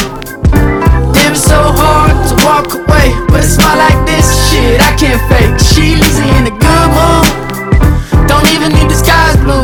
Damn, 1.13 1.32
it's 1.32 1.43
so 1.43 1.55
hard 1.55 2.11
to 2.28 2.36
walk 2.45 2.74
away, 2.74 3.13
but 3.30 3.39
a 3.39 3.43
smile 3.43 3.78
like 3.78 4.05
this, 4.05 4.28
shit, 4.49 4.82
I 4.82 4.93
can't 4.97 5.22
fake. 5.30 5.57
She 5.74 5.95
leaves 5.95 6.20
me 6.20 6.30
in 6.38 6.47
a 6.47 6.51
good 6.51 6.89
mood, 6.91 8.28
don't 8.28 8.51
even 8.51 8.74
need 8.74 8.89
the 8.89 8.95
skies 8.95 9.38
blue. 9.38 9.63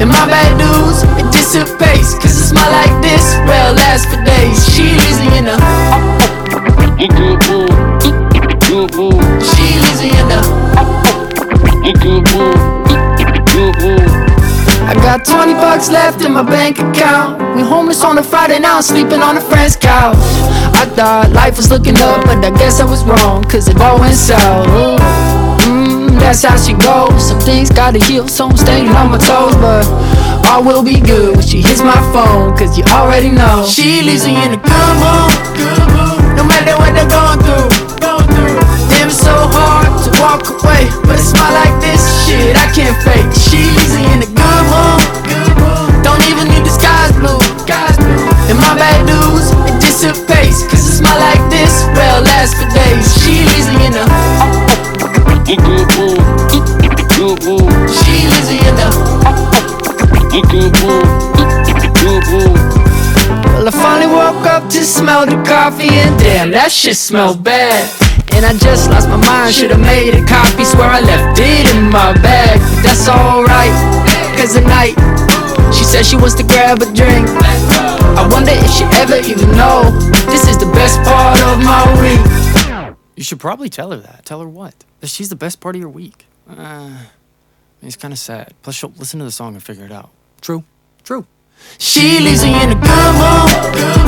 And 0.00 0.10
my 0.10 0.26
bad 0.26 0.58
news, 0.58 1.04
it 1.22 1.30
dissipates, 1.30 2.14
cause 2.14 2.52
like 2.52 2.90
this, 3.00 3.36
well, 3.46 3.74
lasts 3.74 4.06
for 4.12 4.20
days. 4.24 4.58
She 4.74 4.82
leaves 4.82 5.20
me 5.20 5.38
in 5.38 5.46
a 5.46 5.56
She 9.52 9.66
leaves 9.76 10.00
me 10.00 10.10
in 10.16 10.28
a 10.32 10.40
good 12.00 12.24
mood, 12.32 12.56
good 13.52 13.74
mood. 13.82 14.24
I 14.88 14.94
got 14.96 15.24
20 15.24 15.54
bucks 15.54 15.90
left 15.90 16.22
in 16.22 16.32
my 16.32 16.42
bank 16.42 16.78
account. 16.78 17.56
We 17.56 17.62
homeless 17.62 18.04
on 18.04 18.18
a 18.18 18.22
Friday 18.22 18.58
now, 18.58 18.80
sleeping 18.80 19.22
on 19.22 19.36
a 19.36 19.40
friend's 19.40 19.76
couch. 19.76 20.16
I 20.76 20.84
thought 20.96 21.30
life 21.32 21.56
was 21.56 21.70
looking 21.70 21.96
up, 21.96 22.24
but 22.26 22.44
I 22.44 22.50
guess 22.56 22.80
I 22.80 22.84
was 22.84 23.04
wrong, 23.04 23.44
cause 23.44 23.68
it 23.68 23.80
all 23.80 23.98
went 23.98 24.14
south. 24.14 24.66
Mm, 25.64 26.18
that's 26.20 26.42
how 26.42 26.56
she 26.56 26.72
goes. 26.74 27.28
Some 27.28 27.40
things 27.40 27.70
gotta 27.70 27.98
heal, 28.04 28.28
so 28.28 28.48
I'm 28.48 28.56
staying 28.56 28.88
on 28.88 29.10
my 29.10 29.18
toes, 29.18 29.56
but 29.56 29.86
all 30.48 30.62
will 30.64 30.82
be 30.82 31.00
good 31.00 31.36
when 31.36 31.46
she 31.46 31.62
hits 31.62 31.80
my 31.80 32.00
phone, 32.12 32.56
cause 32.56 32.76
you 32.76 32.84
already 32.92 33.30
know. 33.30 33.64
She 33.66 34.02
leaves 34.02 34.26
me 34.26 34.36
in 34.44 34.52
a 34.52 34.60
good 34.60 34.94
mood, 35.00 35.32
good 35.56 35.84
mood. 35.96 36.36
No 36.36 36.44
matter 36.44 36.76
what 36.76 36.92
they're 36.92 37.08
going 37.08 37.40
through. 37.40 37.83
Walk 40.24 40.48
away, 40.48 40.88
but 41.04 41.20
a 41.20 41.22
smile 41.22 41.52
like 41.52 41.76
this, 41.84 42.00
shit, 42.24 42.56
I 42.56 42.64
can't 42.72 42.96
fake. 43.04 43.28
She 43.36 43.60
me 43.92 44.08
in 44.16 44.24
a 44.24 44.30
good 44.32 44.64
mood. 44.72 45.04
Don't 46.00 46.24
even 46.32 46.48
need 46.48 46.64
the 46.64 46.72
skies 46.72 47.12
blue. 47.20 47.36
And 48.48 48.58
my 48.58 48.72
bad 48.76 49.04
news, 49.04 49.52
it 49.68 49.76
dissipates, 49.84 50.64
cause 50.64 50.80
a 50.80 50.92
smile 51.00 51.20
like 51.20 51.44
this, 51.52 51.84
well, 51.92 52.24
lasts 52.24 52.56
for 52.56 52.68
days. 52.72 53.04
She 53.20 53.44
me 53.68 53.84
in 53.84 53.94
a 54.00 54.04
good 55.60 55.88
mood. 55.96 56.20
She 57.92 58.14
leaves 58.32 58.48
in 58.48 58.76
a 58.80 58.88
good 60.48 60.72
mood, 60.80 61.04
good 62.00 62.24
mood. 62.32 62.56
Well, 63.52 63.68
I 63.68 63.70
finally 63.70 64.10
woke 64.12 64.46
up 64.46 64.70
to 64.70 64.84
smell 64.84 65.26
the 65.26 65.36
coffee, 65.44 65.88
and 65.88 66.18
damn, 66.18 66.50
that 66.52 66.72
shit 66.72 66.96
smells 66.96 67.36
bad. 67.36 68.13
And 68.34 68.44
I 68.44 68.52
just 68.58 68.90
lost 68.90 69.08
my 69.08 69.16
mind, 69.16 69.54
should've 69.54 69.80
made 69.80 70.14
a 70.14 70.24
copy. 70.26 70.64
Swear 70.64 70.90
I 70.90 71.00
left 71.00 71.38
it 71.40 71.74
in 71.74 71.90
my 71.90 72.12
bag, 72.20 72.58
but 72.60 72.82
that's 72.82 73.08
alright. 73.08 73.72
Cause 74.36 74.54
tonight, 74.54 74.94
she 75.72 75.84
said 75.84 76.04
she 76.04 76.16
wants 76.16 76.34
to 76.34 76.42
grab 76.42 76.82
a 76.82 76.86
drink. 76.92 77.26
I 78.18 78.28
wonder 78.30 78.52
if 78.52 78.70
she 78.70 78.84
ever 79.00 79.16
even 79.16 79.50
know 79.56 79.90
this 80.30 80.48
is 80.48 80.58
the 80.58 80.70
best 80.74 80.98
part 81.02 81.40
of 81.40 81.58
my 81.62 81.82
week. 82.02 82.96
You 83.16 83.22
should 83.22 83.40
probably 83.40 83.68
tell 83.68 83.92
her 83.92 83.98
that. 83.98 84.24
Tell 84.24 84.40
her 84.40 84.48
what? 84.48 84.74
That 85.00 85.08
she's 85.08 85.28
the 85.28 85.36
best 85.36 85.60
part 85.60 85.76
of 85.76 85.80
your 85.80 85.90
week. 85.90 86.26
Uh, 86.48 87.04
it's 87.82 87.96
kind 87.96 88.12
of 88.12 88.18
sad. 88.18 88.54
Plus, 88.62 88.74
she'll 88.74 88.92
listen 88.98 89.18
to 89.20 89.24
the 89.24 89.30
song 89.30 89.54
and 89.54 89.62
figure 89.62 89.84
it 89.84 89.92
out. 89.92 90.10
True. 90.40 90.64
True. 91.04 91.26
She 91.78 92.18
leaves 92.18 92.42
me 92.42 92.60
in 92.62 92.70
a 92.70 92.74
good 92.74 93.14
mood, 93.14 94.03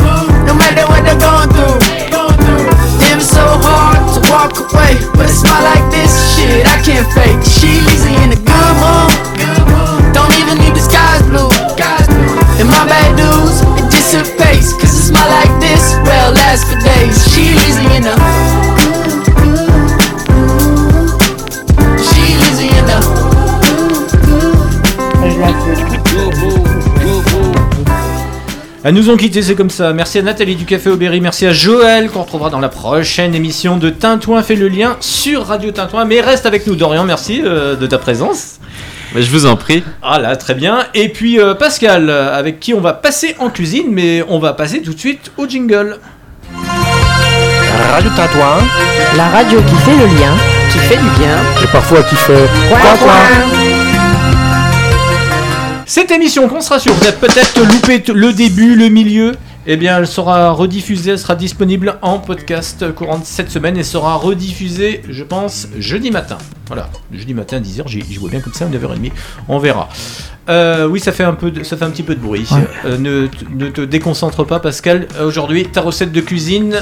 Elles 28.88 28.94
nous 28.94 29.10
ont 29.10 29.16
quittés, 29.16 29.42
c'est 29.42 29.56
comme 29.56 29.68
ça. 29.68 29.92
Merci 29.92 30.20
à 30.20 30.22
Nathalie 30.22 30.54
du 30.54 30.64
Café 30.64 30.90
Aubéry, 30.90 31.20
merci 31.20 31.44
à 31.44 31.52
Joël 31.52 32.08
qu'on 32.08 32.22
retrouvera 32.22 32.50
dans 32.50 32.60
la 32.60 32.68
prochaine 32.68 33.34
émission 33.34 33.78
de 33.78 33.90
Tintouin 33.90 34.44
fait 34.44 34.54
le 34.54 34.68
lien 34.68 34.96
sur 35.00 35.44
Radio 35.44 35.72
Tintouin. 35.72 36.04
Mais 36.04 36.20
reste 36.20 36.46
avec 36.46 36.68
nous, 36.68 36.76
Dorian, 36.76 37.02
merci 37.02 37.42
euh, 37.44 37.74
de 37.74 37.84
ta 37.88 37.98
présence. 37.98 38.60
Mais 39.12 39.22
je 39.22 39.30
vous 39.32 39.44
en 39.44 39.56
prie. 39.56 39.82
Ah 40.04 40.20
là, 40.20 40.36
très 40.36 40.54
bien. 40.54 40.84
Et 40.94 41.08
puis 41.08 41.40
euh, 41.40 41.54
Pascal, 41.54 42.08
euh, 42.08 42.32
avec 42.32 42.60
qui 42.60 42.74
on 42.74 42.80
va 42.80 42.92
passer 42.92 43.34
en 43.40 43.50
cuisine, 43.50 43.88
mais 43.90 44.22
on 44.28 44.38
va 44.38 44.52
passer 44.52 44.80
tout 44.82 44.94
de 44.94 45.00
suite 45.00 45.32
au 45.36 45.48
jingle. 45.48 45.98
Radio 47.90 48.10
Tintouin, 48.14 48.58
La 49.16 49.30
radio 49.30 49.62
qui 49.62 49.74
fait 49.78 49.96
le 49.96 50.06
lien, 50.16 50.36
qui 50.70 50.78
fait 50.78 50.94
du 50.94 51.10
bien. 51.18 51.38
et 51.60 51.66
parfois 51.72 52.04
qui 52.04 52.14
fait 52.14 52.48
Coin, 52.68 52.78
coin, 52.78 52.96
coin. 52.98 53.75
Cette 55.88 56.10
émission 56.10 56.48
qu'on 56.48 56.60
sera 56.60 56.80
sûr, 56.80 56.92
vous 56.92 57.04
avez 57.06 57.16
peut-être 57.16 57.60
loupé 57.60 58.02
le 58.12 58.32
début, 58.32 58.74
le 58.74 58.88
milieu. 58.88 59.36
Eh 59.68 59.76
bien, 59.76 59.98
elle 59.98 60.06
sera 60.06 60.50
rediffusée, 60.50 61.12
elle 61.12 61.18
sera 61.18 61.34
disponible 61.36 61.96
en 62.02 62.18
podcast 62.18 62.92
courant 62.92 63.18
de 63.18 63.24
cette 63.24 63.50
semaine 63.50 63.76
et 63.76 63.82
sera 63.84 64.14
rediffusée, 64.14 65.02
je 65.08 65.22
pense, 65.24 65.68
jeudi 65.78 66.10
matin. 66.10 66.38
Voilà, 66.68 66.88
jeudi 67.12 67.34
matin, 67.34 67.60
10h, 67.60 67.82
j'y 67.86 68.16
vois 68.16 68.30
bien 68.30 68.40
comme 68.40 68.52
ça, 68.52 68.66
9h30, 68.66 69.10
on 69.48 69.58
verra. 69.58 69.88
Euh, 70.48 70.86
oui, 70.86 71.00
ça 71.00 71.10
fait, 71.12 71.24
un 71.24 71.34
peu 71.34 71.50
de- 71.50 71.64
ça 71.64 71.76
fait 71.76 71.84
un 71.84 71.90
petit 71.90 72.04
peu 72.04 72.14
de 72.14 72.20
bruit. 72.20 72.46
Ouais. 72.52 72.58
Euh, 72.84 72.98
ne, 72.98 73.68
te 73.68 73.80
déconcentre 73.80 74.44
pas, 74.44 74.60
Pascal. 74.60 75.06
Aujourd'hui, 75.24 75.66
ta 75.66 75.80
recette 75.82 76.12
de 76.12 76.20
cuisine. 76.20 76.80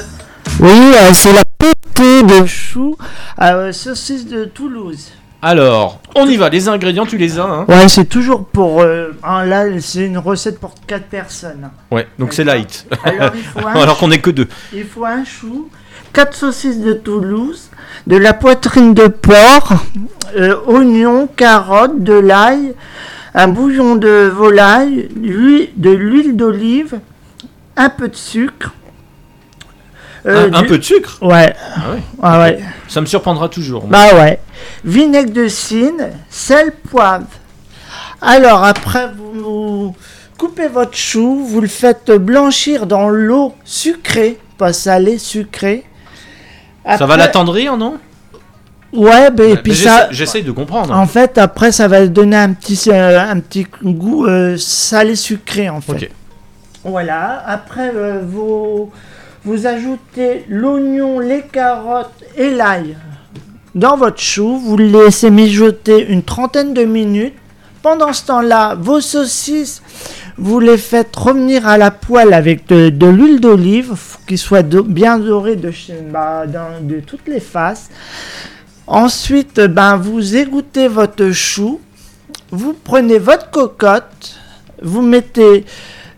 Oui, 0.60 0.68
euh, 0.70 1.10
c'est 1.14 1.32
la 1.32 1.42
potée 1.58 2.22
de 2.22 2.46
choux 2.46 2.96
à 3.38 3.72
saucisse 3.72 4.26
de 4.26 4.44
Toulouse. 4.44 5.08
Alors, 5.46 6.00
on 6.14 6.26
y 6.26 6.38
va, 6.38 6.48
les 6.48 6.68
ingrédients, 6.70 7.04
tu 7.04 7.18
les 7.18 7.38
as. 7.38 7.44
Hein 7.44 7.64
Ouais, 7.68 7.86
c'est 7.88 8.06
toujours 8.06 8.46
pour. 8.46 8.80
euh, 8.80 9.12
hein, 9.22 9.44
là, 9.44 9.64
c'est 9.80 10.06
une 10.06 10.16
recette 10.16 10.58
pour 10.58 10.72
4 10.86 11.04
personnes. 11.04 11.68
ouais, 11.90 12.08
donc 12.18 12.32
c'est 12.32 12.44
light. 12.44 12.86
Alors, 13.04 13.30
il 13.34 13.42
faut 13.42 13.58
un 13.68 13.72
Alors 13.82 13.98
qu'on 13.98 14.10
est 14.10 14.20
que 14.20 14.30
deux. 14.30 14.48
Il 14.72 14.84
faut 14.86 15.04
un 15.04 15.22
chou, 15.26 15.68
4 16.14 16.34
saucisses 16.34 16.80
de 16.80 16.94
Toulouse, 16.94 17.68
de 18.06 18.16
la 18.16 18.32
poitrine 18.32 18.94
de 18.94 19.06
porc, 19.08 19.74
euh, 20.36 20.56
oignons, 20.66 21.26
carottes, 21.26 22.02
de 22.02 22.14
l'ail, 22.14 22.72
un 23.34 23.48
bouillon 23.48 23.96
de 23.96 24.32
volaille, 24.34 25.08
de 25.76 25.90
l'huile 25.90 26.36
d'olive, 26.36 27.00
un 27.76 27.90
peu 27.90 28.08
de 28.08 28.16
sucre. 28.16 28.72
euh, 30.26 30.48
un, 30.50 30.54
un 30.54 30.62
peu 30.62 30.78
de 30.78 30.82
sucre? 30.82 31.18
Ouais. 31.20 31.52
Ah 31.76 31.90
ouais. 31.92 32.02
Ah 32.22 32.40
ouais. 32.40 32.60
Ça 32.88 33.02
me 33.02 33.06
surprendra 33.06 33.50
toujours. 33.50 33.84
Bah 33.88 34.06
ouais. 34.14 34.38
Vinaigre 34.84 35.32
de 35.32 35.48
cyne, 35.48 36.10
sel, 36.30 36.72
poivre. 36.90 37.26
Alors 38.20 38.64
après, 38.64 39.10
vous 39.16 39.94
coupez 40.38 40.68
votre 40.68 40.96
chou, 40.96 41.44
vous 41.44 41.60
le 41.60 41.68
faites 41.68 42.10
blanchir 42.10 42.86
dans 42.86 43.08
l'eau 43.08 43.54
sucrée, 43.64 44.38
pas 44.58 44.72
salée, 44.72 45.18
sucrée. 45.18 45.84
Ça 46.86 47.06
va 47.06 47.16
l'attendrir, 47.16 47.76
non? 47.76 47.98
Ouais, 48.92 49.26
et 49.26 49.30
Ouais, 49.40 49.56
puis 49.56 49.72
mais 49.72 49.74
ça. 49.74 49.90
j'essaie- 50.02 50.08
J'essaye 50.12 50.42
de 50.44 50.52
comprendre. 50.52 50.94
En 50.94 51.06
fait, 51.06 51.36
après, 51.38 51.72
ça 51.72 51.88
va 51.88 52.06
donner 52.06 52.36
un 52.36 52.52
petit, 52.52 52.80
euh, 52.90 53.18
un 53.20 53.40
petit 53.40 53.66
goût 53.82 54.26
euh, 54.26 54.56
salé 54.56 55.16
sucré, 55.16 55.68
en 55.68 55.80
fait. 55.80 56.10
Voilà. 56.84 57.42
Après, 57.46 57.90
euh, 57.94 58.20
vous, 58.24 58.92
vous 59.44 59.66
ajoutez 59.66 60.44
l'oignon, 60.48 61.18
les 61.18 61.42
carottes 61.42 62.22
et 62.36 62.50
l'ail 62.50 62.96
dans 63.74 63.96
votre 63.96 64.20
chou. 64.20 64.58
Vous 64.58 64.76
le 64.76 64.86
laissez 64.86 65.30
mijoter 65.30 66.06
une 66.08 66.22
trentaine 66.22 66.74
de 66.74 66.84
minutes. 66.84 67.34
Pendant 67.82 68.12
ce 68.14 68.24
temps-là, 68.26 68.74
vos 68.76 69.00
saucisses, 69.00 69.82
vous 70.38 70.58
les 70.58 70.78
faites 70.78 71.14
revenir 71.14 71.68
à 71.68 71.76
la 71.76 71.90
poêle 71.90 72.32
avec 72.32 72.66
de, 72.66 73.06
l'huile 73.06 73.40
d'olive, 73.40 73.94
soient 74.38 74.62
do- 74.62 74.82
bien 74.82 75.18
chez- 75.70 76.00
bah, 76.10 76.44
de 76.46 77.00
toutes 77.00 77.28
les 77.28 77.40
faces. 77.40 77.90
Ensuite, 78.86 79.60
ben, 79.60 79.96
vous 79.96 80.34
égouttez 80.36 80.88
votre 80.88 81.30
chou, 81.32 81.80
vous 82.50 82.72
prenez 82.72 83.18
votre 83.18 83.50
cocotte, 83.50 84.36
vous 84.82 85.02
mettez 85.02 85.64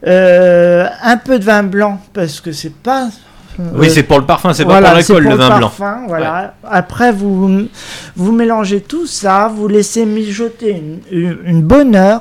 euh, 0.06 0.86
un 1.02 1.16
peu 1.16 1.38
de 1.38 1.44
vin 1.44 1.62
blanc 1.64 2.00
parce 2.12 2.40
que 2.40 2.52
c'est 2.52 2.74
pas. 2.74 3.08
Oui, 3.58 3.86
euh, 3.86 3.90
c'est 3.90 4.02
pour 4.02 4.18
le 4.18 4.24
parfum, 4.26 4.52
c'est 4.52 4.64
pas 4.64 4.72
pour 4.74 4.80
l'alcool, 4.80 5.02
c'est 5.24 5.30
le 5.30 5.34
vin 5.36 5.56
blanc. 5.58 5.68
parfum, 5.68 6.02
Voilà. 6.08 6.54
Après, 6.64 7.12
vous, 7.12 7.68
vous 8.16 8.32
mélangez 8.32 8.80
tout 8.80 9.06
ça, 9.06 9.50
vous 9.54 9.68
laissez 9.68 10.04
mijoter 10.04 10.70
une, 10.72 10.98
une- 11.10 11.38
une 11.44 11.62
bonne 11.62 11.94
heure 11.96 12.20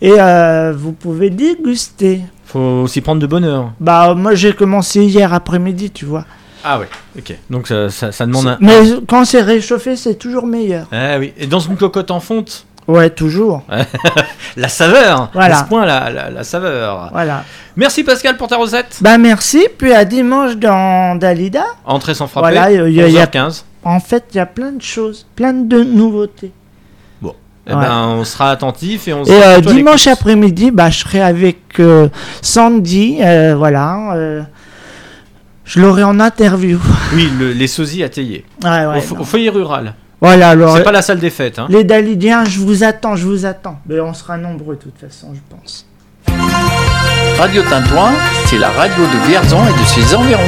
et 0.00 0.12
euh, 0.18 0.72
vous 0.76 0.92
pouvez 0.92 1.30
déguster. 1.30 2.20
Faut 2.46 2.86
s'y 2.86 3.00
prendre 3.00 3.20
de 3.20 3.26
bonne 3.26 3.44
heure. 3.44 3.72
Bah, 3.80 4.14
moi 4.14 4.34
j'ai 4.34 4.52
commencé 4.52 5.02
hier 5.04 5.32
après-midi, 5.34 5.90
tu 5.90 6.04
vois. 6.04 6.24
Ah 6.64 6.78
ouais, 6.80 6.88
ok. 7.18 7.36
Donc 7.50 7.68
ça, 7.68 7.88
ça, 7.90 8.10
ça 8.12 8.26
demande 8.26 8.46
un. 8.48 8.58
Mais 8.60 8.74
quand 9.08 9.24
c'est 9.24 9.42
réchauffé, 9.42 9.94
c'est 9.96 10.14
toujours 10.16 10.46
meilleur. 10.46 10.86
Ah 10.92 11.18
oui. 11.18 11.32
Et 11.38 11.46
dans 11.46 11.60
une 11.60 11.76
cocotte 11.76 12.10
en 12.10 12.18
fonte 12.20 12.66
Ouais, 12.88 13.10
toujours. 13.10 13.62
La 14.56 14.68
saveur 14.68 15.30
Voilà. 15.34 15.58
À 15.58 15.64
ce 15.64 15.68
point, 15.68 15.84
la, 15.84 16.08
la, 16.10 16.30
la 16.30 16.44
saveur. 16.44 17.08
Voilà. 17.12 17.42
Merci 17.76 18.04
Pascal 18.04 18.36
pour 18.36 18.48
ta 18.48 18.56
recette. 18.56 18.98
Bah 19.00 19.18
merci, 19.18 19.66
puis 19.76 19.92
à 19.92 20.04
dimanche 20.04 20.56
dans 20.56 21.16
Dalida. 21.16 21.64
Entrée 21.84 22.14
sans 22.14 22.26
frapper. 22.26 22.48
Voilà, 22.54 22.70
il 22.70 22.92
y 22.94 23.02
a- 23.02 23.08
il 23.08 23.12
y 23.14 23.18
a- 23.18 23.26
11h15. 23.26 23.64
En 23.84 24.00
fait, 24.00 24.24
il 24.32 24.36
y 24.38 24.40
a 24.40 24.46
plein 24.46 24.72
de 24.72 24.82
choses, 24.82 25.26
plein 25.36 25.52
de 25.52 25.82
nouveautés. 25.82 26.52
Bon. 27.20 27.34
Eh 27.66 27.74
Ouais. 27.74 27.80
ben, 27.80 28.04
on 28.18 28.24
sera 28.24 28.50
attentif 28.50 29.08
et 29.08 29.12
on 29.12 29.22
Et 29.24 29.26
sera 29.26 29.36
euh, 29.48 29.54
plutôt 29.56 29.70
à 29.70 29.72
dimanche 29.74 30.06
après-midi, 30.06 30.70
bah, 30.70 30.88
je 30.90 30.98
serai 31.00 31.20
avec 31.20 31.58
euh, 31.80 32.08
Sandy, 32.40 33.18
euh, 33.20 33.54
voilà. 33.56 34.14
euh, 34.14 34.42
je 35.64 35.80
l'aurai 35.80 36.02
en 36.04 36.18
interview. 36.20 36.78
Oui, 37.14 37.28
le- 37.38 37.52
les 37.52 37.66
sosies 37.66 38.02
à 38.04 38.08
Théier. 38.08 38.44
Ouais, 38.64 38.86
ouais, 38.86 39.02
au, 39.12 39.20
au 39.20 39.24
foyer 39.24 39.50
rural. 39.50 39.94
Voilà, 40.20 40.50
alors. 40.50 40.76
C'est 40.76 40.84
pas 40.84 40.92
la 40.92 41.02
salle 41.02 41.18
des 41.18 41.30
fêtes. 41.30 41.58
Hein. 41.58 41.66
Les 41.68 41.84
Dalidiens, 41.84 42.44
je 42.44 42.60
vous 42.60 42.84
attends, 42.84 43.16
je 43.16 43.26
vous 43.26 43.44
attends. 43.44 43.78
Mais 43.86 44.00
on 44.00 44.14
sera 44.14 44.38
nombreux 44.38 44.76
de 44.76 44.80
toute 44.80 44.98
façon, 44.98 45.34
je 45.34 45.40
pense. 45.54 45.86
Radio 47.38 47.62
Tintouin, 47.62 48.12
c'est 48.46 48.58
la 48.58 48.70
radio 48.70 49.04
de 49.04 49.28
Vierzon 49.28 49.60
et 49.66 49.78
de 49.78 49.84
ses 49.84 50.14
environs. 50.14 50.40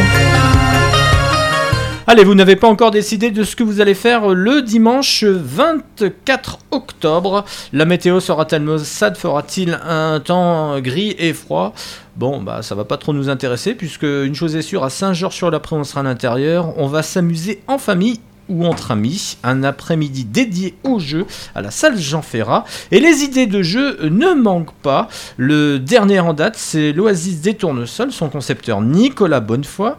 Allez, 2.07 2.25
vous 2.25 2.35
n'avez 2.35 2.57
pas 2.57 2.69
encore 2.69 2.91
décidé 2.91 3.31
de 3.31 3.45
ce 3.45 3.55
que 3.55 3.63
vous 3.63 3.83
allez 3.83 3.93
faire 3.93 4.29
le 4.29 4.63
dimanche 4.63 5.25
24 5.25 6.61
octobre. 6.71 7.45
La 7.75 7.85
météo 7.85 8.21
sera-t-elle 8.21 8.63
maussade 8.63 9.19
Fera-t-il 9.19 9.79
un 9.87 10.19
temps 10.19 10.81
gris 10.81 11.15
et 11.19 11.35
froid? 11.35 11.75
Bon, 12.17 12.41
bah 12.41 12.63
ça 12.63 12.75
va 12.75 12.85
pas 12.85 12.97
trop 12.97 13.13
nous 13.13 13.29
intéresser 13.29 13.75
puisque 13.75 14.05
une 14.05 14.35
chose 14.35 14.57
est 14.57 14.63
sûre, 14.63 14.85
à 14.85 14.89
Saint-Georges-sur-l'Après, 14.89 15.77
on 15.77 15.85
sera 15.85 16.01
à 16.01 16.05
l'intérieur. 16.05 16.73
On 16.79 16.87
va 16.87 17.03
s'amuser 17.03 17.63
en 17.67 17.77
famille 17.77 18.21
ou 18.49 18.67
entre 18.67 18.91
amis, 18.91 19.37
un 19.43 19.63
après-midi 19.63 20.25
dédié 20.25 20.75
au 20.85 20.99
jeu 20.99 21.27
à 21.55 21.63
la 21.63 21.71
salle 21.71 21.99
Jean 21.99 22.23
Ferrat. 22.23 22.65
Et 22.91 23.01
les 23.01 23.23
idées 23.23 23.47
de 23.47 23.63
jeu 23.63 23.99
ne 24.09 24.33
manquent 24.35 24.75
pas. 24.75 25.09
Le 25.37 25.79
dernier 25.79 26.21
en 26.21 26.35
date, 26.35 26.57
c'est 26.57 26.93
l'Oasis 26.93 27.41
des 27.41 27.55
Tournesols, 27.55 28.13
son 28.13 28.29
concepteur 28.29 28.81
Nicolas 28.81 29.41
Bonnefoy. 29.41 29.93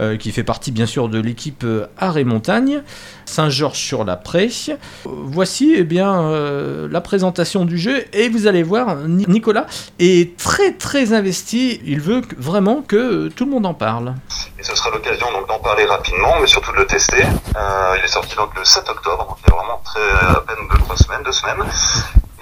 Euh, 0.00 0.16
qui 0.16 0.32
fait 0.32 0.42
partie 0.44 0.70
bien 0.72 0.86
sûr 0.86 1.08
de 1.08 1.20
l'équipe 1.20 1.64
euh, 1.64 1.86
Art 1.98 2.18
et 2.18 2.24
Montagne, 2.24 2.82
Saint-Georges-sur-la-Prée. 3.26 4.50
Euh, 4.68 4.76
Voici 5.06 5.74
eh 5.76 5.84
bien 5.84 6.22
euh, 6.22 6.88
la 6.90 7.00
présentation 7.00 7.64
du 7.64 7.78
jeu 7.78 8.04
et 8.12 8.28
vous 8.28 8.46
allez 8.46 8.62
voir, 8.62 8.96
Ni- 8.96 9.26
Nicolas 9.28 9.66
est 9.98 10.36
très 10.36 10.72
très 10.72 11.12
investi. 11.12 11.80
Il 11.84 12.00
veut 12.00 12.22
vraiment 12.36 12.82
que 12.82 13.28
tout 13.28 13.44
le 13.44 13.50
monde 13.50 13.66
en 13.66 13.74
parle. 13.74 14.14
Et 14.58 14.62
ce 14.62 14.74
sera 14.76 14.90
l'occasion 14.90 15.26
donc 15.32 15.48
d'en 15.48 15.58
parler 15.58 15.84
rapidement, 15.84 16.34
mais 16.40 16.46
surtout 16.46 16.72
de 16.72 16.78
le 16.78 16.86
tester. 16.86 17.22
Il 17.98 18.04
est 18.04 18.08
sorti 18.08 18.34
donc 18.36 18.50
le 18.56 18.64
7 18.64 18.88
octobre, 18.88 19.26
donc 19.28 19.38
il 19.46 19.50
y 19.50 19.52
a 19.52 19.56
vraiment 19.56 19.80
très 19.84 20.00
à 20.36 20.40
peine 20.46 20.56
deux 20.72 20.78
trois 20.78 20.96
semaines, 20.96 21.22
deux 21.24 21.32
semaines. 21.32 21.62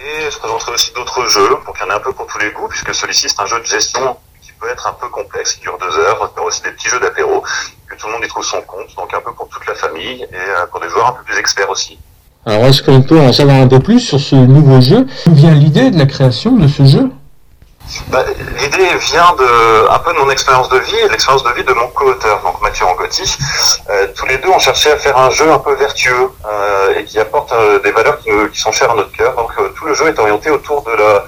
Et 0.01 0.31
je 0.31 0.39
présenterai 0.39 0.73
aussi 0.73 0.93
d'autres 0.95 1.27
jeux 1.29 1.57
pour 1.65 1.74
qu'il 1.77 1.87
y 1.87 1.91
en 1.91 1.93
ait 1.93 1.97
un 1.97 2.01
peu 2.01 2.12
pour 2.12 2.27
tous 2.27 2.39
les 2.39 2.51
goûts, 2.51 2.69
puisque 2.69 2.95
celui-ci 2.95 3.29
c'est 3.29 3.41
un 3.41 3.47
jeu 3.47 3.61
de 3.61 3.65
gestion 3.66 4.16
peut 4.63 4.71
être 4.71 4.87
un 4.87 4.93
peu 4.93 5.09
complexe, 5.09 5.55
qui 5.55 5.61
dure 5.61 5.77
deux 5.79 5.99
heures. 5.99 6.21
Aura 6.21 6.47
aussi 6.47 6.63
des 6.63 6.71
petits 6.71 6.89
jeux 6.89 7.01
d'apéro, 7.01 7.43
que 7.89 7.97
tout 7.97 8.07
le 8.07 8.13
monde 8.13 8.23
y 8.25 8.29
trouve 8.29 8.45
son 8.45 8.63
compte, 8.63 8.95
donc 8.97 9.13
un 9.13 9.21
peu 9.21 9.33
pour 9.33 9.49
toute 9.49 9.67
la 9.67 9.75
famille 9.75 10.23
et 10.23 10.29
euh, 10.33 10.67
pour 10.71 10.81
des 10.81 10.89
joueurs 10.89 11.09
un 11.09 11.13
peu 11.13 11.25
plus 11.25 11.39
experts 11.39 11.69
aussi. 11.69 11.99
Alors, 12.47 12.67
est-ce 12.67 12.83
qu'on 12.83 13.03
peut 13.03 13.19
en 13.19 13.33
savoir 13.33 13.57
un 13.57 13.69
peu 13.69 13.81
plus 13.81 14.01
sur 14.01 14.21
ce 14.21 14.35
nouveau 14.35 14.81
jeu? 14.81 15.07
D'où 15.27 15.35
vient 15.35 15.55
l'idée 15.55 15.91
de 15.91 15.99
la 15.99 16.07
création 16.07 16.53
de 16.53 16.69
ce 16.69 16.85
jeu? 16.85 17.11
Bah, 18.09 18.25
L'idée 18.61 18.97
vient 19.13 19.35
de 19.39 19.91
un 19.91 19.99
peu 19.99 20.13
de 20.13 20.19
mon 20.19 20.31
expérience 20.31 20.69
de 20.69 20.79
vie 20.79 20.97
et 20.97 21.09
l'expérience 21.09 21.43
de 21.43 21.51
vie 21.51 21.65
de 21.65 21.73
mon 21.73 21.89
co-auteur, 21.89 22.41
donc 22.43 22.61
Mathieu 22.63 22.87
Angotti. 22.87 23.37
Euh, 23.91 24.07
tous 24.17 24.27
les 24.27 24.39
deux 24.39 24.49
ont 24.49 24.59
cherché 24.59 24.93
à 24.93 24.97
faire 24.97 25.17
un 25.19 25.31
jeu 25.31 25.51
un 25.51 25.59
peu 25.59 25.75
vertueux 25.75 26.31
euh, 26.47 26.95
et 26.97 27.05
qui 27.05 27.19
apporte 27.19 27.53
euh, 27.53 27.81
des 27.81 27.91
valeurs 27.91 28.19
qui, 28.21 28.31
qui 28.53 28.61
sont 28.61 28.73
chères 28.73 28.93
à 28.93 28.95
notre 28.95 29.13
cœur. 29.13 29.35
Le 29.93 29.98
jeu 29.98 30.09
est 30.09 30.19
orienté 30.19 30.48
autour 30.48 30.81
de 30.85 30.90
la, 30.90 31.23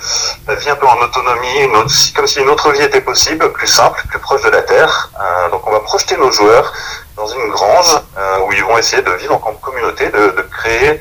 la 0.48 0.54
vie 0.54 0.70
un 0.70 0.76
peu 0.76 0.86
en 0.86 0.96
autonomie, 0.96 1.68
comme 2.16 2.26
si 2.26 2.40
une 2.40 2.48
autre 2.48 2.72
vie 2.72 2.80
était 2.80 3.02
possible, 3.02 3.52
plus 3.52 3.66
simple, 3.66 4.02
plus 4.08 4.18
proche 4.18 4.42
de 4.42 4.48
la 4.48 4.62
terre. 4.62 5.10
Euh, 5.20 5.50
donc 5.50 5.66
on 5.66 5.70
va 5.70 5.80
projeter 5.80 6.16
nos 6.16 6.30
joueurs 6.30 6.72
dans 7.14 7.26
une 7.26 7.50
grange 7.50 7.94
euh, 8.16 8.38
où 8.46 8.52
ils 8.54 8.64
vont 8.64 8.78
essayer 8.78 9.02
de 9.02 9.10
vivre 9.20 9.34
en 9.34 9.52
communauté, 9.52 10.08
de, 10.08 10.40
créer 10.50 10.98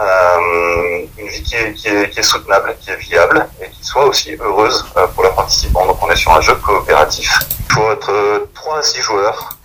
euh, 0.00 1.06
une 1.18 1.26
vie 1.26 1.42
qui 1.42 1.56
est, 1.56 2.22
soutenable, 2.22 2.76
qui 2.80 2.90
est 2.90 2.96
viable 2.96 3.44
et 3.60 3.68
qui 3.70 3.84
soit 3.84 4.04
aussi 4.04 4.36
heureuse 4.40 4.86
pour 5.12 5.24
leurs 5.24 5.34
participants. 5.34 5.86
Donc 5.86 5.98
on 6.00 6.10
est 6.12 6.16
sur 6.16 6.32
un 6.32 6.40
jeu 6.40 6.54
coopératif. 6.54 7.40
Il 7.70 7.74
faut 7.74 7.90
être 7.90 8.12
euh, 8.12 8.48
3 8.54 8.78
à 8.78 8.82
6 8.82 9.02
joueurs 9.02 9.56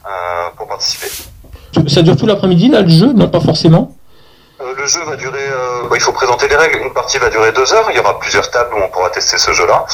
pour 0.58 0.68
participer. 0.68 1.12
Ça 1.90 2.02
dure 2.02 2.18
tout 2.18 2.26
l'après-midi, 2.26 2.70
là, 2.70 2.82
le 2.82 2.90
jeu? 2.90 3.14
Non, 3.14 3.28
pas 3.28 3.40
forcément. 3.40 3.96
Euh, 4.62 4.74
le 4.78 4.88
jeu 4.88 5.04
va 5.04 5.18
il 5.96 6.02
faut 6.02 6.12
présenter 6.12 6.48
les 6.48 6.56
règles. 6.56 6.80
Une 6.80 6.94
partie 6.94 7.18
va 7.18 7.30
durer 7.30 7.52
deux 7.52 7.74
heures. 7.74 7.88
Il 7.90 7.96
y 7.96 8.00
aura 8.00 8.18
plusieurs 8.20 8.50
tables 8.52 8.74
où 8.76 8.80
on 8.84 8.90
pourra 8.90 9.10
tester 9.10 9.38
ce 9.38 9.52
jeu-là. 9.54 9.86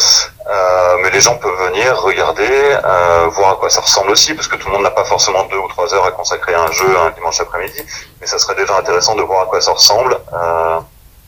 Euh, 0.49 0.95
mais 1.03 1.09
les 1.11 1.21
gens 1.21 1.35
peuvent 1.37 1.67
venir 1.69 1.95
regarder, 2.01 2.43
euh, 2.43 3.27
voir 3.31 3.51
à 3.51 3.55
quoi 3.55 3.69
ça 3.69 3.81
ressemble 3.81 4.11
aussi, 4.11 4.33
parce 4.33 4.47
que 4.47 4.55
tout 4.57 4.67
le 4.67 4.73
monde 4.73 4.83
n'a 4.83 4.91
pas 4.91 5.05
forcément 5.05 5.45
deux 5.51 5.57
ou 5.57 5.67
trois 5.69 5.93
heures 5.93 6.05
à 6.05 6.11
consacrer 6.11 6.53
à 6.53 6.63
un 6.63 6.71
jeu 6.71 6.85
un 7.07 7.11
dimanche 7.11 7.39
après-midi. 7.39 7.79
Mais 8.19 8.27
ça 8.27 8.37
serait 8.37 8.55
déjà 8.55 8.77
intéressant 8.77 9.15
de 9.15 9.21
voir 9.21 9.43
à 9.43 9.45
quoi 9.45 9.61
ça 9.61 9.71
ressemble, 9.71 10.17
euh, 10.33 10.79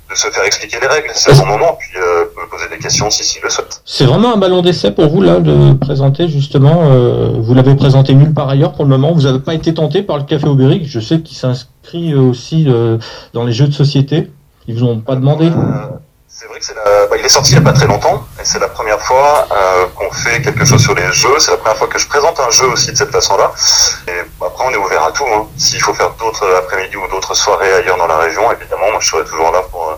de 0.09 0.15
se 0.15 0.27
faire 0.29 0.43
expliquer 0.43 0.77
les 0.81 0.87
règles. 0.87 1.09
C'est 1.13 1.33
bon 1.37 1.45
moment. 1.45 1.77
Puis 1.79 1.97
euh, 2.01 2.25
poser 2.51 2.67
des 2.69 2.77
questions 2.77 3.09
si 3.09 3.23
s'il 3.23 3.41
le 3.41 3.49
souhaite. 3.49 3.81
C'est 3.85 4.05
vraiment 4.05 4.33
un 4.33 4.37
ballon 4.37 4.61
d'essai 4.61 4.91
pour 4.91 5.07
vous, 5.07 5.21
là, 5.21 5.39
de 5.39 5.73
présenter, 5.73 6.27
justement. 6.27 6.89
euh, 6.91 7.29
vous 7.37 7.53
l'avez 7.53 7.75
présenté 7.75 8.13
nulle 8.13 8.33
part 8.33 8.49
ailleurs 8.49 8.73
pour 8.73 8.83
le 8.83 8.89
moment. 8.89 9.13
Vous 9.13 9.21
n'avez 9.21 9.39
pas 9.39 9.53
été 9.53 9.73
tenté 9.73 10.03
par 10.03 10.17
le 10.17 10.23
Café 10.23 10.47
Aubéric. 10.47 10.85
Je 10.87 10.99
sais 10.99 11.21
qu'il 11.21 11.37
s'inscrit 11.37 12.13
euh, 12.13 12.19
aussi 12.19 12.67
dans 13.33 13.43
les 13.45 13.53
jeux 13.53 13.67
de 13.67 13.73
société. 13.73 14.29
Ils 14.67 14.79
vous 14.79 14.85
ont 14.85 14.99
pas 14.99 15.15
demandé 15.15 15.51
C'est 16.27 16.47
vrai 16.47 16.59
que 16.59 16.65
c'est 16.65 16.75
la... 16.75 17.07
bah, 17.07 17.15
il 17.19 17.25
est 17.25 17.29
sorti 17.29 17.51
il 17.51 17.59
n'y 17.59 17.67
a 17.67 17.69
pas 17.69 17.73
très 17.73 17.85
longtemps 17.87 18.25
et 18.39 18.45
c'est 18.45 18.59
la 18.59 18.69
première 18.69 18.99
fois 19.01 19.47
euh, 19.51 19.85
qu'on 19.95 20.09
fait 20.11 20.41
quelque 20.41 20.65
chose 20.65 20.81
sur 20.81 20.95
les 20.95 21.11
jeux. 21.11 21.37
C'est 21.39 21.51
la 21.51 21.57
première 21.57 21.77
fois 21.77 21.87
que 21.87 21.99
je 21.99 22.07
présente 22.07 22.39
un 22.39 22.49
jeu 22.49 22.65
aussi 22.67 22.91
de 22.91 22.97
cette 22.97 23.11
façon-là. 23.11 23.51
Et 24.07 24.11
bah, 24.39 24.47
après, 24.49 24.65
on 24.65 24.71
est 24.71 24.77
ouvert 24.77 25.03
à 25.03 25.11
tout. 25.11 25.25
Hein. 25.25 25.47
S'il 25.57 25.81
faut 25.81 25.93
faire 25.93 26.11
d'autres 26.19 26.47
après-midi 26.57 26.95
ou 26.97 27.07
d'autres 27.09 27.35
soirées 27.35 27.73
ailleurs 27.73 27.97
dans 27.97 28.07
la 28.07 28.17
région, 28.17 28.51
évidemment, 28.51 28.89
moi 28.91 28.99
je 28.99 29.09
serai 29.09 29.23
toujours 29.25 29.51
là 29.51 29.61
pour, 29.69 29.89
euh, 29.89 29.95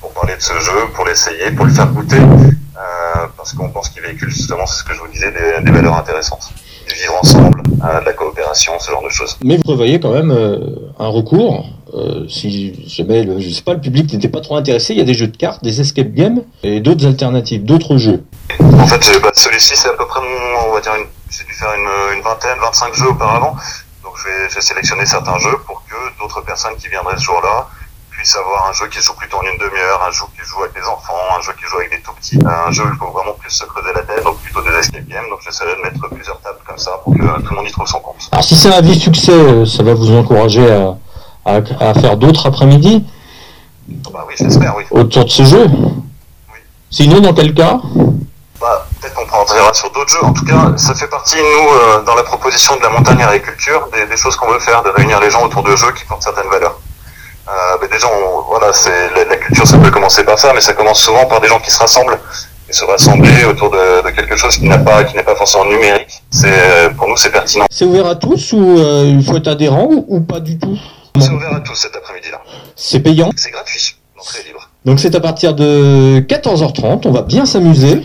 pour 0.00 0.10
parler 0.12 0.36
de 0.36 0.42
ce 0.42 0.58
jeu, 0.58 0.88
pour 0.94 1.04
l'essayer, 1.06 1.50
pour 1.52 1.64
le 1.66 1.72
faire 1.72 1.86
goûter. 1.86 2.18
Euh, 2.18 3.26
parce 3.36 3.52
qu'on 3.52 3.70
pense 3.70 3.88
qu'il 3.90 4.02
véhicule 4.02 4.30
justement, 4.30 4.66
c'est 4.66 4.80
ce 4.80 4.84
que 4.84 4.94
je 4.94 5.00
vous 5.00 5.08
disais, 5.08 5.30
des, 5.32 5.62
des 5.62 5.70
valeurs 5.70 5.96
intéressantes. 5.96 6.50
Du 6.92 7.00
vivre 7.00 7.14
ensemble, 7.22 7.62
euh, 7.84 8.00
de 8.00 8.04
la 8.04 8.12
coopération, 8.12 8.72
ce 8.80 8.90
genre 8.90 9.02
de 9.04 9.08
choses. 9.10 9.36
Mais 9.44 9.56
vous 9.56 9.62
prévoyez 9.62 10.00
quand 10.00 10.10
même 10.12 10.30
euh, 10.32 10.58
un 10.98 11.06
recours. 11.08 11.66
euh, 11.94 12.26
si 12.28 12.74
jamais, 12.88 13.22
le, 13.22 13.38
je 13.40 13.48
sais 13.50 13.62
pas, 13.62 13.74
le 13.74 13.80
public 13.80 14.12
n'était 14.12 14.28
pas 14.28 14.40
trop 14.40 14.56
intéressé, 14.56 14.92
il 14.94 14.98
y 14.98 15.02
a 15.02 15.04
des 15.04 15.14
jeux 15.14 15.28
de 15.28 15.36
cartes, 15.36 15.62
des 15.62 15.80
escape 15.80 16.12
games 16.12 16.42
et 16.64 16.80
d'autres 16.80 17.06
alternatives, 17.06 17.64
d'autres 17.64 17.96
jeux. 17.96 18.24
En 18.60 18.86
fait, 18.86 19.02
euh, 19.08 19.20
bah, 19.22 19.30
celui-ci, 19.34 19.76
c'est 19.76 19.88
à 19.88 19.92
peu 19.92 20.06
près 20.06 20.20
mon, 20.20 20.70
on 20.70 20.74
va 20.74 20.80
dire, 20.80 20.94
une, 20.96 21.06
j'ai 21.30 21.44
dû 21.44 21.52
faire 21.52 21.72
une, 21.76 22.16
une 22.16 22.22
vingtaine, 22.22 22.58
25 22.60 22.94
jeux 22.94 23.08
auparavant. 23.10 23.54
Donc, 24.02 24.12
je 24.16 24.24
vais, 24.28 24.48
je 24.48 24.54
vais 24.56 24.60
sélectionner 24.60 25.06
certains 25.06 25.38
jeux 25.38 25.56
pour 25.66 25.82
que 25.88 25.96
d'autres 26.20 26.40
personnes 26.42 26.74
qui 26.76 26.88
viendraient 26.88 27.16
ce 27.18 27.22
jour-là 27.22 27.68
puissent 28.20 28.36
avoir 28.36 28.68
un 28.68 28.72
jeu 28.74 28.86
qui 28.88 29.00
joue 29.00 29.14
plutôt 29.14 29.38
en 29.38 29.42
une 29.42 29.56
demi-heure, 29.56 30.00
un 30.06 30.10
jeu 30.10 30.24
qui 30.36 30.46
joue 30.46 30.60
avec 30.60 30.74
des 30.74 30.82
enfants, 30.86 31.16
un 31.38 31.40
jeu 31.40 31.52
qui 31.58 31.64
joue 31.66 31.76
avec 31.78 31.90
des 31.90 32.00
tout 32.02 32.12
petits, 32.12 32.38
un 32.44 32.70
jeu 32.70 32.84
où 32.84 32.88
il 32.92 32.98
faut 32.98 33.10
vraiment 33.10 33.32
plus 33.32 33.50
se 33.50 33.64
creuser 33.64 33.92
la 33.94 34.02
tête, 34.02 34.22
donc 34.22 34.36
plutôt 34.40 34.60
des 34.60 34.70
escape 34.76 35.06
games. 35.08 35.24
Donc, 35.30 35.40
j'essaierai 35.42 35.74
de 35.76 35.80
mettre 35.80 36.06
plusieurs 36.14 36.38
tables 36.42 36.58
comme 36.68 36.76
ça 36.76 36.90
pour 37.02 37.14
que 37.14 37.18
tout 37.40 37.50
le 37.50 37.56
monde 37.56 37.66
y 37.66 37.72
trouve 37.72 37.86
son 37.86 38.00
compte. 38.00 38.28
Alors 38.30 38.44
si 38.44 38.56
c'est 38.56 38.74
un 38.74 38.82
vie 38.82 38.98
succès, 39.00 39.32
euh, 39.32 39.64
ça 39.64 39.82
va 39.82 39.94
vous 39.94 40.12
encourager 40.14 40.70
à, 40.70 40.96
à, 41.46 41.54
à 41.80 41.94
faire 41.94 42.18
d'autres 42.18 42.46
après-midi 42.46 43.06
Bah 44.12 44.26
oui, 44.28 44.34
j'espère, 44.38 44.76
oui. 44.76 44.84
autour 44.90 45.24
de 45.24 45.30
ce 45.30 45.44
jeu. 45.44 45.66
Sinon, 46.90 47.20
dans 47.20 47.32
quel 47.32 47.54
cas? 47.54 47.80
Bah, 48.60 48.86
peut-être 49.00 49.14
qu'on 49.14 49.26
partira 49.26 49.72
sur 49.72 49.90
d'autres 49.92 50.10
jeux. 50.10 50.24
En 50.24 50.34
tout 50.34 50.44
cas, 50.44 50.76
ça 50.76 50.94
fait 50.94 51.08
partie, 51.08 51.36
nous, 51.38 51.68
euh, 51.70 52.02
dans 52.02 52.14
la 52.16 52.24
proposition 52.24 52.76
de 52.76 52.82
la 52.82 52.90
montagne 52.90 53.20
et 53.20 53.22
agriculture, 53.22 53.88
des, 53.94 54.04
des 54.06 54.16
choses 54.18 54.36
qu'on 54.36 54.50
veut 54.50 54.60
faire, 54.60 54.82
de 54.82 54.90
réunir 54.90 55.20
les 55.20 55.30
gens 55.30 55.42
autour 55.42 55.62
de 55.62 55.74
jeux 55.74 55.92
qui 55.92 56.04
portent 56.04 56.22
certaines 56.22 56.50
valeurs. 56.50 56.78
Euh, 57.50 57.78
bah, 57.80 57.86
déjà, 57.90 58.06
on- 58.06 58.42
voilà, 58.48 58.72
c'est 58.72 58.90
la, 59.16 59.24
la 59.24 59.36
culture, 59.36 59.66
ça 59.66 59.76
peut 59.78 59.90
commencer 59.90 60.22
par 60.24 60.38
ça, 60.38 60.52
mais 60.54 60.60
ça 60.60 60.72
commence 60.74 61.00
souvent 61.02 61.26
par 61.26 61.40
des 61.40 61.48
gens 61.48 61.58
qui 61.58 61.70
se 61.70 61.78
rassemblent 61.78 62.18
et 62.68 62.72
se 62.72 62.84
rassembler 62.84 63.44
autour 63.44 63.70
de, 63.70 64.04
de 64.06 64.10
quelque 64.14 64.36
chose 64.36 64.56
qui 64.56 64.68
n'a 64.68 64.78
pas, 64.78 65.02
qui 65.04 65.16
n'est 65.16 65.24
pas 65.24 65.34
forcément 65.34 65.64
numérique. 65.64 66.22
C'est, 66.30 66.94
pour 66.96 67.08
nous, 67.08 67.16
c'est 67.16 67.30
pertinent. 67.32 67.64
C'est 67.70 67.84
ouvert 67.84 68.06
à 68.06 68.14
tous 68.14 68.52
ou 68.52 68.78
euh, 68.78 69.04
il 69.06 69.24
faut 69.24 69.36
être 69.36 69.48
adhérent 69.48 69.88
ou, 69.90 70.04
ou 70.08 70.20
pas 70.20 70.38
du 70.38 70.58
tout? 70.58 70.78
C'est 71.18 71.30
ouvert 71.30 71.52
à 71.54 71.60
tous 71.60 71.74
cet 71.74 71.96
après-midi-là. 71.96 72.40
C'est 72.76 73.00
payant? 73.00 73.30
C'est 73.34 73.50
gratuit, 73.50 73.96
l'entrée 74.16 74.38
est 74.44 74.46
libre. 74.46 74.68
Donc 74.84 75.00
c'est 75.00 75.14
à 75.16 75.20
partir 75.20 75.54
de 75.54 76.20
14h30, 76.20 77.00
on 77.06 77.10
va 77.10 77.22
bien 77.22 77.44
s'amuser. 77.46 78.02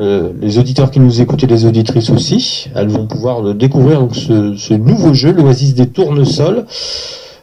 Euh, 0.00 0.32
les 0.40 0.58
auditeurs 0.58 0.90
qui 0.90 0.98
nous 0.98 1.20
écoutent 1.20 1.44
et 1.44 1.46
les 1.46 1.66
auditrices 1.66 2.10
aussi, 2.10 2.68
elles 2.74 2.88
vont 2.88 3.06
pouvoir 3.06 3.46
euh, 3.46 3.54
découvrir 3.54 4.00
donc, 4.00 4.16
ce, 4.16 4.56
ce 4.56 4.74
nouveau 4.74 5.14
jeu, 5.14 5.30
l'Oasis 5.30 5.74
des 5.74 5.88
tournesols. 5.88 6.66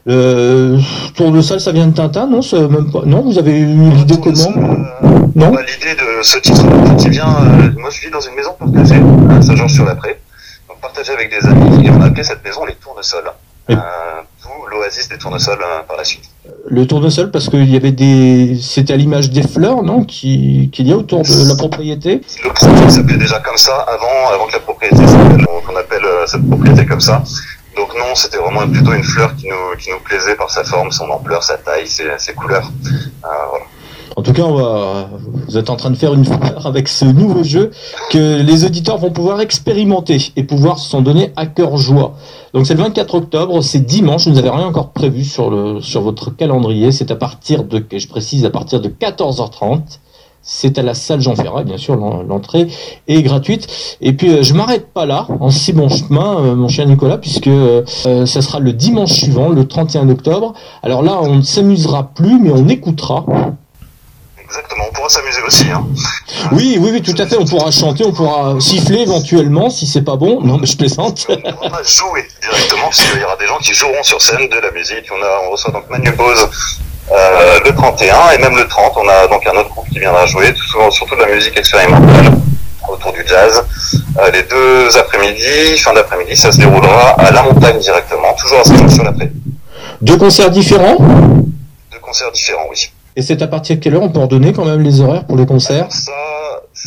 Euh, 0.07 0.79
tournesol, 1.15 1.59
ça 1.59 1.71
vient 1.71 1.85
de 1.87 1.93
Tintin, 1.95 2.25
non 2.27 2.41
c'est 2.41 2.59
même 2.59 2.91
pas... 2.91 3.01
Non, 3.05 3.21
vous 3.21 3.37
avez 3.37 3.59
eu 3.59 3.65
l'idée 3.91 4.15
comment 4.19 4.49
Non 5.35 5.51
Bah, 5.51 5.61
L'idée 5.61 5.93
de 5.95 6.23
ce 6.23 6.39
titre, 6.39 6.65
en 6.65 6.85
fait, 6.97 7.03
il 7.05 7.09
vient. 7.11 7.27
euh, 7.27 7.69
moi, 7.79 7.89
je 7.91 8.01
vis 8.01 8.11
dans 8.11 8.19
une 8.21 8.33
maison 8.35 8.51
partagée 8.57 8.99
à 9.29 9.41
Saint-Georges-sur-la-Prée. 9.41 10.19
Donc, 10.67 10.79
partagée 10.81 11.13
avec 11.13 11.29
des 11.29 11.47
amis, 11.47 11.85
et 11.85 11.91
on 11.91 12.01
a 12.01 12.05
appelé 12.07 12.23
cette 12.23 12.43
maison 12.43 12.65
les 12.65 12.73
tournesols. 12.75 13.31
Euh, 13.69 13.75
D'où 14.43 14.49
l'oasis 14.75 15.07
des 15.07 15.19
tournesols 15.19 15.59
euh, 15.61 15.83
par 15.87 15.97
la 15.97 16.03
suite. 16.03 16.23
Le 16.67 16.87
tournesol, 16.87 17.29
parce 17.29 17.47
qu'il 17.47 17.69
y 17.69 17.75
avait 17.75 17.91
des... 17.91 18.57
C'était 18.59 18.93
à 18.93 18.97
l'image 18.97 19.29
des 19.29 19.43
fleurs, 19.43 19.83
non 19.83 20.03
qui- 20.03 20.69
Qu'il 20.73 20.87
y 20.87 20.91
a 20.93 20.97
autour 20.97 21.21
de 21.21 21.47
la 21.47 21.55
propriété 21.55 22.21
Le 22.43 22.49
projet 22.51 22.89
s'appelait 22.89 23.17
déjà 23.17 23.39
comme 23.39 23.57
ça 23.57 23.85
avant, 23.87 24.33
avant 24.33 24.47
que 24.47 24.53
la 24.53 24.59
propriété 24.61 24.95
s'appelle, 24.97 25.45
qu'on 25.67 25.75
appelle 25.75 26.03
euh, 26.03 26.25
cette 26.25 26.45
propriété 26.49 26.87
comme 26.87 26.99
ça. 27.01 27.21
Donc 27.75 27.93
non, 27.97 28.15
c'était 28.15 28.37
vraiment 28.37 28.67
plutôt 28.67 28.93
une 28.93 29.03
fleur 29.03 29.35
qui 29.35 29.47
nous, 29.47 29.99
plaisait 30.03 30.35
par 30.35 30.49
sa 30.49 30.63
forme, 30.63 30.91
son 30.91 31.09
ampleur, 31.09 31.43
sa 31.43 31.57
taille, 31.57 31.87
ses, 31.87 32.33
couleurs. 32.33 32.69
Euh. 33.23 33.27
En 34.17 34.21
tout 34.23 34.33
cas, 34.33 34.43
vous 34.43 35.57
êtes 35.57 35.69
en 35.69 35.77
train 35.77 35.89
de 35.89 35.95
faire 35.95 36.13
une 36.13 36.25
fleur 36.25 36.67
avec 36.67 36.87
ce 36.89 37.05
nouveau 37.05 37.43
jeu 37.43 37.71
que 38.09 38.41
les 38.41 38.65
auditeurs 38.65 38.97
vont 38.97 39.11
pouvoir 39.11 39.39
expérimenter 39.39 40.31
et 40.35 40.43
pouvoir 40.43 40.79
s'en 40.79 41.01
donner 41.01 41.31
à 41.37 41.45
cœur 41.45 41.77
joie. 41.77 42.15
Donc 42.53 42.67
c'est 42.67 42.73
le 42.73 42.83
24 42.83 43.15
octobre, 43.15 43.61
c'est 43.61 43.79
dimanche, 43.79 44.27
vous 44.27 44.33
n'avez 44.33 44.49
rien 44.49 44.65
encore 44.65 44.91
prévu 44.91 45.23
sur, 45.23 45.49
le, 45.49 45.81
sur 45.81 46.01
votre 46.01 46.29
calendrier, 46.29 46.91
c'est 46.91 47.09
à 47.09 47.15
partir 47.15 47.63
de, 47.63 47.83
je 47.91 48.07
précise, 48.07 48.45
à 48.45 48.49
partir 48.49 48.81
de 48.81 48.89
14h30. 48.89 49.99
C'est 50.43 50.79
à 50.79 50.81
la 50.81 50.93
salle 50.95 51.21
Jean 51.21 51.35
Ferrat, 51.35 51.63
bien 51.63 51.77
sûr, 51.77 51.95
l'en- 51.95 52.23
l'entrée 52.23 52.67
est 53.07 53.21
gratuite. 53.21 53.67
Et 54.01 54.13
puis, 54.13 54.29
euh, 54.31 54.41
je 54.43 54.53
m'arrête 54.55 54.91
pas 54.91 55.05
là, 55.05 55.27
en 55.39 55.51
si 55.51 55.71
bon 55.71 55.87
chemin, 55.87 56.39
euh, 56.39 56.55
mon 56.55 56.67
cher 56.67 56.87
Nicolas, 56.87 57.17
puisque 57.19 57.47
euh, 57.47 57.83
ça 58.25 58.41
sera 58.41 58.59
le 58.59 58.73
dimanche 58.73 59.11
suivant, 59.11 59.49
le 59.49 59.67
31 59.67 60.09
octobre. 60.09 60.53
Alors 60.81 61.03
là, 61.03 61.19
on 61.21 61.35
ne 61.35 61.41
s'amusera 61.43 62.09
plus, 62.15 62.39
mais 62.39 62.49
on 62.51 62.67
écoutera. 62.69 63.23
Exactement, 64.43 64.83
on 64.89 64.93
pourra 64.93 65.09
s'amuser 65.09 65.41
aussi. 65.47 65.65
Hein. 65.71 65.85
Oui, 66.51 66.77
oui, 66.81 66.89
oui, 66.91 67.01
tout 67.01 67.15
à 67.21 67.25
fait. 67.27 67.37
On 67.37 67.45
pourra 67.45 67.71
chanter, 67.71 68.03
on 68.05 68.11
pourra 68.11 68.59
siffler 68.59 69.01
éventuellement 69.01 69.69
si 69.69 69.85
c'est 69.85 70.01
pas 70.01 70.17
bon. 70.17 70.41
Non, 70.41 70.57
mais 70.57 70.65
je 70.65 70.75
plaisante. 70.75 71.25
On 71.29 71.69
va 71.69 71.83
jouer 71.83 72.25
directement, 72.41 72.89
puisqu'il 72.89 73.21
y 73.21 73.23
aura 73.23 73.37
des 73.37 73.47
gens 73.47 73.59
qui 73.59 73.73
joueront 73.73 74.03
sur 74.03 74.19
scène 74.21 74.49
de 74.49 74.57
la 74.59 74.71
musique. 74.71 75.05
On, 75.11 75.23
a, 75.23 75.47
on 75.47 75.51
reçoit 75.51 75.71
donc 75.71 75.89
Manu 75.89 76.11
Bose 76.11 76.49
euh, 77.13 77.59
le 77.65 77.73
31, 77.73 78.31
et 78.31 78.37
même 78.37 78.55
le 78.55 78.67
30, 78.67 78.93
on 78.97 79.07
a 79.07 79.27
donc 79.27 79.45
un 79.45 79.57
autre 79.59 79.69
groupe 79.69 79.89
qui 79.89 79.99
viendra 79.99 80.25
jouer, 80.25 80.53
tout 80.53 80.63
souvent, 80.63 80.89
surtout 80.91 81.15
de 81.15 81.21
la 81.21 81.27
musique 81.27 81.57
expérimentale. 81.57 82.31
autour 82.89 83.13
du 83.13 83.23
jazz. 83.27 83.63
Euh, 84.19 84.31
les 84.31 84.43
deux 84.43 84.97
après-midi, 84.97 85.77
fin 85.77 85.93
d'après-midi, 85.93 86.35
ça 86.35 86.51
se 86.51 86.57
déroulera 86.57 87.11
à 87.11 87.31
la 87.31 87.43
montagne 87.43 87.79
directement, 87.79 88.33
toujours 88.33 88.59
à 88.59 88.89
sur 88.89 89.03
la 89.03 89.11
prairie 89.11 89.31
Deux 90.01 90.17
concerts 90.17 90.49
différents? 90.49 90.97
Deux 90.99 91.99
concerts 92.01 92.31
différents, 92.31 92.67
oui. 92.69 92.91
Et 93.15 93.21
c'est 93.21 93.41
à 93.41 93.47
partir 93.47 93.75
de 93.75 93.81
quelle 93.81 93.95
heure 93.95 94.03
On 94.03 94.09
peut 94.09 94.19
en 94.19 94.27
donner 94.27 94.53
quand 94.53 94.65
même 94.65 94.81
les 94.81 95.01
horaires 95.01 95.25
pour 95.25 95.37
les 95.37 95.45
concerts? 95.45 95.87
Ça, 95.89 96.11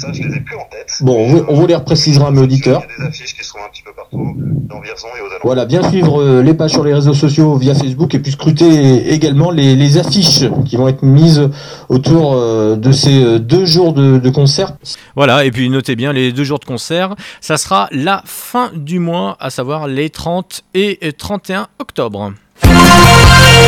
ça, 0.00 0.12
je 0.12 0.22
les 0.22 0.36
ai 0.36 0.40
plus 0.40 0.56
en 0.56 0.64
tête. 0.70 0.92
Bon, 1.00 1.16
on 1.16 1.28
vous, 1.28 1.44
on 1.48 1.54
vous 1.54 1.66
les 1.66 1.74
reprécisera 1.74 2.28
à 2.28 2.30
mes 2.30 2.40
auditeurs. 2.40 2.82
Il 2.88 2.92
y 2.92 2.94
a 2.94 2.98
des 3.04 3.08
affiches 3.08 3.34
qui 3.34 3.44
sont 3.44 3.58
un 3.64 3.70
petit 3.70 3.82
peu 3.82 3.92
partout, 3.92 4.34
dans 4.36 4.80
Vierzon 4.80 5.08
et 5.16 5.20
aux 5.20 5.26
alentours. 5.26 5.40
Voilà, 5.44 5.66
bien 5.66 5.88
suivre 5.88 6.20
euh, 6.20 6.42
les 6.42 6.54
pages 6.54 6.72
sur 6.72 6.84
les 6.84 6.94
réseaux 6.94 7.14
sociaux 7.14 7.56
via 7.56 7.74
Facebook 7.74 8.14
et 8.14 8.18
puis 8.18 8.32
scruter 8.32 9.12
également 9.12 9.50
les, 9.50 9.76
les 9.76 9.98
affiches 9.98 10.44
qui 10.66 10.76
vont 10.76 10.88
être 10.88 11.02
mises 11.02 11.48
autour 11.88 12.34
euh, 12.34 12.76
de 12.76 12.92
ces 12.92 13.22
euh, 13.22 13.38
deux 13.38 13.66
jours 13.66 13.92
de, 13.92 14.18
de 14.18 14.30
concert. 14.30 14.72
Voilà, 15.14 15.44
et 15.44 15.50
puis 15.50 15.68
notez 15.70 15.96
bien 15.96 16.12
les 16.12 16.32
deux 16.32 16.44
jours 16.44 16.58
de 16.58 16.64
concert. 16.64 17.14
Ça 17.40 17.56
sera 17.56 17.88
la 17.92 18.22
fin 18.24 18.70
du 18.74 18.98
mois, 18.98 19.36
à 19.38 19.50
savoir 19.50 19.86
les 19.86 20.10
30 20.10 20.62
et 20.74 21.12
31 21.16 21.68
octobre. 21.78 22.32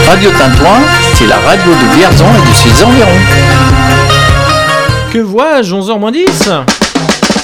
Radio 0.08 0.30
Tintouin, 0.30 0.80
c'est 1.14 1.26
la 1.26 1.38
radio 1.38 1.72
de 1.72 1.96
Vierzon 1.96 2.26
et 2.26 2.48
de 2.48 2.54
ses 2.54 2.84
environs. 2.84 4.15
Que 5.16 5.22
vois-je 5.22 5.74
11h 5.74 6.12
10 6.12 6.50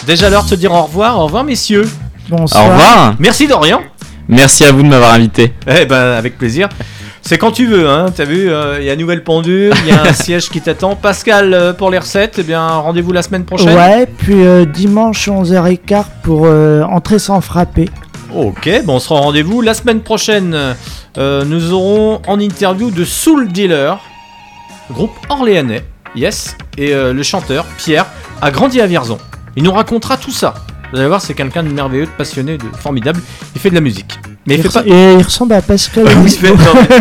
Déjà 0.06 0.28
l'heure 0.28 0.44
de 0.44 0.48
se 0.50 0.54
dire 0.56 0.72
au 0.72 0.82
revoir. 0.82 1.18
Au 1.18 1.24
revoir, 1.24 1.42
messieurs. 1.42 1.88
Bonsoir. 2.28 2.66
Au 2.66 2.68
revoir. 2.68 3.14
Merci, 3.18 3.46
Dorian. 3.46 3.80
Merci 4.28 4.64
à 4.64 4.72
vous 4.72 4.82
de 4.82 4.88
m'avoir 4.88 5.14
invité. 5.14 5.54
Eh 5.66 5.86
ben, 5.86 6.12
avec 6.12 6.36
plaisir. 6.36 6.68
C'est 7.22 7.38
quand 7.38 7.50
tu 7.50 7.64
veux, 7.64 7.88
hein. 7.88 8.08
T'as 8.14 8.26
vu, 8.26 8.50
euh, 8.50 8.76
il 8.78 8.84
y 8.84 8.90
a 8.90 8.92
une 8.92 9.00
nouvelle 9.00 9.24
pendule, 9.24 9.72
il 9.86 9.88
y 9.88 9.96
a 9.96 10.02
un 10.02 10.12
siège 10.12 10.50
qui 10.50 10.60
t'attend. 10.60 10.96
Pascal, 10.96 11.54
euh, 11.54 11.72
pour 11.72 11.90
les 11.90 11.98
recettes, 11.98 12.34
eh 12.40 12.42
bien, 12.42 12.62
rendez-vous 12.62 13.12
la 13.12 13.22
semaine 13.22 13.46
prochaine. 13.46 13.74
Ouais, 13.74 14.06
puis 14.18 14.44
euh, 14.44 14.66
dimanche 14.66 15.26
11h15 15.26 16.04
pour 16.22 16.42
euh, 16.44 16.82
entrer 16.82 17.18
sans 17.18 17.40
frapper. 17.40 17.88
Ok, 18.34 18.68
bon, 18.84 18.96
on 18.96 18.98
sera 18.98 19.14
au 19.14 19.22
rendez-vous. 19.22 19.62
La 19.62 19.72
semaine 19.72 20.02
prochaine, 20.02 20.74
euh, 21.16 21.44
nous 21.46 21.72
aurons 21.72 22.20
en 22.26 22.38
interview 22.38 22.90
de 22.90 23.06
Soul 23.06 23.48
Dealer, 23.50 23.98
groupe 24.90 25.16
orléanais, 25.30 25.84
yes, 26.14 26.56
et 26.78 26.92
euh, 26.94 27.12
le 27.12 27.22
chanteur, 27.22 27.64
Pierre, 27.78 28.06
a 28.40 28.50
grandi 28.50 28.80
à 28.80 28.86
Vierzon. 28.86 29.18
Il 29.56 29.62
nous 29.62 29.72
racontera 29.72 30.16
tout 30.16 30.30
ça. 30.30 30.54
Vous 30.92 30.98
allez 30.98 31.08
voir, 31.08 31.20
c'est 31.20 31.34
quelqu'un 31.34 31.62
de 31.62 31.68
merveilleux, 31.70 32.06
de 32.06 32.10
passionné, 32.10 32.58
de 32.58 32.64
formidable. 32.78 33.20
Il 33.54 33.60
fait 33.60 33.70
de 33.70 33.74
la 33.74 33.80
musique. 33.80 34.18
Mais 34.46 34.54
il, 34.54 34.60
il 34.60 34.62
fait 34.70 34.82
pas... 34.82 34.86
Et 34.86 35.14
il 35.14 35.22
ressemble 35.22 35.54
à 35.54 35.62
Pascal. 35.62 36.04
Oui, 36.06 36.12
il 36.26 36.30
fait- 36.30 36.50
non, 36.50 36.56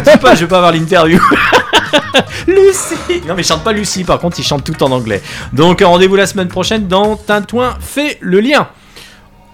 mais 0.06 0.18
pas, 0.18 0.36
je 0.36 0.42
vais 0.42 0.48
pas 0.48 0.58
avoir 0.58 0.72
l'interview. 0.72 1.20
Lucie 2.48 2.96
Non 3.28 3.36
mais 3.36 3.42
il 3.42 3.46
chante 3.46 3.64
pas 3.64 3.72
Lucie, 3.72 4.04
par 4.04 4.20
contre 4.20 4.40
il 4.40 4.44
chante 4.44 4.64
tout 4.64 4.82
en 4.84 4.92
anglais. 4.92 5.22
Donc 5.54 5.82
rendez-vous 5.82 6.16
la 6.16 6.26
semaine 6.26 6.48
prochaine 6.48 6.88
dans 6.88 7.16
Tintouin 7.16 7.78
fait 7.80 8.18
le 8.22 8.40
lien. 8.40 8.68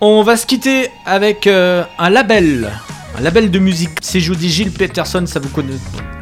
On 0.02 0.22
va 0.24 0.38
se 0.38 0.46
quitter 0.46 0.90
avec 1.06 1.48
euh, 1.48 1.84
un 2.00 2.10
label. 2.10 2.72
Un 3.18 3.24
label 3.24 3.50
de 3.50 3.60
musique. 3.60 3.90
C'est 4.02 4.20
dis 4.20 4.50
Gilles 4.50 4.72
Peterson, 4.72 5.24
ça 5.26 5.40
vous 5.40 5.50
connaît 5.50 5.74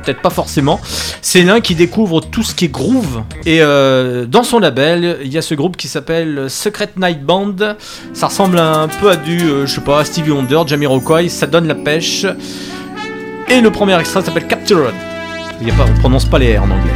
peut-être 0.05 0.21
pas 0.21 0.29
forcément. 0.29 0.79
C'est 1.21 1.41
l'un 1.41 1.59
qui 1.59 1.75
découvre 1.75 2.21
tout 2.21 2.43
ce 2.43 2.55
qui 2.55 2.65
est 2.65 2.71
groove. 2.71 3.23
Et 3.45 3.57
euh, 3.61 4.25
dans 4.25 4.43
son 4.43 4.59
label, 4.59 5.17
il 5.23 5.33
y 5.33 5.37
a 5.37 5.41
ce 5.41 5.55
groupe 5.55 5.75
qui 5.75 5.87
s'appelle 5.87 6.45
Secret 6.49 6.91
Night 6.97 7.23
Band. 7.23 7.55
Ça 8.13 8.27
ressemble 8.27 8.59
un 8.59 8.87
peu 8.87 9.11
à 9.11 9.15
du, 9.15 9.41
euh, 9.41 9.65
je 9.65 9.75
sais 9.75 9.81
pas, 9.81 10.05
Stevie 10.05 10.31
Wonder, 10.31 10.61
Jamiroquai. 10.65 11.27
Ça 11.27 11.47
donne 11.47 11.67
la 11.67 11.75
pêche. 11.75 12.25
Et 13.49 13.61
le 13.61 13.71
premier 13.71 13.99
extrait 13.99 14.21
s'appelle 14.21 14.47
Captured. 14.47 14.93
Il 15.61 15.67
y 15.67 15.71
a 15.71 15.73
pas, 15.73 15.85
on 15.89 15.99
prononce 15.99 16.25
pas 16.25 16.39
les 16.39 16.57
R 16.57 16.63
en 16.63 16.65
anglais. 16.65 16.93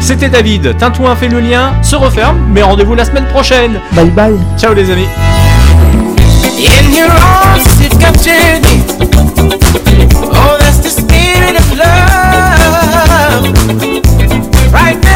C'était 0.00 0.28
David. 0.28 0.76
Tintouin 0.78 1.14
fait 1.16 1.28
le 1.28 1.40
lien, 1.40 1.74
se 1.82 1.96
referme, 1.96 2.38
mais 2.52 2.62
rendez-vous 2.62 2.94
la 2.94 3.04
semaine 3.04 3.26
prochaine. 3.28 3.80
Bye 3.92 4.10
bye. 4.10 4.36
Ciao 4.58 4.74
les 4.74 4.90
amis. 4.90 5.08
In 6.58 6.94
your 6.94 7.10
arms, 7.10 7.80
you've 7.80 7.98
captured 7.98 8.62
me. 8.62 9.19
Oh, 9.52 10.56
that's 10.60 10.78
the 10.78 10.90
spirit 10.90 11.56
of 11.56 11.66
love. 11.76 13.44
Right 14.72 15.00
there 15.02 15.09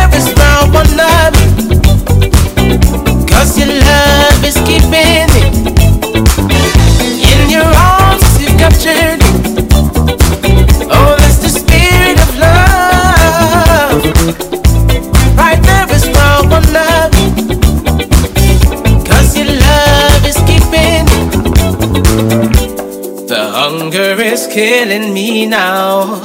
hunger 23.94 24.20
is 24.22 24.46
killing 24.48 25.14
me 25.14 25.46
now. 25.46 26.18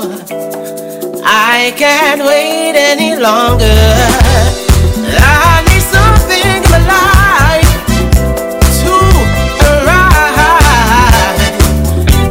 I 1.24 1.72
can't 1.78 2.22
wait 2.22 2.74
any 2.76 3.16
longer. 3.16 3.66
I 5.22 5.62
need 5.68 5.84
something 5.96 6.46
in 6.56 6.64
my 6.74 6.82
life 6.90 7.86
to 8.82 8.94
arrive. 9.70 10.38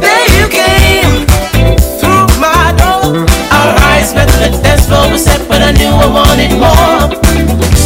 There 0.03 0.27
you 0.35 0.45
came 0.51 1.25
through 1.99 2.27
my 2.39 2.75
door. 2.75 3.23
Our 3.57 3.71
eyes 3.91 4.13
met, 4.13 4.27
the 4.27 4.49
dance 4.61 4.85
floor 4.87 5.09
was 5.09 5.23
set, 5.23 5.47
but 5.47 5.61
I 5.61 5.71
knew 5.71 5.87
I 5.87 6.07
wanted 6.07 6.51
more. 6.59 7.78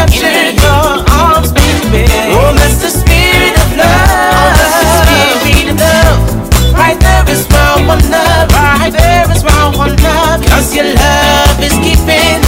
Captured 0.00 0.56
your 0.64 1.04
arms, 1.12 1.52
baby. 1.52 2.08
Oh, 2.32 2.56
that's 2.56 2.80
the 2.80 2.88
spirit 2.88 3.54
of 3.62 3.68
love. 3.76 4.56
Right 6.72 6.98
there 7.00 7.28
is. 7.28 7.44
Right 7.44 8.88
there 8.92 9.30
is 9.30 9.40
your 10.74 10.88
love 10.94 11.60
is 11.60 11.76
keeping. 11.84 12.40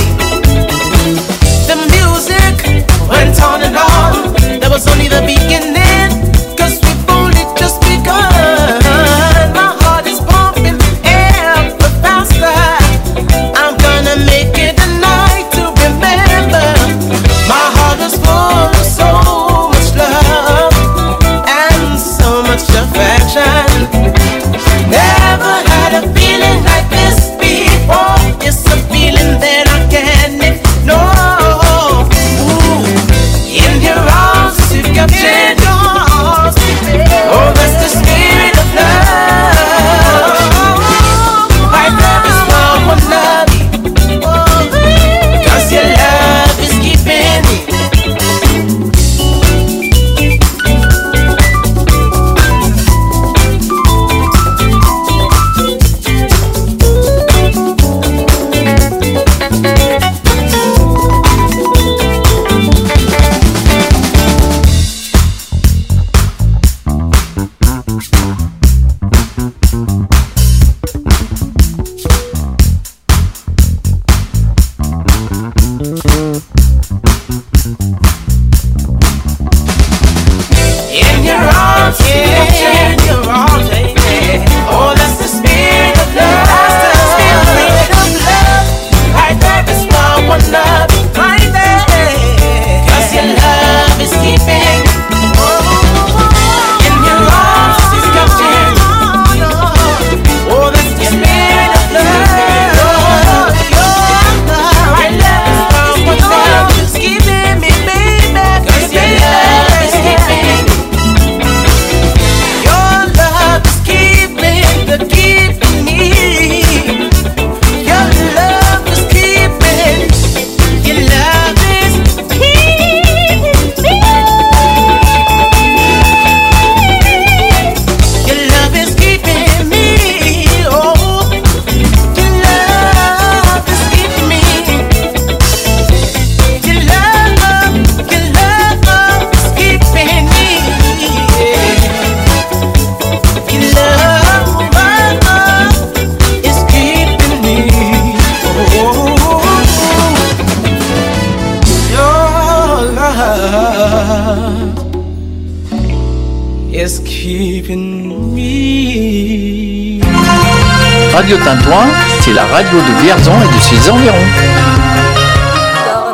The 1.69 1.77
music 1.93 2.57
went 3.11 3.37
on 3.43 3.61
and 3.61 3.77
on. 3.77 4.33
That 4.61 4.71
was 4.71 4.89
only 4.89 5.09
the 5.09 5.21
beginning. 5.21 5.82